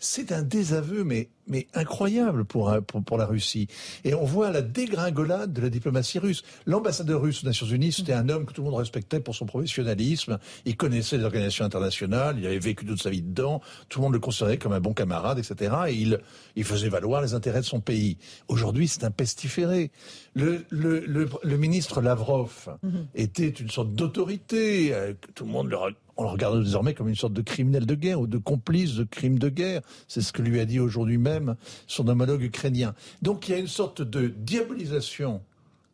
C'est 0.00 0.30
un 0.30 0.42
désaveu, 0.42 1.02
mais, 1.02 1.28
mais 1.48 1.66
incroyable 1.74 2.44
pour, 2.44 2.72
pour, 2.86 3.02
pour, 3.02 3.18
la 3.18 3.26
Russie. 3.26 3.66
Et 4.04 4.14
on 4.14 4.24
voit 4.24 4.52
la 4.52 4.62
dégringolade 4.62 5.52
de 5.52 5.60
la 5.60 5.70
diplomatie 5.70 6.20
russe. 6.20 6.44
L'ambassadeur 6.66 7.20
russe 7.20 7.42
aux 7.42 7.46
Nations 7.48 7.66
Unies, 7.66 7.90
c'était 7.90 8.12
un 8.12 8.28
homme 8.28 8.46
que 8.46 8.52
tout 8.52 8.62
le 8.62 8.70
monde 8.70 8.78
respectait 8.78 9.18
pour 9.18 9.34
son 9.34 9.46
professionnalisme. 9.46 10.38
Il 10.66 10.76
connaissait 10.76 11.18
les 11.18 11.24
organisations 11.24 11.64
internationales, 11.64 12.36
il 12.38 12.46
avait 12.46 12.60
vécu 12.60 12.86
toute 12.86 13.02
sa 13.02 13.10
vie 13.10 13.22
dedans. 13.22 13.60
Tout 13.88 13.98
le 13.98 14.04
monde 14.04 14.12
le 14.12 14.20
considérait 14.20 14.58
comme 14.58 14.72
un 14.72 14.80
bon 14.80 14.94
camarade, 14.94 15.40
etc. 15.40 15.74
Et 15.88 15.94
il, 15.94 16.20
il 16.54 16.64
faisait 16.64 16.88
valoir 16.88 17.20
les 17.20 17.34
intérêts 17.34 17.60
de 17.60 17.66
son 17.66 17.80
pays. 17.80 18.18
Aujourd'hui, 18.46 18.86
c'est 18.86 19.02
un 19.02 19.10
pestiféré. 19.10 19.90
Le, 20.34 20.64
le, 20.70 21.00
le, 21.42 21.56
ministre 21.56 22.00
Lavrov 22.00 22.68
mhm. 22.84 23.08
était 23.16 23.48
une 23.48 23.70
sorte 23.70 23.92
d'autorité. 23.94 24.94
Euh, 24.94 25.14
tout 25.34 25.44
le 25.44 25.50
monde 25.50 25.68
le 25.68 25.76
on 26.18 26.24
le 26.24 26.30
regarde 26.30 26.62
désormais 26.62 26.94
comme 26.94 27.08
une 27.08 27.14
sorte 27.14 27.32
de 27.32 27.42
criminel 27.42 27.86
de 27.86 27.94
guerre 27.94 28.20
ou 28.20 28.26
de 28.26 28.38
complice 28.38 28.96
de 28.96 29.04
crimes 29.04 29.38
de 29.38 29.48
guerre. 29.48 29.82
C'est 30.08 30.20
ce 30.20 30.32
que 30.32 30.42
lui 30.42 30.58
a 30.58 30.64
dit 30.64 30.80
aujourd'hui 30.80 31.16
même 31.16 31.54
son 31.86 32.08
homologue 32.08 32.42
ukrainien. 32.42 32.94
Donc 33.22 33.48
il 33.48 33.52
y 33.52 33.54
a 33.54 33.58
une 33.58 33.68
sorte 33.68 34.02
de 34.02 34.26
diabolisation 34.26 35.40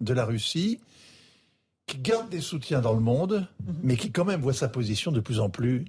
de 0.01 0.14
la 0.14 0.25
Russie 0.25 0.81
qui 1.87 1.99
garde 1.99 2.31
des 2.31 2.41
soutiens 2.41 2.81
dans 2.81 2.95
le 2.95 3.01
monde, 3.01 3.47
mhm. 3.66 3.75
mais 3.83 3.97
qui 3.97 4.11
quand 4.11 4.25
même 4.25 4.41
voit 4.41 4.55
sa 4.55 4.68
position 4.68 5.12
de 5.12 5.20
plus 5.20 5.41
en 5.41 5.51
plus 5.51 5.85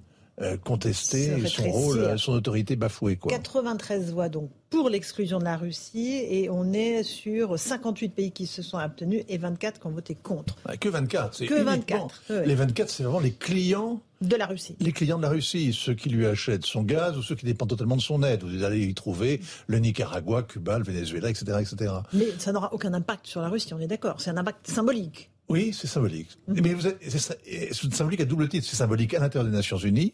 contester 0.63 1.47
son 1.47 1.69
rôle, 1.69 2.19
son 2.19 2.33
autorité 2.33 2.75
bafouée. 2.75 3.15
Quoi. 3.15 3.31
93 3.31 4.11
voix 4.11 4.29
donc 4.29 4.49
pour 4.69 4.89
l'exclusion 4.89 5.39
de 5.39 5.45
la 5.45 5.55
Russie 5.55 6.21
et 6.29 6.49
on 6.49 6.73
est 6.73 7.03
sur 7.03 7.57
58 7.57 8.09
pays 8.09 8.31
qui 8.31 8.45
se 8.45 8.61
sont 8.61 8.77
abstenus 8.77 9.23
et 9.29 9.37
24 9.37 9.79
qui 9.79 9.87
ont 9.87 9.91
voté 9.91 10.15
contre. 10.15 10.57
que 10.79 10.89
24, 10.89 11.35
c'est 11.35 11.45
que 11.45 11.61
24. 11.61 12.23
Les 12.45 12.55
24, 12.55 12.89
c'est 12.89 13.03
vraiment 13.03 13.21
les 13.21 13.31
clients 13.31 14.01
de 14.19 14.35
la 14.35 14.45
Russie. 14.45 14.75
Les 14.81 14.91
clients 14.91 15.17
de 15.17 15.23
la 15.23 15.29
Russie, 15.29 15.71
ceux 15.73 15.93
qui 15.93 16.09
lui 16.09 16.25
achètent 16.25 16.65
son 16.65 16.83
gaz 16.83 17.17
ou 17.17 17.21
ceux 17.21 17.35
qui 17.35 17.45
dépendent 17.45 17.69
totalement 17.69 17.95
de 17.95 18.01
son 18.01 18.21
aide. 18.23 18.43
Vous 18.43 18.63
allez 18.63 18.85
y 18.85 18.93
trouver 18.93 19.39
le 19.67 19.79
Nicaragua, 19.79 20.43
Cuba, 20.43 20.77
le 20.77 20.83
Venezuela, 20.83 21.29
etc. 21.29 21.57
etc. 21.61 21.93
Mais 22.11 22.27
ça 22.37 22.51
n'aura 22.51 22.73
aucun 22.73 22.93
impact 22.93 23.27
sur 23.27 23.41
la 23.41 23.49
Russie, 23.49 23.73
on 23.73 23.79
est 23.79 23.87
d'accord. 23.87 24.19
C'est 24.19 24.31
un 24.31 24.37
impact 24.37 24.67
symbolique. 24.67 25.31
Oui, 25.47 25.73
c'est 25.73 25.87
symbolique. 25.87 26.29
Mhm. 26.47 26.61
Mais 26.63 26.75
c'est 27.07 27.93
symbolique 27.93 28.21
à 28.21 28.25
double 28.25 28.49
titre. 28.49 28.67
C'est 28.67 28.75
symbolique 28.75 29.13
à 29.13 29.19
l'intérieur 29.19 29.49
des 29.49 29.55
Nations 29.55 29.77
Unies, 29.77 30.11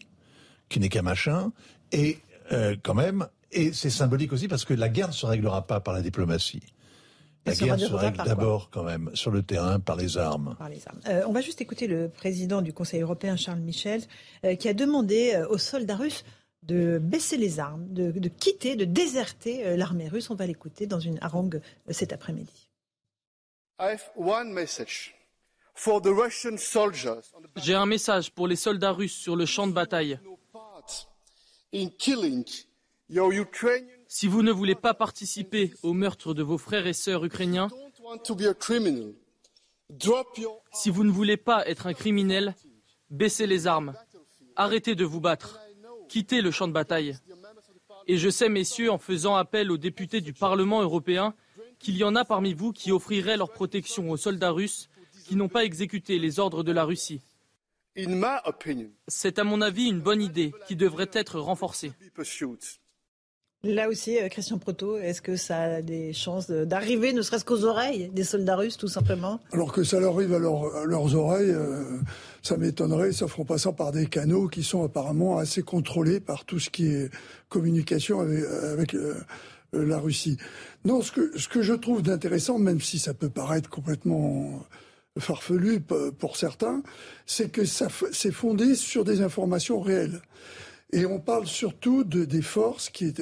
qui 0.72 0.80
n'est 0.80 0.88
qu'un 0.88 1.02
machin, 1.02 1.52
et 1.92 2.18
quand 2.82 2.94
même, 2.94 3.28
et 3.52 3.72
c'est 3.72 3.90
symbolique 3.90 4.32
aussi 4.32 4.48
parce 4.48 4.64
que 4.64 4.74
la 4.74 4.88
guerre 4.88 5.08
ne 5.08 5.12
se 5.12 5.26
réglera 5.26 5.66
pas 5.66 5.80
par 5.80 5.94
la 5.94 6.02
diplomatie. 6.02 6.62
La 7.44 7.54
guerre 7.54 7.78
se 7.78 7.92
règle 7.92 8.22
d'abord 8.24 8.70
quand 8.70 8.84
même 8.84 9.10
sur 9.14 9.30
le 9.30 9.42
terrain 9.42 9.80
par 9.80 9.96
les 9.96 10.16
armes. 10.16 10.56
on 11.26 11.32
va 11.32 11.40
juste 11.40 11.60
écouter 11.60 11.86
le 11.86 12.08
président 12.08 12.62
du 12.62 12.72
Conseil 12.72 13.00
européen, 13.02 13.36
Charles 13.36 13.60
Michel, 13.60 14.02
qui 14.58 14.68
a 14.68 14.74
demandé 14.74 15.42
aux 15.50 15.58
soldats 15.58 15.96
russes 15.96 16.24
de 16.62 16.98
baisser 16.98 17.36
les 17.36 17.58
armes, 17.58 17.86
de, 17.92 18.12
de 18.12 18.28
quitter, 18.28 18.76
de 18.76 18.84
déserter 18.84 19.76
l'armée 19.76 20.08
russe. 20.08 20.30
On 20.30 20.36
va 20.36 20.46
l'écouter 20.46 20.86
dans 20.86 21.00
une 21.00 21.18
harangue 21.20 21.60
cet 21.90 22.12
après-midi. 22.12 22.68
J'ai 27.56 27.74
un 27.74 27.86
message 27.86 28.30
pour 28.30 28.46
les 28.46 28.56
soldats 28.56 28.92
russes 28.92 29.16
sur 29.16 29.34
le 29.34 29.46
champ 29.46 29.66
de 29.66 29.72
bataille. 29.72 30.18
Si 34.08 34.26
vous 34.26 34.42
ne 34.42 34.52
voulez 34.52 34.74
pas 34.74 34.94
participer 34.94 35.72
au 35.82 35.92
meurtre 35.94 36.34
de 36.34 36.42
vos 36.42 36.58
frères 36.58 36.86
et 36.86 36.92
sœurs 36.92 37.24
ukrainiens, 37.24 37.68
si 40.72 40.90
vous 40.90 41.04
ne 41.04 41.10
voulez 41.10 41.36
pas 41.36 41.66
être 41.66 41.86
un 41.86 41.94
criminel, 41.94 42.54
baissez 43.10 43.46
les 43.46 43.66
armes, 43.66 43.94
arrêtez 44.56 44.94
de 44.94 45.04
vous 45.04 45.20
battre, 45.20 45.60
quittez 46.08 46.42
le 46.42 46.50
champ 46.50 46.68
de 46.68 46.72
bataille. 46.72 47.16
Et 48.06 48.16
je 48.18 48.28
sais, 48.28 48.48
messieurs, 48.48 48.90
en 48.90 48.98
faisant 48.98 49.36
appel 49.36 49.70
aux 49.70 49.78
députés 49.78 50.20
du 50.20 50.32
Parlement 50.32 50.82
européen, 50.82 51.34
qu'il 51.78 51.96
y 51.96 52.04
en 52.04 52.14
a 52.16 52.24
parmi 52.24 52.52
vous 52.52 52.72
qui 52.72 52.92
offriraient 52.92 53.36
leur 53.36 53.50
protection 53.50 54.10
aux 54.10 54.16
soldats 54.16 54.50
russes 54.50 54.88
qui 55.26 55.36
n'ont 55.36 55.48
pas 55.48 55.64
exécuté 55.64 56.18
les 56.18 56.38
ordres 56.38 56.62
de 56.62 56.72
la 56.72 56.84
Russie. 56.84 57.22
C'est 59.08 59.38
à 59.38 59.44
mon 59.44 59.60
avis 59.60 59.88
une 59.88 60.00
bonne 60.00 60.22
idée 60.22 60.52
qui 60.66 60.76
devrait 60.76 61.10
être 61.12 61.38
renforcée. 61.38 61.92
Là 63.64 63.88
aussi, 63.88 64.18
euh, 64.18 64.28
Christian 64.28 64.58
Proto, 64.58 64.98
est-ce 64.98 65.22
que 65.22 65.36
ça 65.36 65.60
a 65.60 65.82
des 65.82 66.12
chances 66.12 66.50
d'arriver, 66.50 67.12
ne 67.12 67.22
serait-ce 67.22 67.44
qu'aux 67.44 67.64
oreilles 67.64 68.08
des 68.08 68.24
soldats 68.24 68.56
russes, 68.56 68.76
tout 68.76 68.88
simplement? 68.88 69.38
Alors 69.52 69.72
que 69.72 69.84
ça 69.84 70.00
leur 70.00 70.14
arrive 70.14 70.34
à, 70.34 70.40
leurs 70.40 71.14
oreilles, 71.14 71.50
euh, 71.50 72.00
ça 72.42 72.56
m'étonnerait. 72.56 73.12
Ça 73.12 73.26
ne 73.26 73.30
feront 73.30 73.44
pas 73.44 73.58
ça 73.58 73.70
par 73.70 73.92
des 73.92 74.06
canaux 74.06 74.48
qui 74.48 74.64
sont 74.64 74.82
apparemment 74.82 75.38
assez 75.38 75.62
contrôlés 75.62 76.18
par 76.18 76.44
tout 76.44 76.58
ce 76.58 76.70
qui 76.70 76.86
est 76.86 77.08
communication 77.48 78.18
avec, 78.18 78.94
euh, 78.94 79.14
la 79.72 79.98
Russie. 79.98 80.38
Non, 80.84 81.00
ce 81.00 81.12
que, 81.12 81.38
ce 81.38 81.46
que 81.46 81.62
je 81.62 81.72
trouve 81.72 82.02
d'intéressant, 82.02 82.58
même 82.58 82.80
si 82.80 82.98
ça 82.98 83.14
peut 83.14 83.30
paraître 83.30 83.70
complètement 83.70 84.66
farfelu 85.18 85.80
pour 85.80 86.36
certains, 86.36 86.82
c'est 87.26 87.50
que 87.50 87.64
ça 87.64 87.88
c'est 88.12 88.32
fondé 88.32 88.74
sur 88.74 89.04
des 89.04 89.20
informations 89.20 89.80
réelles. 89.80 90.22
Et 90.92 91.06
on 91.06 91.18
parle 91.18 91.46
surtout 91.46 92.04
de, 92.04 92.24
des 92.24 92.42
forces 92.42 92.90
qui, 92.90 93.14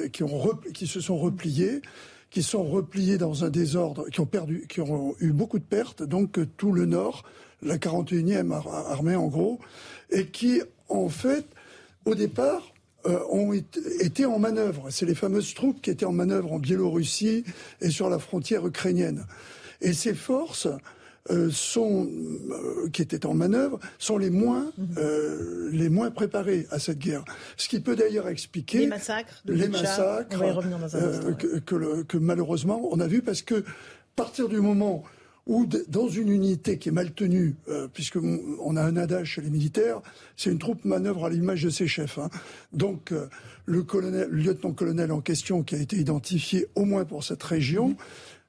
se 0.85 0.99
sont 0.99 1.17
repliées, 1.17 1.81
qui 2.29 2.43
sont 2.43 2.63
repliées 2.63 3.17
dans 3.17 3.45
un 3.45 3.49
désordre, 3.49 4.09
qui 4.09 4.19
ont 4.19 4.25
perdu, 4.25 4.65
qui 4.67 4.81
ont 4.81 5.15
eu 5.19 5.31
beaucoup 5.31 5.59
de 5.59 5.63
pertes, 5.63 6.03
donc 6.03 6.37
tout 6.57 6.73
le 6.73 6.85
nord, 6.85 7.23
la 7.61 7.77
41e 7.77 8.51
armée 8.51 9.15
en 9.15 9.27
gros, 9.27 9.59
et 10.09 10.27
qui 10.27 10.61
en 10.89 11.07
fait, 11.07 11.45
au 12.03 12.15
départ, 12.15 12.73
euh, 13.05 13.19
ont 13.29 13.53
été 13.53 14.25
en 14.25 14.37
manœuvre. 14.37 14.89
C'est 14.89 15.05
les 15.05 15.15
fameuses 15.15 15.53
troupes 15.53 15.81
qui 15.81 15.89
étaient 15.89 16.05
en 16.05 16.11
manœuvre 16.11 16.51
en 16.51 16.59
Biélorussie 16.59 17.45
et 17.79 17.89
sur 17.89 18.09
la 18.09 18.19
frontière 18.19 18.67
ukrainienne. 18.67 19.25
Et 19.79 19.93
ces 19.93 20.13
forces 20.13 20.67
euh, 21.29 21.51
sont, 21.51 22.09
euh, 22.49 22.89
qui 22.89 23.03
étaient 23.03 23.27
en 23.27 23.35
manœuvre 23.35 23.79
sont 23.99 24.17
les 24.17 24.31
moins, 24.31 24.71
mhm. 24.75 24.95
euh, 24.97 25.69
les 25.71 25.87
moins 25.87 26.09
préparés 26.09 26.65
à 26.71 26.79
cette 26.79 26.97
guerre. 26.97 27.23
Ce 27.57 27.69
qui 27.69 27.79
peut 27.79 27.95
d'ailleurs 27.95 28.27
expliquer 28.27 28.79
les 28.79 28.87
massacres, 28.87 29.43
les 29.45 29.67
massacres 29.67 30.39
que, 31.37 32.01
que, 32.01 32.17
malheureusement 32.17 32.89
on 32.91 32.99
a 32.99 33.05
vu 33.05 33.21
parce 33.21 33.43
que 33.43 33.63
partir 34.15 34.49
du 34.49 34.61
moment 34.61 35.03
où 35.45 35.67
dans 35.89 36.07
une 36.07 36.29
unité 36.29 36.79
qui 36.79 36.89
est 36.89 36.91
mal 36.91 37.11
tenue, 37.11 37.55
puisque 37.93 38.17
on 38.17 38.75
a 38.75 38.81
un 38.81 38.95
adage 38.95 39.27
chez 39.27 39.41
les 39.41 39.49
militaires, 39.49 40.01
c'est 40.37 40.51
une 40.51 40.59
troupe 40.59 40.85
manœuvre 40.85 41.25
à 41.25 41.29
l'image 41.29 41.63
de 41.63 41.69
ses 41.69 41.87
chefs. 41.87 42.19
Hein. 42.19 42.29
Donc 42.73 43.11
le, 43.65 43.83
colonel, 43.83 44.27
le 44.29 44.37
lieutenant-colonel 44.37 45.11
en 45.11 45.19
question, 45.19 45.63
qui 45.63 45.75
a 45.75 45.79
été 45.79 45.97
identifié 45.97 46.67
au 46.75 46.85
moins 46.85 47.05
pour 47.05 47.23
cette 47.23 47.43
région, 47.43 47.89
mhm 47.89 47.95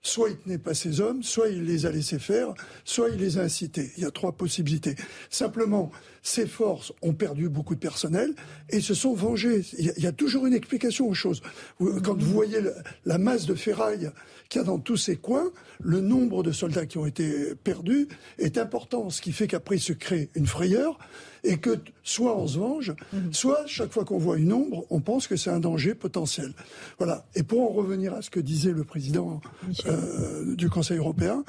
soit 0.02 0.30
il 0.30 0.36
tenait 0.36 0.58
pas 0.58 0.74
ses 0.74 1.00
hommes, 1.00 1.22
soit 1.22 1.48
il 1.48 1.64
les 1.64 1.86
a 1.86 1.90
laissés 1.90 2.18
faire, 2.18 2.54
soit 2.84 3.10
il 3.10 3.20
les 3.20 3.38
a 3.38 3.42
incités. 3.42 3.92
Il 3.96 4.02
y 4.02 4.06
a 4.06 4.10
trois 4.10 4.32
possibilités. 4.32 4.96
Simplement, 5.30 5.90
ces 6.22 6.46
forces 6.46 6.92
ont 7.02 7.12
perdu 7.12 7.48
beaucoup 7.48 7.74
de 7.74 7.80
personnel 7.80 8.34
et 8.70 8.80
se 8.80 8.94
sont 8.94 9.12
vengées. 9.12 9.64
Il 9.78 9.92
y 9.98 10.06
a, 10.06 10.12
toujours 10.12 10.46
une 10.46 10.54
explication 10.54 11.08
aux 11.08 11.14
choses. 11.14 11.42
Quand 11.78 12.16
vous 12.16 12.32
voyez 12.32 12.58
la 13.04 13.18
masse 13.18 13.44
de 13.46 13.54
ferraille 13.54 14.10
qu'il 14.48 14.60
y 14.60 14.64
a 14.64 14.66
dans 14.66 14.78
tous 14.78 14.96
ces 14.96 15.16
coins, 15.16 15.50
le 15.80 16.00
nombre 16.00 16.42
de 16.42 16.52
soldats 16.52 16.86
qui 16.86 16.98
ont 16.98 17.06
été 17.06 17.54
perdus 17.56 18.08
est 18.38 18.56
important, 18.56 19.10
ce 19.10 19.20
qui 19.20 19.32
fait 19.32 19.48
qu'après 19.48 19.76
il 19.76 19.80
se 19.80 19.92
crée 19.92 20.30
une 20.34 20.46
frayeur 20.46 20.98
et 21.44 21.56
que 21.56 21.80
soit 22.04 22.38
on 22.38 22.46
se 22.46 22.58
venge, 22.58 22.94
mhm. 23.12 23.32
soit 23.32 23.66
chaque 23.66 23.92
fois 23.92 24.04
qu'on 24.04 24.18
voit 24.18 24.38
une 24.38 24.52
ombre, 24.52 24.86
on 24.90 25.00
pense 25.00 25.26
que 25.26 25.36
c'est 25.36 25.50
un 25.50 25.58
danger 25.58 25.94
potentiel. 25.94 26.52
Voilà. 26.98 27.24
Et 27.34 27.42
pour 27.42 27.62
en 27.62 27.72
revenir 27.72 28.14
à 28.14 28.22
ce 28.22 28.30
que 28.30 28.38
disait 28.38 28.72
le 28.72 28.84
président 28.84 29.40
euh, 29.86 30.54
du 30.54 30.70
Conseil 30.70 30.98
européen, 30.98 31.44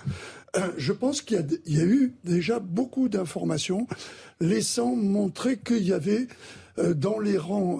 je 0.77 0.93
pense 0.93 1.21
qu'il 1.21 1.45
y, 1.65 1.79
a 1.79 1.83
eu 1.83 2.13
déjà 2.23 2.59
beaucoup 2.59 3.09
d'informations 3.09 3.87
laissant 4.39 4.95
montrer 4.95 5.57
qu'il 5.57 5.83
y 5.83 5.93
avait 5.93 6.27
euh, 6.77 6.93
dans 6.93 7.19
les 7.19 7.37
rangs 7.37 7.79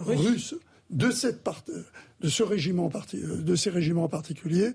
russes 0.00 0.54
de 0.90 1.10
cette 1.10 1.46
de 2.20 2.28
ce 2.28 2.42
régiment 2.42 2.90
de 3.14 3.56
ces 3.56 3.70
régiments 3.70 4.04
en 4.04 4.08
particulier, 4.08 4.72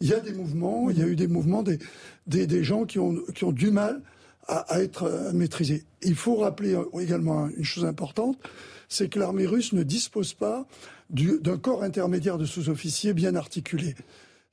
il 0.00 0.08
y 0.08 0.14
a 0.14 0.20
des 0.20 0.32
mouvements, 0.32 0.90
il 0.90 0.98
y 0.98 1.02
a 1.02 1.06
eu 1.06 1.16
des 1.16 1.28
mouvements 1.28 1.62
des, 1.62 1.78
des, 2.26 2.46
des 2.46 2.64
gens 2.64 2.84
qui 2.84 2.98
ont, 2.98 3.16
qui 3.34 3.44
ont 3.44 3.52
du 3.52 3.70
mal 3.70 4.02
à, 4.48 4.80
être 4.80 5.04
euh, 5.04 5.32
maîtrisé. 5.32 5.84
Il 6.02 6.14
faut 6.14 6.36
rappeler 6.36 6.74
euh, 6.74 6.84
également 7.00 7.48
une 7.48 7.64
chose 7.64 7.84
importante, 7.84 8.38
c'est 8.88 9.08
que 9.08 9.18
l'armée 9.18 9.46
russe 9.46 9.72
ne 9.72 9.82
dispose 9.82 10.34
pas 10.34 10.66
d'un 11.10 11.56
corps 11.56 11.82
intermédiaire 11.82 12.38
de 12.38 12.44
sous-officiers 12.44 13.14
bien 13.14 13.34
articulé. 13.34 13.94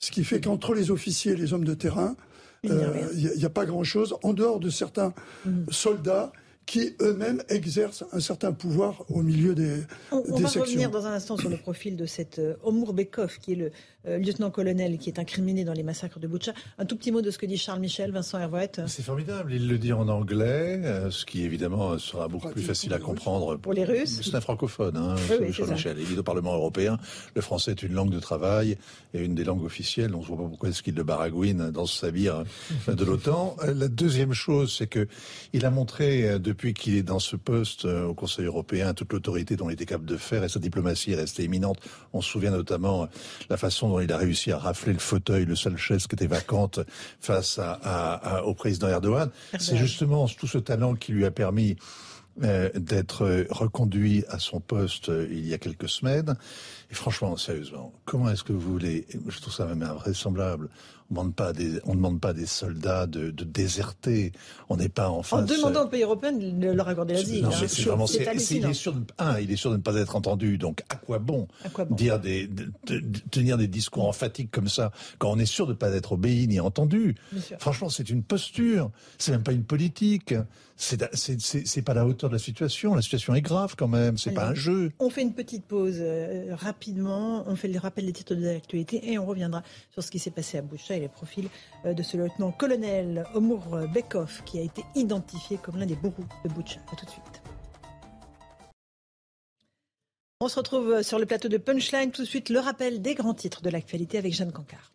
Ce 0.06 0.12
qui 0.12 0.24
fait 0.24 0.40
qu'entre 0.40 0.76
les 0.76 0.92
officiers 0.92 1.32
et 1.32 1.36
les 1.36 1.52
hommes 1.54 1.64
de 1.66 1.74
terrain, 1.74 2.16
il 2.62 2.72
n'y 2.72 3.44
a, 3.44 3.48
euh, 3.48 3.50
pas 3.50 3.66
grand-chose, 3.66 4.16
en 4.22 4.34
dehors 4.34 4.60
de 4.60 4.70
certains 4.70 5.16
mmh. 5.46 5.72
soldats 5.72 6.32
qui 6.68 6.96
eux-mêmes 7.02 7.42
exercent 7.50 8.04
un 8.12 8.20
certain 8.20 8.52
pouvoir 8.52 9.04
au 9.10 9.24
milieu 9.24 9.56
des, 9.56 9.82
on, 10.12 10.24
on 10.28 10.38
va 10.38 10.48
revenir 10.48 10.92
dans 10.92 11.08
un 11.08 11.14
instant 11.14 11.38
sur 11.38 11.50
le 11.50 11.58
profil 11.58 11.96
de 11.96 12.06
cet 12.06 12.38
euh, 12.38 12.54
Omur 12.64 12.94
Bekov, 12.94 13.40
qui 13.40 13.54
est 13.54 13.56
le 13.56 13.72
euh, 14.08 14.18
lieutenant-colonel 14.18 14.98
qui 14.98 15.10
est 15.10 15.20
incriminé 15.20 15.64
dans 15.64 15.74
les 15.74 15.84
massacres 15.84 16.20
de 16.20 16.28
Boucha. 16.28 16.54
Un 16.80 16.86
tout 16.86 16.96
petit 16.96 17.12
mot 17.12 17.22
de 17.22 17.30
ce 17.30 17.38
que 17.38 17.46
dit 17.46 17.58
Charles 17.58 17.80
Michel, 17.80 18.12
Vincent 18.12 18.40
Hervouette. 18.40 18.82
C'est 18.88 19.04
formidable, 19.04 19.54
il 19.54 19.68
le 19.68 19.78
dit 19.78 19.94
en 19.94 20.08
anglais, 20.08 20.82
euh, 20.84 21.12
ce 21.12 21.26
qui 21.26 21.44
évidemment 21.44 21.98
sera 22.00 22.28
beaucoup 22.28 22.50
plus 22.50 22.64
facile 22.64 22.94
à 22.94 23.00
comprendre. 23.00 23.58
Pour 23.58 23.74
les 23.74 23.86
Russes 23.86 24.22
C'est 24.24 24.36
un 24.36 24.42
francophone, 24.42 24.98
hein, 24.98 25.16
Charles 25.52 25.72
Michel. 25.72 25.98
Il 26.00 26.16
est 26.16 26.18
au 26.18 26.24
Parlement 26.24 26.56
européen, 26.56 26.98
le 27.36 27.42
français 27.42 27.72
est 27.72 27.84
une 27.84 27.94
langue 27.94 28.12
de 28.12 28.20
travail 28.20 28.78
et 29.14 29.24
une 29.24 29.36
des 29.36 29.44
langues 29.44 29.64
officielles, 29.64 30.16
on 30.16 30.22
ne 30.22 30.26
voit 30.26 30.38
pas 30.38 30.44
pourquoi 30.50 30.70
est-ce 30.70 30.82
qu'il 30.82 30.96
le 30.96 31.04
baragouine 31.04 31.70
dans 31.72 31.86
ce 31.86 31.98
sabir 31.98 32.44
hein, 32.88 32.94
de 32.94 33.06
l'OTAN. 33.06 33.56
La 33.76 33.88
deuxième 33.88 34.34
chose, 34.34 34.74
c'est 34.76 34.88
que 34.88 35.08
il 35.54 35.66
a 35.66 35.70
montré 35.70 36.40
de 36.40 36.56
depuis 36.56 36.74
qu'il 36.74 36.96
est 36.96 37.04
dans 37.04 37.20
ce 37.20 37.36
poste 37.36 37.84
euh, 37.84 38.06
au 38.06 38.14
Conseil 38.14 38.46
européen, 38.46 38.94
toute 38.94 39.12
l'autorité 39.12 39.58
dont 39.58 39.70
il 39.70 39.74
était 39.74 39.86
capable 39.86 40.06
de 40.06 40.16
faire 40.16 40.44
et 40.46 40.50
sa 40.50 40.60
diplomatie 40.60 41.12
est 41.12 41.18
restée 41.18 41.44
éminente. 41.44 41.80
On 42.14 42.22
se 42.22 42.32
souvient 42.32 42.52
notamment 42.52 43.04
euh, 43.04 43.06
la 43.50 43.58
façon 43.58 43.90
dont 43.90 43.95
il 44.00 44.12
a 44.12 44.18
réussi 44.18 44.52
à 44.52 44.58
rafler 44.58 44.94
le 44.94 45.00
fauteuil, 45.00 45.46
le 45.46 45.56
seul 45.56 45.78
chaise 45.78 46.08
qui 46.08 46.16
était 46.16 46.28
vacante 46.28 46.80
face 47.20 47.60
au 48.44 48.54
président 48.54 48.88
Erdogan. 48.88 49.30
C'est 49.60 49.78
justement 49.78 50.28
tout 50.28 50.48
ce 50.48 50.58
talent 50.58 50.96
qui 50.96 51.12
lui 51.12 51.26
a 51.26 51.32
permis 51.32 51.78
euh, 52.44 52.70
d'être 52.76 53.46
reconduit 53.50 54.26
à 54.28 54.40
son 54.40 54.60
poste 54.60 55.10
il 55.30 55.48
y 55.48 55.54
a 55.54 55.58
quelques 55.58 55.88
semaines. 55.88 56.36
Et 56.92 56.94
franchement, 56.94 57.38
sérieusement, 57.38 57.94
comment 58.04 58.30
est-ce 58.30 58.44
que 58.44 58.52
vous 58.52 58.60
voulez, 58.60 59.08
je 59.28 59.40
trouve 59.40 59.54
ça 59.54 59.66
même 59.66 59.82
invraisemblable, 59.84 60.68
on 61.12 61.14
ne 61.14 61.20
demande 61.20 61.36
pas 61.36 61.54
des, 61.54 61.80
on 61.86 61.96
demande 61.96 62.20
pas 62.20 62.34
des 62.34 62.46
soldats 62.46 63.06
de, 63.06 63.30
de 63.30 63.44
déserter. 63.44 64.32
On 64.70 64.78
n'est 64.78 64.90
pas 64.90 65.10
en 65.10 65.22
face. 65.22 65.42
En 65.42 65.46
demandant 65.46 65.86
au 65.86 65.88
pays 65.88 66.04
européen 66.04 66.32
de 66.32 66.72
leur 66.72 66.88
accorder 66.88 67.14
l'asile. 67.14 67.44
Non, 67.44 67.50
hein. 67.50 67.68
c'est 67.68 67.84
vraiment, 67.84 68.08
c'est, 68.08 68.24
il 68.52 68.66
est 68.66 68.74
sûr 68.74 68.94
de, 68.94 69.04
un, 69.20 69.40
il 69.40 69.52
est 69.52 69.56
sûr 69.56 69.72
de 69.72 69.78
ne 69.78 69.82
pas 69.82 69.96
être 69.96 70.16
entendu. 70.16 70.58
Donc, 70.58 70.84
à 70.90 70.96
quoi 70.96 71.20
bon, 71.20 71.48
à 71.64 71.70
quoi 71.70 71.86
bon 71.86 71.96
dire 71.96 72.20
des, 72.20 72.48
de, 72.48 72.72
de, 72.88 73.20
tenir 73.30 73.58
des 73.58 73.68
discours 73.68 74.08
emphatiques 74.08 74.50
comme 74.52 74.68
ça 74.68 74.92
quand 75.20 75.32
on 75.32 75.38
est 75.38 75.46
sûr 75.46 75.68
de 75.68 75.74
ne 75.74 75.78
pas 75.78 75.92
être 75.92 76.14
obéi 76.14 76.48
ni 76.48 76.60
entendu? 76.60 77.16
Franchement, 77.60 77.90
c'est 77.90 78.10
une 78.10 78.24
posture. 78.24 78.90
C'est 79.18 79.32
même 79.32 79.44
pas 79.44 79.54
une 79.54 79.64
politique. 79.64 80.34
C'est, 80.78 81.82
pas 81.82 81.94
la 81.94 82.06
hauteur 82.06 82.30
de 82.30 82.36
la 82.36 82.40
situation. 82.40 82.96
La 82.96 83.02
situation 83.02 83.34
est 83.34 83.42
grave 83.42 83.76
quand 83.78 83.88
même. 83.88 84.18
C'est 84.18 84.34
pas 84.34 84.48
un 84.48 84.54
jeu. 84.54 84.92
On 85.00 85.10
fait 85.10 85.22
une 85.22 85.34
petite 85.34 85.66
pause 85.66 85.98
euh, 86.00 86.54
rapidement. 86.56 87.44
On 87.48 87.56
fait 87.56 87.70
le 87.70 87.80
rappel 87.80 88.06
des 88.06 88.14
titres 88.14 88.36
de 88.36 88.44
l'actualité 88.44 89.12
et 89.12 89.18
on 89.18 89.26
reviendra 89.26 89.64
sur 89.92 90.04
ce 90.04 90.12
qui 90.12 90.20
s'est 90.20 90.32
passé 90.32 90.58
à 90.58 90.62
Boucha 90.62 90.96
et 90.96 91.00
les 91.00 91.08
profils 91.08 91.48
euh, 91.86 91.94
de 91.94 92.04
ce 92.04 92.18
lieutenant-colonel 92.18 93.26
Omur 93.34 93.88
Bekov 93.94 94.44
qui 94.46 94.60
a 94.60 94.62
été 94.62 94.84
identifié 94.96 95.58
comme 95.58 95.78
l'un 95.78 95.86
des 95.86 95.96
bourreaux 95.96 96.26
de 96.44 96.50
Boucha. 96.50 96.80
A 96.92 96.96
tout 96.96 97.06
de 97.06 97.12
suite. 97.12 97.42
On 100.42 100.50
se 100.50 100.58
retrouve 100.58 101.02
sur 101.02 101.18
le 101.18 101.26
plateau 101.26 101.48
de 101.48 101.58
Punchline. 101.58 102.12
Tout 102.12 102.24
de 102.24 102.28
suite, 102.28 102.50
le 102.50 102.60
rappel 102.60 103.02
des 103.02 103.16
grands 103.16 103.34
titres 103.34 103.62
de 103.62 103.70
l'actualité 103.70 104.18
avec 104.18 104.34
Jeanne 104.34 104.52
Cancard. 104.52 104.95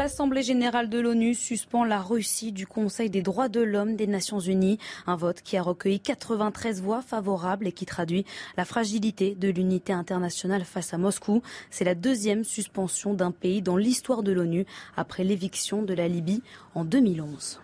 L'Assemblée 0.00 0.42
générale 0.42 0.88
de 0.88 0.98
l'ONU 0.98 1.34
suspend 1.34 1.84
la 1.84 2.00
Russie 2.00 2.52
du 2.52 2.66
Conseil 2.66 3.10
des 3.10 3.20
droits 3.20 3.50
de 3.50 3.60
l'homme 3.60 3.96
des 3.96 4.06
Nations 4.06 4.40
unies, 4.40 4.78
un 5.06 5.14
vote 5.14 5.42
qui 5.42 5.58
a 5.58 5.62
recueilli 5.62 6.00
93 6.00 6.80
voix 6.80 7.02
favorables 7.02 7.66
et 7.66 7.72
qui 7.72 7.84
traduit 7.84 8.24
la 8.56 8.64
fragilité 8.64 9.34
de 9.34 9.50
l'unité 9.50 9.92
internationale 9.92 10.64
face 10.64 10.94
à 10.94 10.96
Moscou. 10.96 11.42
C'est 11.70 11.84
la 11.84 11.94
deuxième 11.94 12.44
suspension 12.44 13.12
d'un 13.12 13.30
pays 13.30 13.60
dans 13.60 13.76
l'histoire 13.76 14.22
de 14.22 14.32
l'ONU 14.32 14.64
après 14.96 15.22
l'éviction 15.22 15.82
de 15.82 15.92
la 15.92 16.08
Libye 16.08 16.42
en 16.74 16.86
2011. 16.86 17.60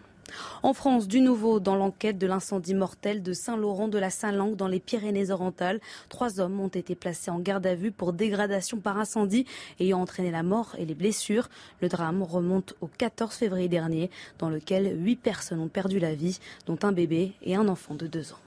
En 0.63 0.73
France, 0.73 1.07
du 1.09 1.21
nouveau 1.21 1.61
dans 1.61 1.77
l'enquête 1.77 2.19
de 2.19 2.27
l'incendie 2.27 2.75
mortel 2.75 3.23
de 3.23 3.33
Saint-Laurent 3.33 3.89
de 3.89 3.99
la 3.99 4.11
Saint-Langue 4.11 4.57
dans 4.57 4.69
les 4.69 4.81
Pyrénées-Orientales. 4.81 5.81
Trois 6.09 6.41
hommes 6.41 6.61
ont 6.61 6.69
été 6.69 6.95
placés 6.95 7.31
en 7.31 7.39
garde 7.39 7.67
à 7.67 7.75
vue 7.75 7.93
pour 7.93 8.13
dégradation 8.13 8.79
par 8.79 8.99
incendie 8.99 9.47
ayant 9.81 10.01
entraîné 10.01 10.31
la 10.31 10.43
mort 10.43 10.75
et 10.79 10.87
les 10.87 10.95
blessures. 10.95 11.49
Le 11.81 11.89
drame 11.89 12.23
remonte 12.23 12.75
au 12.81 12.89
14 12.89 13.35
février 13.35 13.69
dernier 13.69 14.11
dans 14.39 14.51
lequel 14.51 14.97
huit 15.03 15.17
personnes 15.17 15.61
ont 15.61 15.69
perdu 15.69 15.99
la 15.99 16.15
vie, 16.15 16.39
dont 16.67 16.79
un 16.83 16.93
bébé 16.93 17.33
et 17.43 17.57
un 17.57 17.69
enfant 17.69 17.95
de 17.95 18.07
deux 18.07 18.33
ans. 18.33 18.46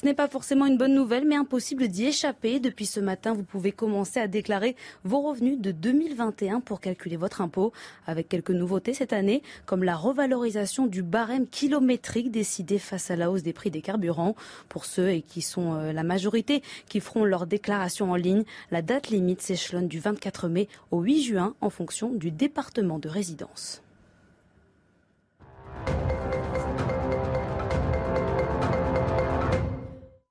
Ce 0.00 0.06
n'est 0.06 0.14
pas 0.14 0.28
forcément 0.28 0.66
une 0.66 0.78
bonne 0.78 0.94
nouvelle, 0.94 1.26
mais 1.26 1.34
impossible 1.34 1.88
d'y 1.88 2.06
échapper. 2.06 2.60
Depuis 2.60 2.86
ce 2.86 3.00
matin, 3.00 3.32
vous 3.32 3.42
pouvez 3.42 3.72
commencer 3.72 4.20
à 4.20 4.28
déclarer 4.28 4.76
vos 5.02 5.22
revenus 5.22 5.58
de 5.58 5.72
2021 5.72 6.60
pour 6.60 6.80
calculer 6.80 7.16
votre 7.16 7.40
impôt, 7.40 7.72
avec 8.06 8.28
quelques 8.28 8.52
nouveautés 8.52 8.94
cette 8.94 9.12
année, 9.12 9.42
comme 9.66 9.82
la 9.82 9.96
revalorisation 9.96 10.86
du 10.86 11.02
barème 11.02 11.48
kilométrique 11.48 12.30
décidé 12.30 12.78
face 12.78 13.10
à 13.10 13.16
la 13.16 13.28
hausse 13.28 13.42
des 13.42 13.52
prix 13.52 13.72
des 13.72 13.82
carburants. 13.82 14.36
Pour 14.68 14.84
ceux 14.84 15.10
et 15.10 15.22
qui 15.22 15.42
sont 15.42 15.74
euh, 15.74 15.92
la 15.92 16.04
majorité 16.04 16.62
qui 16.88 17.00
feront 17.00 17.24
leur 17.24 17.46
déclaration 17.48 18.12
en 18.12 18.16
ligne, 18.16 18.44
la 18.70 18.82
date 18.82 19.08
limite 19.08 19.42
s'échelonne 19.42 19.88
du 19.88 19.98
24 19.98 20.48
mai 20.48 20.68
au 20.92 21.00
8 21.00 21.22
juin 21.22 21.54
en 21.60 21.70
fonction 21.70 22.12
du 22.12 22.30
département 22.30 23.00
de 23.00 23.08
résidence. 23.08 23.82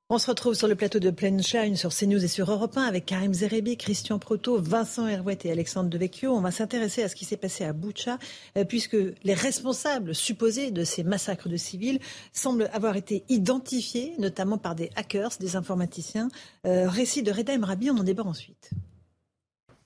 On 0.09 0.19
se 0.19 0.29
retrouve 0.29 0.53
sur 0.53 0.69
le 0.69 0.75
plateau 0.75 0.99
de 0.99 1.11
Pleine 1.11 1.43
sur 1.43 1.93
CNews 1.93 2.23
et 2.23 2.29
sur 2.29 2.49
Europe 2.49 2.77
1 2.77 2.83
avec 2.83 3.05
Karim 3.05 3.33
Zerebi, 3.33 3.75
Christian 3.75 4.19
Proto, 4.19 4.57
Vincent 4.57 5.05
Herouet 5.05 5.39
et 5.43 5.51
Alexandre 5.51 5.89
Devecchio. 5.89 6.31
On 6.31 6.39
va 6.39 6.51
s'intéresser 6.51 7.03
à 7.03 7.09
ce 7.09 7.15
qui 7.15 7.25
s'est 7.25 7.35
passé 7.35 7.65
à 7.65 7.73
Boucha, 7.73 8.17
euh, 8.57 8.63
puisque 8.63 8.95
les 8.95 9.33
responsables 9.33 10.15
supposés 10.15 10.71
de 10.71 10.85
ces 10.85 11.03
massacres 11.03 11.49
de 11.49 11.57
civils 11.57 11.99
semblent 12.31 12.69
avoir 12.71 12.95
été 12.95 13.25
identifiés, 13.27 14.13
notamment 14.17 14.57
par 14.57 14.75
des 14.75 14.91
hackers, 14.95 15.31
des 15.41 15.57
informaticiens. 15.57 16.29
Euh, 16.65 16.87
récit 16.87 17.21
de 17.21 17.33
Reda 17.33 17.57
Rabi, 17.61 17.91
on 17.91 17.97
en 17.97 18.03
débat 18.03 18.23
ensuite. 18.23 18.69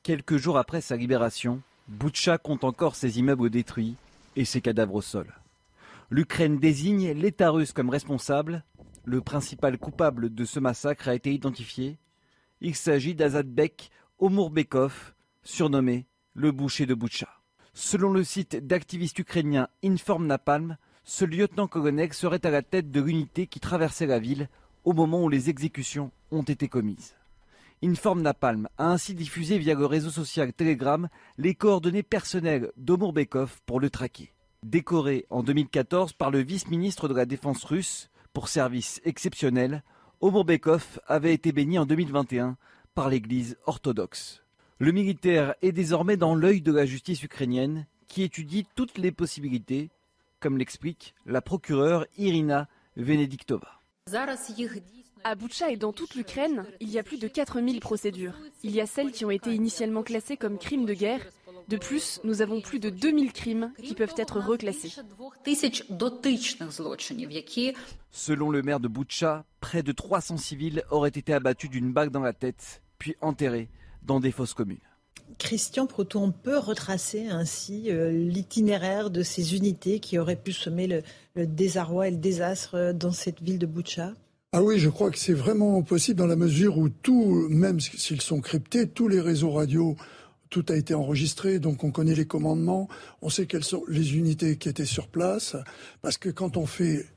Quelques 0.03 0.37
jours 0.37 0.59
après 0.59 0.81
sa 0.81 0.97
libération, 0.97 1.63
Boucha 1.87 2.37
compte 2.37 2.63
encore 2.63 2.93
ses 2.93 3.17
immeubles 3.17 3.49
détruits 3.49 3.95
et 4.35 4.45
ses 4.45 4.61
cadavres 4.61 4.93
au 4.93 5.01
sol. 5.01 5.33
L'Ukraine 6.11 6.59
désigne 6.59 7.13
l'État 7.13 7.49
russe 7.49 7.71
comme 7.71 7.89
responsable 7.89 8.63
le 9.03 9.21
principal 9.21 9.77
coupable 9.77 10.33
de 10.33 10.45
ce 10.45 10.59
massacre 10.59 11.07
a 11.07 11.15
été 11.15 11.33
identifié. 11.33 11.97
Il 12.59 12.75
s'agit 12.75 13.15
d'Azadbek 13.15 13.89
Omurbekov, 14.19 15.13
surnommé 15.43 16.05
le 16.33 16.51
boucher 16.51 16.85
de 16.85 16.93
Boucha. 16.93 17.27
Selon 17.73 18.11
le 18.11 18.23
site 18.23 18.55
d'activistes 18.67 19.17
ukrainiens 19.19 19.69
Inform 19.83 20.27
Napalm, 20.27 20.77
ce 21.03 21.25
lieutenant-colonel 21.25 22.13
serait 22.13 22.45
à 22.45 22.51
la 22.51 22.61
tête 22.61 22.91
de 22.91 23.01
l'unité 23.01 23.47
qui 23.47 23.59
traversait 23.59 24.05
la 24.05 24.19
ville 24.19 24.49
au 24.83 24.93
moment 24.93 25.23
où 25.23 25.29
les 25.29 25.49
exécutions 25.49 26.11
ont 26.31 26.43
été 26.43 26.67
commises. 26.67 27.15
Inform 27.83 28.21
Napalm 28.21 28.67
a 28.77 28.91
ainsi 28.91 29.15
diffusé 29.15 29.57
via 29.57 29.73
le 29.73 29.87
réseau 29.87 30.11
social 30.11 30.53
Telegram 30.53 31.09
les 31.39 31.55
coordonnées 31.55 32.03
personnelles 32.03 32.71
d'Omurbekov 32.77 33.61
pour 33.65 33.79
le 33.79 33.89
traquer. 33.89 34.33
Décoré 34.63 35.25
en 35.31 35.41
2014 35.41 36.13
par 36.13 36.29
le 36.29 36.43
vice-ministre 36.43 37.07
de 37.07 37.15
la 37.15 37.25
Défense 37.25 37.63
russe, 37.63 38.10
pour 38.33 38.47
service 38.47 39.01
exceptionnel, 39.03 39.83
Bekov 40.21 40.99
avait 41.07 41.33
été 41.33 41.51
béni 41.51 41.77
en 41.77 41.85
2021 41.85 42.57
par 42.93 43.09
l'Église 43.09 43.57
orthodoxe. 43.65 44.43
Le 44.79 44.91
militaire 44.91 45.55
est 45.61 45.71
désormais 45.71 46.17
dans 46.17 46.33
l'œil 46.33 46.61
de 46.61 46.71
la 46.71 46.85
justice 46.85 47.23
ukrainienne 47.23 47.85
qui 48.07 48.23
étudie 48.23 48.65
toutes 48.75 48.97
les 48.97 49.11
possibilités, 49.11 49.89
comme 50.39 50.57
l'explique 50.57 51.13
la 51.25 51.41
procureure 51.41 52.05
Irina 52.17 52.67
Venediktova. 52.97 53.79
À 55.23 55.35
Boucha 55.35 55.69
et 55.69 55.77
dans 55.77 55.93
toute 55.93 56.15
l'Ukraine, 56.15 56.65
il 56.79 56.89
y 56.89 56.97
a 56.97 57.03
plus 57.03 57.19
de 57.19 57.27
4000 57.27 57.79
procédures. 57.79 58.33
Il 58.63 58.71
y 58.71 58.81
a 58.81 58.87
celles 58.87 59.11
qui 59.11 59.23
ont 59.23 59.29
été 59.29 59.53
initialement 59.53 60.01
classées 60.01 60.35
comme 60.35 60.57
crimes 60.57 60.85
de 60.85 60.95
guerre 60.95 61.21
de 61.67 61.77
plus, 61.77 62.19
nous 62.23 62.41
avons 62.41 62.61
plus 62.61 62.79
de 62.79 62.89
2000 62.89 63.33
crimes 63.33 63.71
qui 63.81 63.93
peuvent 63.93 64.15
être 64.17 64.39
reclassés. 64.39 64.91
Selon 68.11 68.49
le 68.49 68.61
maire 68.61 68.79
de 68.79 68.87
Boucha, 68.87 69.45
près 69.59 69.83
de 69.83 69.91
300 69.91 70.37
civils 70.37 70.83
auraient 70.89 71.09
été 71.09 71.33
abattus 71.33 71.69
d'une 71.69 71.91
bague 71.91 72.11
dans 72.11 72.21
la 72.21 72.33
tête, 72.33 72.81
puis 72.97 73.15
enterrés 73.21 73.69
dans 74.03 74.19
des 74.19 74.31
fosses 74.31 74.53
communes. 74.53 74.77
Christian 75.37 75.87
Proto, 75.87 76.19
on 76.19 76.31
peut 76.31 76.57
retracer 76.57 77.27
ainsi 77.27 77.89
euh, 77.89 78.11
l'itinéraire 78.11 79.09
de 79.09 79.23
ces 79.23 79.55
unités 79.55 79.99
qui 79.99 80.19
auraient 80.19 80.35
pu 80.35 80.51
semer 80.51 80.87
le, 80.87 81.03
le, 81.35 81.47
désarroi 81.47 82.09
et 82.09 82.11
le 82.11 82.17
désastre 82.17 82.91
dans 82.93 83.11
cette 83.11 83.41
ville 83.41 83.57
de 83.57 83.65
Boucha 83.65 84.13
ah 84.53 84.61
oui, 84.61 84.79
je 84.79 84.89
crois 84.89 85.11
que 85.11 85.17
c'est 85.17 85.31
vraiment 85.31 85.81
possible 85.81 86.19
dans 86.19 86.27
la 86.27 86.35
mesure 86.35 86.77
où 86.77 86.89
tout, 86.89 87.47
même 87.49 87.79
s'ils 87.79 88.19
sont 88.19 88.41
cryptés, 88.41 88.85
tous 88.85 89.07
les 89.07 89.21
réseaux 89.21 89.51
radio 89.51 89.95
tout 90.51 90.65
a 90.69 90.75
été 90.75 90.93
enregistré, 90.93 91.57
donc 91.57 91.83
on 91.83 91.91
connaît 91.91 92.13
les 92.13 92.25
commandements, 92.25 92.87
on 93.21 93.29
sait 93.29 93.47
quelles 93.47 93.63
sont 93.63 93.83
les 93.87 94.15
unités 94.15 94.57
qui 94.57 94.69
étaient 94.69 94.85
sur 94.85 95.07
place, 95.07 95.55
parce 96.03 96.17
que 96.17 96.29
quand 96.29 96.57
on 96.57 96.67
fait 96.67 97.07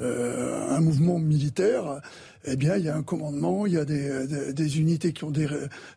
euh, 0.00 0.70
un 0.70 0.80
mouvement 0.80 1.18
militaire, 1.18 2.00
eh 2.44 2.56
bien, 2.56 2.76
il 2.76 2.84
y 2.84 2.88
a 2.88 2.96
un 2.96 3.02
commandement, 3.02 3.66
il 3.66 3.74
y 3.74 3.76
a 3.76 3.84
des, 3.84 4.52
des, 4.52 4.78
unités 4.78 5.12
qui 5.12 5.24
ont 5.24 5.32
des, 5.32 5.48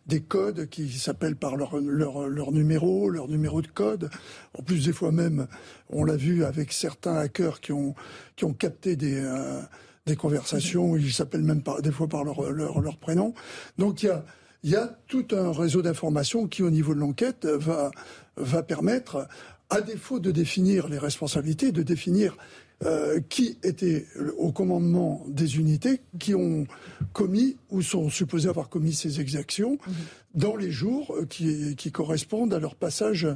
des 0.08 0.20
codes 0.20 0.68
qui 0.68 0.90
s'appellent 0.92 1.38
par 1.38 1.56
leur, 1.56 1.78
leur, 1.78 2.28
leur, 2.28 2.52
numéro, 2.52 3.08
leur 3.08 3.30
numéro 3.30 3.62
de 3.62 3.68
code. 3.68 4.10
En 4.58 4.64
plus, 4.64 4.86
des 4.86 4.94
fois 4.94 5.12
même, 5.12 5.48
on 5.90 6.04
l'a 6.04 6.18
vu 6.18 6.44
avec 6.44 6.74
certains 6.74 7.16
hackers 7.16 7.62
qui 7.62 7.72
ont, 7.72 7.94
qui 8.36 8.46
ont 8.46 8.54
capté 8.54 8.96
des, 8.96 9.22
euh, 9.24 9.62
des 10.08 10.16
conversations, 10.16 10.98
ils 10.98 11.14
s'appellent 11.14 11.44
même 11.44 11.62
par, 11.62 11.82
des 11.82 11.92
fois 11.92 12.08
par 12.08 12.24
leur, 12.24 12.52
leur, 12.52 12.82
leur 12.82 12.98
prénom. 12.98 13.34
Donc, 13.78 14.04
il 14.04 14.08
y 14.08 14.10
a 14.10 14.26
il 14.64 14.72
y 14.72 14.76
a 14.76 14.98
tout 15.08 15.28
un 15.32 15.52
réseau 15.52 15.82
d'informations 15.82 16.48
qui, 16.48 16.64
au 16.64 16.70
niveau 16.70 16.94
de 16.94 17.00
l'enquête, 17.00 17.46
va, 17.46 17.92
va 18.38 18.64
permettre, 18.64 19.28
à 19.70 19.82
défaut 19.82 20.20
de 20.20 20.32
définir 20.32 20.88
les 20.88 20.98
responsabilités, 20.98 21.72
de 21.72 21.84
définir 21.84 22.38
euh, 22.86 23.22
qui 23.30 23.58
était 23.64 24.06
au 24.38 24.52
commandement 24.52 25.24
des 25.28 25.58
unités 25.58 26.02
qui 26.20 26.36
ont 26.36 26.68
commis 27.14 27.56
ou 27.70 27.82
sont 27.82 28.10
supposés 28.10 28.50
avoir 28.50 28.68
commis 28.68 28.94
ces 28.94 29.22
exactions 29.22 29.78
mhm. 29.88 29.94
dans 30.36 30.56
les 30.58 30.70
jours 30.70 31.16
qui, 31.30 31.76
qui, 31.78 31.92
correspondent 31.92 32.54
à 32.54 32.60
leur 32.60 32.76
passage 32.76 33.28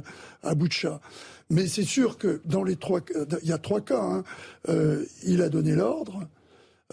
à 0.42 0.54
Boutcha. 0.54 1.00
Mais 1.50 1.66
c'est 1.66 1.84
sûr 1.84 2.18
que 2.18 2.42
dans 2.44 2.62
les 2.62 2.76
trois, 2.76 3.00
il 3.42 3.48
y 3.48 3.52
a 3.52 3.58
trois 3.58 3.80
cas. 3.80 4.02
Hein. 4.02 4.24
Euh, 4.68 5.04
il 5.24 5.40
a 5.40 5.48
donné 5.48 5.74
l'ordre, 5.74 6.28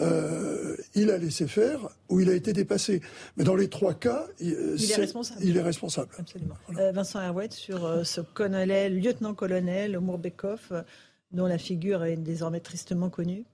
euh, 0.02 0.76
il 0.94 1.10
a 1.10 1.18
laissé 1.18 1.48
faire 1.48 1.88
ou 2.10 2.20
il 2.20 2.30
a 2.30 2.34
été 2.34 2.52
dépassé. 2.52 3.02
Mais 3.38 3.44
dans 3.44 3.56
les 3.56 3.70
trois 3.70 3.94
cas, 3.94 4.26
il, 4.40 4.54
euh, 4.54 4.78
est, 4.78 4.96
responsable. 4.96 5.40
Il 5.44 5.56
est 5.56 5.62
responsable. 5.62 6.10
Absolument. 6.20 6.56
Euh, 6.78 6.92
Vincent 6.92 7.22
Herouet, 7.22 7.52
sur 7.52 8.06
ce 8.06 8.22
colonel, 8.22 9.00
lieutenant-colonel 9.00 10.00
Mourbekov, 10.00 10.84
dont 11.32 11.46
la 11.46 11.58
figure 11.58 12.04
est 12.04 12.18
désormais 12.18 12.60
tristement 12.60 13.10
connue. 13.10 13.46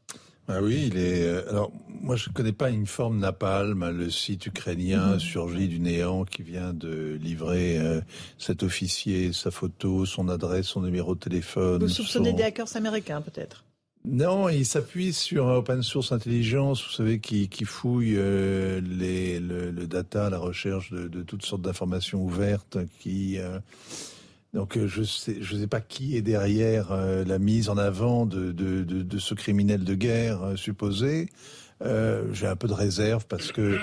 Ah 0.47 0.61
oui, 0.61 0.87
il 0.87 0.97
est. 0.97 1.29
Alors, 1.47 1.71
moi, 1.87 2.15
je 2.15 2.29
ne 2.29 2.33
connais 2.33 2.51
pas 2.51 2.71
une 2.71 2.87
forme 2.87 3.19
napalm, 3.19 3.87
le 3.91 4.09
site 4.09 4.47
ukrainien 4.47 5.13
mhm. 5.13 5.19
surgit 5.19 5.67
du 5.67 5.79
néant 5.79 6.25
qui 6.25 6.41
vient 6.41 6.73
de 6.73 7.19
livrer 7.21 7.79
cet 8.39 8.63
officier, 8.63 9.31
sa 9.31 9.51
photo, 9.51 10.07
son 10.07 10.27
adresse, 10.27 10.65
son 10.65 10.81
numéro 10.81 11.13
de 11.13 11.19
téléphone. 11.19 11.83
Vous 11.83 11.87
soupçonnez 11.87 12.33
des 12.33 12.43
hackers 12.43 12.75
américains, 12.75 13.21
peut-être? 13.21 13.63
Non, 14.03 14.49
il 14.49 14.65
s'appuie 14.65 15.13
sur 15.13 15.45
Open 15.45 15.83
Source 15.83 16.11
Intelligence, 16.11 16.83
vous 16.83 16.91
savez, 16.91 17.19
qui, 17.19 17.47
fouille 17.65 18.15
euh, 18.17 18.81
le, 18.81 19.85
data, 19.85 20.29
la 20.31 20.39
recherche 20.39 20.91
de, 20.91 21.21
toutes 21.21 21.45
sortes 21.45 21.61
d'informations 21.61 22.23
ouvertes. 22.23 22.79
Qui 22.99 23.37
euh, 23.37 23.59
donc 24.55 24.75
euh, 24.75 24.87
je 24.87 25.03
sais, 25.03 25.37
je 25.39 25.55
sais 25.55 25.67
pas 25.67 25.81
qui 25.81 26.17
est 26.17 26.23
derrière 26.23 26.95
la 26.95 27.37
mise 27.37 27.69
en 27.69 27.77
avant 27.77 28.25
de, 28.25 29.17
ce 29.19 29.33
criminel 29.35 29.83
de 29.83 29.93
guerre 29.93 30.53
supposé. 30.55 31.29
j'ai 31.79 32.47
un 32.47 32.55
peu 32.55 32.67
de 32.67 32.73
réserve 32.73 33.27
parce 33.27 33.51
que 33.51 33.77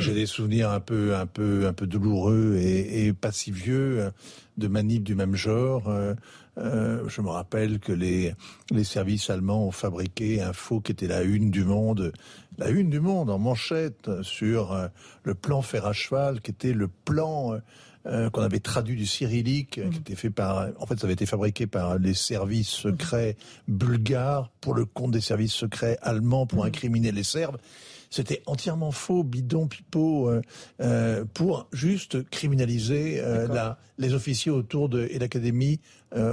j'ai 0.00 0.14
des 0.14 0.26
souvenirs 0.26 0.70
un 0.70 0.80
peu, 0.80 1.14
douloureux 1.82 2.56
et, 2.56 3.06
et 3.06 3.12
pas 3.12 3.30
si 3.30 3.52
vieux 3.52 4.10
de 4.58 4.66
manips 4.66 5.04
du 5.04 5.14
même 5.14 5.36
genre. 5.36 5.88
Euh, 6.60 7.08
je 7.08 7.20
me 7.20 7.30
rappelle 7.30 7.78
que 7.78 7.92
les, 7.92 8.34
les 8.70 8.84
services 8.84 9.30
allemands 9.30 9.66
ont 9.66 9.70
fabriqué 9.70 10.42
un 10.42 10.52
faux 10.52 10.80
qui 10.80 10.92
était 10.92 11.06
la 11.06 11.22
une 11.22 11.50
du 11.50 11.64
monde, 11.64 12.12
la 12.58 12.68
une 12.68 12.90
du 12.90 13.00
monde 13.00 13.30
en 13.30 13.38
manchette 13.38 14.10
sur 14.22 14.72
euh, 14.72 14.88
le 15.22 15.34
plan 15.34 15.62
fer 15.62 15.86
à 15.86 15.92
cheval, 15.92 16.40
qui 16.40 16.50
était 16.50 16.72
le 16.72 16.88
plan 16.88 17.58
euh, 18.06 18.30
qu'on 18.30 18.42
avait 18.42 18.60
traduit 18.60 18.96
du 18.96 19.06
cyrillique, 19.06 19.72
qui 19.72 19.80
mmh. 19.80 20.00
était 20.00 20.14
fait 20.14 20.30
par, 20.30 20.68
en 20.78 20.86
fait, 20.86 20.98
ça 20.98 21.06
avait 21.06 21.14
été 21.14 21.26
fabriqué 21.26 21.66
par 21.66 21.98
les 21.98 22.14
services 22.14 22.68
secrets 22.68 23.36
bulgares 23.68 24.50
pour 24.60 24.74
le 24.74 24.84
compte 24.84 25.12
des 25.12 25.20
services 25.20 25.54
secrets 25.54 25.98
allemands 26.02 26.46
pour 26.46 26.64
mmh. 26.64 26.68
incriminer 26.68 27.12
les 27.12 27.24
Serbes. 27.24 27.58
C'était 28.10 28.42
entièrement 28.46 28.90
faux, 28.90 29.22
bidon, 29.22 29.68
pipeau, 29.68 30.28
euh, 30.28 30.42
euh, 30.80 31.24
pour 31.32 31.68
juste 31.72 32.28
criminaliser 32.28 33.20
euh, 33.20 33.46
la, 33.46 33.78
les 33.98 34.14
officiers 34.14 34.50
autour 34.50 34.88
de 34.88 35.06
et 35.10 35.18
l'académie 35.18 35.80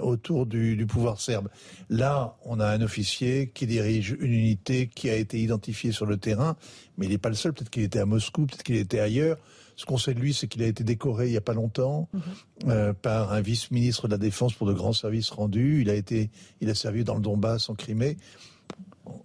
autour 0.02 0.48
du, 0.48 0.76
du, 0.76 0.88
pouvoir 0.88 1.22
serbe. 1.22 1.50
Là, 1.92 2.36
on 2.46 2.60
a 2.60 2.66
un 2.66 2.82
officier 2.82 3.52
qui 3.54 3.68
dirige 3.68 4.18
une 4.20 4.34
unité 4.34 4.88
qui 4.88 5.08
a 5.08 5.14
été 5.14 5.40
identifiée 5.40 5.92
sur 5.92 6.08
le 6.08 6.18
terrain, 6.18 6.58
mais 6.98 7.06
il 7.06 7.10
n'est 7.10 7.20
pas 7.20 7.30
le 7.30 7.36
seul. 7.36 7.54
Peut-être 7.54 7.70
qu'il 7.70 7.84
était 7.84 8.00
à 8.00 8.08
Moscou, 8.08 8.48
peut-être 8.48 8.64
qu'il 8.64 8.78
était 8.78 9.00
ailleurs. 9.00 9.38
Ce 9.76 9.86
qu'on 9.86 10.00
sait 10.00 10.16
de 10.16 10.20
lui, 10.20 10.34
c'est 10.34 10.48
qu'il 10.48 10.64
a 10.64 10.66
été 10.66 10.84
décoré 10.84 11.28
il 11.28 11.32
n'y 11.32 11.38
a 11.38 11.42
pas 11.42 11.54
longtemps 11.54 12.10
mhm. 12.66 12.96
par 12.96 13.32
un 13.32 13.42
vice-ministre 13.42 14.08
de 14.08 14.14
la 14.14 14.18
Défense 14.18 14.56
pour 14.56 14.66
de 14.66 14.74
grands 14.74 14.94
services 14.94 15.30
rendus. 15.30 15.82
Il 15.82 15.92
a 15.92 15.94
été, 15.94 16.32
il 16.60 16.72
a 16.72 16.74
servi 16.74 17.04
dans 17.04 17.14
le 17.14 17.22
Donbass, 17.22 17.70
en 17.70 17.76
Crimée 17.76 18.18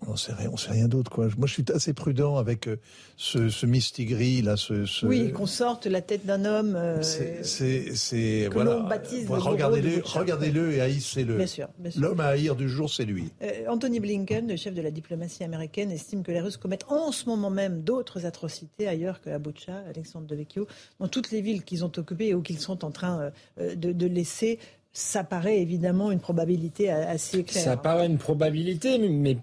on 0.07 0.17
sait 0.17 0.33
rien, 0.33 0.51
on 0.53 0.57
sait 0.57 0.73
rien 0.73 0.89
d'autre 0.89 1.11
quoi. 1.11 1.29
Moi, 1.37 1.47
je 1.47 1.53
suis 1.53 1.65
assez 1.75 1.93
prudent 1.93 2.37
avec 2.37 2.69
euh, 2.69 2.79
ce, 3.17 3.49
ce 3.49 3.67
mistigris 3.67 4.43
là. 4.43 4.57
Ce, 4.57 5.07
Oui, 5.07 5.33
qu'on 5.33 5.47
sorte 5.47 5.87
la 5.87 6.01
tête 6.01 6.27
d'un 6.27 6.45
homme. 6.45 6.75
Euh, 6.77 7.03
c'est 7.03 8.49
voilà. 8.53 8.89
Regardez-le, 9.29 10.03
regardez-le 10.05 10.75
et 10.75 10.81
haïssez-le. 10.81 11.37
Bien 11.37 11.47
sûr. 11.47 11.69
L'homme 11.97 12.21
à 12.21 12.27
haïr 12.27 12.57
du 12.57 12.69
jour, 12.69 12.91
c'est 12.91 13.05
lui. 13.05 13.31
Euh, 13.43 13.65
Anthony 13.69 14.01
Blinken, 14.01 14.49
le 14.49 14.57
chef 14.57 14.75
de 14.75 14.83
la 14.83 14.91
diplomatie 14.91 15.45
américaine, 15.45 15.91
estime 15.91 16.23
que 16.23 16.33
les 16.33 16.41
Russes 16.41 16.57
commettent 16.57 16.91
en 16.91 17.13
ce 17.13 17.27
moment 17.27 17.51
même 17.51 17.83
d'autres 17.83 18.27
atrocités 18.27 18.89
ailleurs 18.89 19.21
que 19.21 19.37
Boucha, 19.39 19.83
Alexandre 19.89 20.27
de 20.27 20.37
Vecchio, 20.37 20.67
dans 21.01 21.09
toutes 21.09 21.31
les 21.31 21.41
villes 21.41 21.63
qu'ils 21.63 21.85
ont 21.85 21.93
occupées 21.97 22.35
ou 22.35 22.43
qu'ils 22.43 22.61
sont 22.61 22.85
en 22.85 22.91
train 22.91 23.31
de, 23.59 23.93
de 23.93 24.07
laisser 24.07 24.59
ça 24.95 25.25
paraît 25.25 25.59
évidemment 25.59 26.11
une 26.11 26.21
probabilité 26.21 26.91
assez 26.91 27.45
claire. 27.45 27.65
Ça 27.65 27.77
paraît 27.79 28.07
une 28.07 28.19
probabilité, 28.19 28.99
mais 28.99 29.39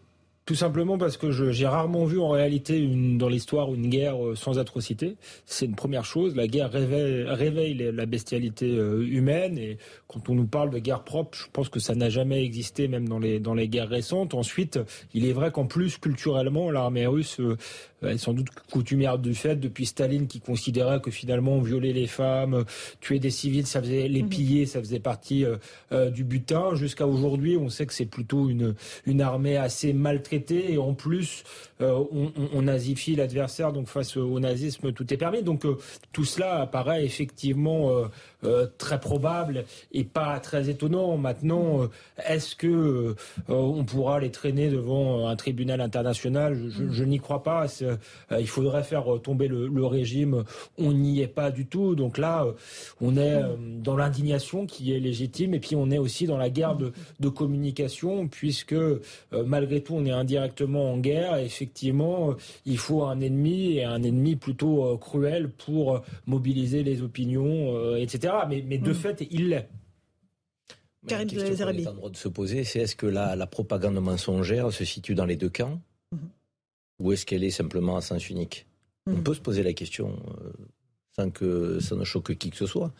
tout 0.49 0.55
simplement 0.55 0.97
parce 0.97 1.15
que 1.15 1.29
j'ai 1.51 1.67
rarement 1.67 2.05
vu 2.05 2.19
en 2.19 2.29
réalité 2.29 2.79
une, 2.79 3.19
dans 3.19 3.29
l'histoire 3.29 3.71
une 3.71 3.87
guerre 3.87 4.25
euh, 4.25 4.35
sans 4.35 4.57
atrocité. 4.57 5.15
C'est 5.45 5.67
une 5.67 5.75
première 5.75 6.05
chose. 6.05 6.35
La 6.35 6.47
guerre 6.47 6.71
réveille, 6.71 7.23
réveille 7.25 7.75
la 7.75 8.07
bestialité 8.07 8.65
euh, 8.65 9.05
humaine 9.07 9.59
et 9.59 9.77
quand 10.07 10.27
on 10.27 10.33
nous 10.33 10.47
parle 10.47 10.71
de 10.71 10.79
guerre 10.79 11.03
propre, 11.03 11.37
je 11.37 11.45
pense 11.53 11.69
que 11.69 11.79
ça 11.79 11.93
n'a 11.93 12.09
jamais 12.09 12.43
existé 12.43 12.87
même 12.87 13.07
dans 13.07 13.19
les, 13.19 13.39
dans 13.39 13.53
les 13.53 13.67
guerres 13.67 13.89
récentes. 13.89 14.33
Ensuite, 14.33 14.79
il 15.13 15.27
est 15.27 15.33
vrai 15.33 15.51
qu'en 15.51 15.67
plus, 15.67 15.99
culturellement, 15.99 16.71
l'armée 16.71 17.05
russe 17.05 17.39
euh, 17.39 17.55
est 18.01 18.17
sans 18.17 18.33
doute 18.33 18.47
coutumière 18.71 19.19
du 19.19 19.35
fait 19.35 19.55
depuis 19.55 19.85
Staline 19.85 20.25
qui 20.25 20.39
considérait 20.39 20.99
que 20.99 21.11
finalement 21.11 21.59
violer 21.59 21.93
les 21.93 22.07
femmes, 22.07 22.65
tuer 23.01 23.19
des 23.19 23.29
civils, 23.29 23.67
ça 23.67 23.81
faisait 23.81 24.07
les 24.07 24.23
mhm. 24.23 24.29
piller, 24.29 24.65
ça 24.65 24.79
faisait 24.79 24.99
partie 25.01 25.45
du 25.91 26.23
butin. 26.23 26.75
Jusqu'à 26.75 27.05
aujourd'hui, 27.05 27.57
on 27.57 27.67
sait 27.67 27.85
que 27.85 27.93
c'est 27.93 28.05
plutôt 28.05 28.49
une, 28.49 28.73
une 29.05 29.21
armée 29.21 29.57
assez 29.57 29.91
maltraitée 29.91 30.38
et 30.51 30.77
en 30.77 30.93
plus 30.93 31.43
euh, 31.81 32.03
on, 32.53 32.61
nazifie 32.61 33.15
l'adversaire, 33.15 33.71
donc 33.71 33.87
face 33.87 34.17
au 34.17 34.39
nazisme 34.39 34.91
tout 34.91 35.13
est 35.13 35.17
permis. 35.17 35.43
Donc 35.43 35.65
euh, 35.65 35.77
tout 36.11 36.25
cela 36.25 36.61
apparaît 36.61 37.05
effectivement 37.05 37.91
euh, 38.43 38.67
très 38.77 38.99
probable 38.99 39.65
et 39.91 40.03
pas 40.03 40.39
très 40.39 40.69
étonnant. 40.69 41.17
Maintenant, 41.17 41.87
est-ce 42.27 42.55
que 42.55 43.15
on 43.47 43.83
pourra 43.83 44.19
les 44.19 44.31
traîner 44.31 44.69
devant 44.69 45.27
un 45.27 45.35
tribunal 45.35 45.81
international? 45.81 46.57
Je, 46.69 47.03
n'y 47.03 47.19
crois 47.19 47.43
pas. 47.43 47.65
il 48.37 48.47
faudrait 48.47 48.83
faire 48.83 49.05
tomber 49.23 49.47
le, 49.47 49.85
régime. 49.85 50.43
On 50.77 50.93
n'y 50.93 51.21
est 51.21 51.27
pas 51.27 51.51
du 51.51 51.65
tout. 51.65 51.95
Donc 51.95 52.17
là, 52.17 52.45
on 53.01 53.17
est 53.17 53.41
dans 53.79 53.95
l'indignation 53.95 54.65
qui 54.65 54.93
est 54.93 54.99
légitime 54.99 55.53
et 55.53 55.59
puis 55.59 55.75
on 55.75 55.89
est 55.89 55.97
aussi 55.97 56.27
dans 56.27 56.37
la 56.37 56.49
guerre 56.49 56.75
de, 56.75 57.29
communication 57.29 58.27
puisque 58.27 58.75
malgré 59.31 59.81
tout 59.81 59.93
on 59.95 60.05
est 60.05 60.11
indirectement 60.11 60.93
en 60.93 60.97
guerre. 60.97 61.37
Effectivement, 61.37 62.35
il 62.65 62.77
faut 62.77 63.03
un 63.03 63.19
ennemi 63.21 63.77
et 63.77 63.83
un 63.83 64.03
ennemi 64.03 64.35
plutôt 64.35 64.85
euh, 64.85 64.97
cruel 64.97 65.49
pour 65.49 65.95
euh, 65.95 65.99
mobiliser 66.25 66.83
les 66.83 67.01
opinions, 67.01 67.75
euh, 67.75 67.95
etc. 68.29 68.45
Mais, 68.47 68.63
mais 68.65 68.77
de 68.77 68.91
mm. 68.91 68.95
fait, 68.95 69.27
il 69.29 69.49
l'est. 69.49 69.69
La 71.09 71.25
question 71.25 71.55
qu'on 71.55 71.69
est 71.69 71.87
en 71.87 71.93
droit 71.93 72.09
de 72.09 72.17
se 72.17 72.27
poser, 72.27 72.63
c'est 72.63 72.79
est-ce 72.79 72.95
que 72.95 73.05
la, 73.05 73.35
la, 73.35 73.47
propagande 73.47 73.99
mensongère 74.01 74.71
se 74.73 74.83
situe 74.83 75.15
dans 75.15 75.25
les 75.25 75.37
deux 75.37 75.49
camps 75.49 75.81
mm-hmm. 76.13 76.19
ou 76.99 77.13
est-ce 77.13 77.25
qu'elle 77.25 77.43
est 77.43 77.51
simplement 77.51 77.95
à 77.95 78.01
sens 78.01 78.29
unique? 78.29 78.67
On 79.07 79.13
mm. 79.13 79.23
peut 79.23 79.33
se 79.33 79.39
poser 79.39 79.63
la 79.63 79.73
question 79.73 80.19
sans 81.15 81.31
que 81.31 81.79
ça 81.79 81.95
ne 81.95 82.03
choque 82.03 82.35
qui 82.35 82.49
que 82.49 82.57
ce 82.57 82.65
soit. 82.65 82.93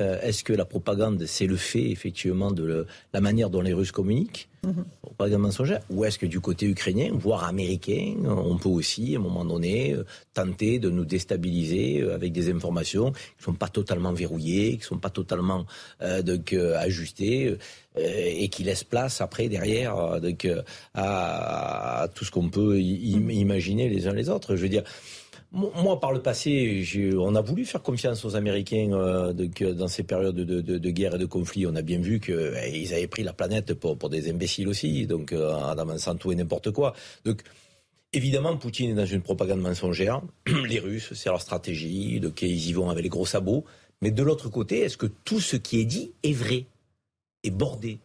Euh, 0.00 0.20
est-ce 0.22 0.42
que 0.42 0.52
la 0.52 0.64
propagande, 0.64 1.24
c'est 1.26 1.46
le 1.46 1.56
fait 1.56 1.90
effectivement 1.90 2.50
de 2.50 2.84
la 3.12 3.20
manière 3.20 3.48
dont 3.48 3.60
les 3.60 3.72
Russes 3.72 3.92
communiquent, 3.92 4.48
mhm. 4.64 4.84
propagande 5.02 5.42
mensongère, 5.42 5.82
ou 5.88 6.04
est-ce 6.04 6.18
que 6.18 6.26
du 6.26 6.40
côté 6.40 6.66
ukrainien, 6.66 7.10
voire 7.12 7.44
américain, 7.44 8.16
on 8.24 8.56
peut 8.56 8.68
aussi, 8.68 9.14
à 9.14 9.20
un 9.20 9.22
moment 9.22 9.44
donné, 9.44 9.94
euh, 9.94 10.04
tenter 10.32 10.80
de 10.80 10.90
nous 10.90 11.04
déstabiliser 11.04 12.00
euh, 12.02 12.12
avec 12.12 12.32
des 12.32 12.50
informations 12.50 13.12
qui 13.12 13.20
ne 13.38 13.44
sont 13.44 13.54
pas 13.54 13.68
totalement 13.68 14.12
verrouillées, 14.12 14.72
qui 14.72 14.78
ne 14.80 14.84
sont 14.84 14.98
pas 14.98 15.10
totalement 15.10 15.64
donc, 16.24 16.52
ajustées 16.52 17.56
et 17.96 18.48
qui 18.48 18.64
laissent 18.64 18.84
place 18.84 19.20
après 19.20 19.48
derrière 19.48 20.20
donc, 20.20 20.48
à, 20.94 22.08
tout 22.14 22.24
ce 22.24 22.30
qu'on 22.30 22.48
peut 22.48 22.74
mhm. 22.74 23.30
imaginer 23.30 23.88
les 23.88 24.08
uns 24.08 24.12
les 24.12 24.28
autres. 24.28 24.56
Je 24.56 24.62
veux 24.62 24.68
dire. 24.68 24.84
Moi, 25.54 26.00
par 26.00 26.12
le 26.12 26.20
passé, 26.20 26.84
on 27.16 27.36
a 27.36 27.40
voulu 27.40 27.64
faire 27.64 27.80
confiance 27.80 28.24
aux 28.24 28.34
Américains 28.34 28.90
euh, 28.92 29.32
dans 29.32 29.86
ces 29.86 30.02
périodes 30.02 30.34
de, 30.34 30.90
guerre 30.90 31.14
et 31.14 31.18
de 31.18 31.26
conflit. 31.26 31.64
On 31.64 31.76
a 31.76 31.82
bien 31.82 32.00
vu 32.00 32.18
qu'ils 32.18 32.34
eh, 32.60 32.92
avaient 32.92 33.06
pris 33.06 33.22
la 33.22 33.32
planète 33.32 33.72
pour, 33.74 34.10
des 34.10 34.28
imbéciles 34.28 34.66
aussi, 34.66 35.06
donc 35.06 35.32
euh, 35.32 35.54
en 35.54 35.78
avançant 35.78 36.16
tout 36.16 36.32
et 36.32 36.34
n'importe 36.34 36.72
quoi. 36.72 36.92
Donc, 37.24 37.42
évidemment, 38.12 38.56
Poutine 38.56 38.90
est 38.90 38.94
dans 38.94 39.06
une 39.06 39.22
propagande 39.22 39.60
mensongère. 39.60 40.22
Les 40.68 40.80
Russes, 40.80 41.14
c'est 41.14 41.28
leur 41.28 41.40
stratégie, 41.40 42.18
donc 42.18 42.42
ils 42.42 42.68
y 42.68 42.72
vont 42.72 42.90
avec 42.90 43.04
les 43.04 43.08
gros 43.08 43.26
sabots. 43.26 43.64
Mais 44.02 44.10
de 44.10 44.24
l'autre 44.24 44.48
côté, 44.48 44.80
est-ce 44.80 44.96
que 44.96 45.06
tout 45.06 45.38
ce 45.38 45.54
qui 45.54 45.80
est 45.80 45.84
dit 45.84 46.14
est 46.24 46.32
vrai, 46.32 46.66
est 47.44 47.52
bordé 47.52 48.00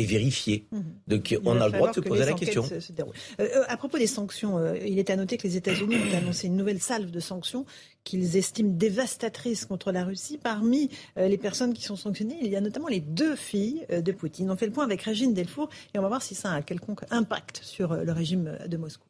et 0.00 0.04
vérifié. 0.04 0.66
Mhm. 0.72 0.84
Donc 1.08 1.38
on 1.44 1.60
a 1.60 1.66
le 1.66 1.72
droit 1.72 1.90
de 1.90 1.94
se 1.94 2.00
poser 2.00 2.24
la 2.24 2.32
question. 2.32 2.64
Euh, 2.64 3.04
euh, 3.40 3.64
à 3.68 3.76
propos 3.76 3.98
des 3.98 4.06
sanctions, 4.06 4.56
euh, 4.56 4.74
il 4.78 4.98
est 4.98 5.10
à 5.10 5.16
noter 5.16 5.36
que 5.36 5.46
les 5.46 5.56
États-Unis 5.56 5.96
ont 5.96 6.16
annoncé 6.16 6.46
une 6.46 6.56
nouvelle 6.56 6.80
salve 6.80 7.10
de 7.10 7.20
sanctions 7.20 7.66
qu'ils 8.02 8.36
estiment 8.36 8.72
dévastatrices 8.72 9.66
contre 9.66 9.92
la 9.92 10.04
Russie. 10.04 10.38
Parmi 10.42 10.88
les 11.18 11.36
personnes 11.36 11.74
qui 11.74 11.82
sont 11.82 11.96
sanctionnées, 11.96 12.38
il 12.40 12.48
y 12.48 12.56
a 12.56 12.62
notamment 12.62 12.88
les 12.88 13.00
deux 13.00 13.36
filles 13.36 13.84
de 13.90 14.12
Poutine. 14.12 14.50
On 14.50 14.56
fait 14.56 14.64
le 14.64 14.72
point 14.72 14.84
avec 14.84 15.02
Régine 15.02 15.34
Delfour 15.34 15.68
et 15.92 15.98
on 15.98 16.02
va 16.02 16.08
voir 16.08 16.22
si 16.22 16.34
ça 16.34 16.50
a 16.50 16.54
un 16.54 16.62
quelconque 16.62 17.02
impact 17.10 17.60
sur 17.62 17.94
le 17.94 18.12
régime 18.12 18.56
de 18.66 18.76
Moscou. 18.78 19.04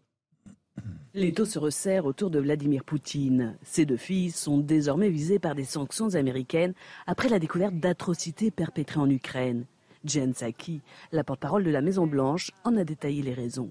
Les 1.14 1.32
taux 1.32 1.44
se 1.44 1.60
resserrent 1.60 2.06
autour 2.06 2.30
de 2.30 2.40
Vladimir 2.40 2.82
Poutine. 2.82 3.56
Ces 3.62 3.86
deux 3.86 3.96
filles 3.96 4.32
sont 4.32 4.58
désormais 4.58 5.08
visées 5.08 5.38
par 5.38 5.54
des 5.54 5.64
sanctions 5.64 6.16
américaines 6.16 6.74
après 7.06 7.28
la 7.28 7.38
découverte 7.38 7.78
d'atrocités 7.78 8.50
perpétrées 8.50 9.00
en 9.00 9.10
Ukraine. 9.10 9.66
Jen 10.04 10.32
Psaki, 10.32 10.80
la 11.12 11.24
porte-parole 11.24 11.64
de 11.64 11.70
la 11.70 11.82
Maison-Blanche, 11.82 12.50
en 12.64 12.76
a 12.76 12.84
détaillé 12.84 13.22
les 13.22 13.34
raisons. 13.34 13.70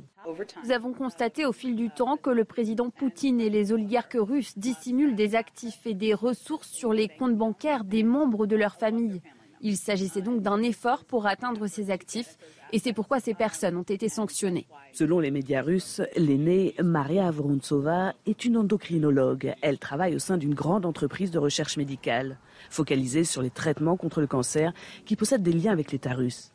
Nous 0.64 0.72
avons 0.72 0.93
constaté 0.93 1.45
au 1.45 1.51
fil 1.51 1.76
du 1.76 1.89
temps 1.89 2.18
que 2.18 2.30
le 2.30 2.45
président 2.45 2.89
Poutine 2.89 3.41
et 3.41 3.49
les 3.49 3.72
oligarques 3.72 4.18
russes 4.19 4.57
dissimulent 4.57 5.15
des 5.15 5.35
actifs 5.35 5.85
et 5.85 5.93
des 5.93 6.14
ressources 6.14 6.69
sur 6.69 6.93
les 6.93 7.07
comptes 7.07 7.35
bancaires 7.35 7.84
des 7.84 8.03
membres 8.03 8.45
de 8.45 8.56
leur 8.56 8.76
famille. 8.76 9.22
Il 9.61 9.76
s'agissait 9.76 10.22
donc 10.22 10.41
d'un 10.41 10.61
effort 10.61 11.03
pour 11.03 11.27
atteindre 11.27 11.68
ces 11.68 11.91
actifs 11.91 12.38
et 12.72 12.80
c'est 12.80 12.94
pourquoi 12.94 13.19
ces 13.19 13.34
personnes 13.34 13.76
ont 13.76 13.84
été 13.84 14.07
sanctionnées. 14.07 14.68
Selon 14.94 15.19
les 15.19 15.31
médias 15.31 15.61
russes, 15.61 16.02
l'aînée 16.15 16.76
Maria 16.81 17.30
Vruntsova 17.31 18.14
est 18.26 18.45
une 18.45 18.57
endocrinologue. 18.57 19.56
Elle 19.61 19.80
travaille 19.80 20.15
au 20.15 20.19
sein 20.19 20.38
d'une 20.38 20.53
grande 20.53 20.86
entreprise 20.86 21.31
de 21.31 21.40
recherche 21.40 21.77
médicale, 21.77 22.38
focalisée 22.69 23.23
sur 23.23 23.41
les 23.41 23.49
traitements 23.49 23.98
contre 23.98 24.22
le 24.22 24.27
cancer 24.27 24.72
qui 25.06 25.15
possède 25.15 25.44
des 25.44 25.53
liens 25.53 25.73
avec 25.73 25.91
l'État 25.91 26.14
russe. 26.14 26.53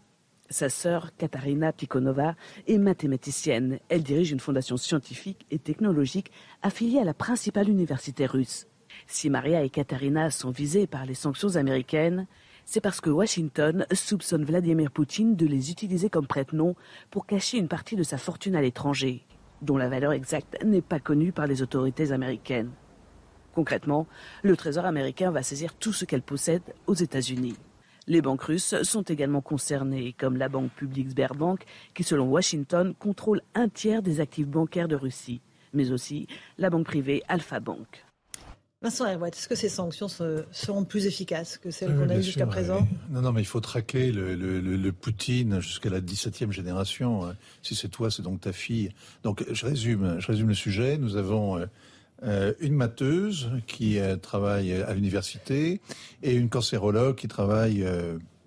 Sa 0.50 0.68
sœur, 0.68 1.10
Katarina 1.16 1.72
Tikhonova, 1.72 2.36
est 2.68 2.78
mathématicienne. 2.78 3.78
Elle 3.88 4.02
dirige 4.02 4.30
une 4.30 4.40
fondation 4.40 4.76
scientifique 4.76 5.46
et 5.50 5.58
technologique 5.58 6.30
affiliée 6.62 7.00
à 7.00 7.04
la 7.04 7.14
principale 7.14 7.68
université 7.68 8.26
russe. 8.26 8.66
Si 9.06 9.30
Maria 9.30 9.62
et 9.62 9.70
Katarina 9.70 10.30
sont 10.30 10.50
visées 10.50 10.86
par 10.86 11.06
les 11.06 11.14
sanctions 11.14 11.56
américaines, 11.56 12.26
c'est 12.64 12.80
parce 12.80 13.00
que 13.00 13.10
Washington 13.10 13.86
soupçonne 13.92 14.44
Vladimir 14.44 14.90
Poutine 14.90 15.36
de 15.36 15.46
les 15.46 15.70
utiliser 15.70 16.08
comme 16.08 16.26
prête-nom 16.26 16.74
pour 17.10 17.26
cacher 17.26 17.58
une 17.58 17.68
partie 17.68 17.96
de 17.96 18.02
sa 18.02 18.18
fortune 18.18 18.56
à 18.56 18.62
l'étranger, 18.62 19.24
dont 19.62 19.76
la 19.76 19.88
valeur 19.88 20.12
exacte 20.12 20.56
n'est 20.64 20.82
pas 20.82 21.00
connue 21.00 21.32
par 21.32 21.46
les 21.46 21.62
autorités 21.62 22.12
américaines. 22.12 22.70
Concrètement, 23.54 24.06
le 24.42 24.56
Trésor 24.56 24.84
américain 24.84 25.30
va 25.30 25.42
saisir 25.42 25.74
tout 25.74 25.92
ce 25.92 26.04
qu'elle 26.04 26.22
possède 26.22 26.62
aux 26.86 26.94
États-Unis. 26.94 27.56
Les 28.06 28.20
banques 28.20 28.42
russes 28.42 28.82
sont 28.82 29.02
également 29.02 29.40
concernées, 29.40 30.14
comme 30.18 30.36
la 30.36 30.48
banque 30.48 30.72
publique 30.72 31.10
Sberbank, 31.10 31.64
qui 31.94 32.02
selon 32.02 32.28
Washington 32.28 32.94
contrôle 32.98 33.40
un 33.54 33.68
tiers 33.68 34.02
des 34.02 34.20
actifs 34.20 34.48
bancaires 34.48 34.88
de 34.88 34.96
Russie, 34.96 35.40
mais 35.72 35.90
aussi 35.90 36.26
la 36.58 36.68
banque 36.68 36.86
privée 36.86 37.22
Alpha 37.28 37.60
Bank. 37.60 38.04
Vincent 38.84 39.06
Herouet, 39.06 39.30
est-ce 39.30 39.48
que 39.48 39.54
ces 39.54 39.70
sanctions 39.70 40.08
seront 40.08 40.84
plus 40.84 41.06
efficaces 41.06 41.56
que 41.56 41.70
celles 41.70 41.96
qu'on 41.96 42.10
a 42.10 42.16
eues 42.16 42.22
jusqu'à 42.22 42.46
présent 42.46 42.86
Non, 43.10 43.22
non, 43.22 43.32
mais 43.32 43.40
il 43.40 43.46
faut 43.46 43.60
traquer 43.60 44.12
le, 44.12 44.92
Poutine 44.92 45.58
jusqu'à 45.60 45.88
la 45.88 46.02
17e 46.02 46.50
génération. 46.50 47.34
Si 47.62 47.74
c'est 47.74 47.88
toi, 47.88 48.10
c'est 48.10 48.20
donc 48.20 48.42
ta 48.42 48.52
fille. 48.52 48.90
Donc, 49.22 49.42
je 49.50 49.64
résume, 49.64 50.16
je 50.18 50.26
résume 50.26 50.48
le 50.48 50.54
sujet. 50.54 50.98
Nous 50.98 51.16
avons 51.16 51.56
euh, 51.56 51.66
euh, 52.24 52.52
une 52.60 52.74
matheuse 52.74 53.50
qui 53.66 53.98
euh, 53.98 54.16
travaille 54.16 54.74
à 54.74 54.92
l'université 54.92 55.80
et 56.22 56.34
une 56.34 56.50
cancérologue 56.50 57.16
qui 57.16 57.26
travaille 57.26 57.86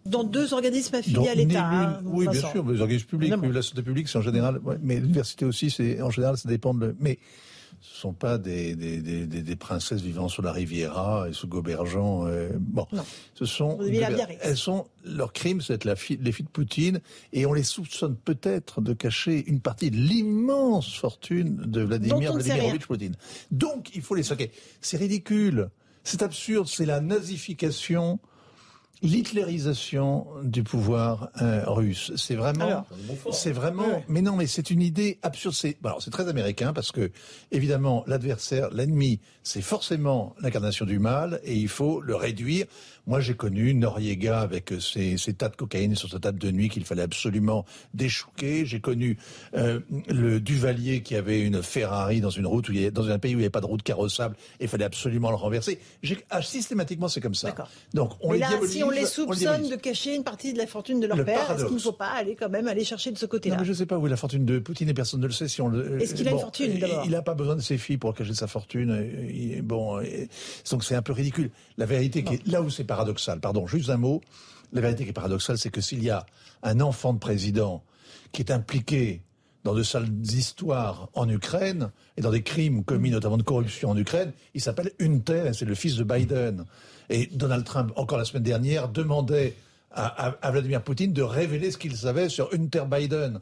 dans 0.06 0.24
deux 0.24 0.54
organismes 0.54 0.96
affiliés 0.96 1.30
à 1.30 1.36
l'État. 1.36 1.68
Hein, 1.68 2.00
oui, 2.06 2.28
bien 2.28 2.40
sûr, 2.48 2.64
les 2.70 2.80
organismes 2.80 3.08
publics, 3.08 3.34
la 3.42 3.62
santé 3.64 3.82
publique, 3.82 4.08
c'est 4.08 4.20
en 4.20 4.22
général, 4.22 4.62
mais 4.84 5.00
l'université 5.00 5.46
aussi, 5.46 5.72
c'est 5.72 6.00
en 6.00 6.12
général, 6.12 6.38
ça 6.38 6.48
dépend 6.48 6.76
de. 6.76 6.96
Mais 7.00 7.18
ce 7.80 7.94
ne 7.94 8.00
sont 8.00 8.14
pas 8.14 8.38
des, 8.38 8.76
des, 8.76 9.00
des, 9.00 9.26
des, 9.26 9.56
princesses 9.56 10.02
vivant 10.02 10.28
sur 10.30 10.42
la 10.42 10.52
Riviera 10.52 11.28
et 11.30 11.34
sous 11.34 11.48
Gobergeant. 11.48 12.28
Euh, 12.28 12.50
bon, 12.60 12.88
ce 13.36 13.46
sont, 13.46 13.80
elles 14.42 14.58
sont 14.58 14.88
leur 15.06 15.32
crime, 15.32 15.62
c'est 15.62 15.86
la 15.86 15.96
fille, 15.96 16.18
les 16.22 16.32
filles 16.32 16.46
de 16.46 16.52
Poutine, 16.52 17.02
et 17.34 17.46
on 17.46 17.54
les 17.54 17.64
soupçonne 17.64 18.16
peut-être 18.16 18.82
de 18.82 18.94
cacher 18.94 19.44
une 19.48 19.60
partie 19.60 19.92
de 19.92 19.96
l'immense 19.96 20.96
fortune 20.96 21.58
de 21.58 21.82
Vladimir 21.82 22.34
Vladimirovitch 22.34 22.88
Poutine. 22.88 23.16
Donc, 23.52 23.96
il 23.96 24.02
faut 24.02 24.16
les 24.16 24.24
saquer. 24.24 24.52
C'est 24.82 24.98
ridicule, 24.98 25.70
c'est 26.04 26.24
absurde, 26.24 26.68
c'est 26.68 26.86
la 26.86 27.00
nazification 27.00 28.20
l'hitlérisation 29.02 30.28
du 30.44 30.64
pouvoir 30.64 31.30
euh, 31.42 31.64
russe. 31.66 32.12
C'est 32.16 32.36
vraiment, 32.36 32.86
c'est 33.32 33.52
vraiment, 33.52 34.04
mais 34.08 34.22
non, 34.22 34.36
mais 34.36 34.48
c'est 34.48 34.70
une 34.72 34.82
idée 34.82 35.20
absurde. 35.22 35.56
C'est, 35.56 35.78
alors 35.84 36.02
c'est 36.02 36.12
très 36.12 36.28
américain 36.28 36.74
parce 36.74 36.92
que 36.92 37.12
évidemment 37.52 38.04
l'adversaire, 38.08 38.70
l'ennemi, 38.72 39.20
c'est 39.44 39.62
forcément 39.62 40.36
l'incarnation 40.42 40.86
du 40.86 41.00
mal 41.00 41.40
et 41.44 41.56
il 41.56 41.70
faut 41.70 42.02
le 42.02 42.16
réduire. 42.16 42.66
Moi, 43.08 43.22
j'ai 43.22 43.36
connu 43.36 43.74
Noriega 43.74 44.42
avec 44.42 44.74
ses, 44.82 45.18
tas 45.34 45.48
de 45.48 45.56
cocaïne 45.56 45.96
sur 45.96 46.10
sa 46.10 46.20
table 46.20 46.40
de 46.40 46.52
nuit 46.52 46.68
qu'il 46.68 46.84
fallait 46.84 47.04
absolument 47.04 47.66
déchouquer. 47.94 48.66
J'ai 48.66 48.82
connu 48.82 49.18
euh, 49.56 49.80
le 50.10 50.42
Duvalier 50.42 51.02
qui 51.02 51.16
avait 51.16 51.42
une 51.42 51.64
Ferrari 51.64 52.20
dans 52.20 52.30
une 52.30 52.46
route 52.46 52.68
où 52.68 52.74
il 52.74 52.82
y 52.82 52.92
dans 52.92 53.10
un 53.10 53.18
pays 53.18 53.34
où 53.34 53.38
il 53.38 53.40
n'y 53.40 53.46
avait 53.46 53.50
pas 53.50 53.62
de 53.62 53.66
route 53.66 53.82
carrossable 53.82 54.36
et 54.60 54.66
il 54.66 54.68
fallait 54.68 54.84
absolument 54.84 55.30
le 55.30 55.38
renverser. 55.38 55.80
Ah, 56.30 56.42
systématiquement, 56.42 57.08
c'est 57.08 57.22
comme 57.22 57.36
ça. 57.36 57.56
Donc 57.94 58.12
on 58.20 58.34
les 58.34 58.44
on 58.84 58.90
les 58.90 59.06
soupçonne 59.06 59.70
de 59.70 59.76
cacher 59.76 60.16
une 60.16 60.24
partie 60.24 60.52
de 60.52 60.58
la 60.58 60.68
fortune 60.68 61.00
de 61.00 61.08
leur 61.08 61.24
père, 61.24 61.52
est-ce 61.52 61.66
qu'il 61.66 61.76
ne 61.76 61.80
faut 61.80 61.94
pas 61.94 62.10
aller 62.10 62.36
quand 62.36 62.50
même 62.50 62.68
aller 62.68 62.84
chercher 62.84 63.12
de 63.12 63.18
ce 63.18 63.26
côté-là? 63.26 63.64
Je 63.64 63.70
ne 63.70 63.74
sais 63.74 63.86
pas 63.86 63.98
où 63.98 64.06
est 64.08 64.10
la 64.10 64.18
fortune 64.18 64.46
de 64.46 64.60
Poutine 64.60 64.90
et 64.90 64.94
personne 64.94 65.22
ne 65.22 65.28
le 65.28 65.34
sait. 65.34 65.48
Si 65.48 65.62
on 65.62 65.70
le... 65.70 66.02
Est-ce 66.02 66.14
qu'il 66.14 66.28
a 66.28 66.32
une 66.32 66.40
fortune 66.40 66.78
d'abord? 66.78 67.04
Il 67.06 67.12
n'a 67.12 67.22
pas 67.22 67.36
besoin 67.36 67.56
de 67.56 67.62
ses 67.62 67.78
filles 67.78 67.98
pour 67.98 68.14
cacher 68.14 68.34
sa 68.34 68.48
fortune. 68.48 69.62
bon, 69.64 70.02
donc 70.72 70.84
c'est 70.84 70.96
un 70.96 71.02
peu 71.02 71.14
ridicule. 71.14 71.52
La 71.78 71.86
vérité, 71.86 72.24
qui 72.24 72.36
est, 72.36 72.48
là 72.48 72.62
où 72.62 72.70
c'est 72.70 72.84
paradoxal, 72.98 73.40
pardon, 73.40 73.68
juste 73.68 73.90
un 73.92 73.98
mot. 73.98 74.22
La 74.74 74.82
vérité 74.82 75.04
qui 75.04 75.12
est 75.12 75.14
paradoxale, 75.14 75.58
c'est 75.60 75.70
que 75.70 75.82
s'il 75.82 76.04
y 76.04 76.10
a 76.10 76.26
un 76.64 76.80
enfant 76.82 77.14
de 77.14 77.20
président 77.20 77.84
qui 78.32 78.42
est 78.42 78.52
impliqué 78.52 79.22
dans 79.64 79.76
de 79.76 79.84
sales 79.84 80.10
histoires 80.24 81.10
en 81.14 81.30
Ukraine 81.30 81.92
et 82.16 82.22
dans 82.22 82.32
des 82.32 82.42
crimes 82.42 82.84
commis 82.84 83.12
notamment 83.12 83.38
de 83.38 83.44
corruption 83.44 83.92
en 83.92 83.98
Ukraine, 83.98 84.32
il 84.56 84.62
s'appelle 84.62 84.92
Hunter, 85.00 85.52
c'est 85.54 85.66
le 85.66 85.76
fils 85.76 85.96
de 85.96 86.04
Biden. 86.04 86.66
Et 87.10 87.28
Donald 87.28 87.66
Trump, 87.66 87.92
encore 87.96 88.18
la 88.18 88.26
semaine 88.26 88.44
dernière, 88.44 88.90
demandait 88.90 89.56
à, 89.92 90.52
Vladimir 90.52 90.82
Poutine 90.82 91.14
de 91.14 91.22
révéler 91.22 91.70
ce 91.70 91.78
qu'il 91.78 91.96
savait 91.96 92.30
sur 92.30 92.50
Hunter 92.54 92.84
Biden. 92.90 93.40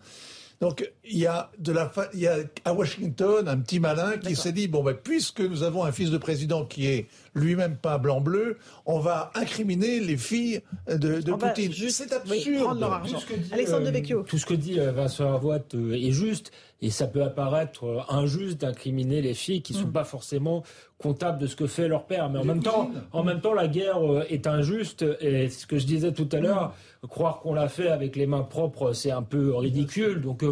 Donc 0.61 0.89
il 1.03 1.17
y 1.17 1.27
a 1.27 1.51
de 1.59 1.71
la 1.71 1.91
il 2.13 2.21
y 2.21 2.27
a 2.27 2.37
à 2.63 2.73
Washington 2.73 3.47
un 3.47 3.57
petit 3.57 3.79
malin 3.79 4.17
qui 4.17 4.35
s'est 4.35 4.51
dit 4.51 4.67
bon 4.67 4.83
ben 4.83 4.95
puisque 4.95 5.41
nous 5.41 5.63
avons 5.63 5.83
un 5.83 5.91
fils 5.91 6.11
de 6.11 6.17
président 6.17 6.65
qui 6.65 6.87
est 6.87 7.07
lui-même 7.35 7.75
pas 7.75 7.97
blanc-bleu, 7.97 8.57
on 8.85 8.99
va 8.99 9.31
incriminer 9.35 9.99
les 9.99 10.17
filles 10.17 10.61
de, 10.87 11.19
Poutine. 11.33 11.73
C'est 11.89 12.13
absurde. 12.13 12.79
leur 12.79 12.93
argent. 12.93 13.19
Alexandre 13.51 13.91
euh, 13.93 14.23
Tout 14.23 14.37
ce 14.37 14.45
que 14.45 14.53
dit 14.53 14.79
euh, 14.79 14.91
Vincent 14.91 15.33
Avoit 15.33 15.59
euh, 15.75 15.93
est 15.93 16.11
juste. 16.11 16.51
Et 16.81 16.89
ça 16.89 17.07
peut 17.07 17.23
apparaître 17.23 18.05
injuste 18.09 18.61
d'incriminer 18.61 19.21
les 19.21 19.33
filles 19.33 19.61
qui 19.61 19.73
ne 19.73 19.79
sont 19.79 19.87
mm. 19.87 19.93
pas 19.93 20.03
forcément 20.03 20.63
comptables 20.97 21.39
de 21.39 21.47
ce 21.47 21.55
que 21.55 21.67
fait 21.67 21.87
leur 21.87 22.05
père. 22.05 22.29
Mais 22.29 22.39
en 22.39 22.45
même 22.45 22.61
temps, 22.61 22.91
en 23.11 23.23
même 23.23 23.41
temps, 23.41 23.53
la 23.53 23.67
guerre 23.67 23.99
est 24.29 24.45
injuste. 24.45 25.05
Et 25.21 25.49
ce 25.49 25.65
que 25.65 25.77
je 25.77 25.85
disais 25.85 26.11
tout 26.11 26.29
à 26.31 26.39
l'heure, 26.39 26.75
mm. 27.03 27.07
croire 27.07 27.39
qu'on 27.39 27.53
l'a 27.53 27.69
fait 27.69 27.89
avec 27.89 28.15
les 28.15 28.27
mains 28.27 28.43
propres, 28.43 28.93
c'est 28.93 29.11
un 29.11 29.23
peu 29.23 29.55
ridicule. 29.55 30.21
Donc 30.21 30.43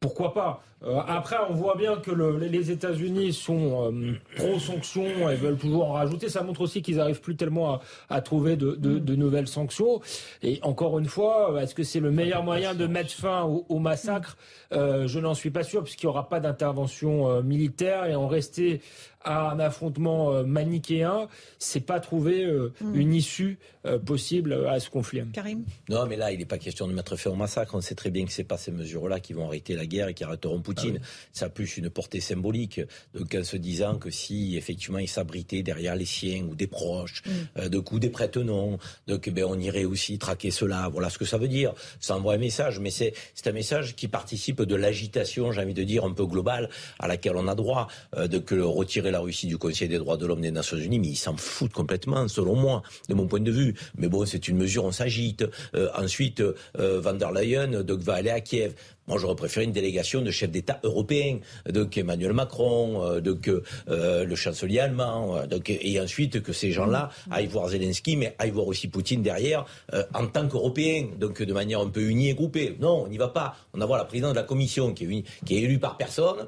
pourquoi 0.00 0.32
pas? 0.32 0.62
Euh, 0.82 0.98
Après, 1.06 1.36
on 1.48 1.54
voit 1.54 1.76
bien 1.76 1.96
que 1.96 2.10
les 2.10 2.70
États-Unis 2.70 3.32
sont 3.32 3.92
euh, 3.92 4.12
pro-sanctions 4.36 5.28
et 5.28 5.36
veulent 5.36 5.58
toujours 5.58 5.90
en 5.90 5.92
rajouter. 5.92 6.28
Ça 6.28 6.42
montre 6.42 6.62
aussi 6.62 6.82
qu'ils 6.82 6.96
n'arrivent 6.96 7.20
plus 7.20 7.36
tellement 7.36 7.80
à, 8.08 8.20
trouver 8.20 8.56
de, 8.56 9.14
nouvelles 9.14 9.48
sanctions. 9.48 10.00
Et 10.42 10.58
encore 10.62 10.98
une 10.98 11.06
fois, 11.06 11.60
est-ce 11.60 11.74
que 11.74 11.82
c'est 11.82 12.00
le 12.00 12.10
meilleur 12.10 12.42
moyen 12.42 12.74
de 12.74 12.86
mettre 12.86 13.12
fin 13.12 13.42
au, 13.42 13.78
massacre? 13.78 14.36
Euh, 14.72 15.06
Je 15.06 15.18
n'en 15.18 15.34
suis 15.34 15.50
pas 15.50 15.62
sûr, 15.62 15.82
puisqu'il 15.82 16.06
n'y 16.06 16.10
aura 16.10 16.28
pas 16.28 16.40
d'intervention 16.40 17.42
militaire 17.42 18.06
et 18.06 18.14
en 18.14 18.28
rester 18.28 18.80
à 19.22 19.50
un 19.50 19.60
affrontement 19.60 20.32
euh, 20.32 20.44
manichéen, 20.44 21.28
c'est 21.58 21.80
pas 21.80 22.00
trouver 22.00 22.44
euh, 22.44 22.72
hmm. 22.80 22.94
une 22.94 23.14
issue 23.14 23.58
euh, 23.86 23.98
possible 23.98 24.66
à 24.68 24.80
ce 24.80 24.88
conflit. 24.88 25.22
Karim? 25.32 25.64
Non, 25.88 26.06
mais 26.06 26.16
là, 26.16 26.32
il 26.32 26.38
n'est 26.38 26.46
pas 26.46 26.58
question 26.58 26.86
de 26.86 26.92
mettre 26.92 27.16
fin 27.16 27.30
au 27.30 27.34
massacre. 27.34 27.74
On 27.74 27.80
sait 27.80 27.94
très 27.94 28.10
bien 28.10 28.24
que 28.24 28.32
c'est 28.32 28.44
pas 28.44 28.56
ces 28.56 28.72
mesures-là 28.72 29.20
qui 29.20 29.32
vont 29.32 29.46
arrêter 29.46 29.74
la 29.74 29.86
guerre 29.86 30.08
et 30.08 30.14
qui 30.14 30.24
arrêteront 30.24 30.60
Poutine. 30.74 30.98
Ah 31.02 31.06
Ça 31.32 31.46
a 31.46 31.48
plus 31.48 31.76
une 31.76 31.90
portée 31.90 32.20
symbolique. 32.20 32.80
Donc, 33.14 33.34
en 33.34 33.44
se 33.44 33.56
disant 33.56 33.98
que 33.98 34.10
si 34.10 34.56
effectivement 34.56 34.98
il 34.98 35.08
s'abritait 35.08 35.62
derrière 35.62 35.96
les 35.96 36.04
siens 36.04 36.44
ou 36.48 36.54
des 36.54 36.66
proches, 36.66 37.22
hmm. 37.26 37.68
de 37.68 37.78
coups 37.78 38.00
des 38.00 38.10
prête-noms, 38.10 38.78
donc 39.06 39.28
ben, 39.28 39.44
on 39.44 39.58
irait 39.58 39.84
aussi 39.84 40.18
traquer 40.18 40.50
cela. 40.50 40.88
Voilà 40.88 41.10
ce 41.10 41.18
que 41.18 41.24
ça 41.24 41.38
veut 41.38 41.48
dire. 41.48 41.74
Ça 42.00 42.16
envoie 42.16 42.34
un 42.34 42.38
message, 42.38 42.78
mais 42.78 42.90
c'est 42.90 43.14
un 43.46 43.52
message 43.52 43.96
qui 43.96 44.08
participe 44.08 44.62
de 44.62 44.74
l'agitation, 44.74 45.52
j'ai 45.52 45.60
envie 45.60 45.74
de 45.74 45.82
dire, 45.82 46.04
un 46.04 46.12
peu 46.12 46.26
globale 46.26 46.68
à 46.98 47.08
laquelle 47.08 47.36
on 47.36 47.48
a 47.48 47.54
droit, 47.54 47.88
de 48.16 48.38
que 48.38 48.54
retirer 48.54 49.10
la 49.10 49.20
Russie 49.20 49.46
du 49.46 49.58
Conseil 49.58 49.88
des 49.88 49.98
droits 49.98 50.16
de 50.16 50.26
l'homme 50.26 50.40
des 50.40 50.50
Nations 50.50 50.76
Unies, 50.76 50.98
mais 50.98 51.08
ils 51.08 51.16
s'en 51.16 51.36
foutent 51.36 51.72
complètement, 51.72 52.28
selon 52.28 52.56
moi, 52.56 52.82
de 53.08 53.14
mon 53.14 53.26
point 53.26 53.40
de 53.40 53.50
vue. 53.50 53.74
Mais 53.96 54.08
bon, 54.08 54.24
c'est 54.26 54.48
une 54.48 54.56
mesure, 54.56 54.84
on 54.84 54.92
s'agite. 54.92 55.44
Euh, 55.74 55.88
ensuite, 55.96 56.40
euh, 56.40 57.00
Van 57.00 57.14
der 57.14 57.32
Leyen 57.32 57.82
donc, 57.82 58.00
va 58.00 58.14
aller 58.14 58.30
à 58.30 58.40
Kiev. 58.40 58.74
Moi, 59.10 59.18
j'aurais 59.18 59.34
préféré 59.34 59.66
une 59.66 59.72
délégation 59.72 60.22
de 60.22 60.30
chefs 60.30 60.52
d'État 60.52 60.78
européens, 60.84 61.40
donc 61.68 61.98
Emmanuel 61.98 62.32
Macron, 62.32 63.04
euh, 63.04 63.20
donc 63.20 63.48
euh, 63.48 64.24
le 64.24 64.36
chancelier 64.36 64.78
allemand, 64.78 65.36
euh, 65.36 65.58
et 65.66 66.00
ensuite 66.00 66.40
que 66.40 66.52
ces 66.52 66.70
gens-là 66.70 67.10
aillent 67.28 67.48
voir 67.48 67.66
Zelensky, 67.70 68.16
mais 68.16 68.36
aillent 68.38 68.52
voir 68.52 68.68
aussi 68.68 68.86
Poutine 68.86 69.20
derrière, 69.20 69.66
en 70.14 70.28
tant 70.28 70.46
qu'Européens, 70.46 71.08
donc 71.18 71.42
de 71.42 71.52
manière 71.52 71.80
un 71.80 71.88
peu 71.88 72.02
unie 72.02 72.28
et 72.28 72.34
groupée. 72.34 72.76
Non, 72.78 73.02
on 73.04 73.08
n'y 73.08 73.18
va 73.18 73.28
pas. 73.28 73.56
On 73.74 73.78
va 73.78 73.86
voir 73.86 73.98
la 73.98 74.04
présidente 74.04 74.30
de 74.30 74.36
la 74.36 74.44
Commission 74.44 74.94
qui 74.94 75.24
est, 75.48 75.54
élue 75.54 75.80
par 75.80 75.96
personne, 75.96 76.46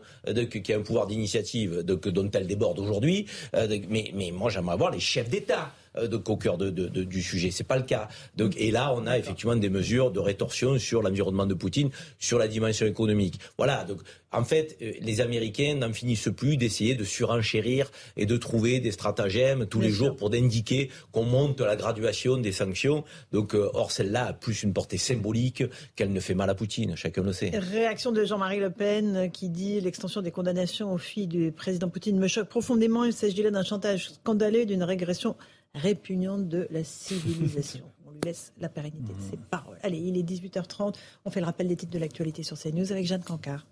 qui 0.49 0.73
a 0.73 0.77
un 0.77 0.83
pouvoir 0.83 1.09
d'initiative 1.09 1.83
dont 1.83 2.31
elle 2.33 2.47
déborde 2.47 2.79
aujourd'hui. 2.79 3.27
mais, 3.53 4.13
mais 4.15 4.31
moi, 4.31 4.51
j'aimerais 4.51 4.77
voir 4.77 4.93
les 4.93 5.01
chefs 5.01 5.29
d'État. 5.29 5.73
Euh, 5.99 6.09
au 6.27 6.37
cœur 6.37 6.57
de, 6.57 6.71
de, 6.71 7.05
du 7.05 7.23
sujet. 7.23 7.51
C'est 7.51 7.65
pas 7.65 7.77
le 7.77 7.83
cas. 7.83 8.09
Donc, 8.35 8.55
et 8.57 8.71
là, 8.71 8.95
on 8.97 9.07
a 9.07 9.19
effectivement 9.19 9.57
des 9.57 9.69
mesures 9.69 10.11
de 10.11 10.21
rétorsion 10.21 10.79
sur 10.79 11.03
l'environnement 11.03 11.45
de 11.45 11.53
Poutine, 11.53 11.91
sur 12.19 12.39
la 12.39 12.49
dimension 12.49 12.87
économique. 12.87 13.39
Voilà. 13.59 13.85
Donc, 13.85 13.99
en 14.31 14.45
fait, 14.45 14.79
euh, 14.81 14.93
les 15.01 15.21
Américains 15.21 15.75
n'en 15.75 15.93
finissent 15.93 16.31
plus 16.35 16.57
d'essayer 16.57 16.95
de 16.95 17.05
surenchérir 17.05 17.91
et 18.17 18.25
de 18.25 18.37
trouver 18.39 18.81
des 18.81 18.91
stratagèmes 18.91 19.67
tous 19.67 19.81
les 19.83 19.91
jours 19.91 20.17
pour 20.17 20.31
d'indiquer 20.31 20.91
qu'on 21.11 21.25
monte 21.25 21.61
la 21.61 21.77
graduation 21.77 22.39
des 22.39 22.53
sanctions. 22.53 23.05
Donc, 23.33 23.55
euh, 23.55 23.69
or, 23.75 23.91
celle-là 23.91 24.29
a 24.29 24.33
plus 24.33 24.63
une 24.63 24.73
portée 24.73 24.97
symbolique 24.97 25.63
qu'elle 25.95 26.13
ne 26.13 26.21
fait 26.21 26.35
mal 26.35 26.49
à 26.49 26.55
Poutine. 26.55 26.97
Chacun 26.97 27.23
le 27.23 27.35
sait. 27.35 27.51
Réaction 27.51 28.13
de 28.13 28.25
Jean-Marie 28.25 28.61
Le 28.61 28.71
Pen 28.71 29.31
qui 29.31 29.51
dit 29.51 29.79
l'extension 29.83 30.23
des 30.23 30.31
condamnations 30.31 30.91
aux 30.91 30.99
filles 30.99 31.27
du 31.27 31.53
président 31.53 31.91
Poutine 31.91 32.19
me 32.19 32.29
choque 32.29 32.49
profondément. 32.49 33.05
Il 33.05 33.13
s'agit 33.13 33.43
là 33.43 33.51
d'un 33.51 33.65
chantage 33.65 34.09
scandaleux, 34.13 34.65
d'une 34.65 34.85
régression 34.85 35.37
répugnante 35.75 36.49
de 36.49 36.67
la 36.71 36.85
civilisation. 36.85 37.91
On 38.07 38.11
lui 38.11 38.21
laisse 38.25 38.53
la 38.59 38.69
pérennité 38.69 39.13
de 39.13 39.31
ses 39.31 39.37
paroles. 39.37 39.79
Allez, 39.83 39.99
il 39.99 40.17
est 40.17 40.23
18h30. 40.23 40.95
On 41.25 41.31
fait 41.31 41.41
le 41.41 41.47
rappel 41.47 41.69
des 41.69 41.77
titres 41.77 41.93
de 41.93 41.99
l'actualité 41.99 42.43
sur 42.43 42.59
CNews 42.59 42.93
avec 42.93 43.07
Jeanne 43.07 43.23
Cancard. 43.23 43.67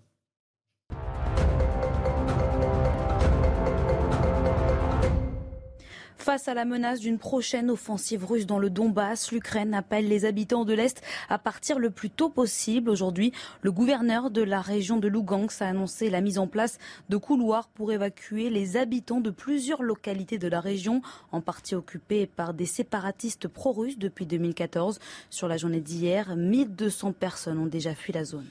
Face 6.20 6.48
à 6.48 6.55
la 6.55 6.66
menace 6.66 7.01
d'une 7.01 7.16
prochaine 7.16 7.70
offensive 7.70 8.26
russe 8.26 8.44
dans 8.44 8.59
le 8.59 8.68
Donbass, 8.68 9.32
l'Ukraine 9.32 9.72
appelle 9.72 10.06
les 10.06 10.26
habitants 10.26 10.66
de 10.66 10.74
l'Est 10.74 11.01
à 11.30 11.38
partir 11.38 11.78
le 11.78 11.88
plus 11.88 12.10
tôt 12.10 12.28
possible. 12.28 12.90
Aujourd'hui, 12.90 13.32
le 13.62 13.72
gouverneur 13.72 14.30
de 14.30 14.42
la 14.42 14.60
région 14.60 14.98
de 14.98 15.09
Lugansk 15.09 15.62
a 15.62 15.68
annoncé 15.68 16.10
la 16.10 16.20
mise 16.20 16.36
en 16.36 16.47
place 16.47 16.76
de 17.09 17.16
couloirs 17.16 17.68
pour 17.68 17.90
évacuer 17.90 18.51
les 18.51 18.76
habitants 18.76 19.22
de 19.22 19.30
plusieurs 19.30 19.82
localités 19.82 20.36
de 20.36 20.47
la 20.47 20.60
région, 20.60 21.01
en 21.32 21.40
partie 21.40 21.74
occupées 21.74 22.26
par 22.26 22.52
des 22.52 22.66
séparatistes 22.66 23.48
pro-russes 23.48 23.98
depuis 23.98 24.26
2014. 24.26 24.98
Sur 25.30 25.48
la 25.48 25.56
journée 25.56 25.80
d'hier, 25.80 26.36
1200 26.36 27.12
personnes 27.12 27.59
ont 27.59 27.66
déjà 27.66 27.94
fui 27.94 28.12
la 28.12 28.24
zone. 28.24 28.51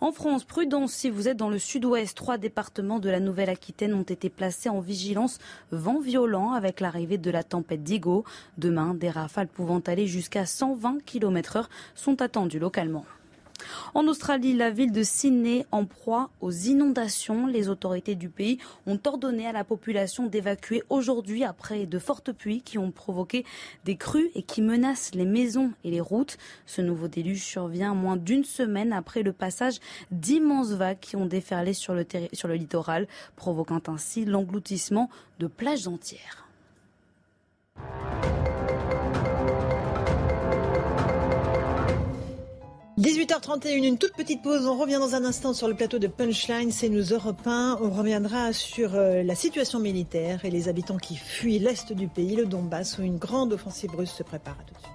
En 0.00 0.12
France, 0.12 0.44
prudence 0.44 0.92
si 0.92 1.10
vous 1.10 1.26
êtes 1.26 1.36
dans 1.36 1.50
le 1.50 1.58
sud-ouest. 1.58 2.16
Trois 2.16 2.38
départements 2.38 3.00
de 3.00 3.10
la 3.10 3.18
Nouvelle-Aquitaine 3.18 3.94
ont 3.94 4.02
été 4.02 4.30
placés 4.30 4.68
en 4.68 4.78
vigilance 4.78 5.38
vent 5.72 5.98
violent 5.98 6.52
avec 6.52 6.78
l'arrivée 6.78 7.18
de 7.18 7.30
la 7.32 7.42
tempête 7.42 7.82
Digo. 7.82 8.24
Demain, 8.58 8.94
des 8.94 9.10
rafales 9.10 9.48
pouvant 9.48 9.80
aller 9.80 10.06
jusqu'à 10.06 10.46
120 10.46 11.04
km 11.04 11.56
heure 11.56 11.70
sont 11.96 12.22
attendues 12.22 12.60
localement. 12.60 13.06
En 13.94 14.06
Australie, 14.06 14.54
la 14.54 14.70
ville 14.70 14.92
de 14.92 15.02
Sydney 15.02 15.66
en 15.72 15.84
proie 15.84 16.30
aux 16.40 16.50
inondations. 16.50 17.46
Les 17.46 17.68
autorités 17.68 18.14
du 18.14 18.28
pays 18.28 18.58
ont 18.86 18.98
ordonné 19.06 19.46
à 19.46 19.52
la 19.52 19.64
population 19.64 20.26
d'évacuer 20.26 20.82
aujourd'hui 20.90 21.44
après 21.44 21.86
de 21.86 21.98
fortes 21.98 22.32
pluies 22.32 22.62
qui 22.62 22.78
ont 22.78 22.90
provoqué 22.90 23.44
des 23.84 23.96
crues 23.96 24.30
et 24.34 24.42
qui 24.42 24.62
menacent 24.62 25.14
les 25.14 25.24
maisons 25.24 25.72
et 25.84 25.90
les 25.90 26.00
routes. 26.00 26.38
Ce 26.66 26.80
nouveau 26.80 27.08
déluge 27.08 27.42
survient 27.42 27.94
moins 27.94 28.16
d'une 28.16 28.44
semaine 28.44 28.92
après 28.92 29.22
le 29.22 29.32
passage 29.32 29.78
d'immenses 30.10 30.72
vagues 30.72 31.00
qui 31.00 31.16
ont 31.16 31.26
déferlé 31.26 31.72
sur 31.72 31.94
le, 31.94 32.06
sur 32.32 32.48
le 32.48 32.54
littoral, 32.54 33.08
provoquant 33.36 33.82
ainsi 33.88 34.24
l'engloutissement 34.24 35.10
de 35.38 35.46
plages 35.46 35.86
entières. 35.88 36.48
18h31, 42.98 43.86
une 43.86 43.96
toute 43.96 44.14
petite 44.14 44.42
pause. 44.42 44.66
On 44.66 44.76
revient 44.76 44.98
dans 44.98 45.14
un 45.14 45.24
instant 45.24 45.52
sur 45.54 45.68
le 45.68 45.74
plateau 45.74 46.00
de 46.00 46.08
Punchline, 46.08 46.72
c'est 46.72 46.88
nous 46.88 47.12
Européens. 47.12 47.78
On 47.80 47.90
reviendra 47.90 48.52
sur 48.52 48.96
euh, 48.96 49.22
la 49.22 49.36
situation 49.36 49.78
militaire 49.78 50.44
et 50.44 50.50
les 50.50 50.68
habitants 50.68 50.96
qui 50.96 51.14
fuient 51.14 51.60
l'est 51.60 51.92
du 51.92 52.08
pays, 52.08 52.34
le 52.34 52.44
Donbass, 52.44 52.98
où 52.98 53.02
une 53.02 53.18
grande 53.18 53.52
offensive 53.52 53.94
russe 53.94 54.10
se 54.10 54.24
prépare 54.24 54.56
à 54.60 54.64
tout 54.64 54.74
de 54.74 54.80
suite. 54.80 54.92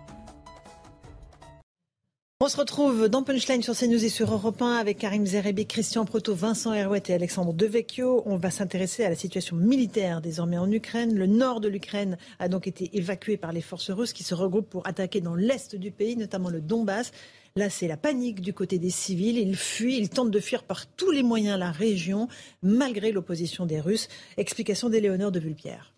On 2.42 2.50
se 2.50 2.58
retrouve 2.58 3.08
dans 3.08 3.24
Punchline 3.24 3.64
sur 3.64 3.74
CNews 3.74 4.04
et 4.04 4.10
sur 4.10 4.30
Europe 4.34 4.62
1 4.62 4.76
avec 4.76 4.98
Karim 4.98 5.26
Zerebi, 5.26 5.66
Christian 5.66 6.04
Proto, 6.04 6.36
Vincent 6.36 6.74
Herouet 6.74 7.04
et 7.08 7.14
Alexandre 7.14 7.54
Devecchio. 7.54 8.22
On 8.26 8.36
va 8.36 8.52
s'intéresser 8.52 9.06
à 9.06 9.10
la 9.10 9.16
situation 9.16 9.56
militaire 9.56 10.20
désormais 10.20 10.58
en 10.58 10.70
Ukraine. 10.70 11.16
Le 11.16 11.26
nord 11.26 11.62
de 11.62 11.70
l'Ukraine 11.70 12.18
a 12.40 12.50
donc 12.50 12.68
été 12.68 12.98
évacué 12.98 13.38
par 13.38 13.54
les 13.54 13.62
forces 13.62 13.92
russes 13.92 14.12
qui 14.12 14.26
se 14.26 14.36
regroupent 14.36 14.70
pour 14.70 14.86
attaquer 14.86 15.22
dans 15.22 15.36
l'est 15.36 15.78
du 15.78 15.92
pays, 15.92 16.18
notamment 16.18 16.50
le 16.50 16.60
Donbass. 16.60 17.14
Là, 17.56 17.70
c'est 17.70 17.88
la 17.88 17.98
panique 17.98 18.42
du 18.42 18.52
côté 18.52 18.80
des 18.80 18.90
civils. 18.90 19.38
Ils 19.38 19.56
fuient, 19.56 20.00
ils 20.00 20.10
tentent 20.10 20.32
de 20.32 20.40
fuir 20.40 20.64
par 20.64 20.88
tous 20.88 21.12
les 21.12 21.22
moyens 21.22 21.60
la 21.60 21.70
région, 21.70 22.28
malgré 22.64 23.12
l'opposition 23.12 23.68
des 23.68 23.80
Russes. 23.80 24.08
Explication 24.38 24.90
d'Éléonore 24.90 25.32
de 25.32 25.40
Vulpière. 25.40 25.94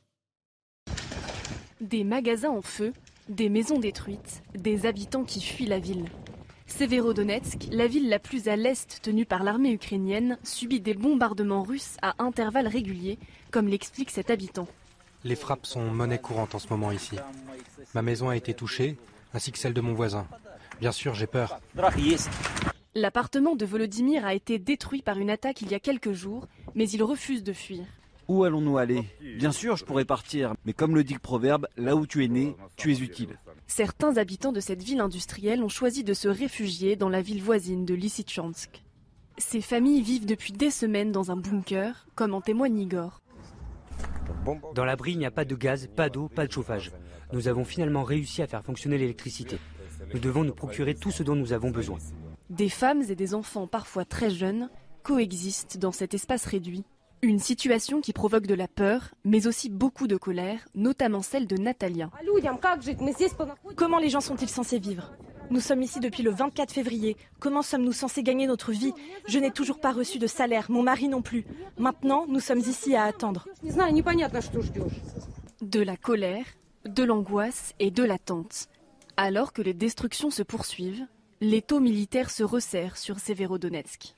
Des 1.80 2.04
magasins 2.04 2.50
en 2.50 2.62
feu, 2.62 2.92
des 3.30 3.48
maisons 3.48 3.80
détruites, 3.80 4.44
des 4.54 4.86
habitants 4.86 5.24
qui 5.24 5.40
fuient 5.40 5.66
la 5.66 5.80
ville. 5.80 6.10
Severodonetsk, 6.68 7.70
la 7.72 7.88
ville 7.88 8.10
la 8.10 8.20
plus 8.20 8.50
à 8.50 8.58
l'est 8.58 9.02
tenue 9.02 9.26
par 9.26 9.42
l'armée 9.42 9.72
ukrainienne, 9.72 10.38
subit 10.44 10.82
des 10.82 10.94
bombardements 10.94 11.64
russes 11.64 11.96
à 12.02 12.22
intervalles 12.22 12.68
réguliers, 12.68 13.18
comme 13.52 13.70
l'explique 13.70 14.10
cet 14.10 14.30
habitant. 14.30 14.68
Les 15.24 15.36
frappes 15.36 15.68
sont 15.68 15.86
monnaie 15.86 16.20
courante 16.20 16.54
en 16.54 16.60
ce 16.60 16.68
moment 16.68 16.92
ici. 16.92 17.16
Ma 17.94 18.02
maison 18.02 18.28
a 18.28 18.36
été 18.36 18.54
touchée, 18.54 18.98
ainsi 19.34 19.54
que 19.54 19.58
celle 19.58 19.74
de 19.74 19.80
mon 19.80 19.94
voisin. 19.94 20.28
Bien 20.80 20.92
sûr, 20.92 21.14
j'ai 21.14 21.28
peur. 21.28 21.60
L'appartement 22.94 23.56
de 23.56 23.66
Volodymyr 23.66 24.26
a 24.26 24.34
été 24.34 24.60
détruit 24.60 25.02
par 25.02 25.18
une 25.18 25.30
attaque 25.30 25.62
il 25.62 25.72
y 25.72 25.76
a 25.76 25.80
quelques 25.80 26.14
jours, 26.14 26.48
mais 26.76 26.90
il 26.90 27.04
refuse 27.04 27.44
de 27.44 27.54
fuir. 27.54 27.84
Où 28.28 28.44
allons-nous 28.44 28.78
aller 28.78 29.04
Bien 29.38 29.52
sûr, 29.52 29.76
je 29.76 29.86
pourrais 29.86 30.06
partir, 30.06 30.54
mais 30.66 30.74
comme 30.74 30.96
le 30.96 31.04
dit 31.04 31.14
le 31.14 31.20
proverbe, 31.20 31.68
là 31.78 31.96
où 31.96 32.08
tu 32.08 32.24
es 32.24 32.28
né, 32.28 32.56
tu 32.76 32.92
es 32.92 33.00
utile. 33.00 33.38
Certains 33.68 34.18
habitants 34.18 34.52
de 34.52 34.60
cette 34.60 34.82
ville 34.82 35.00
industrielle 35.00 35.64
ont 35.64 35.70
choisi 35.70 36.04
de 36.04 36.14
se 36.14 36.28
réfugier 36.28 36.96
dans 36.96 37.10
la 37.10 37.22
ville 37.22 37.42
voisine 37.42 37.86
de 37.86 37.94
Lysychansk. 37.94 38.84
Ces 39.38 39.62
familles 39.62 40.02
vivent 40.02 40.26
depuis 40.26 40.54
des 40.54 40.72
semaines 40.72 41.12
dans 41.12 41.32
un 41.32 41.36
bunker, 41.36 42.08
comme 42.16 42.34
en 42.34 42.42
témoigne 42.42 42.80
Igor. 42.80 43.22
Dans 44.74 44.86
l'abri, 44.86 45.12
il 45.12 45.18
n'y 45.18 45.26
a 45.26 45.32
pas 45.32 45.46
de 45.46 45.56
gaz, 45.56 45.88
pas 45.94 46.10
d'eau, 46.10 46.30
pas 46.30 46.48
de 46.48 46.52
chauffage. 46.52 46.92
Nous 47.34 47.48
avons 47.48 47.66
finalement 47.66 48.04
réussi 48.04 48.42
à 48.42 48.48
faire 48.48 48.64
fonctionner 48.64 48.98
l'électricité. 48.98 49.58
Nous 50.14 50.20
devons 50.20 50.44
nous 50.44 50.54
procurer 50.54 50.96
tout 50.96 51.12
ce 51.12 51.24
dont 51.24 51.36
nous 51.36 51.54
avons 51.54 51.72
besoin. 51.72 51.98
Des 52.50 52.70
femmes 52.70 53.04
et 53.10 53.16
des 53.16 53.34
enfants 53.34 53.68
parfois 53.68 54.06
très 54.06 54.30
jeunes 54.30 54.70
coexistent 55.04 55.78
dans 55.78 55.92
cet 55.92 56.14
espace 56.14 56.46
réduit. 56.46 56.84
Une 57.22 57.40
situation 57.40 58.02
qui 58.02 58.14
provoque 58.14 58.46
de 58.46 58.54
la 58.54 58.68
peur, 58.68 59.16
mais 59.24 59.48
aussi 59.48 59.70
beaucoup 59.70 60.08
de 60.08 60.18
colère, 60.18 60.60
notamment 60.76 61.22
celle 61.22 61.48
de 61.48 61.58
Natalia. 61.58 62.12
Comment 63.76 63.98
les 63.98 64.10
gens 64.10 64.22
sont-ils 64.22 64.50
censés 64.50 64.80
vivre? 64.80 65.12
Nous 65.52 65.60
sommes 65.60 65.82
ici 65.82 66.00
depuis 66.00 66.24
le 66.24 66.32
24 66.32 66.72
février. 66.72 67.18
Comment 67.40 67.62
sommes-nous 67.62 67.94
censés 67.94 68.24
gagner 68.24 68.48
notre 68.48 68.72
vie? 68.72 68.94
Je 69.28 69.40
n'ai 69.40 69.52
toujours 69.52 69.80
pas 69.80 69.92
reçu 69.92 70.18
de 70.20 70.28
salaire, 70.28 70.70
mon 70.70 70.84
mari 70.84 71.08
non 71.08 71.22
plus. 71.22 71.46
Maintenant, 71.78 72.26
nous 72.28 72.40
sommes 72.40 72.60
ici 72.60 72.96
à 72.96 73.04
attendre. 73.04 73.48
De 75.62 75.82
la 75.82 75.98
colère, 75.98 76.46
de 76.86 77.04
l'angoisse 77.04 77.74
et 77.80 77.92
de 77.92 78.04
l'attente. 78.04 78.68
Alors 79.18 79.54
que 79.54 79.62
les 79.62 79.74
destructions 79.74 80.30
se 80.30 80.44
poursuivent, 80.44 81.06
les 81.42 81.62
taux 81.62 81.80
militaires 81.80 82.30
se 82.30 82.44
resserrent 82.44 82.98
sur 82.98 83.20
Severodonetsk. 83.20 84.14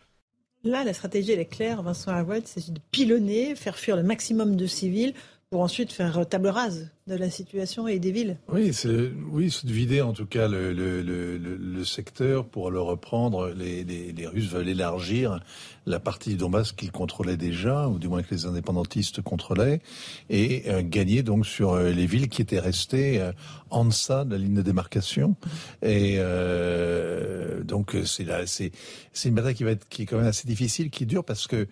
Là, 0.63 0.83
la 0.83 0.93
stratégie, 0.93 1.31
est 1.31 1.45
claire, 1.45 1.83
Vincent 1.83 2.11
Howard, 2.11 2.43
c'est 2.45 2.71
de 2.71 2.79
pilonner, 2.91 3.55
faire 3.55 3.77
fuir 3.77 3.95
le 3.95 4.03
maximum 4.03 4.55
de 4.55 4.65
civils 4.65 5.13
pour 5.49 5.61
ensuite 5.61 5.93
faire 5.93 6.27
table 6.27 6.49
rase 6.49 6.91
de 7.07 7.15
la 7.15 7.29
situation 7.29 7.87
et 7.87 7.99
des 7.99 8.11
villes. 8.11 8.37
Oui, 8.51 8.73
c'est 8.73 9.11
oui, 9.31 9.55
de 9.63 9.71
vider 9.71 10.01
en 10.01 10.11
tout 10.11 10.25
cas 10.25 10.49
le, 10.49 10.73
le, 10.73 11.01
le, 11.01 11.37
le 11.37 11.85
secteur 11.85 12.45
pour 12.45 12.69
le 12.69 12.81
reprendre. 12.81 13.53
Les, 13.55 13.85
les, 13.85 14.11
les, 14.11 14.27
Russes 14.27 14.49
veulent 14.49 14.67
élargir 14.67 15.39
la 15.85 16.01
partie 16.01 16.31
du 16.31 16.35
Donbass 16.35 16.73
qu'ils 16.73 16.91
contrôlaient 16.91 17.37
déjà, 17.37 17.87
ou 17.87 17.97
du 17.97 18.09
moins 18.09 18.23
que 18.23 18.35
les 18.35 18.45
indépendantistes 18.45 19.21
contrôlaient, 19.21 19.79
et 20.29 20.63
euh, 20.67 20.81
gagner 20.83 21.23
donc 21.23 21.45
sur 21.45 21.73
euh, 21.73 21.91
les 21.91 22.07
villes 22.07 22.27
qui 22.27 22.41
étaient 22.41 22.59
restées 22.59 23.21
euh, 23.21 23.31
en 23.69 23.85
deçà 23.85 24.25
de 24.25 24.31
la 24.31 24.37
ligne 24.37 24.55
de 24.55 24.61
démarcation. 24.61 25.37
Et 25.81 26.15
euh, 26.17 27.63
donc 27.63 27.95
c'est 28.05 28.25
là, 28.25 28.45
c'est 28.45 28.71
c'est 29.13 29.29
une 29.29 29.35
bataille 29.35 29.55
qui 29.55 29.63
va 29.63 29.71
être 29.71 29.87
qui 29.87 30.01
est 30.01 30.05
quand 30.05 30.17
même 30.17 30.27
assez 30.27 30.45
difficile, 30.45 30.89
qui 30.89 31.05
dure 31.05 31.23
parce 31.23 31.47
que 31.47 31.67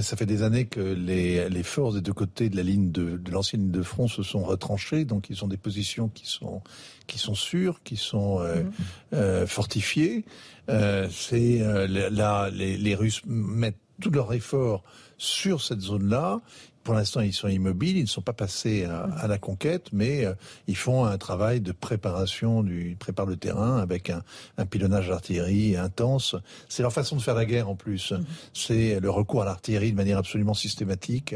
ça 0.00 0.16
fait 0.16 0.26
des 0.26 0.42
années 0.42 0.66
que 0.66 0.80
les, 0.80 1.48
les 1.48 1.62
forces 1.62 1.94
des 1.94 2.00
deux 2.00 2.12
côtés 2.12 2.48
de 2.48 2.56
la 2.56 2.62
ligne 2.62 2.90
de, 2.90 3.16
de 3.16 3.30
l'ancienne 3.30 3.62
ligne 3.62 3.70
de 3.70 3.82
front 3.82 4.08
se 4.08 4.22
sont 4.22 4.42
retranchées, 4.42 5.04
donc 5.04 5.30
ils 5.30 5.44
ont 5.44 5.48
des 5.48 5.56
positions 5.56 6.08
qui 6.08 6.26
sont 6.26 6.62
qui 7.06 7.18
sont 7.18 7.34
sûres, 7.34 7.80
qui 7.84 7.96
sont 7.96 8.40
euh, 8.40 8.62
mhm. 8.62 8.72
euh, 9.14 9.46
fortifiées. 9.46 10.24
Euh, 10.68 11.08
c'est 11.10 11.62
euh, 11.62 11.86
là 12.10 12.50
les, 12.50 12.76
les 12.76 12.94
Russes 12.94 13.22
mettent 13.26 13.78
tout 14.00 14.10
leur 14.10 14.32
effort 14.32 14.84
sur 15.16 15.62
cette 15.62 15.80
zone-là. 15.80 16.40
Pour 16.88 16.94
l'instant, 16.94 17.20
ils 17.20 17.34
sont 17.34 17.48
immobiles, 17.48 17.98
ils 17.98 18.04
ne 18.04 18.08
sont 18.08 18.22
pas 18.22 18.32
passés 18.32 18.86
à, 18.86 19.26
la 19.28 19.36
conquête, 19.36 19.88
mais 19.92 20.24
euh, 20.24 20.32
ils 20.68 20.74
font 20.74 21.04
un 21.04 21.18
travail 21.18 21.60
de 21.60 21.72
préparation, 21.72 22.62
du, 22.62 22.92
ils 22.92 22.96
préparent 22.96 23.26
le 23.26 23.36
terrain 23.36 23.76
avec 23.76 24.08
un, 24.08 24.22
un 24.56 24.64
pilonnage 24.64 25.08
d'artillerie 25.08 25.76
intense. 25.76 26.34
C'est 26.70 26.80
leur 26.80 26.94
façon 26.94 27.16
de 27.16 27.20
faire 27.20 27.34
la 27.34 27.44
guerre 27.44 27.68
en 27.68 27.76
plus. 27.76 28.12
Mm-hmm. 28.12 28.24
C'est 28.54 29.00
le 29.00 29.10
recours 29.10 29.42
à 29.42 29.44
l'artillerie 29.44 29.92
de 29.92 29.98
manière 29.98 30.16
absolument 30.16 30.54
systématique 30.54 31.34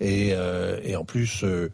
et, 0.00 0.30
euh, 0.32 0.80
et 0.82 0.96
en 0.96 1.04
plus 1.04 1.44
euh, 1.44 1.70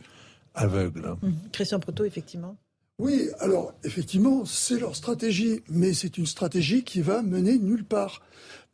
aveugle. 0.55 1.17
Mm-hmm. 1.23 1.51
Christian 1.51 1.81
Proto, 1.81 2.05
effectivement. 2.05 2.59
Oui, 2.99 3.31
alors 3.41 3.73
effectivement, 3.85 4.45
c'est 4.45 4.79
leur 4.79 4.95
stratégie, 4.95 5.63
mais 5.71 5.95
c'est 5.95 6.19
une 6.19 6.27
stratégie 6.27 6.85
qui 6.85 7.01
va 7.01 7.23
mener 7.23 7.57
nulle 7.57 7.87
part 7.87 8.21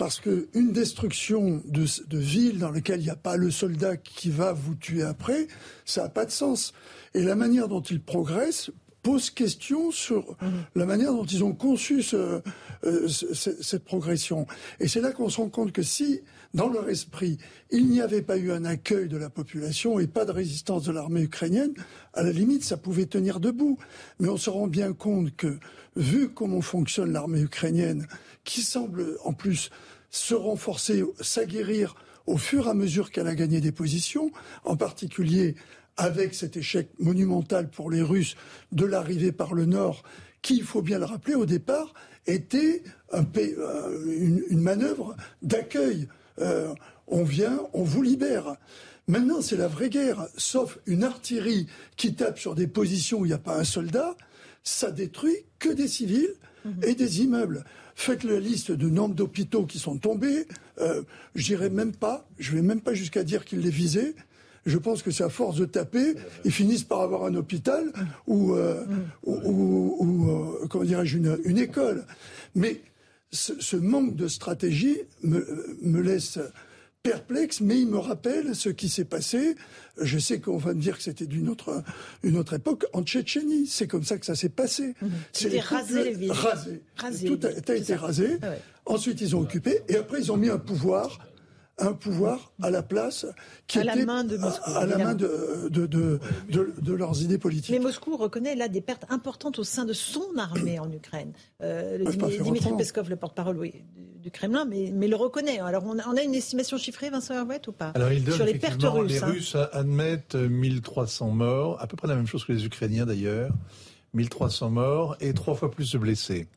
parce 0.01 0.18
qu'une 0.18 0.72
destruction 0.72 1.60
de, 1.66 1.85
de 2.09 2.18
ville 2.18 2.59
dans 2.59 2.70
laquelle 2.70 3.01
il 3.01 3.05
n'y 3.05 3.10
a 3.10 3.16
pas 3.16 3.36
le 3.36 3.51
soldat 3.51 3.98
qui 3.98 4.31
va 4.31 4.55
vous 4.55 4.74
tuer 4.74 5.02
après, 5.02 5.47
ça 5.85 6.05
n'a 6.05 6.09
pas 6.09 6.24
de 6.24 6.31
sens. 6.31 6.72
Et 7.12 7.22
la 7.22 7.35
manière 7.35 7.68
dont 7.68 7.82
ils 7.82 8.01
progressent 8.01 8.70
pose 9.02 9.28
question 9.28 9.90
sur 9.90 10.36
mhm. 10.40 10.64
la 10.74 10.86
manière 10.86 11.12
dont 11.12 11.24
ils 11.24 11.44
ont 11.44 11.52
conçu 11.52 12.02
ce, 12.02 12.40
euh, 12.85 13.09
cette 13.09 13.85
progression. 13.85 14.47
Et 14.78 14.89
c'est 14.89 15.02
là 15.02 15.12
qu'on 15.12 15.28
se 15.28 15.36
rend 15.36 15.51
compte 15.51 15.72
que 15.72 15.82
si, 15.82 16.22
dans 16.55 16.68
leur 16.68 16.89
esprit, 16.89 17.39
il 17.70 17.89
n'y 17.89 18.01
avait 18.01 18.22
pas 18.22 18.36
eu 18.36 18.52
un 18.52 18.64
accueil 18.64 19.09
de 19.09 19.16
la 19.16 19.31
population 19.31 19.98
et 19.98 20.06
pas 20.06 20.24
de 20.24 20.32
résistance 20.32 20.85
de 20.85 20.93
l'armée 20.93 21.22
ukrainienne, 21.22 21.74
à 22.14 22.22
la 22.22 22.32
limite, 22.32 22.64
ça 22.64 22.77
pouvait 22.77 23.06
tenir 23.06 23.40
debout. 23.40 23.78
Mais 24.18 24.28
on 24.28 24.36
se 24.36 24.51
rend 24.51 24.66
bien 24.66 24.93
compte 24.93 25.35
que, 25.36 25.59
vu 25.97 26.31
comment 26.31 26.60
fonctionne 26.60 27.12
l'armée 27.12 27.40
ukrainienne, 27.40 28.06
qui 28.44 28.62
semble 28.62 29.18
en 29.24 29.32
plus 29.32 29.70
se 30.10 30.34
renforcer, 30.34 31.04
s'aguerrir 31.20 31.94
au 32.26 32.36
fur 32.36 32.66
et 32.66 32.70
à 32.70 32.74
mesure 32.74 33.10
qu'elle 33.10 33.26
a 33.26 33.34
gagné 33.34 33.60
des 33.60 33.72
positions, 33.72 34.30
en 34.64 34.76
particulier 34.76 35.54
avec 35.96 36.34
cet 36.34 36.56
échec 36.56 36.88
monumental 36.98 37.68
pour 37.68 37.90
les 37.90 38.02
Russes 38.02 38.36
de 38.72 38.84
l'arrivée 38.84 39.32
par 39.32 39.54
le 39.54 39.66
Nord, 39.66 40.02
qui, 40.42 40.56
il 40.56 40.62
faut 40.62 40.82
bien 40.82 40.98
le 40.98 41.04
rappeler, 41.04 41.34
au 41.34 41.46
départ, 41.46 41.92
était 42.26 42.82
un 43.12 43.24
euh, 43.36 44.44
une, 44.50 44.60
manœuvre 44.60 45.16
d'accueil. 45.42 46.08
Euh, 46.38 46.72
on 47.06 47.24
vient, 47.24 47.60
on 47.72 47.82
vous 47.82 48.02
libère. 48.02 48.56
Maintenant, 49.08 49.42
c'est 49.42 49.56
la 49.56 49.68
vraie 49.68 49.90
guerre, 49.90 50.28
sauf 50.36 50.78
une 50.86 51.04
artillerie 51.04 51.66
qui 51.96 52.14
tape 52.14 52.38
sur 52.38 52.54
des 52.54 52.66
positions 52.66 53.18
où 53.18 53.26
il 53.26 53.28
n'y 53.28 53.34
a 53.34 53.38
pas 53.38 53.58
un 53.58 53.64
soldat, 53.64 54.16
ça 54.62 54.90
détruit 54.90 55.36
que 55.58 55.68
des 55.68 55.88
civils 55.88 56.34
mhm. 56.64 56.80
et 56.84 56.94
des 56.94 57.22
immeubles. 57.22 57.64
Faites 58.01 58.24
la 58.24 58.40
liste 58.40 58.72
de 58.72 58.89
nombre 58.89 59.14
d'hôpitaux 59.14 59.66
qui 59.66 59.78
sont 59.78 59.98
tombés. 59.98 60.47
Euh, 60.81 61.02
je 61.35 61.55
même 61.55 61.93
pas, 61.93 62.27
je 62.39 62.52
vais 62.52 62.62
même 62.62 62.81
pas 62.81 62.94
jusqu'à 62.94 63.24
dire 63.24 63.44
qu'ils 63.44 63.60
les 63.60 63.68
visaient. 63.68 64.14
Je 64.64 64.78
pense 64.78 65.02
que 65.02 65.10
c'est 65.10 65.22
à 65.22 65.28
force 65.28 65.56
de 65.59 65.66
taper, 65.66 66.14
ils 66.47 66.51
finissent 66.51 66.82
par 66.82 67.02
avoir 67.02 67.27
un 67.27 67.35
hôpital 67.35 67.93
ou, 68.27 68.55
euh, 68.55 68.86
ou, 69.27 70.31
euh, 70.31 70.66
comment 70.70 70.85
dirais-je, 70.85 71.18
une, 71.18 71.59
école. 71.59 72.06
Mais 72.55 72.81
ce, 73.32 73.77
manque 73.77 74.16
de 74.16 74.28
stratégie 74.28 74.97
me 75.22 76.01
laisse 76.01 76.39
perplexe, 77.02 77.60
mais 77.60 77.81
il 77.81 77.86
me 77.89 77.98
rappelle 77.98 78.55
ce 78.55 78.68
qui 78.68 78.89
s'est 78.89 79.05
passé. 79.05 79.56
Je 80.01 80.18
sais 80.18 80.40
qu'on 80.40 80.59
va 80.59 80.74
me 80.74 80.81
dire 80.81 80.97
que 80.97 81.02
c'était 81.02 81.27
d'une 81.27 81.48
autre, 81.48 81.82
une 82.22 82.36
autre 82.36 82.55
époque, 82.55 82.85
en 82.93 83.02
Tchétchénie. 83.02 83.66
C'est 83.66 83.86
comme 83.86 84.05
ça 84.05 84.18
que 84.18 84.27
ça 84.27 84.35
s'est 84.35 84.51
passé. 84.51 84.94
Mmh. 85.01 85.09
C'était 85.32 85.60
rasé 85.60 86.05
les 86.05 86.14
villes. 86.14 86.32
Rasé. 86.32 86.82
Tout 87.27 87.40
a, 87.43 87.74
été 87.74 87.94
rasé. 87.94 88.39
Ah 88.43 88.48
Ensuite, 88.85 89.20
ils 89.20 89.35
ont 89.35 89.40
occupé. 89.40 89.81
Et 89.89 89.97
après, 89.97 90.20
ils 90.20 90.32
ont 90.32 90.36
mis 90.36 90.51
un 90.51 90.59
pouvoir 90.59 91.18
un 91.81 91.93
pouvoir 91.93 92.52
à 92.62 92.70
la 92.70 92.82
place 92.82 93.27
qui 93.66 93.78
à 93.78 93.82
était 93.82 93.97
la 93.97 94.05
main 94.05 94.24
de 94.24 94.36
Moscou, 94.36 94.70
à, 94.70 94.86
la 94.86 94.98
main 94.98 95.15
de, 95.15 95.69
de, 95.69 95.86
de, 95.86 96.20
de, 96.48 96.93
leurs 96.93 97.23
idées 97.23 97.39
politiques. 97.39 97.70
Mais 97.70 97.78
Moscou 97.78 98.16
reconnaît 98.16 98.55
là 98.55 98.69
des 98.69 98.81
pertes 98.81 99.07
importantes 99.09 99.59
au 99.59 99.65
sein 99.65 99.85
de 99.85 99.93
son 99.93 100.36
armée 100.36 100.78
en 100.78 100.90
Ukraine. 100.93 101.32
Euh, 101.62 101.98
Dimitri 102.43 102.77
Peskov, 102.77 103.09
le 103.09 103.16
porte-parole 103.16 103.59
oui, 103.59 103.74
du 104.23 104.31
Kremlin, 104.31 104.65
mais, 104.65 104.93
mais 104.94 105.09
le 105.09 105.16
reconnaît. 105.16 105.61
Alors 105.61 105.85
on 105.86 105.98
a, 105.98 106.23
une 106.23 106.35
estimation 106.35 106.77
chiffrée, 106.77 107.11
Vincent 107.11 107.35
Herouet, 107.35 107.62
ou 107.69 107.73
pas 107.73 107.89
Alors 107.94 108.12
il 108.12 108.24
donne, 108.24 108.35
Sur 108.35 108.44
les 108.44 108.55
pertes 108.55 108.82
russes. 108.82 109.12
Les 109.12 109.23
hein. 109.23 109.27
Russes 109.27 109.57
admettent 109.73 110.35
1300 110.35 111.31
morts, 111.31 111.81
à 111.81 111.86
peu 111.86 111.97
près 111.97 112.09
la 112.09 112.16
même 112.16 112.27
chose 112.27 112.44
que 112.44 112.52
les 112.52 112.65
Ukrainiens 112.65 113.07
d'ailleurs. 113.07 113.51
1300 114.15 114.70
morts 114.70 115.16
et 115.20 115.32
trois 115.35 115.55
fois 115.55 115.70
plus 115.70 115.93
de 115.93 115.98
blessés. 115.98 116.48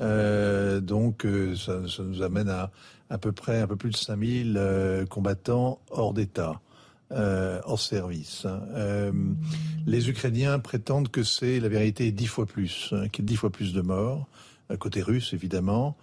Euh, 0.00 0.80
donc 0.80 1.24
euh, 1.24 1.54
ça, 1.54 1.86
ça, 1.86 2.02
nous 2.02 2.22
amène 2.22 2.48
à 2.48 2.70
à 3.12 3.18
peu 3.18 3.30
près 3.30 3.60
un 3.60 3.66
peu 3.66 3.76
plus 3.76 3.90
de 3.90 3.96
5000 3.96 4.56
euh, 4.56 5.04
combattants 5.04 5.80
hors 5.90 6.14
d'état. 6.14 6.60
Euh, 7.10 7.60
hors 7.66 7.78
service. 7.78 8.46
Euh, 8.46 9.12
les 9.86 10.08
Ukrainiens 10.08 10.58
prétendent 10.58 11.10
que 11.10 11.22
c'est 11.22 11.60
la 11.60 11.68
vérité 11.68 12.10
dix 12.10 12.26
fois 12.26 12.46
plus, 12.46 12.88
hein, 12.92 13.08
qu'il 13.10 13.24
y 13.24 13.26
a 13.26 13.28
dix 13.28 13.36
fois 13.36 13.50
plus 13.50 13.74
de 13.74 13.82
morts, 13.82 14.26
côté 14.78 15.02
russe 15.02 15.34
évidemment. 15.34 15.98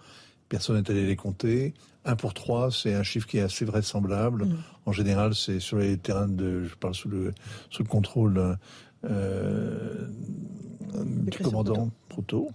Personne 0.48 0.76
n'est 0.76 0.88
allé 0.88 1.04
les 1.04 1.16
compter. 1.16 1.74
Un 2.04 2.14
pour 2.14 2.32
trois, 2.32 2.70
c'est 2.70 2.94
un 2.94 3.02
chiffre 3.02 3.26
qui 3.26 3.38
est 3.38 3.42
assez 3.42 3.64
vraisemblable. 3.64 4.44
Mm. 4.44 4.56
En 4.86 4.92
général, 4.92 5.34
c'est 5.34 5.58
sur 5.58 5.78
les 5.78 5.98
terrains 5.98 6.28
de, 6.28 6.62
je 6.62 6.76
parle 6.76 6.94
sous 6.94 7.08
le 7.08 7.32
sous 7.70 7.82
le 7.82 7.88
contrôle 7.88 8.56
euh, 9.04 10.06
du 10.94 11.38
commandant 11.38 11.90
Proto. 12.08 12.50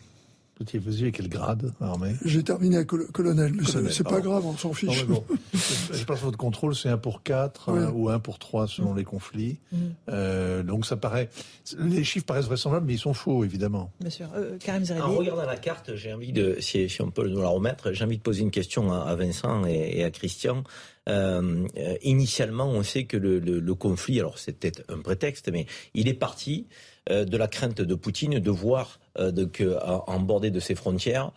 Vous 0.57 1.01
avez 1.01 1.11
quel 1.11 1.27
grade 1.27 1.73
armée 1.81 2.15
J'ai 2.23 2.41
terminé 2.41 2.77
à 2.77 2.85
colonel, 2.85 3.53
mais 3.53 3.91
c'est 3.91 4.05
pas 4.05 4.21
grave, 4.21 4.45
on 4.45 4.55
s'en 4.55 4.71
fiche. 4.71 5.05
je 5.53 6.03
pense 6.05 6.19
que 6.19 6.25
votre 6.25 6.37
contrôle, 6.37 6.73
c'est 6.75 6.87
un 6.87 6.97
pour 6.97 7.23
4 7.23 7.69
euh, 7.69 7.91
ou 7.91 8.09
un 8.09 8.19
pour 8.19 8.39
3 8.39 8.67
selon 8.67 8.93
mm. 8.93 8.97
les 8.97 9.03
conflits. 9.03 9.57
Mm. 9.73 9.77
Euh, 10.09 10.63
donc 10.63 10.85
ça 10.85 10.95
paraît. 10.95 11.29
Les 11.77 12.05
chiffres 12.05 12.25
paraissent 12.25 12.45
vraisemblables, 12.45 12.85
mais 12.85 12.93
ils 12.93 12.99
sont 12.99 13.13
faux, 13.13 13.43
évidemment. 13.43 13.91
Bien 13.99 14.09
sûr. 14.09 14.29
Euh, 14.33 14.57
Karim 14.57 14.85
En 15.01 15.15
regardant 15.15 15.45
la 15.45 15.57
carte, 15.57 15.95
j'ai 15.95 16.13
envie 16.13 16.31
de, 16.31 16.57
si, 16.61 16.87
on 17.01 17.11
peut 17.11 17.27
nous 17.27 17.41
la 17.41 17.49
remettre, 17.49 17.91
j'ai 17.91 18.05
envie 18.05 18.17
de 18.17 18.23
poser 18.23 18.41
une 18.41 18.51
question 18.51 18.93
à, 18.93 19.13
Vincent 19.15 19.65
et, 19.65 20.05
à 20.05 20.11
Christian. 20.11 20.63
Euh, 21.09 21.67
initialement, 22.01 22.69
on 22.69 22.81
sait 22.81 23.03
que 23.03 23.17
le, 23.17 23.39
le, 23.39 23.59
le 23.59 23.75
conflit, 23.75 24.19
alors 24.21 24.39
c'était 24.39 24.71
un 24.87 24.99
prétexte, 24.99 25.51
mais 25.51 25.65
il 25.93 26.07
est 26.07 26.13
parti 26.13 26.67
de 27.07 27.37
la 27.37 27.47
crainte 27.47 27.81
de 27.81 27.93
Poutine 27.93 28.39
de 28.39 28.49
voir 28.49 28.99
euh, 29.17 29.31
donc, 29.31 29.63
en 30.07 30.19
bordée 30.19 30.51
de 30.51 30.59
ses 30.59 30.75
frontières, 30.75 31.25
euh, 31.25 31.31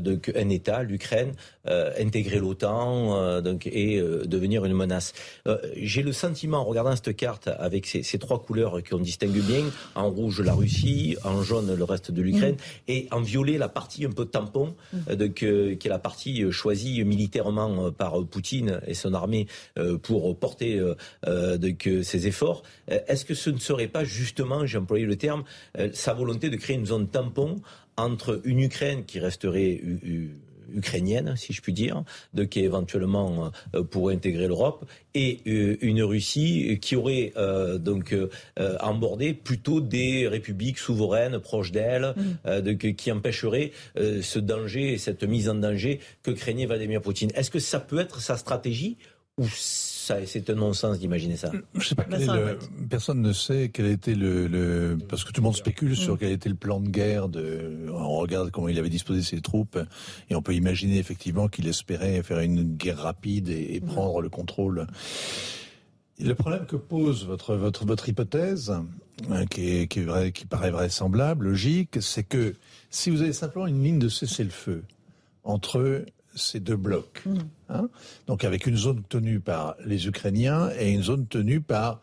donc 0.00 0.30
un 0.36 0.48
État, 0.48 0.82
l'Ukraine, 0.82 1.32
euh, 1.68 1.92
intégrer 1.98 2.38
l'OTAN 2.38 3.40
donc 3.40 3.66
et 3.66 4.00
devenir 4.24 4.64
une 4.64 4.74
menace. 4.74 5.12
J'ai 5.76 6.02
le 6.02 6.12
sentiment, 6.12 6.58
en 6.58 6.64
regardant 6.64 6.94
cette 6.96 7.16
carte 7.16 7.48
avec 7.48 7.86
ces, 7.86 8.02
ces 8.02 8.18
trois 8.18 8.42
couleurs 8.42 8.82
qu'on 8.82 8.98
distingue 8.98 9.40
bien, 9.40 9.64
en 9.94 10.10
rouge 10.10 10.40
la 10.40 10.54
Russie, 10.54 11.16
en 11.24 11.42
jaune 11.42 11.74
le 11.74 11.84
reste 11.84 12.10
de 12.10 12.20
l'Ukraine, 12.22 12.54
mm. 12.56 12.88
et 12.88 13.08
en 13.10 13.20
violet 13.20 13.58
la 13.58 13.68
partie 13.68 14.04
un 14.04 14.10
peu 14.10 14.26
tampon, 14.26 14.74
mm. 14.92 15.14
donc, 15.14 15.34
qui 15.34 15.44
est 15.46 15.88
la 15.88 15.98
partie 15.98 16.50
choisie 16.50 17.02
militairement 17.04 17.90
par 17.92 18.24
Poutine 18.24 18.80
et 18.86 18.94
son 18.94 19.14
armée 19.14 19.46
pour 20.02 20.36
porter 20.38 20.80
donc, 21.26 21.88
ses 22.02 22.26
efforts. 22.26 22.62
Est-ce 22.88 23.24
que 23.24 23.34
ce 23.34 23.50
ne 23.50 23.58
serait 23.58 23.88
pas 23.88 24.04
justement, 24.04 24.66
j'ai 24.66 24.78
employé 24.78 25.06
le 25.06 25.16
terme, 25.16 25.44
sa 25.92 26.12
volonté 26.12 26.50
de 26.50 26.56
créer 26.56 26.76
une 26.76 26.86
zone 26.86 27.08
tampon 27.08 27.60
entre 28.02 28.40
une 28.44 28.60
Ukraine 28.60 29.04
qui 29.04 29.18
resterait 29.18 29.80
ukrainienne, 30.74 31.34
si 31.36 31.52
je 31.52 31.60
puis 31.60 31.72
dire, 31.72 32.02
de 32.34 32.44
qui 32.44 32.60
éventuellement 32.60 33.50
euh, 33.74 33.82
pourrait 33.82 34.14
intégrer 34.14 34.48
l'Europe, 34.48 34.84
et 35.14 35.40
euh, 35.46 35.76
une 35.80 36.02
Russie 36.02 36.78
qui 36.80 36.96
aurait 36.96 37.32
euh, 37.36 37.78
donc 37.78 38.14
embordé 38.80 39.34
plutôt 39.34 39.80
des 39.80 40.28
républiques 40.28 40.78
souveraines 40.78 41.38
proches 41.38 41.72
d'elle, 41.72 42.14
mm. 42.44 42.76
qui 42.94 43.12
empêcherait 43.12 43.72
ce 43.96 44.38
danger, 44.38 44.98
cette 44.98 45.24
mise 45.24 45.48
en 45.48 45.54
danger 45.54 46.00
que 46.22 46.30
craignait 46.30 46.66
Vladimir 46.66 47.00
Poutine. 47.00 47.30
Est-ce 47.34 47.50
que 47.50 47.58
ça 47.58 47.80
peut 47.80 47.98
être 47.98 48.20
sa 48.20 48.36
stratégie 48.36 48.96
ou 49.38 49.46
c'est 50.26 50.50
un 50.50 50.54
non-sens 50.54 50.98
d'imaginer 50.98 51.36
ça. 51.36 51.50
Je 51.74 51.88
sais 51.88 51.94
pas 51.94 52.04
personne 52.90 53.22
ne 53.22 53.32
sait 53.32 53.70
quel 53.72 53.86
a 53.86 53.90
été 53.90 54.14
le, 54.14 54.98
parce 55.08 55.24
que 55.24 55.32
tout 55.32 55.40
le 55.40 55.44
monde 55.44 55.56
spécule 55.56 55.96
sur 55.96 56.14
mm. 56.14 56.18
quel 56.18 56.32
était 56.32 56.48
le 56.48 56.54
plan 56.54 56.80
de 56.80 56.88
guerre 56.88 57.28
de, 57.28 57.86
on 57.92 58.16
regarde 58.16 58.50
comment 58.50 58.68
il 58.68 58.78
avait 58.78 58.90
disposé 58.90 59.22
ses 59.22 59.40
troupes 59.40 59.78
et 60.28 60.34
on 60.34 60.42
peut 60.42 60.54
imaginer 60.54 60.98
effectivement 60.98 61.48
qu'il 61.48 61.68
espérait 61.68 62.22
faire 62.22 62.40
une 62.40 62.76
guerre 62.76 62.98
rapide 62.98 63.48
et, 63.48 63.80
prendre 63.80 64.20
le 64.20 64.28
contrôle. 64.28 64.86
Le 66.20 66.34
problème 66.34 66.66
que 66.66 66.76
pose 66.76 67.26
votre 67.26 67.56
votre 67.56 67.84
votre 67.84 68.08
hypothèse, 68.08 68.70
hein, 69.30 69.46
qui 69.46 69.76
est 69.76 69.86
qui 69.88 70.00
est 70.00 70.04
vrai, 70.04 70.32
qui 70.32 70.46
paraît 70.46 70.70
vraisemblable, 70.70 71.46
logique, 71.46 72.00
c'est 72.00 72.22
que 72.22 72.54
si 72.90 73.10
vous 73.10 73.22
avez 73.22 73.32
simplement 73.32 73.66
une 73.66 73.82
ligne 73.82 73.98
de 73.98 74.08
cessez-le-feu 74.08 74.84
entre 75.44 76.04
ces 76.34 76.60
deux 76.60 76.76
blocs. 76.76 77.22
Mm. 77.26 77.38
Hein 77.68 77.88
Donc 78.26 78.44
avec 78.44 78.66
une 78.66 78.76
zone 78.76 79.02
tenue 79.08 79.40
par 79.40 79.76
les 79.84 80.06
Ukrainiens 80.06 80.70
et 80.78 80.90
une 80.90 81.02
zone 81.02 81.26
tenue 81.26 81.60
par 81.60 82.00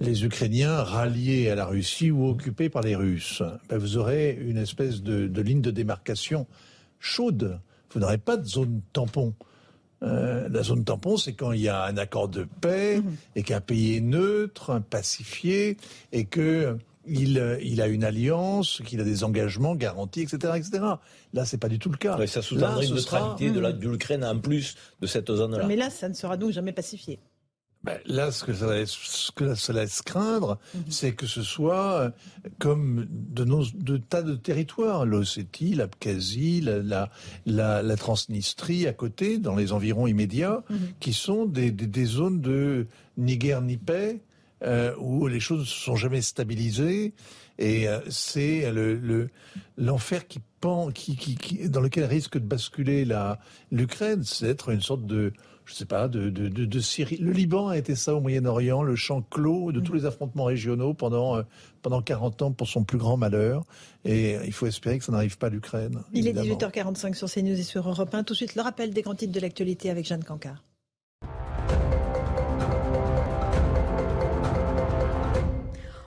les 0.00 0.24
Ukrainiens 0.24 0.82
ralliés 0.82 1.50
à 1.50 1.54
la 1.54 1.66
Russie 1.66 2.10
ou 2.10 2.28
occupés 2.28 2.68
par 2.68 2.82
les 2.82 2.94
Russes. 2.94 3.42
Ben 3.68 3.78
vous 3.78 3.96
aurez 3.96 4.38
une 4.40 4.58
espèce 4.58 5.02
de, 5.02 5.40
ligne 5.40 5.60
de 5.60 5.70
démarcation 5.70 6.46
chaude. 7.00 7.60
Vous 7.92 8.00
n'aurez 8.00 8.18
pas 8.18 8.36
de 8.36 8.46
zone 8.46 8.80
tampon. 8.92 9.34
Euh, 10.04 10.48
la 10.48 10.62
zone 10.62 10.84
tampon, 10.84 11.16
c'est 11.16 11.32
quand 11.32 11.50
il 11.50 11.62
y 11.62 11.68
a 11.68 11.84
un 11.84 11.96
accord 11.96 12.28
de 12.28 12.46
paix 12.60 12.98
mm-hmm. 12.98 13.36
et 13.36 13.42
qu'un 13.42 13.60
pays 13.60 13.96
est 13.96 14.00
neutre, 14.00 14.80
pacifié, 14.88 15.76
et 16.12 16.24
que 16.24 16.78
il, 17.08 17.58
il, 17.62 17.80
a 17.80 17.86
une 17.86 18.04
alliance, 18.04 18.82
qu'il 18.84 19.00
a 19.00 19.04
des 19.04 19.24
engagements 19.24 19.74
garantis, 19.74 20.22
etc., 20.22 20.54
etc. 20.56 20.84
Là, 21.32 21.44
c'est 21.44 21.58
pas 21.58 21.68
du 21.68 21.78
tout 21.78 21.90
le 21.90 21.96
cas. 21.96 22.26
ça 22.26 22.42
sous-tendrait 22.42 22.86
une 22.86 22.94
neutralité 22.94 23.50
de 23.50 23.88
l'Ukraine 23.88 24.24
en 24.24 24.38
plus 24.38 24.76
de 25.00 25.06
cette 25.06 25.32
zone-là. 25.32 25.66
Mais 25.66 25.76
là, 25.76 25.90
ça 25.90 26.08
ne 26.08 26.14
sera 26.14 26.36
donc 26.36 26.52
jamais 26.52 26.72
pacifié. 26.72 27.18
Ben, 27.84 27.98
là, 28.06 28.32
ce 28.32 28.44
que 28.44 28.52
ça 28.52 28.74
laisse, 28.74 28.90
ce 28.90 29.30
que 29.30 29.54
ça 29.54 29.72
laisse 29.72 30.02
craindre, 30.02 30.58
mhm. 30.74 30.82
c'est 30.88 31.12
que 31.12 31.26
ce 31.26 31.42
soit 31.42 32.00
euh, 32.00 32.10
comme 32.58 33.06
de 33.08 33.44
nos 33.44 33.64
de 33.72 33.98
tas 33.98 34.22
de 34.22 34.34
territoires, 34.34 35.06
l'Ossétie, 35.06 35.74
l'Abkhazie, 35.74 36.60
la, 36.60 37.08
la, 37.46 37.82
la, 37.82 37.96
Transnistrie 37.96 38.88
à 38.88 38.92
côté, 38.92 39.38
dans 39.38 39.54
les 39.54 39.72
environs 39.72 40.08
immédiats, 40.08 40.64
mhm. 40.68 40.78
qui 40.98 41.12
sont 41.12 41.46
des, 41.46 41.70
des, 41.70 41.86
des, 41.86 42.04
zones 42.04 42.40
de 42.40 42.88
ni 43.16 43.38
guerre 43.38 43.62
ni 43.62 43.76
paix, 43.76 44.20
euh, 44.64 44.94
où 44.98 45.26
les 45.26 45.40
choses 45.40 45.60
ne 45.60 45.64
se 45.64 45.80
sont 45.80 45.96
jamais 45.96 46.20
stabilisées. 46.20 47.14
Et 47.58 47.88
euh, 47.88 48.00
c'est 48.08 48.70
le 48.70 49.30
l'enfer 49.76 50.26
qui 50.26 50.40
pend, 50.60 50.90
qui, 50.90 51.16
qui, 51.16 51.36
qui, 51.36 51.68
dans 51.68 51.80
lequel 51.80 52.04
risque 52.04 52.34
de 52.34 52.44
basculer 52.44 53.04
la 53.04 53.38
l'Ukraine, 53.70 54.22
c'est 54.24 54.46
d'être 54.46 54.70
une 54.70 54.80
sorte 54.80 55.06
de 55.06 55.32
je 55.68 55.74
sais 55.74 55.84
pas, 55.84 56.08
de, 56.08 56.30
de, 56.30 56.48
de, 56.48 56.64
de, 56.64 56.80
Syrie. 56.80 57.18
Le 57.18 57.30
Liban 57.30 57.68
a 57.68 57.76
été 57.76 57.94
ça 57.94 58.14
au 58.14 58.20
Moyen-Orient, 58.20 58.82
le 58.82 58.96
champ 58.96 59.20
clos 59.20 59.70
de 59.70 59.80
tous 59.80 59.92
les 59.92 60.06
affrontements 60.06 60.44
régionaux 60.44 60.94
pendant, 60.94 61.36
euh, 61.36 61.42
pendant 61.82 62.00
40 62.00 62.40
ans 62.40 62.52
pour 62.52 62.66
son 62.66 62.84
plus 62.84 62.96
grand 62.96 63.18
malheur. 63.18 63.64
Et 64.06 64.38
il 64.46 64.52
faut 64.54 64.66
espérer 64.66 64.98
que 64.98 65.04
ça 65.04 65.12
n'arrive 65.12 65.36
pas 65.36 65.48
à 65.48 65.50
l'Ukraine. 65.50 66.00
Il 66.14 66.26
est 66.26 66.32
18h45 66.32 67.12
sur 67.12 67.30
CNews 67.30 67.60
et 67.60 67.62
sur 67.62 67.86
Europe 67.86 68.14
1. 68.14 68.24
Tout 68.24 68.32
de 68.32 68.38
suite, 68.38 68.54
le 68.54 68.62
rappel 68.62 68.94
des 68.94 69.02
grands 69.02 69.14
titres 69.14 69.34
de 69.34 69.40
l'actualité 69.40 69.90
avec 69.90 70.06
Jeanne 70.06 70.24
Cancard. 70.24 70.64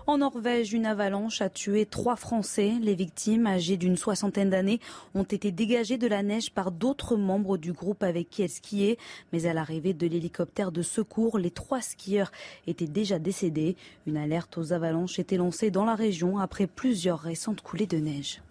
En 0.08 0.18
Norvège, 0.18 0.74
une 0.74 0.88
avalanche 0.88 1.42
a 1.42 1.50
tué 1.50 1.86
trois 1.86 2.16
Français. 2.16 2.74
Les 2.82 2.96
victimes, 2.96 3.46
âgées 3.46 3.78
d'une 3.78 3.98
soixantaine 3.98 4.50
d'années, 4.50 4.80
ont 5.14 5.24
été 5.24 5.52
dégagées 5.52 6.00
de 6.00 6.08
la 6.08 6.24
neige 6.24 6.52
par 6.52 6.72
d'autres 6.72 7.16
membres 7.16 7.58
du 7.58 7.72
groupe 7.72 8.02
avec 8.02 8.30
qui 8.30 8.42
elles 8.42 8.50
skiaient. 8.50 8.98
Mais 9.32 9.46
à 9.46 9.54
l'arrivée 9.54 9.94
de 9.94 10.08
l'hélicoptère 10.08 10.72
de 10.72 10.82
secours, 10.82 11.38
les 11.38 11.52
trois 11.52 11.82
skieurs 11.82 12.32
étaient 12.66 12.88
déjà 12.88 13.20
décédés. 13.20 13.76
Une 14.08 14.18
alerte 14.18 14.58
aux 14.58 14.74
avalanches 14.74 15.20
était 15.20 15.38
lancée 15.38 15.70
dans 15.70 15.86
la 15.86 15.96
région 15.96 16.40
après 16.40 16.66
plusieurs 16.66 17.20
récentes 17.20 17.62
coulées 17.62 17.88
de 17.88 17.98
neige. 17.98 18.42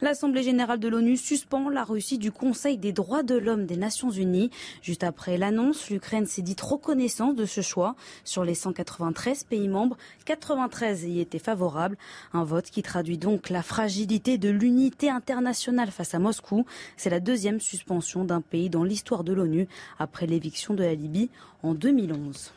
L'Assemblée 0.00 0.42
générale 0.42 0.78
de 0.78 0.88
l'ONU 0.88 1.16
suspend 1.16 1.68
la 1.68 1.84
Russie 1.84 2.18
du 2.18 2.32
Conseil 2.32 2.78
des 2.78 2.92
droits 2.92 3.22
de 3.22 3.36
l'homme 3.36 3.66
des 3.66 3.76
Nations 3.76 4.10
unies. 4.10 4.50
Juste 4.82 5.04
après 5.04 5.38
l'annonce, 5.38 5.90
l'Ukraine 5.90 6.26
s'est 6.26 6.42
dite 6.42 6.60
reconnaissance 6.60 7.34
de 7.34 7.46
ce 7.46 7.60
choix. 7.60 7.96
Sur 8.24 8.44
les 8.44 8.54
193 8.54 9.44
pays 9.44 9.68
membres, 9.68 9.96
93 10.24 11.04
y 11.04 11.20
étaient 11.20 11.38
favorables. 11.38 11.96
Un 12.32 12.44
vote 12.44 12.70
qui 12.70 12.82
traduit 12.82 13.18
donc 13.18 13.50
la 13.50 13.62
fragilité 13.62 14.38
de 14.38 14.50
l'unité 14.50 15.10
internationale 15.10 15.90
face 15.90 16.14
à 16.14 16.18
Moscou. 16.18 16.64
C'est 16.96 17.10
la 17.10 17.20
deuxième 17.20 17.60
suspension 17.60 18.24
d'un 18.24 18.40
pays 18.40 18.70
dans 18.70 18.84
l'histoire 18.84 19.24
de 19.24 19.32
l'ONU 19.32 19.68
après 19.98 20.26
l'éviction 20.26 20.74
de 20.74 20.82
la 20.82 20.94
Libye 20.94 21.30
en 21.62 21.74
2011. 21.74 22.52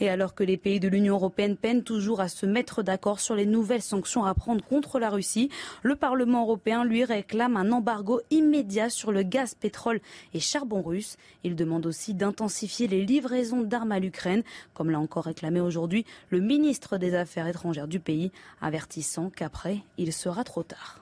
Et 0.00 0.08
alors 0.08 0.34
que 0.34 0.44
les 0.44 0.56
pays 0.56 0.80
de 0.80 0.88
l'Union 0.88 1.14
européenne 1.14 1.56
peinent 1.56 1.82
toujours 1.82 2.20
à 2.20 2.28
se 2.28 2.46
mettre 2.46 2.82
d'accord 2.82 3.20
sur 3.20 3.34
les 3.34 3.46
nouvelles 3.46 3.82
sanctions 3.82 4.24
à 4.24 4.34
prendre 4.34 4.64
contre 4.64 4.98
la 4.98 5.10
Russie, 5.10 5.50
le 5.82 5.96
Parlement 5.96 6.42
européen 6.42 6.84
lui 6.84 7.04
réclame 7.04 7.56
un 7.56 7.72
embargo 7.72 8.20
immédiat 8.30 8.90
sur 8.90 9.12
le 9.12 9.22
gaz, 9.22 9.54
pétrole 9.54 10.00
et 10.32 10.40
charbon 10.40 10.82
russe. 10.82 11.16
Il 11.42 11.56
demande 11.56 11.86
aussi 11.86 12.14
d'intensifier 12.14 12.88
les 12.88 13.04
livraisons 13.04 13.62
d'armes 13.62 13.92
à 13.92 14.00
l'Ukraine, 14.00 14.42
comme 14.72 14.90
l'a 14.90 15.00
encore 15.00 15.24
réclamé 15.24 15.60
aujourd'hui 15.60 16.04
le 16.30 16.40
ministre 16.40 16.98
des 16.98 17.14
Affaires 17.14 17.46
étrangères 17.46 17.88
du 17.88 18.00
pays, 18.00 18.32
avertissant 18.60 19.30
qu'après, 19.30 19.78
il 19.98 20.12
sera 20.12 20.44
trop 20.44 20.62
tard. 20.62 21.00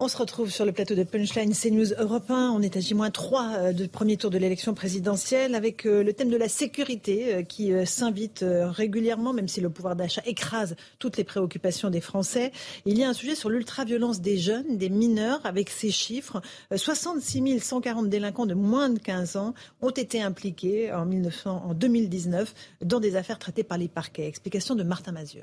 On 0.00 0.06
se 0.06 0.16
retrouve 0.16 0.48
sur 0.48 0.64
le 0.64 0.70
plateau 0.70 0.94
de 0.94 1.02
Punchline 1.02 1.52
CNews 1.52 1.92
Europe 1.98 2.30
1. 2.30 2.52
On 2.52 2.62
est 2.62 2.76
à 2.76 2.80
J-3 2.80 3.54
euh, 3.56 3.72
du 3.72 3.88
premier 3.88 4.16
tour 4.16 4.30
de 4.30 4.38
l'élection 4.38 4.72
présidentielle 4.72 5.56
avec 5.56 5.86
euh, 5.86 6.04
le 6.04 6.12
thème 6.12 6.30
de 6.30 6.36
la 6.36 6.48
sécurité 6.48 7.34
euh, 7.34 7.42
qui 7.42 7.72
s'invite 7.84 8.44
régulièrement, 8.46 9.32
même 9.32 9.48
si 9.48 9.60
le 9.60 9.70
pouvoir 9.70 9.96
d'achat 9.96 10.22
écrase 10.24 10.76
toutes 11.00 11.16
les 11.16 11.24
préoccupations 11.24 11.90
des 11.90 12.00
Français. 12.00 12.52
Il 12.86 12.96
y 12.96 13.02
a 13.02 13.08
un 13.08 13.12
sujet 13.12 13.34
sur 13.34 13.50
l'ultraviolence 13.50 14.20
des 14.20 14.38
jeunes, 14.38 14.76
des 14.76 14.88
mineurs, 14.88 15.40
avec 15.42 15.68
ces 15.68 15.90
chiffres. 15.90 16.40
66 16.72 17.58
140 17.58 18.08
délinquants 18.08 18.46
de 18.46 18.54
moins 18.54 18.90
de 18.90 19.00
15 19.00 19.34
ans 19.34 19.52
ont 19.82 19.90
été 19.90 20.22
impliqués 20.22 20.92
en, 20.92 21.06
1900, 21.06 21.64
en 21.70 21.74
2019 21.74 22.54
dans 22.82 23.00
des 23.00 23.16
affaires 23.16 23.40
traitées 23.40 23.64
par 23.64 23.78
les 23.78 23.88
parquets. 23.88 24.28
Explication 24.28 24.76
de 24.76 24.84
Martin 24.84 25.10
Mazur. 25.10 25.42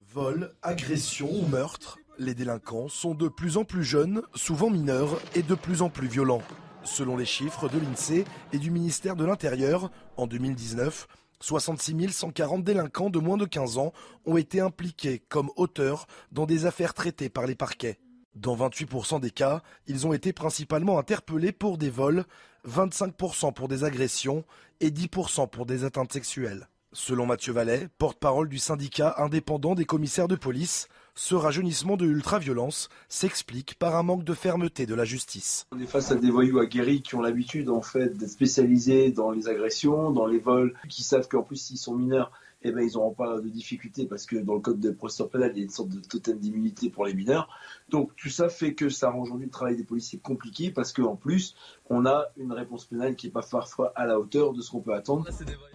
Vol, 0.00 0.52
agression 0.62 1.30
ou 1.32 1.46
meurtre? 1.46 1.96
Les 2.18 2.34
délinquants 2.34 2.88
sont 2.88 3.14
de 3.14 3.28
plus 3.28 3.56
en 3.56 3.64
plus 3.64 3.84
jeunes, 3.84 4.22
souvent 4.34 4.70
mineurs 4.70 5.20
et 5.34 5.42
de 5.42 5.54
plus 5.54 5.82
en 5.82 5.90
plus 5.90 6.08
violents. 6.08 6.42
Selon 6.84 7.16
les 7.16 7.24
chiffres 7.24 7.68
de 7.68 7.78
l'INSEE 7.78 8.24
et 8.52 8.58
du 8.58 8.70
ministère 8.70 9.16
de 9.16 9.24
l'Intérieur, 9.24 9.90
en 10.16 10.26
2019, 10.26 11.08
66 11.40 12.12
140 12.12 12.64
délinquants 12.64 13.10
de 13.10 13.18
moins 13.18 13.36
de 13.36 13.44
15 13.44 13.78
ans 13.78 13.92
ont 14.24 14.36
été 14.36 14.60
impliqués 14.60 15.22
comme 15.28 15.50
auteurs 15.56 16.06
dans 16.32 16.46
des 16.46 16.64
affaires 16.64 16.94
traitées 16.94 17.28
par 17.28 17.46
les 17.46 17.54
parquets. 17.54 17.98
Dans 18.34 18.56
28% 18.56 19.20
des 19.20 19.30
cas, 19.30 19.62
ils 19.86 20.06
ont 20.06 20.12
été 20.12 20.32
principalement 20.32 20.98
interpellés 20.98 21.52
pour 21.52 21.78
des 21.78 21.90
vols, 21.90 22.24
25% 22.68 23.52
pour 23.52 23.68
des 23.68 23.84
agressions 23.84 24.44
et 24.80 24.90
10% 24.90 25.48
pour 25.48 25.66
des 25.66 25.84
atteintes 25.84 26.12
sexuelles. 26.12 26.68
Selon 26.92 27.26
Mathieu 27.26 27.52
Vallet, 27.52 27.88
porte-parole 27.98 28.48
du 28.48 28.58
syndicat 28.58 29.14
indépendant 29.18 29.74
des 29.74 29.84
commissaires 29.84 30.28
de 30.28 30.36
police, 30.36 30.88
ce 31.16 31.34
rajeunissement 31.34 31.96
de 31.96 32.04
l'ultraviolence 32.04 32.88
s'explique 33.08 33.74
par 33.78 33.96
un 33.96 34.02
manque 34.02 34.22
de 34.22 34.34
fermeté 34.34 34.86
de 34.86 34.94
la 34.94 35.04
justice. 35.04 35.66
On 35.72 35.80
est 35.80 35.86
face 35.86 36.12
à 36.12 36.14
des 36.14 36.30
voyous 36.30 36.58
aguerris 36.58 37.02
qui 37.02 37.14
ont 37.14 37.22
l'habitude 37.22 37.70
en 37.70 37.80
fait 37.80 38.16
d'être 38.16 38.30
spécialisés 38.30 39.10
dans 39.10 39.30
les 39.30 39.48
agressions, 39.48 40.10
dans 40.10 40.26
les 40.26 40.38
vols, 40.38 40.74
qui 40.88 41.02
savent 41.02 41.26
qu'en 41.26 41.42
plus 41.42 41.56
s'ils 41.56 41.78
sont 41.78 41.94
mineurs, 41.94 42.30
eh 42.68 42.72
ben, 42.72 42.82
ils 42.82 42.94
n'auront 42.94 43.14
pas 43.14 43.40
de 43.40 43.48
difficultés 43.48 44.06
parce 44.06 44.26
que 44.26 44.36
dans 44.36 44.54
le 44.54 44.60
code 44.60 44.80
de 44.80 44.90
procédure 44.90 45.30
pénale, 45.30 45.52
il 45.54 45.58
y 45.58 45.60
a 45.60 45.64
une 45.64 45.70
sorte 45.70 45.90
de 45.90 46.00
totem 46.00 46.38
d'immunité 46.38 46.90
pour 46.90 47.06
les 47.06 47.14
mineurs. 47.14 47.48
Donc 47.88 48.14
tout 48.16 48.28
ça 48.28 48.48
fait 48.48 48.74
que 48.74 48.88
ça 48.88 49.10
rend 49.10 49.20
aujourd'hui 49.20 49.46
le 49.46 49.52
travail 49.52 49.76
des 49.76 49.84
policiers 49.84 50.18
compliqué 50.18 50.70
parce 50.70 50.92
qu'en 50.92 51.16
plus, 51.16 51.54
on 51.88 52.06
a 52.06 52.26
une 52.36 52.52
réponse 52.52 52.86
pénale 52.86 53.14
qui 53.14 53.26
n'est 53.26 53.32
pas 53.32 53.42
parfois 53.42 53.92
à 53.94 54.06
la 54.06 54.18
hauteur 54.18 54.52
de 54.52 54.60
ce 54.60 54.70
qu'on 54.70 54.80
peut 54.80 54.94
attendre. 54.94 55.28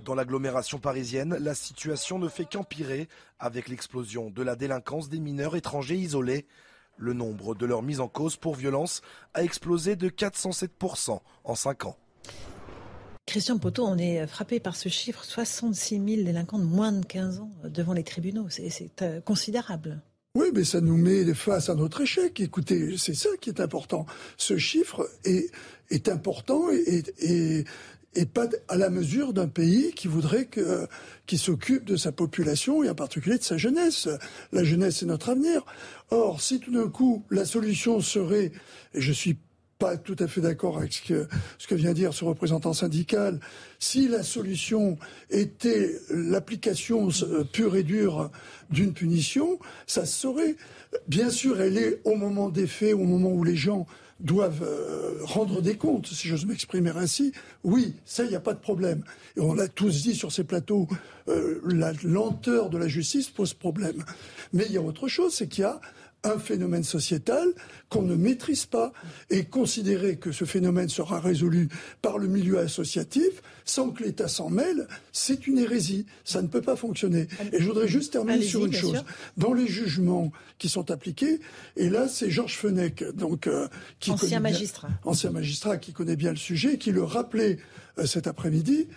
Dans 0.04 0.16
l'agglomération 0.16 0.80
parisienne, 0.80 1.38
la 1.40 1.56
situation 1.56 2.20
ne 2.20 2.28
fait 2.28 2.46
qu'empirer 2.46 3.08
avec 3.40 3.70
l'explosion 3.70 4.30
de 4.30 4.42
la 4.42 4.56
délinquance 4.56 5.10
des 5.10 5.20
mineurs 5.20 5.56
étrangers 5.56 5.98
isolés. 5.98 6.46
Le 6.98 7.14
nombre 7.14 7.56
de 7.56 7.66
leurs 7.66 7.82
mises 7.82 8.00
en 8.00 8.08
cause 8.08 8.38
pour 8.38 8.56
violence 8.56 9.02
a 9.34 9.44
explosé 9.44 9.96
de 9.96 10.10
407% 10.10 11.20
en 11.44 11.56
5 11.56 11.86
ans. 11.86 11.98
Christian 13.32 13.60
Poteau, 13.60 13.86
on 13.86 13.98
est 13.98 14.28
frappé 14.28 14.60
par 14.60 14.76
ce 14.76 14.90
chiffre 14.90 15.24
66 15.24 16.02
000 16.06 16.24
délinquants 16.24 16.60
de 16.60 16.66
moins 16.66 16.92
de 16.92 17.06
15 17.06 17.40
ans 17.40 17.50
devant 17.64 17.94
les 17.94 18.04
tribunaux. 18.04 18.48
C'est 18.50 19.02
euh, 19.04 19.22
considérable. 19.22 20.02
Oui, 20.36 20.48
mais 20.54 20.66
ça 20.66 20.82
nous 20.82 20.98
met 20.98 21.34
face 21.34 21.70
à 21.70 21.76
notre 21.76 22.02
échec. 22.02 22.42
Écoutez, 22.42 22.98
c'est 22.98 23.14
ça 23.14 23.30
qui 23.40 23.50
est 23.50 23.62
important. 23.62 24.06
Ce 24.36 24.58
chiffre 24.58 25.10
est, 25.24 26.10
important 26.10 26.72
et, 26.72 28.26
pas 28.34 28.50
à 28.68 28.76
la 28.76 28.90
mesure 28.90 29.32
d'un 29.32 29.48
pays 29.48 29.94
qui 29.94 30.10
voudrait 30.10 30.48
que, 30.48 30.86
qui 31.26 31.38
s'occupe 31.38 31.86
de 31.86 31.96
sa 31.96 32.12
population 32.12 32.84
et 32.84 32.90
en 32.90 32.96
particulier 32.96 33.38
de 33.38 33.44
sa 33.44 33.56
jeunesse. 33.56 34.10
La 34.52 34.66
jeunesse 34.66 35.04
est 35.04 35.06
notre 35.06 35.30
avenir. 35.30 35.66
Or, 36.10 36.42
si 36.42 36.60
tout 36.60 36.74
d'un 36.74 36.90
coup 36.90 37.24
la 37.30 37.46
solution 37.46 38.02
serait, 38.02 38.52
et 38.94 39.00
je 39.00 39.14
suis 39.14 39.38
pas 39.82 39.98
tout 39.98 40.16
à 40.20 40.28
fait 40.28 40.42
d'accord 40.42 40.78
avec 40.78 40.94
ce 40.94 41.02
que, 41.02 41.28
ce 41.58 41.66
que 41.66 41.74
vient 41.74 41.94
dire 41.94 42.14
ce 42.14 42.24
représentant 42.24 42.72
syndical. 42.72 43.40
Si 43.80 44.08
la 44.08 44.22
solution 44.22 45.00
était 45.32 46.00
l'application 46.12 47.10
euh, 47.24 47.44
pure 47.44 47.76
et 47.76 47.82
dure 47.82 48.30
d'une 48.70 48.94
punition, 48.94 49.58
ça 49.88 50.06
se 50.06 50.20
saurait. 50.22 50.56
Bien 51.08 51.32
sûr, 51.32 51.60
elle 51.60 51.80
est 51.80 52.00
au 52.04 52.14
moment 52.14 52.50
des 52.50 52.68
faits, 52.68 52.94
au 52.94 53.06
moment 53.06 53.32
où 53.32 53.44
les 53.44 53.56
gens 53.56 53.88
doivent 54.20 54.62
euh, 54.62 55.18
rendre 55.24 55.64
des 55.64 55.78
comptes, 55.78 56.06
si 56.06 56.28
j'ose 56.28 56.46
m'exprimer 56.46 56.92
ainsi, 56.96 57.32
oui, 57.64 57.96
ça, 58.06 58.24
il 58.24 58.30
n'y 58.30 58.36
a 58.36 58.40
pas 58.40 58.54
de 58.54 58.60
problème. 58.60 59.04
Et 59.36 59.40
on 59.40 59.56
l'a 59.56 59.68
tous 59.68 60.04
dit 60.04 60.14
sur 60.14 60.32
ces 60.32 60.44
plateaux, 60.44 60.88
euh, 61.28 61.60
la 61.66 61.92
lenteur 62.04 62.70
de 62.70 62.78
la 62.78 62.88
justice 62.88 63.30
pose 63.30 63.56
problème. 63.56 64.04
Mais 64.54 64.66
il 64.68 64.74
y 64.74 64.78
a 64.78 64.82
autre 64.82 65.08
chose, 65.08 65.34
c'est 65.34 65.48
qu'il 65.48 65.64
y 65.64 65.66
a 65.66 65.82
un 66.24 66.38
phénomène 66.38 66.84
sociétal 66.84 67.48
qu'on 67.90 68.04
ne 68.04 68.16
maîtrise 68.16 68.66
pas 68.66 68.94
et 69.30 69.46
considérer 69.46 70.18
que 70.18 70.32
ce 70.32 70.46
phénomène 70.46 70.90
sera 70.90 71.20
résolu 71.20 71.70
par 72.02 72.18
le 72.18 72.28
milieu 72.28 72.60
associatif 72.60 73.42
sans 73.66 73.90
que 73.90 74.04
l'État 74.04 74.28
s'en 74.28 74.50
mêle, 74.50 74.88
c'est 75.12 75.48
une 75.48 75.58
hérésie. 75.58 76.06
Ça 76.24 76.42
ne 76.42 76.48
peut 76.48 76.62
pas 76.62 76.76
fonctionner. 76.76 77.28
Et 77.52 77.60
je 77.60 77.68
voudrais 77.68 77.88
juste 77.88 78.14
terminer 78.14 78.44
sur 78.44 78.66
une 78.66 78.74
chose. 78.74 79.04
Dans 79.38 79.54
les 79.54 79.68
jugements 79.68 80.32
qui 80.58 80.70
sont 80.70 80.92
appliqués, 80.92 81.40
et 81.76 81.90
là 81.90 82.08
c'est 82.08 82.30
Georges 82.30 82.58
Fenech, 82.58 83.04
donc 83.16 83.48
euh, 83.48 83.68
qui 84.00 84.12
ancien 84.12 84.40
magistrat, 84.40 84.90
ancien 85.04 85.32
magistrat 85.32 85.78
qui 85.78 85.94
connaît 85.94 86.16
bien 86.16 86.32
le 86.32 86.38
sujet, 86.38 86.78
qui 86.78 86.92
le 86.92 87.04
rappelait 87.04 87.58
euh, 87.98 88.06
cet 88.06 88.28
après-midi. 88.28 88.88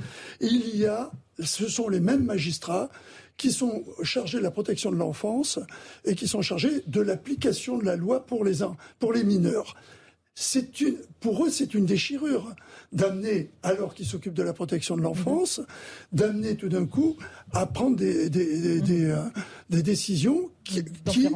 Il 0.41 0.77
y 0.77 0.87
a, 0.87 1.11
ce 1.43 1.69
sont 1.69 1.89
les 1.89 2.01
mêmes 2.01 2.25
magistrats 2.25 2.91
qui 3.37 3.53
sont 3.53 3.85
chargés 4.03 4.39
de 4.39 4.43
la 4.43 4.51
protection 4.51 4.91
de 4.91 4.97
l'enfance 4.97 5.59
et 6.05 6.15
qui 6.15 6.29
sont 6.29 6.43
chargés 6.43 6.83
de 6.87 7.01
l'application 7.01 7.79
de 7.79 7.85
la 7.85 7.97
loi 7.97 8.25
pour 8.27 8.45
les, 8.45 8.59
pour 8.99 9.13
les 9.13 9.25
mineurs. 9.25 9.75
Pour 11.21 11.47
eux, 11.47 11.51
c'est 11.51 11.75
une 11.75 11.87
déchirure 11.87 12.55
d'amener, 12.93 13.51
alors 13.63 13.95
qu'ils 13.95 14.07
s'occupent 14.07 14.35
de 14.35 14.43
la 14.43 14.53
protection 14.53 14.97
de 14.97 15.03
l'enfance, 15.03 15.61
d'amener 16.13 16.57
tout 16.57 16.69
d'un 16.69 16.87
coup 16.87 17.17
à 17.53 17.67
prendre 17.67 17.97
des, 17.97 18.31
euh, 18.31 19.31
décisions 19.71 20.51
qui, 20.65 20.83
qui, 21.05 21.29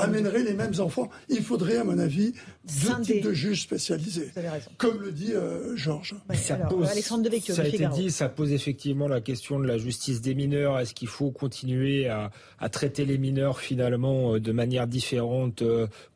amèneraient 0.00 0.44
les 0.44 0.54
mêmes 0.54 0.78
enfants. 0.78 1.08
Il 1.28 1.42
faudrait, 1.42 1.78
à 1.78 1.84
mon 1.84 1.98
avis, 1.98 2.32
deux 2.64 3.02
types 3.02 3.24
de 3.24 3.32
juges 3.32 3.62
spécialisés, 3.62 4.30
comme 4.78 5.00
le 5.00 5.12
dit 5.12 5.32
euh, 5.32 5.76
Georges. 5.76 6.14
ça, 6.34 6.56
pose, 6.56 6.86
ça 6.88 7.62
a 7.62 7.66
été 7.66 7.86
dit, 7.88 8.10
ça 8.10 8.28
pose 8.28 8.52
effectivement 8.52 9.08
la 9.08 9.20
question 9.20 9.58
de 9.58 9.66
la 9.66 9.78
justice 9.78 10.20
des 10.20 10.34
mineurs. 10.34 10.78
Est-ce 10.78 10.94
qu'il 10.94 11.08
faut 11.08 11.30
continuer 11.30 12.08
à, 12.08 12.30
à, 12.60 12.68
traiter 12.68 13.04
les 13.04 13.18
mineurs 13.18 13.60
finalement 13.60 14.34
euh, 14.34 14.40
de 14.40 14.52
manière 14.52 14.86
différente 14.86 15.62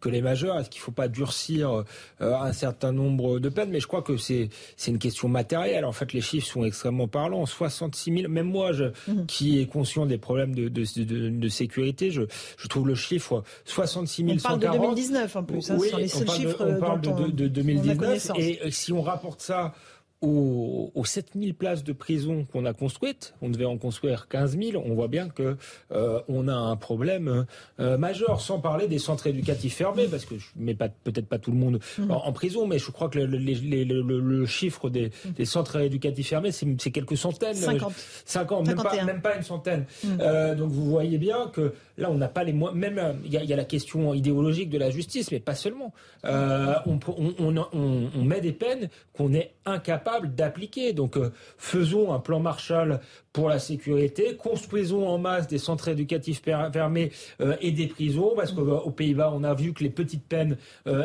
que 0.00 0.08
les 0.08 0.22
majeurs? 0.22 0.58
Est-ce 0.58 0.70
qu'il 0.70 0.80
ne 0.80 0.84
faut 0.84 0.92
pas 0.92 1.08
durcir 1.08 1.84
un 2.20 2.52
certain 2.52 2.92
nombre 2.92 3.38
de 3.38 3.48
peines? 3.48 3.70
Mais 3.70 3.80
je 3.80 3.86
crois 3.86 4.02
que 4.02 4.16
c'est 4.16 4.48
une 4.86 4.98
question 4.98 5.28
matérielle. 5.28 5.84
En 5.84 5.92
fait, 5.92 6.12
les 6.12 6.20
chiffres 6.20 6.46
sont 6.46 6.64
extrêmement 6.64 7.08
parlants. 7.08 7.46
66 7.46 8.12
000, 8.12 8.28
même 8.28 8.46
moi, 8.46 8.72
je, 8.72 8.84
mhm. 9.08 9.26
qui 9.26 9.60
est 9.60 9.66
conscient 9.66 10.06
des 10.06 10.18
problèmes 10.18 10.54
de, 10.54 10.68
de, 10.68 10.84
de, 11.04 11.28
de 11.28 11.48
sécurité, 11.48 12.10
je, 12.10 12.22
je, 12.60 12.68
trouve 12.68 12.86
le 12.86 12.94
chiffre 12.94 13.42
66 13.64 14.24
000 14.24 14.36
On 14.36 14.40
parle 14.40 14.58
de 14.60 14.68
2019 14.68 15.36
en 15.36 15.44
plus, 15.44 15.70
hein, 15.70 15.76
oui, 15.78 15.90
les 15.96 16.16
on 16.16 16.78
parle, 16.78 17.00
on 17.06 17.28
de, 17.28 17.48
2019. 17.48 18.32
Et 18.36 18.70
si 18.70 18.92
on 18.92 19.02
rapporte 19.02 19.40
ça 19.40 19.72
aux, 20.22 20.92
aux 20.94 21.04
7000 21.04 21.54
places 21.54 21.82
de 21.82 21.92
prison 21.92 22.46
qu'on 22.52 22.66
a 22.66 22.74
construites, 22.74 23.34
on 23.40 23.48
devait 23.48 23.64
en 23.64 23.78
construire 23.78 24.28
15 24.28 24.58
000, 24.58 24.82
on 24.84 24.94
voit 24.94 25.08
bien 25.08 25.28
que 25.28 25.56
euh, 25.92 26.20
on 26.28 26.46
a 26.46 26.54
un 26.54 26.76
problème 26.76 27.46
euh, 27.78 27.96
majeur, 27.96 28.40
sans 28.40 28.60
parler 28.60 28.86
des 28.86 28.98
centres 28.98 29.26
éducatifs 29.26 29.76
fermés, 29.76 30.08
parce 30.08 30.26
que 30.26 30.36
je 30.36 30.46
mets 30.56 30.74
pas 30.74 30.88
peut-être 30.88 31.26
pas 31.26 31.38
tout 31.38 31.50
le 31.50 31.56
monde 31.56 31.80
mmh. 31.98 32.10
en, 32.10 32.32
prison, 32.32 32.66
mais 32.66 32.78
je 32.78 32.90
crois 32.90 33.08
que 33.08 33.18
le, 33.18 33.38
le, 33.38 34.46
chiffre 34.46 34.90
des, 34.90 35.06
mmh. 35.06 35.30
des, 35.36 35.44
centres 35.46 35.80
éducatifs 35.80 36.28
fermés, 36.28 36.52
c'est 36.52 36.90
quelques 36.90 37.16
centaines. 37.16 37.54
50. 37.54 37.92
50, 38.26 38.66
même 38.66 38.76
pas, 38.76 39.04
même 39.04 39.22
pas, 39.22 39.36
une 39.36 39.42
centaine. 39.42 39.86
Mmh. 40.04 40.08
Euh, 40.20 40.54
donc 40.54 40.70
vous 40.70 40.84
voyez 40.84 41.16
bien 41.16 41.48
que 41.48 41.72
là, 41.96 42.10
on 42.10 42.18
n'a 42.18 42.28
pas 42.28 42.44
les 42.44 42.52
moyens. 42.52 42.78
Même 42.78 43.18
il 43.24 43.32
y, 43.32 43.46
y, 43.46 43.52
a 43.52 43.56
la 43.56 43.64
question 43.64 44.12
idéologique 44.12 44.68
de 44.68 44.78
la 44.78 44.90
justice, 44.90 45.30
mais 45.32 45.40
pas 45.40 45.54
seulement. 45.54 45.94
On, 46.24 46.98
on, 47.06 47.56
on, 47.56 48.10
on 48.14 48.24
met 48.24 48.40
des 48.40 48.52
peines 48.52 48.88
qu'on 49.14 49.32
est 49.32 49.54
incapable 49.64 50.09
d'appliquer. 50.18 50.92
Donc 50.92 51.16
euh, 51.16 51.32
faisons 51.58 52.12
un 52.12 52.18
plan 52.18 52.40
Marshall 52.40 53.00
pour 53.32 53.48
la 53.48 53.58
sécurité, 53.58 54.36
construisons 54.36 55.06
en 55.06 55.18
masse 55.18 55.46
des 55.46 55.58
centres 55.58 55.88
éducatifs 55.88 56.42
fermés 56.42 57.12
euh, 57.40 57.56
et 57.60 57.70
des 57.70 57.86
prisons, 57.86 58.32
parce 58.36 58.52
qu'aux 58.52 58.88
euh, 58.88 58.90
Pays-Bas, 58.90 59.32
on 59.34 59.44
a 59.44 59.54
vu 59.54 59.72
que 59.72 59.82
les 59.84 59.90
petites 59.90 60.24
peines 60.24 60.56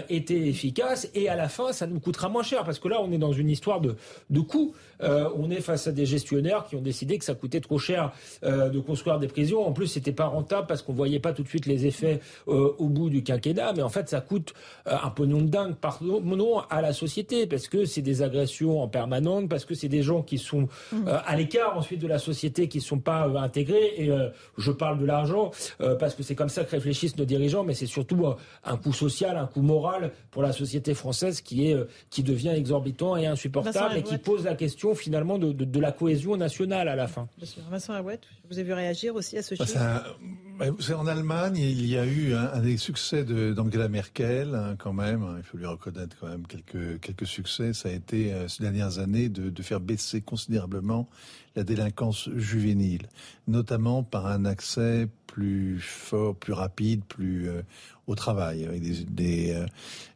étaient 0.10 0.48
efficaces, 0.48 1.10
et 1.14 1.30
à 1.30 1.36
la 1.36 1.50
fin, 1.50 1.72
ça 1.72 1.88
nous 1.88 2.00
coûtera 2.00 2.30
moins 2.30 2.44
cher, 2.44 2.64
parce 2.64 2.80
que 2.80 2.88
là, 2.88 2.98
on 3.02 3.12
est 3.12 3.18
dans 3.18 3.34
une 3.34 3.50
histoire 3.50 3.82
de, 3.82 3.96
de 4.30 4.40
coûts. 4.40 4.74
on 5.02 5.50
est 5.52 5.62
face 5.62 5.88
à 5.88 5.92
des 5.92 6.06
gestionnaires 6.06 6.66
qui 6.66 6.76
ont 6.76 6.82
décidé 6.82 7.18
que 7.18 7.26
ça 7.26 7.36
coûtait 7.36 7.62
trop 7.62 7.78
cher 7.78 8.12
de 8.44 8.80
construire 8.80 9.20
des 9.20 9.28
prisons. 9.28 9.64
En 9.64 9.72
plus, 9.72 9.88
c'était 9.88 10.12
pas 10.12 10.26
rentable 10.26 10.68
parce 10.68 10.82
qu'on 10.82 10.94
voyait 10.94 11.20
pas 11.20 11.34
tout 11.34 11.44
de 11.44 11.48
suite 11.48 11.66
les 11.66 11.86
effets 11.86 12.20
au 12.48 12.90
bout 12.90 13.10
du 13.10 13.24
quinquennat, 13.24 13.74
mais 13.74 13.82
en 13.82 13.90
fait, 13.90 14.10
ça 14.10 14.22
coûte 14.22 14.54
un 14.86 15.10
pognon 15.10 15.42
de 15.42 15.48
dingue, 15.48 15.76
pardon, 15.76 16.22
à 16.70 16.82
la 16.82 16.94
société, 16.94 17.48
parce 17.48 17.68
que 17.68 17.86
c'est 17.86 18.02
des 18.02 18.22
agressions 18.22 18.82
en 18.82 18.88
permanente, 18.88 19.50
parce 19.50 19.66
que 19.66 19.76
c'est 19.76 19.88
des 19.90 20.04
gens 20.04 20.22
qui 20.22 20.38
sont 20.38 20.68
mmh. 20.92 21.08
euh, 21.08 21.18
à 21.26 21.36
l'écart 21.36 21.78
ensuite 21.78 22.02
de 22.02 22.08
la 22.08 22.15
société, 22.20 22.68
qui 22.68 22.80
ne 22.80 22.84
sont 22.84 23.00
pas 23.00 23.28
euh, 23.28 23.36
intégrés. 23.36 23.94
Et 23.98 24.10
euh, 24.10 24.30
je 24.58 24.72
parle 24.72 25.00
de 25.00 25.06
l'argent 25.06 25.52
parce 26.00 26.16
que 26.16 26.24
c'est 26.24 26.36
comme 26.36 26.50
ça 26.50 26.64
que 26.64 26.72
réfléchissent 26.72 27.18
nos 27.18 27.26
dirigeants, 27.26 27.64
mais 27.64 27.74
c'est 27.74 27.86
surtout 27.86 28.26
un 28.64 28.78
coût 28.78 28.94
social, 28.94 29.38
un 29.38 29.48
coût 29.48 29.62
moral 29.62 30.12
pour 30.32 30.42
la 30.42 30.52
société 30.52 30.94
française 30.94 31.42
qui 31.42 31.70
est 31.70 31.78
qui 32.10 32.24
devient 32.24 32.50
exorbitant 32.50 33.16
et 33.18 33.26
insupportable 33.26 33.98
et 33.98 34.04
qui 34.04 34.18
pose 34.18 34.46
la 34.46 34.56
question 34.56 34.96
finalement 34.96 35.38
de, 35.38 35.52
de, 35.52 35.80
la 35.80 35.92
cohésion 35.92 36.38
nationale 36.38 36.88
à 36.88 36.96
la 36.96 37.08
fin. 37.08 37.28
Vincent 37.70 37.94
Arouette, 37.94 38.24
vous 38.50 38.58
avez 38.58 38.68
vu 38.68 38.74
réagir 38.74 39.16
aussi 39.16 39.38
à 39.38 39.42
ce 39.44 39.56
bah, 39.56 39.66
chiffre. 39.66 40.18
En 40.58 41.08
Allemagne, 41.08 41.58
il 41.58 41.86
y 41.86 41.98
a 41.98 42.06
eu 42.06 42.34
un, 42.34 42.62
des 42.62 42.78
succès 42.78 43.26
d'Angela 43.26 43.90
Merkel, 43.90 44.56
hein, 44.56 44.76
quand 44.78 44.94
même. 44.94 45.22
Hein, 45.24 45.36
il 45.38 45.44
faut 45.44 45.58
lui 45.58 45.66
reconnaître 45.66 46.16
quand 46.18 46.30
même 46.30 46.48
quelques 46.48 47.02
quelques 47.02 47.28
succès. 47.28 47.74
Ça 47.74 47.90
a 47.90 47.92
été 47.92 48.32
euh, 48.32 48.48
ces 48.48 48.64
dernières 48.64 49.00
années 49.00 49.28
de, 49.28 49.50
de, 49.50 49.62
faire 49.62 49.82
baisser 49.82 50.22
considérablement 50.22 51.10
la 51.58 51.66
délinquance 51.66 52.30
juvénile, 52.36 53.10
notamment 53.48 54.04
par 54.04 54.28
un 54.28 54.46
accès 54.46 55.10
plus 55.28 55.82
fort, 55.82 56.38
plus 56.38 56.54
rapide, 56.54 57.04
plus 57.04 57.50
euh, 57.50 57.62
au 58.08 58.16
travail, 58.16 58.66
avec 58.66 58.82
des, 58.82 59.04
des 59.04 59.66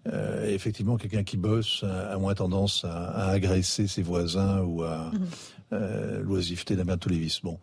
euh, 0.07 0.48
effectivement 0.48 0.95
quelqu'un 0.95 1.24
qui 1.24 1.36
bosse 1.36 1.84
a, 1.84 2.18
moins 2.18 2.34
tendance 2.34 2.86
à, 2.86 3.07
à, 3.10 3.30
agresser 3.32 3.88
ses 3.88 4.03
voisins 4.03 4.61
ou 4.61 4.84
à 4.84 5.11
mmh. 5.72 6.20
l'oisiveté 6.22 6.78
d'un 6.78 6.98
tous 6.98 7.10
les 7.10 7.20
vices. 7.20 7.41
Bon, 7.41 7.60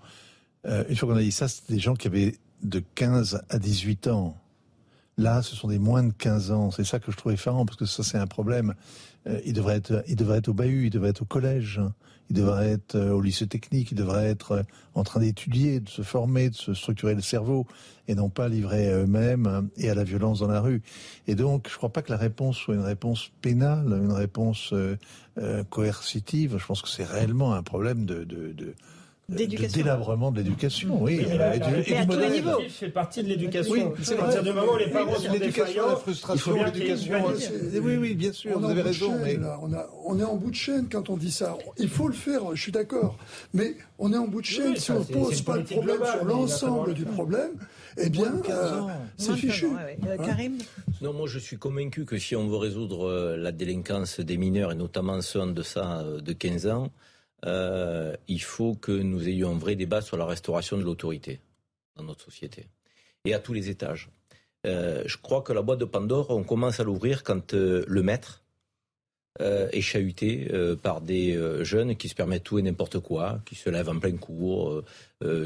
une 0.66 0.96
fois 0.96 1.08
qu'on 1.08 1.16
a 1.16 1.22
dit 1.22 1.32
ça, 1.32 1.48
c'est 1.48 1.70
des 1.70 1.78
gens 1.78 1.94
qui 1.94 2.08
avaient 2.08 2.34
de 2.62 2.82
15 2.94 3.42
à 3.48 3.58
18 3.58 4.08
ans. 4.08 4.36
Là, 5.18 5.42
ce 5.42 5.56
sont 5.56 5.68
des 5.68 5.78
moins 5.78 6.02
de 6.02 6.12
15 6.12 6.50
ans. 6.50 6.70
C'est 6.70 6.84
ça 6.84 6.98
que 6.98 7.10
je 7.10 7.16
trouve 7.16 7.32
effarant, 7.32 7.64
parce 7.64 7.78
que 7.78 7.86
ça, 7.86 8.02
c'est 8.02 8.18
un 8.18 8.26
problème. 8.26 8.74
Euh, 9.26 9.40
il, 9.44 9.54
devrait 9.54 9.76
être, 9.76 10.04
il 10.08 10.16
devrait 10.16 10.38
être 10.38 10.48
au 10.48 10.54
bahut, 10.54 10.86
il 10.86 10.90
devrait 10.90 11.10
être 11.10 11.22
au 11.22 11.26
collège, 11.26 11.80
il 12.28 12.36
devrait 12.36 12.68
être 12.68 12.96
euh, 12.96 13.12
au 13.12 13.20
lycée 13.20 13.46
technique, 13.46 13.92
il 13.92 13.96
devrait 13.96 14.26
être 14.26 14.52
euh, 14.52 14.62
en 14.94 15.04
train 15.04 15.20
d'étudier, 15.20 15.80
de 15.80 15.88
se 15.88 16.02
former, 16.02 16.50
de 16.50 16.54
se 16.54 16.74
structurer 16.74 17.14
le 17.14 17.22
cerveau, 17.22 17.66
et 18.08 18.14
non 18.14 18.28
pas 18.28 18.48
livré 18.48 18.92
à 18.92 18.98
eux-mêmes 18.98 19.68
et 19.78 19.88
à 19.88 19.94
la 19.94 20.04
violence 20.04 20.40
dans 20.40 20.48
la 20.48 20.60
rue. 20.60 20.82
Et 21.26 21.34
donc, 21.34 21.66
je 21.68 21.74
ne 21.74 21.76
crois 21.78 21.92
pas 21.92 22.02
que 22.02 22.12
la 22.12 22.18
réponse 22.18 22.56
soit 22.56 22.74
une 22.74 22.82
réponse 22.82 23.30
pénale, 23.40 23.86
une 23.86 24.12
réponse 24.12 24.72
coercitive. 25.70 26.56
Je 26.56 26.64
pense 26.64 26.82
que 26.82 26.88
c'est 26.88 27.04
réellement 27.04 27.52
un 27.54 27.64
problème 27.64 28.06
de 28.06 28.24
d'éducation. 29.28 29.82
délabrement 29.82 30.30
de 30.30 30.38
l'éducation, 30.38 31.02
oui. 31.02 31.20
et, 31.20 31.40
à 31.40 32.06
tous 32.06 32.18
les 32.18 32.30
niveaux. 32.30 32.60
fait 32.68 32.90
partie 32.90 33.22
de 33.22 33.28
l'éducation. 33.28 33.72
Oui, 33.72 33.82
c'est 34.02 34.14
à 34.14 34.22
partir 34.22 34.42
du 34.42 34.52
moment 34.52 34.74
où 34.74 34.76
les 34.76 34.90
parents 34.90 35.18
sont 35.18 35.32
défaillants, 35.32 35.88
la 35.88 35.96
frustration, 35.96 36.64
l'éducation. 36.64 37.24
Oui, 37.82 37.96
oui, 37.96 38.14
bien 38.14 38.32
sûr, 38.32 38.58
vous 38.58 38.70
avez 38.70 38.82
raison. 38.82 39.18
mais... 39.22 39.38
on, 39.62 39.72
a, 39.72 39.88
on, 40.04 40.18
est 40.20 40.24
en 40.24 40.36
bout 40.36 40.50
de 40.50 40.56
chaîne 40.56 40.86
quand 40.90 41.10
on 41.10 41.16
dit 41.16 41.32
ça. 41.32 41.56
Il 41.78 41.88
faut 41.88 42.08
le 42.08 42.14
faire, 42.14 42.54
je 42.54 42.62
suis 42.62 42.72
d'accord. 42.72 43.16
Mais 43.52 43.76
on 43.98 44.12
est 44.12 44.18
en 44.18 44.28
bout 44.28 44.40
de 44.40 44.46
chaîne. 44.46 44.76
si 44.76 44.90
on 44.90 45.00
ne 45.00 45.04
pose 45.04 45.42
pas 45.42 45.56
le 45.56 45.64
problème 45.64 46.00
sur 46.04 46.24
l'ensemble 46.24 46.94
du 46.94 47.04
problème, 47.04 47.52
eh 47.98 48.10
bien, 48.10 48.40
euh, 48.50 48.82
c'est 49.16 49.34
fichu. 49.36 49.66
Euh, 49.66 50.16
Karim 50.18 50.58
Non, 51.00 51.12
moi 51.12 51.26
je 51.26 51.38
suis 51.38 51.56
convaincu 51.56 52.04
que 52.04 52.18
si 52.18 52.36
on 52.36 52.46
veut 52.46 52.58
résoudre 52.58 53.06
euh, 53.06 53.36
la 53.36 53.52
délinquance 53.52 54.20
des 54.20 54.36
mineurs, 54.36 54.72
et 54.72 54.74
notamment 54.74 55.20
ceux 55.22 55.40
en 55.40 55.46
deçà 55.46 56.04
de 56.20 56.32
15 56.32 56.66
ans, 56.66 56.90
euh, 57.44 58.14
il 58.28 58.42
faut 58.42 58.74
que 58.74 58.92
nous 58.92 59.28
ayons 59.28 59.52
un 59.52 59.58
vrai 59.58 59.76
débat 59.76 60.00
sur 60.00 60.16
la 60.16 60.24
restauration 60.24 60.78
de 60.78 60.82
l'autorité 60.82 61.40
dans 61.96 62.04
notre 62.04 62.24
société 62.24 62.66
et 63.24 63.34
à 63.34 63.38
tous 63.38 63.52
les 63.52 63.68
étages. 63.68 64.08
Euh, 64.66 65.02
je 65.06 65.16
crois 65.18 65.42
que 65.42 65.52
la 65.52 65.62
boîte 65.62 65.78
de 65.78 65.84
Pandore, 65.84 66.30
on 66.30 66.44
commence 66.44 66.80
à 66.80 66.84
l'ouvrir 66.84 67.22
quand 67.22 67.54
euh, 67.54 67.84
le 67.86 68.02
maître 68.02 68.42
est 69.38 69.82
chahuté 69.82 70.50
par 70.82 71.02
des 71.02 71.38
jeunes 71.60 71.94
qui 71.96 72.08
se 72.08 72.14
permettent 72.14 72.44
tout 72.44 72.58
et 72.58 72.62
n'importe 72.62 73.00
quoi, 73.00 73.38
qui 73.44 73.54
se 73.54 73.68
lèvent 73.68 73.90
en 73.90 73.98
plein 73.98 74.16
cours, 74.16 74.82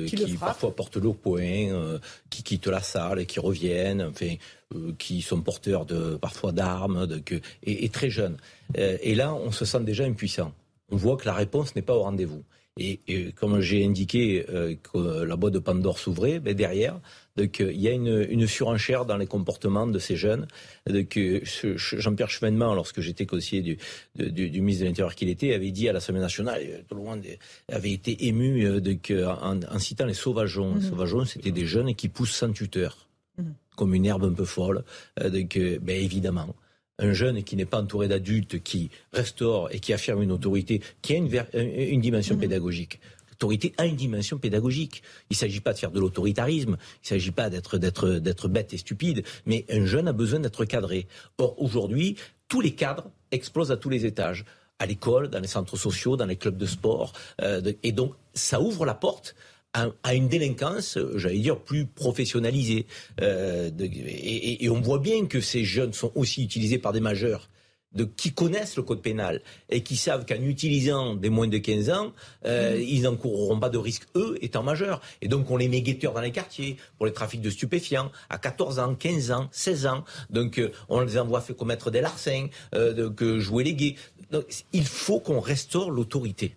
qui, 0.07 0.37
parfois 0.39 0.77
portent 0.77 0.99
le 0.99 1.13
poing, 1.13 1.99
qui 2.31 2.45
quittent 2.45 2.69
la 2.69 2.83
salle 2.83 3.19
et 3.19 3.27
qui 3.27 3.41
reviennent, 3.41 4.03
enfin, 4.03 4.37
qui 4.97 5.23
sont 5.23 5.41
porteurs 5.41 5.87
de 5.87 6.15
parfois 6.15 6.53
d'armes, 6.53 7.09
et, 7.65 7.85
et, 7.85 7.89
très 7.89 8.11
jeunes. 8.11 8.37
et 8.77 9.17
là, 9.17 9.35
on 9.35 9.51
se 9.51 9.65
sent 9.65 9.81
déjà 9.81 10.05
impuissant 10.05 10.55
on 10.91 10.97
voit 10.97 11.17
que 11.17 11.27
la 11.27 11.35
réponse 11.35 11.75
n'est 11.77 11.83
pas 11.83 11.95
au 11.95 12.03
rendez-vous. 12.03 12.45
Et, 12.79 13.33
comme 13.33 13.61
j'ai 13.61 13.85
indiqué 13.85 14.47
euh, 14.49 14.75
que 14.75 15.25
la 15.25 15.37
boîte 15.37 15.53
de 15.53 15.59
Pandore 15.59 15.99
s'ouvrait, 15.99 16.41
ben 16.41 16.55
derrière, 16.55 16.99
donc, 17.37 17.61
il 17.61 17.81
y 17.81 17.89
a 17.89 17.93
une, 17.93 18.47
surenchère 18.47 19.07
dans 19.07 19.17
les 19.17 19.27
comportements 19.27 19.87
de 19.87 19.99
ces 19.99 20.17
jeunes. 20.17 20.47
Jean-Pierre 20.87 22.29
Chevènement, 22.29 22.75
lorsque 22.75 23.01
j'étais 23.01 23.25
conseiller 23.25 23.79
du, 24.15 24.61
ministre 24.61 24.83
de 24.83 24.89
l'Intérieur 24.89 25.15
qu'il 25.15 25.29
était, 25.29 25.55
avait 25.55 25.71
dit 25.71 25.89
à 25.89 25.93
l'Assemblée 25.93 26.21
nationale, 26.21 26.85
tout 26.89 26.97
le 26.97 27.03
monde 27.03 27.23
avait 27.71 27.93
été 27.93 28.27
ému 28.27 28.67
euh, 28.67 28.81
en, 29.27 29.79
citant 29.79 30.07
les 30.07 30.15
sauvageons. 30.15 30.75
Les 30.75 30.81
mmh 30.81 30.91
sauvageons, 30.91 31.25
c'était 31.25 31.53
des 31.53 31.67
jeunes 31.67 31.95
qui 31.95 32.09
poussent 32.09 32.35
sans 32.35 32.53
tuteur, 32.53 33.09
mmh 33.39 33.45
comme 33.77 33.95
une 33.95 34.05
herbe 34.05 34.25
un 34.25 34.35
peu 34.35 34.45
folle. 34.45 34.85
Euh, 35.21 35.31
donc, 35.31 35.59
ben, 35.81 35.97
évidemment, 35.97 36.55
un 37.01 37.13
jeune 37.13 37.43
qui 37.43 37.57
n'est 37.57 37.65
pas 37.65 37.81
entouré 37.81 38.07
d'adultes, 38.07 38.63
qui 38.63 38.91
restaure 39.13 39.73
et 39.73 39.81
qui 39.81 39.93
affirme 39.93 40.23
une 40.23 40.33
autorité, 40.33 40.81
qui 41.03 41.15
a 41.15 41.17
une, 41.17 42.01
dimension 42.01 42.35
mhm. 42.35 42.41
pédagogique. 42.41 43.01
L'autorité 43.31 43.73
a 43.79 43.87
une 43.87 43.97
dimension 43.97 44.39
pédagogique. 44.39 45.03
Il 45.31 45.35
ne 45.35 45.39
s'agit 45.39 45.61
pas 45.61 45.73
de 45.73 45.79
faire 45.79 45.91
de 45.91 45.99
l'autoritarisme, 45.99 46.77
il 46.79 47.05
ne 47.05 47.09
s'agit 47.09 47.31
pas 47.31 47.51
d'être, 47.51 47.79
d'être, 47.79 48.49
bête 48.49 48.75
et 48.75 48.79
stupide, 48.79 49.25
mais 49.47 49.65
un 49.71 49.87
jeune 49.87 50.09
a 50.09 50.13
besoin 50.13 50.41
d'être 50.41 50.65
cadré. 50.67 51.07
Or, 51.39 51.61
aujourd'hui, 51.61 52.17
tous 52.49 52.61
les 52.61 52.75
cadres 52.75 53.11
explosent 53.31 53.73
à 53.73 53.77
tous 53.77 53.89
les 53.89 54.07
étages 54.07 54.45
à 54.79 54.87
l'école, 54.87 55.29
dans 55.29 55.41
les 55.41 55.47
centres 55.47 55.77
sociaux, 55.77 56.17
dans 56.17 56.27
les 56.27 56.37
clubs 56.37 56.57
de 56.57 56.67
sport. 56.67 57.13
Euh, 57.43 57.73
et 57.83 57.93
donc, 57.93 58.15
ça 58.35 58.61
ouvre 58.61 58.87
la 58.87 58.95
porte 58.95 59.35
à, 59.73 60.15
une 60.15 60.29
délinquance, 60.29 60.99
j'allais 61.17 61.39
dire, 61.39 61.59
plus 61.59 61.87
professionnalisée. 61.87 62.87
Euh, 63.21 63.71
et, 63.79 64.69
on 64.69 64.81
voit 64.81 64.99
bien 64.99 65.27
que 65.27 65.41
ces 65.41 65.65
jeunes 65.65 65.93
sont 65.93 66.13
aussi 66.15 66.43
utilisés 66.43 66.79
par 66.79 66.93
des 66.93 67.01
majeurs 67.01 67.49
de, 67.93 68.05
qui 68.05 68.33
connaissent 68.33 68.77
le 68.77 68.83
code 68.83 69.03
pénal 69.03 69.43
et 69.69 69.83
qui 69.83 69.97
savent 69.97 70.25
qu'en 70.25 70.43
utilisant 70.43 71.15
des 71.15 71.29
moins 71.29 71.49
de 71.49 71.59
15 71.59 71.91
ans, 71.91 72.13
euh, 72.45 72.77
mmh. 72.77 72.83
ils 72.83 73.03
n'encourront 73.03 73.59
pas 73.59 73.69
de 73.69 73.79
risque, 73.79 74.07
eux, 74.15 74.39
étant 74.43 74.63
majeurs. 74.63 75.01
Et 75.23 75.29
donc, 75.29 75.51
on 75.51 75.57
les 75.57 75.69
met 75.69 75.83
guetteurs 75.83 76.13
dans 76.13 76.21
les 76.21 76.33
quartiers 76.33 76.77
pour 76.97 77.07
les 77.07 77.13
trafics 77.13 77.43
de 77.43 77.51
stupéfiants 77.51 78.11
à 78.29 78.39
14 78.39 78.79
ans, 78.79 78.95
15 78.95 79.31
ans, 79.33 79.49
16 79.53 79.87
ans. 79.87 80.05
Donc, 80.31 80.59
euh, 80.59 80.71
on 80.89 81.01
les 81.01 81.19
envoie 81.19 81.41
faire 81.41 81.57
commettre 81.57 81.91
des 81.91 82.01
larcins, 82.01 82.47
euh, 82.75 82.93
donc, 82.93 83.23
jouer 83.39 83.65
les 83.65 83.75
gays. 83.75 83.95
Donc, 84.31 84.45
il 84.73 84.87
faut 84.87 85.19
qu'on 85.19 85.41
restaure 85.41 85.91
l'autorité 85.91 86.55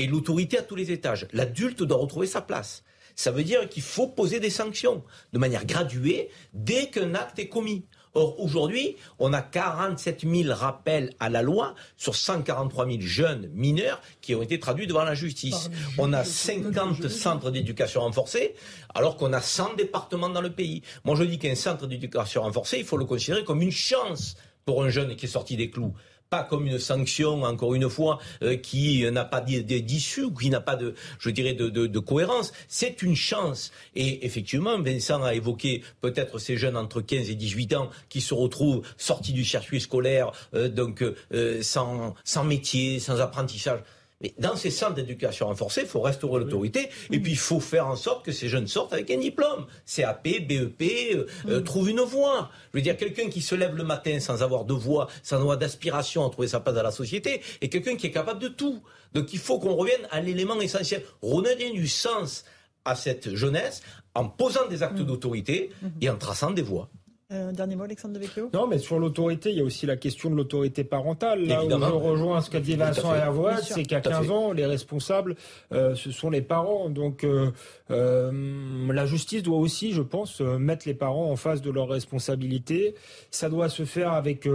et 0.00 0.06
l'autorité 0.06 0.58
à 0.58 0.62
tous 0.62 0.76
les 0.76 0.90
étages. 0.92 1.26
L'adulte 1.32 1.82
doit 1.82 1.98
retrouver 1.98 2.26
sa 2.26 2.40
place. 2.40 2.82
Ça 3.16 3.30
veut 3.30 3.44
dire 3.44 3.68
qu'il 3.68 3.82
faut 3.82 4.06
poser 4.06 4.40
des 4.40 4.50
sanctions 4.50 5.04
de 5.32 5.38
manière 5.38 5.66
graduée 5.66 6.30
dès 6.54 6.86
qu'un 6.86 7.14
acte 7.14 7.38
est 7.38 7.48
commis. 7.48 7.84
Or, 8.14 8.40
aujourd'hui, 8.40 8.96
on 9.20 9.32
a 9.32 9.40
47 9.40 10.22
000 10.22 10.52
rappels 10.52 11.12
à 11.20 11.28
la 11.28 11.42
loi 11.42 11.74
sur 11.96 12.16
143 12.16 12.86
000 12.86 12.98
jeunes 13.02 13.48
mineurs 13.52 14.00
qui 14.20 14.34
ont 14.34 14.42
été 14.42 14.58
traduits 14.58 14.88
devant 14.88 15.04
la 15.04 15.14
justice. 15.14 15.70
On 15.96 16.12
a 16.12 16.24
50 16.24 17.08
centres 17.08 17.50
d'éducation 17.50 18.00
renforcés, 18.00 18.54
alors 18.94 19.16
qu'on 19.16 19.32
a 19.32 19.40
100 19.40 19.74
départements 19.74 20.28
dans 20.28 20.40
le 20.40 20.50
pays. 20.50 20.82
Moi, 21.04 21.14
je 21.14 21.22
dis 21.22 21.38
qu'un 21.38 21.54
centre 21.54 21.86
d'éducation 21.86 22.42
renforcée, 22.42 22.78
il 22.78 22.84
faut 22.84 22.96
le 22.96 23.04
considérer 23.04 23.44
comme 23.44 23.62
une 23.62 23.70
chance 23.70 24.34
pour 24.64 24.82
un 24.82 24.88
jeune 24.88 25.14
qui 25.14 25.26
est 25.26 25.28
sorti 25.28 25.56
des 25.56 25.70
clous 25.70 25.94
pas 26.30 26.44
comme 26.44 26.66
une 26.66 26.78
sanction, 26.78 27.42
encore 27.42 27.74
une 27.74 27.90
fois, 27.90 28.20
euh, 28.42 28.56
qui 28.56 29.04
n'a 29.10 29.24
pas 29.24 29.40
d'issue, 29.40 30.32
qui 30.32 30.48
n'a 30.48 30.60
pas 30.60 30.76
de, 30.76 30.94
je 31.18 31.28
dirais, 31.28 31.54
de, 31.54 31.98
cohérence. 31.98 32.52
C'est 32.68 33.02
une 33.02 33.16
chance. 33.16 33.72
Et 33.96 34.24
effectivement, 34.24 34.80
Vincent 34.80 35.22
a 35.22 35.34
évoqué 35.34 35.82
peut-être 36.00 36.38
ces 36.38 36.56
jeunes 36.56 36.76
entre 36.76 37.00
15 37.00 37.28
et 37.30 37.34
18 37.34 37.74
ans 37.74 37.90
qui 38.08 38.20
se 38.20 38.32
retrouvent 38.32 38.82
sortis 38.96 39.32
du 39.32 39.44
circuit 39.44 39.80
scolaire, 39.80 40.30
euh, 40.54 40.68
donc 40.68 41.02
euh, 41.02 41.62
sans, 41.62 42.14
sans 42.24 42.44
métier, 42.44 43.00
sans 43.00 43.20
apprentissage. 43.20 43.80
Mais 44.20 44.34
dans 44.38 44.54
ces 44.54 44.70
centres 44.70 44.94
d'éducation 44.94 45.46
renforcée, 45.46 45.82
il 45.82 45.86
faut 45.86 46.00
restaurer 46.00 46.40
l'autorité 46.40 46.90
et 47.10 47.20
puis 47.20 47.32
il 47.32 47.38
faut 47.38 47.60
faire 47.60 47.86
en 47.86 47.96
sorte 47.96 48.24
que 48.24 48.32
ces 48.32 48.48
jeunes 48.48 48.66
sortent 48.66 48.92
avec 48.92 49.10
un 49.10 49.18
diplôme. 49.18 49.66
CAP, 49.86 50.24
BEP, 50.24 50.82
euh, 51.14 51.26
euh, 51.48 51.60
trouve 51.60 51.88
une 51.88 52.00
voie. 52.00 52.50
Je 52.72 52.78
veux 52.78 52.82
dire, 52.82 52.96
quelqu'un 52.96 53.30
qui 53.30 53.40
se 53.40 53.54
lève 53.54 53.74
le 53.74 53.84
matin 53.84 54.20
sans 54.20 54.42
avoir 54.42 54.64
de 54.64 54.74
voix, 54.74 55.08
sans 55.22 55.36
avoir 55.36 55.56
d'aspiration 55.56 56.26
à 56.26 56.30
trouver 56.30 56.48
sa 56.48 56.60
place 56.60 56.74
dans 56.74 56.82
la 56.82 56.90
société, 56.90 57.40
et 57.60 57.68
quelqu'un 57.68 57.96
qui 57.96 58.08
est 58.08 58.10
capable 58.10 58.40
de 58.40 58.48
tout. 58.48 58.82
Donc 59.14 59.32
il 59.32 59.38
faut 59.38 59.58
qu'on 59.58 59.74
revienne 59.74 60.06
à 60.10 60.20
l'élément 60.20 60.60
essentiel. 60.60 61.02
Redonner 61.22 61.70
du 61.70 61.88
sens 61.88 62.44
à 62.84 62.94
cette 62.94 63.34
jeunesse 63.34 63.82
en 64.14 64.28
posant 64.28 64.66
des 64.68 64.82
actes 64.82 65.00
d'autorité 65.00 65.70
et 66.00 66.10
en 66.10 66.16
traçant 66.16 66.50
des 66.50 66.62
voies. 66.62 66.90
Euh, 67.32 67.52
dernier 67.52 67.76
mot, 67.76 67.84
Alexandre 67.84 68.14
Devecchio 68.14 68.50
Non, 68.52 68.66
mais 68.66 68.78
sur 68.78 68.98
l'autorité, 68.98 69.50
il 69.50 69.58
y 69.58 69.60
a 69.60 69.64
aussi 69.64 69.86
la 69.86 69.96
question 69.96 70.30
de 70.30 70.34
l'autorité 70.34 70.82
parentale. 70.82 71.44
Là 71.46 71.64
où 71.64 71.70
je 71.70 71.74
rejoins 71.74 72.40
ce 72.40 72.50
qu'a 72.50 72.58
dit 72.58 72.74
Vincent 72.74 73.14
Hervois, 73.14 73.58
c'est 73.58 73.84
qu'à 73.84 74.00
15 74.00 74.30
ans, 74.32 74.52
les 74.52 74.66
responsables, 74.66 75.36
euh, 75.72 75.94
ce 75.94 76.10
sont 76.10 76.28
les 76.30 76.42
parents. 76.42 76.90
Donc 76.90 77.22
euh, 77.22 77.52
la 77.90 79.06
justice 79.06 79.42
doit 79.42 79.58
aussi, 79.58 79.92
je 79.92 80.02
pense, 80.02 80.40
mettre 80.40 80.86
les 80.86 80.94
parents 80.94 81.30
en 81.30 81.36
face 81.36 81.62
de 81.62 81.70
leurs 81.70 81.88
responsabilités. 81.88 82.94
Ça 83.30 83.48
doit 83.48 83.68
se 83.68 83.84
faire 83.84 84.12
avec 84.12 84.46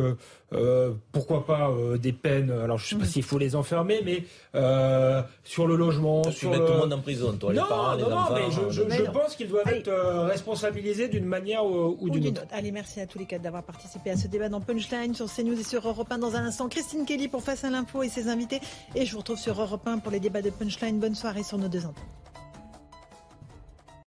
euh, 0.53 0.94
pourquoi 1.12 1.45
pas 1.45 1.70
euh, 1.72 1.98
des 1.98 2.14
peines 2.14 2.52
Alors 2.52 2.78
je 2.78 2.88
sais 2.88 2.95
pas 2.95 3.03
mm. 3.03 3.07
s'il 3.07 3.24
faut 3.24 3.40
les 3.40 3.56
enfermer, 3.56 4.02
mais 4.06 4.24
euh, 4.53 5.22
sur 5.44 5.66
le 5.66 5.76
logement, 5.76 6.24
sur 6.32 6.52
le... 6.52 6.60
tout 6.60 6.72
le 6.72 6.78
monde 6.78 6.94
en 6.94 7.02
prison, 7.02 7.34
toi, 7.34 7.52
les 7.52 7.60
parents, 7.60 7.95
les 7.95 8.03
enfants. 8.03 8.36
mais 8.36 8.52
je, 8.52 8.70
je, 8.70 9.12
pense 9.12 9.36
qu'ils 9.36 9.48
doivent 9.48 9.68
être 9.68 9.91
responsabilisés 10.28 11.07
d'une 11.07 11.26
manière 11.26 11.66
ou, 11.66 12.10
d'une 12.10 12.28
autre. 12.28 12.44
Allez, 12.52 12.72
merci 12.72 13.02
à 13.02 13.07
tous 13.07 13.18
les 13.18 13.26
quatre 13.26 13.41
d'avoir 13.41 13.64
participé 13.64 14.12
à 14.12 14.18
ce 14.18 14.28
débat 14.28 14.49
dans 14.49 14.62
Punchline 14.62 15.14
sur 15.16 15.34
CNews 15.34 15.60
et 15.60 15.64
sur 15.64 15.88
Europe 15.88 16.12
1 16.12 16.20
dans 16.20 16.36
un 16.36 16.45
instant. 16.45 16.70
Christine 16.70 17.06
Kelly 17.06 17.28
pour 17.28 17.41
Face 17.41 17.64
à 17.64 17.70
l'info 17.70 18.03
et 18.03 18.10
ses 18.10 18.28
invités, 18.28 18.60
et 18.95 19.06
je 19.06 19.12
vous 19.12 19.20
retrouve 19.20 19.40
sur 19.40 19.60
Europe 19.60 19.88
1 19.88 19.98
pour 19.99 20.12
les 20.12 20.20
débats 20.20 20.41
de 20.41 20.52
Punchline. 20.52 20.99
Bonne 20.99 21.16
soirée 21.16 21.44
sur 21.44 21.57
nos 21.57 21.68
deux 21.68 21.86
antennes. 21.86 22.24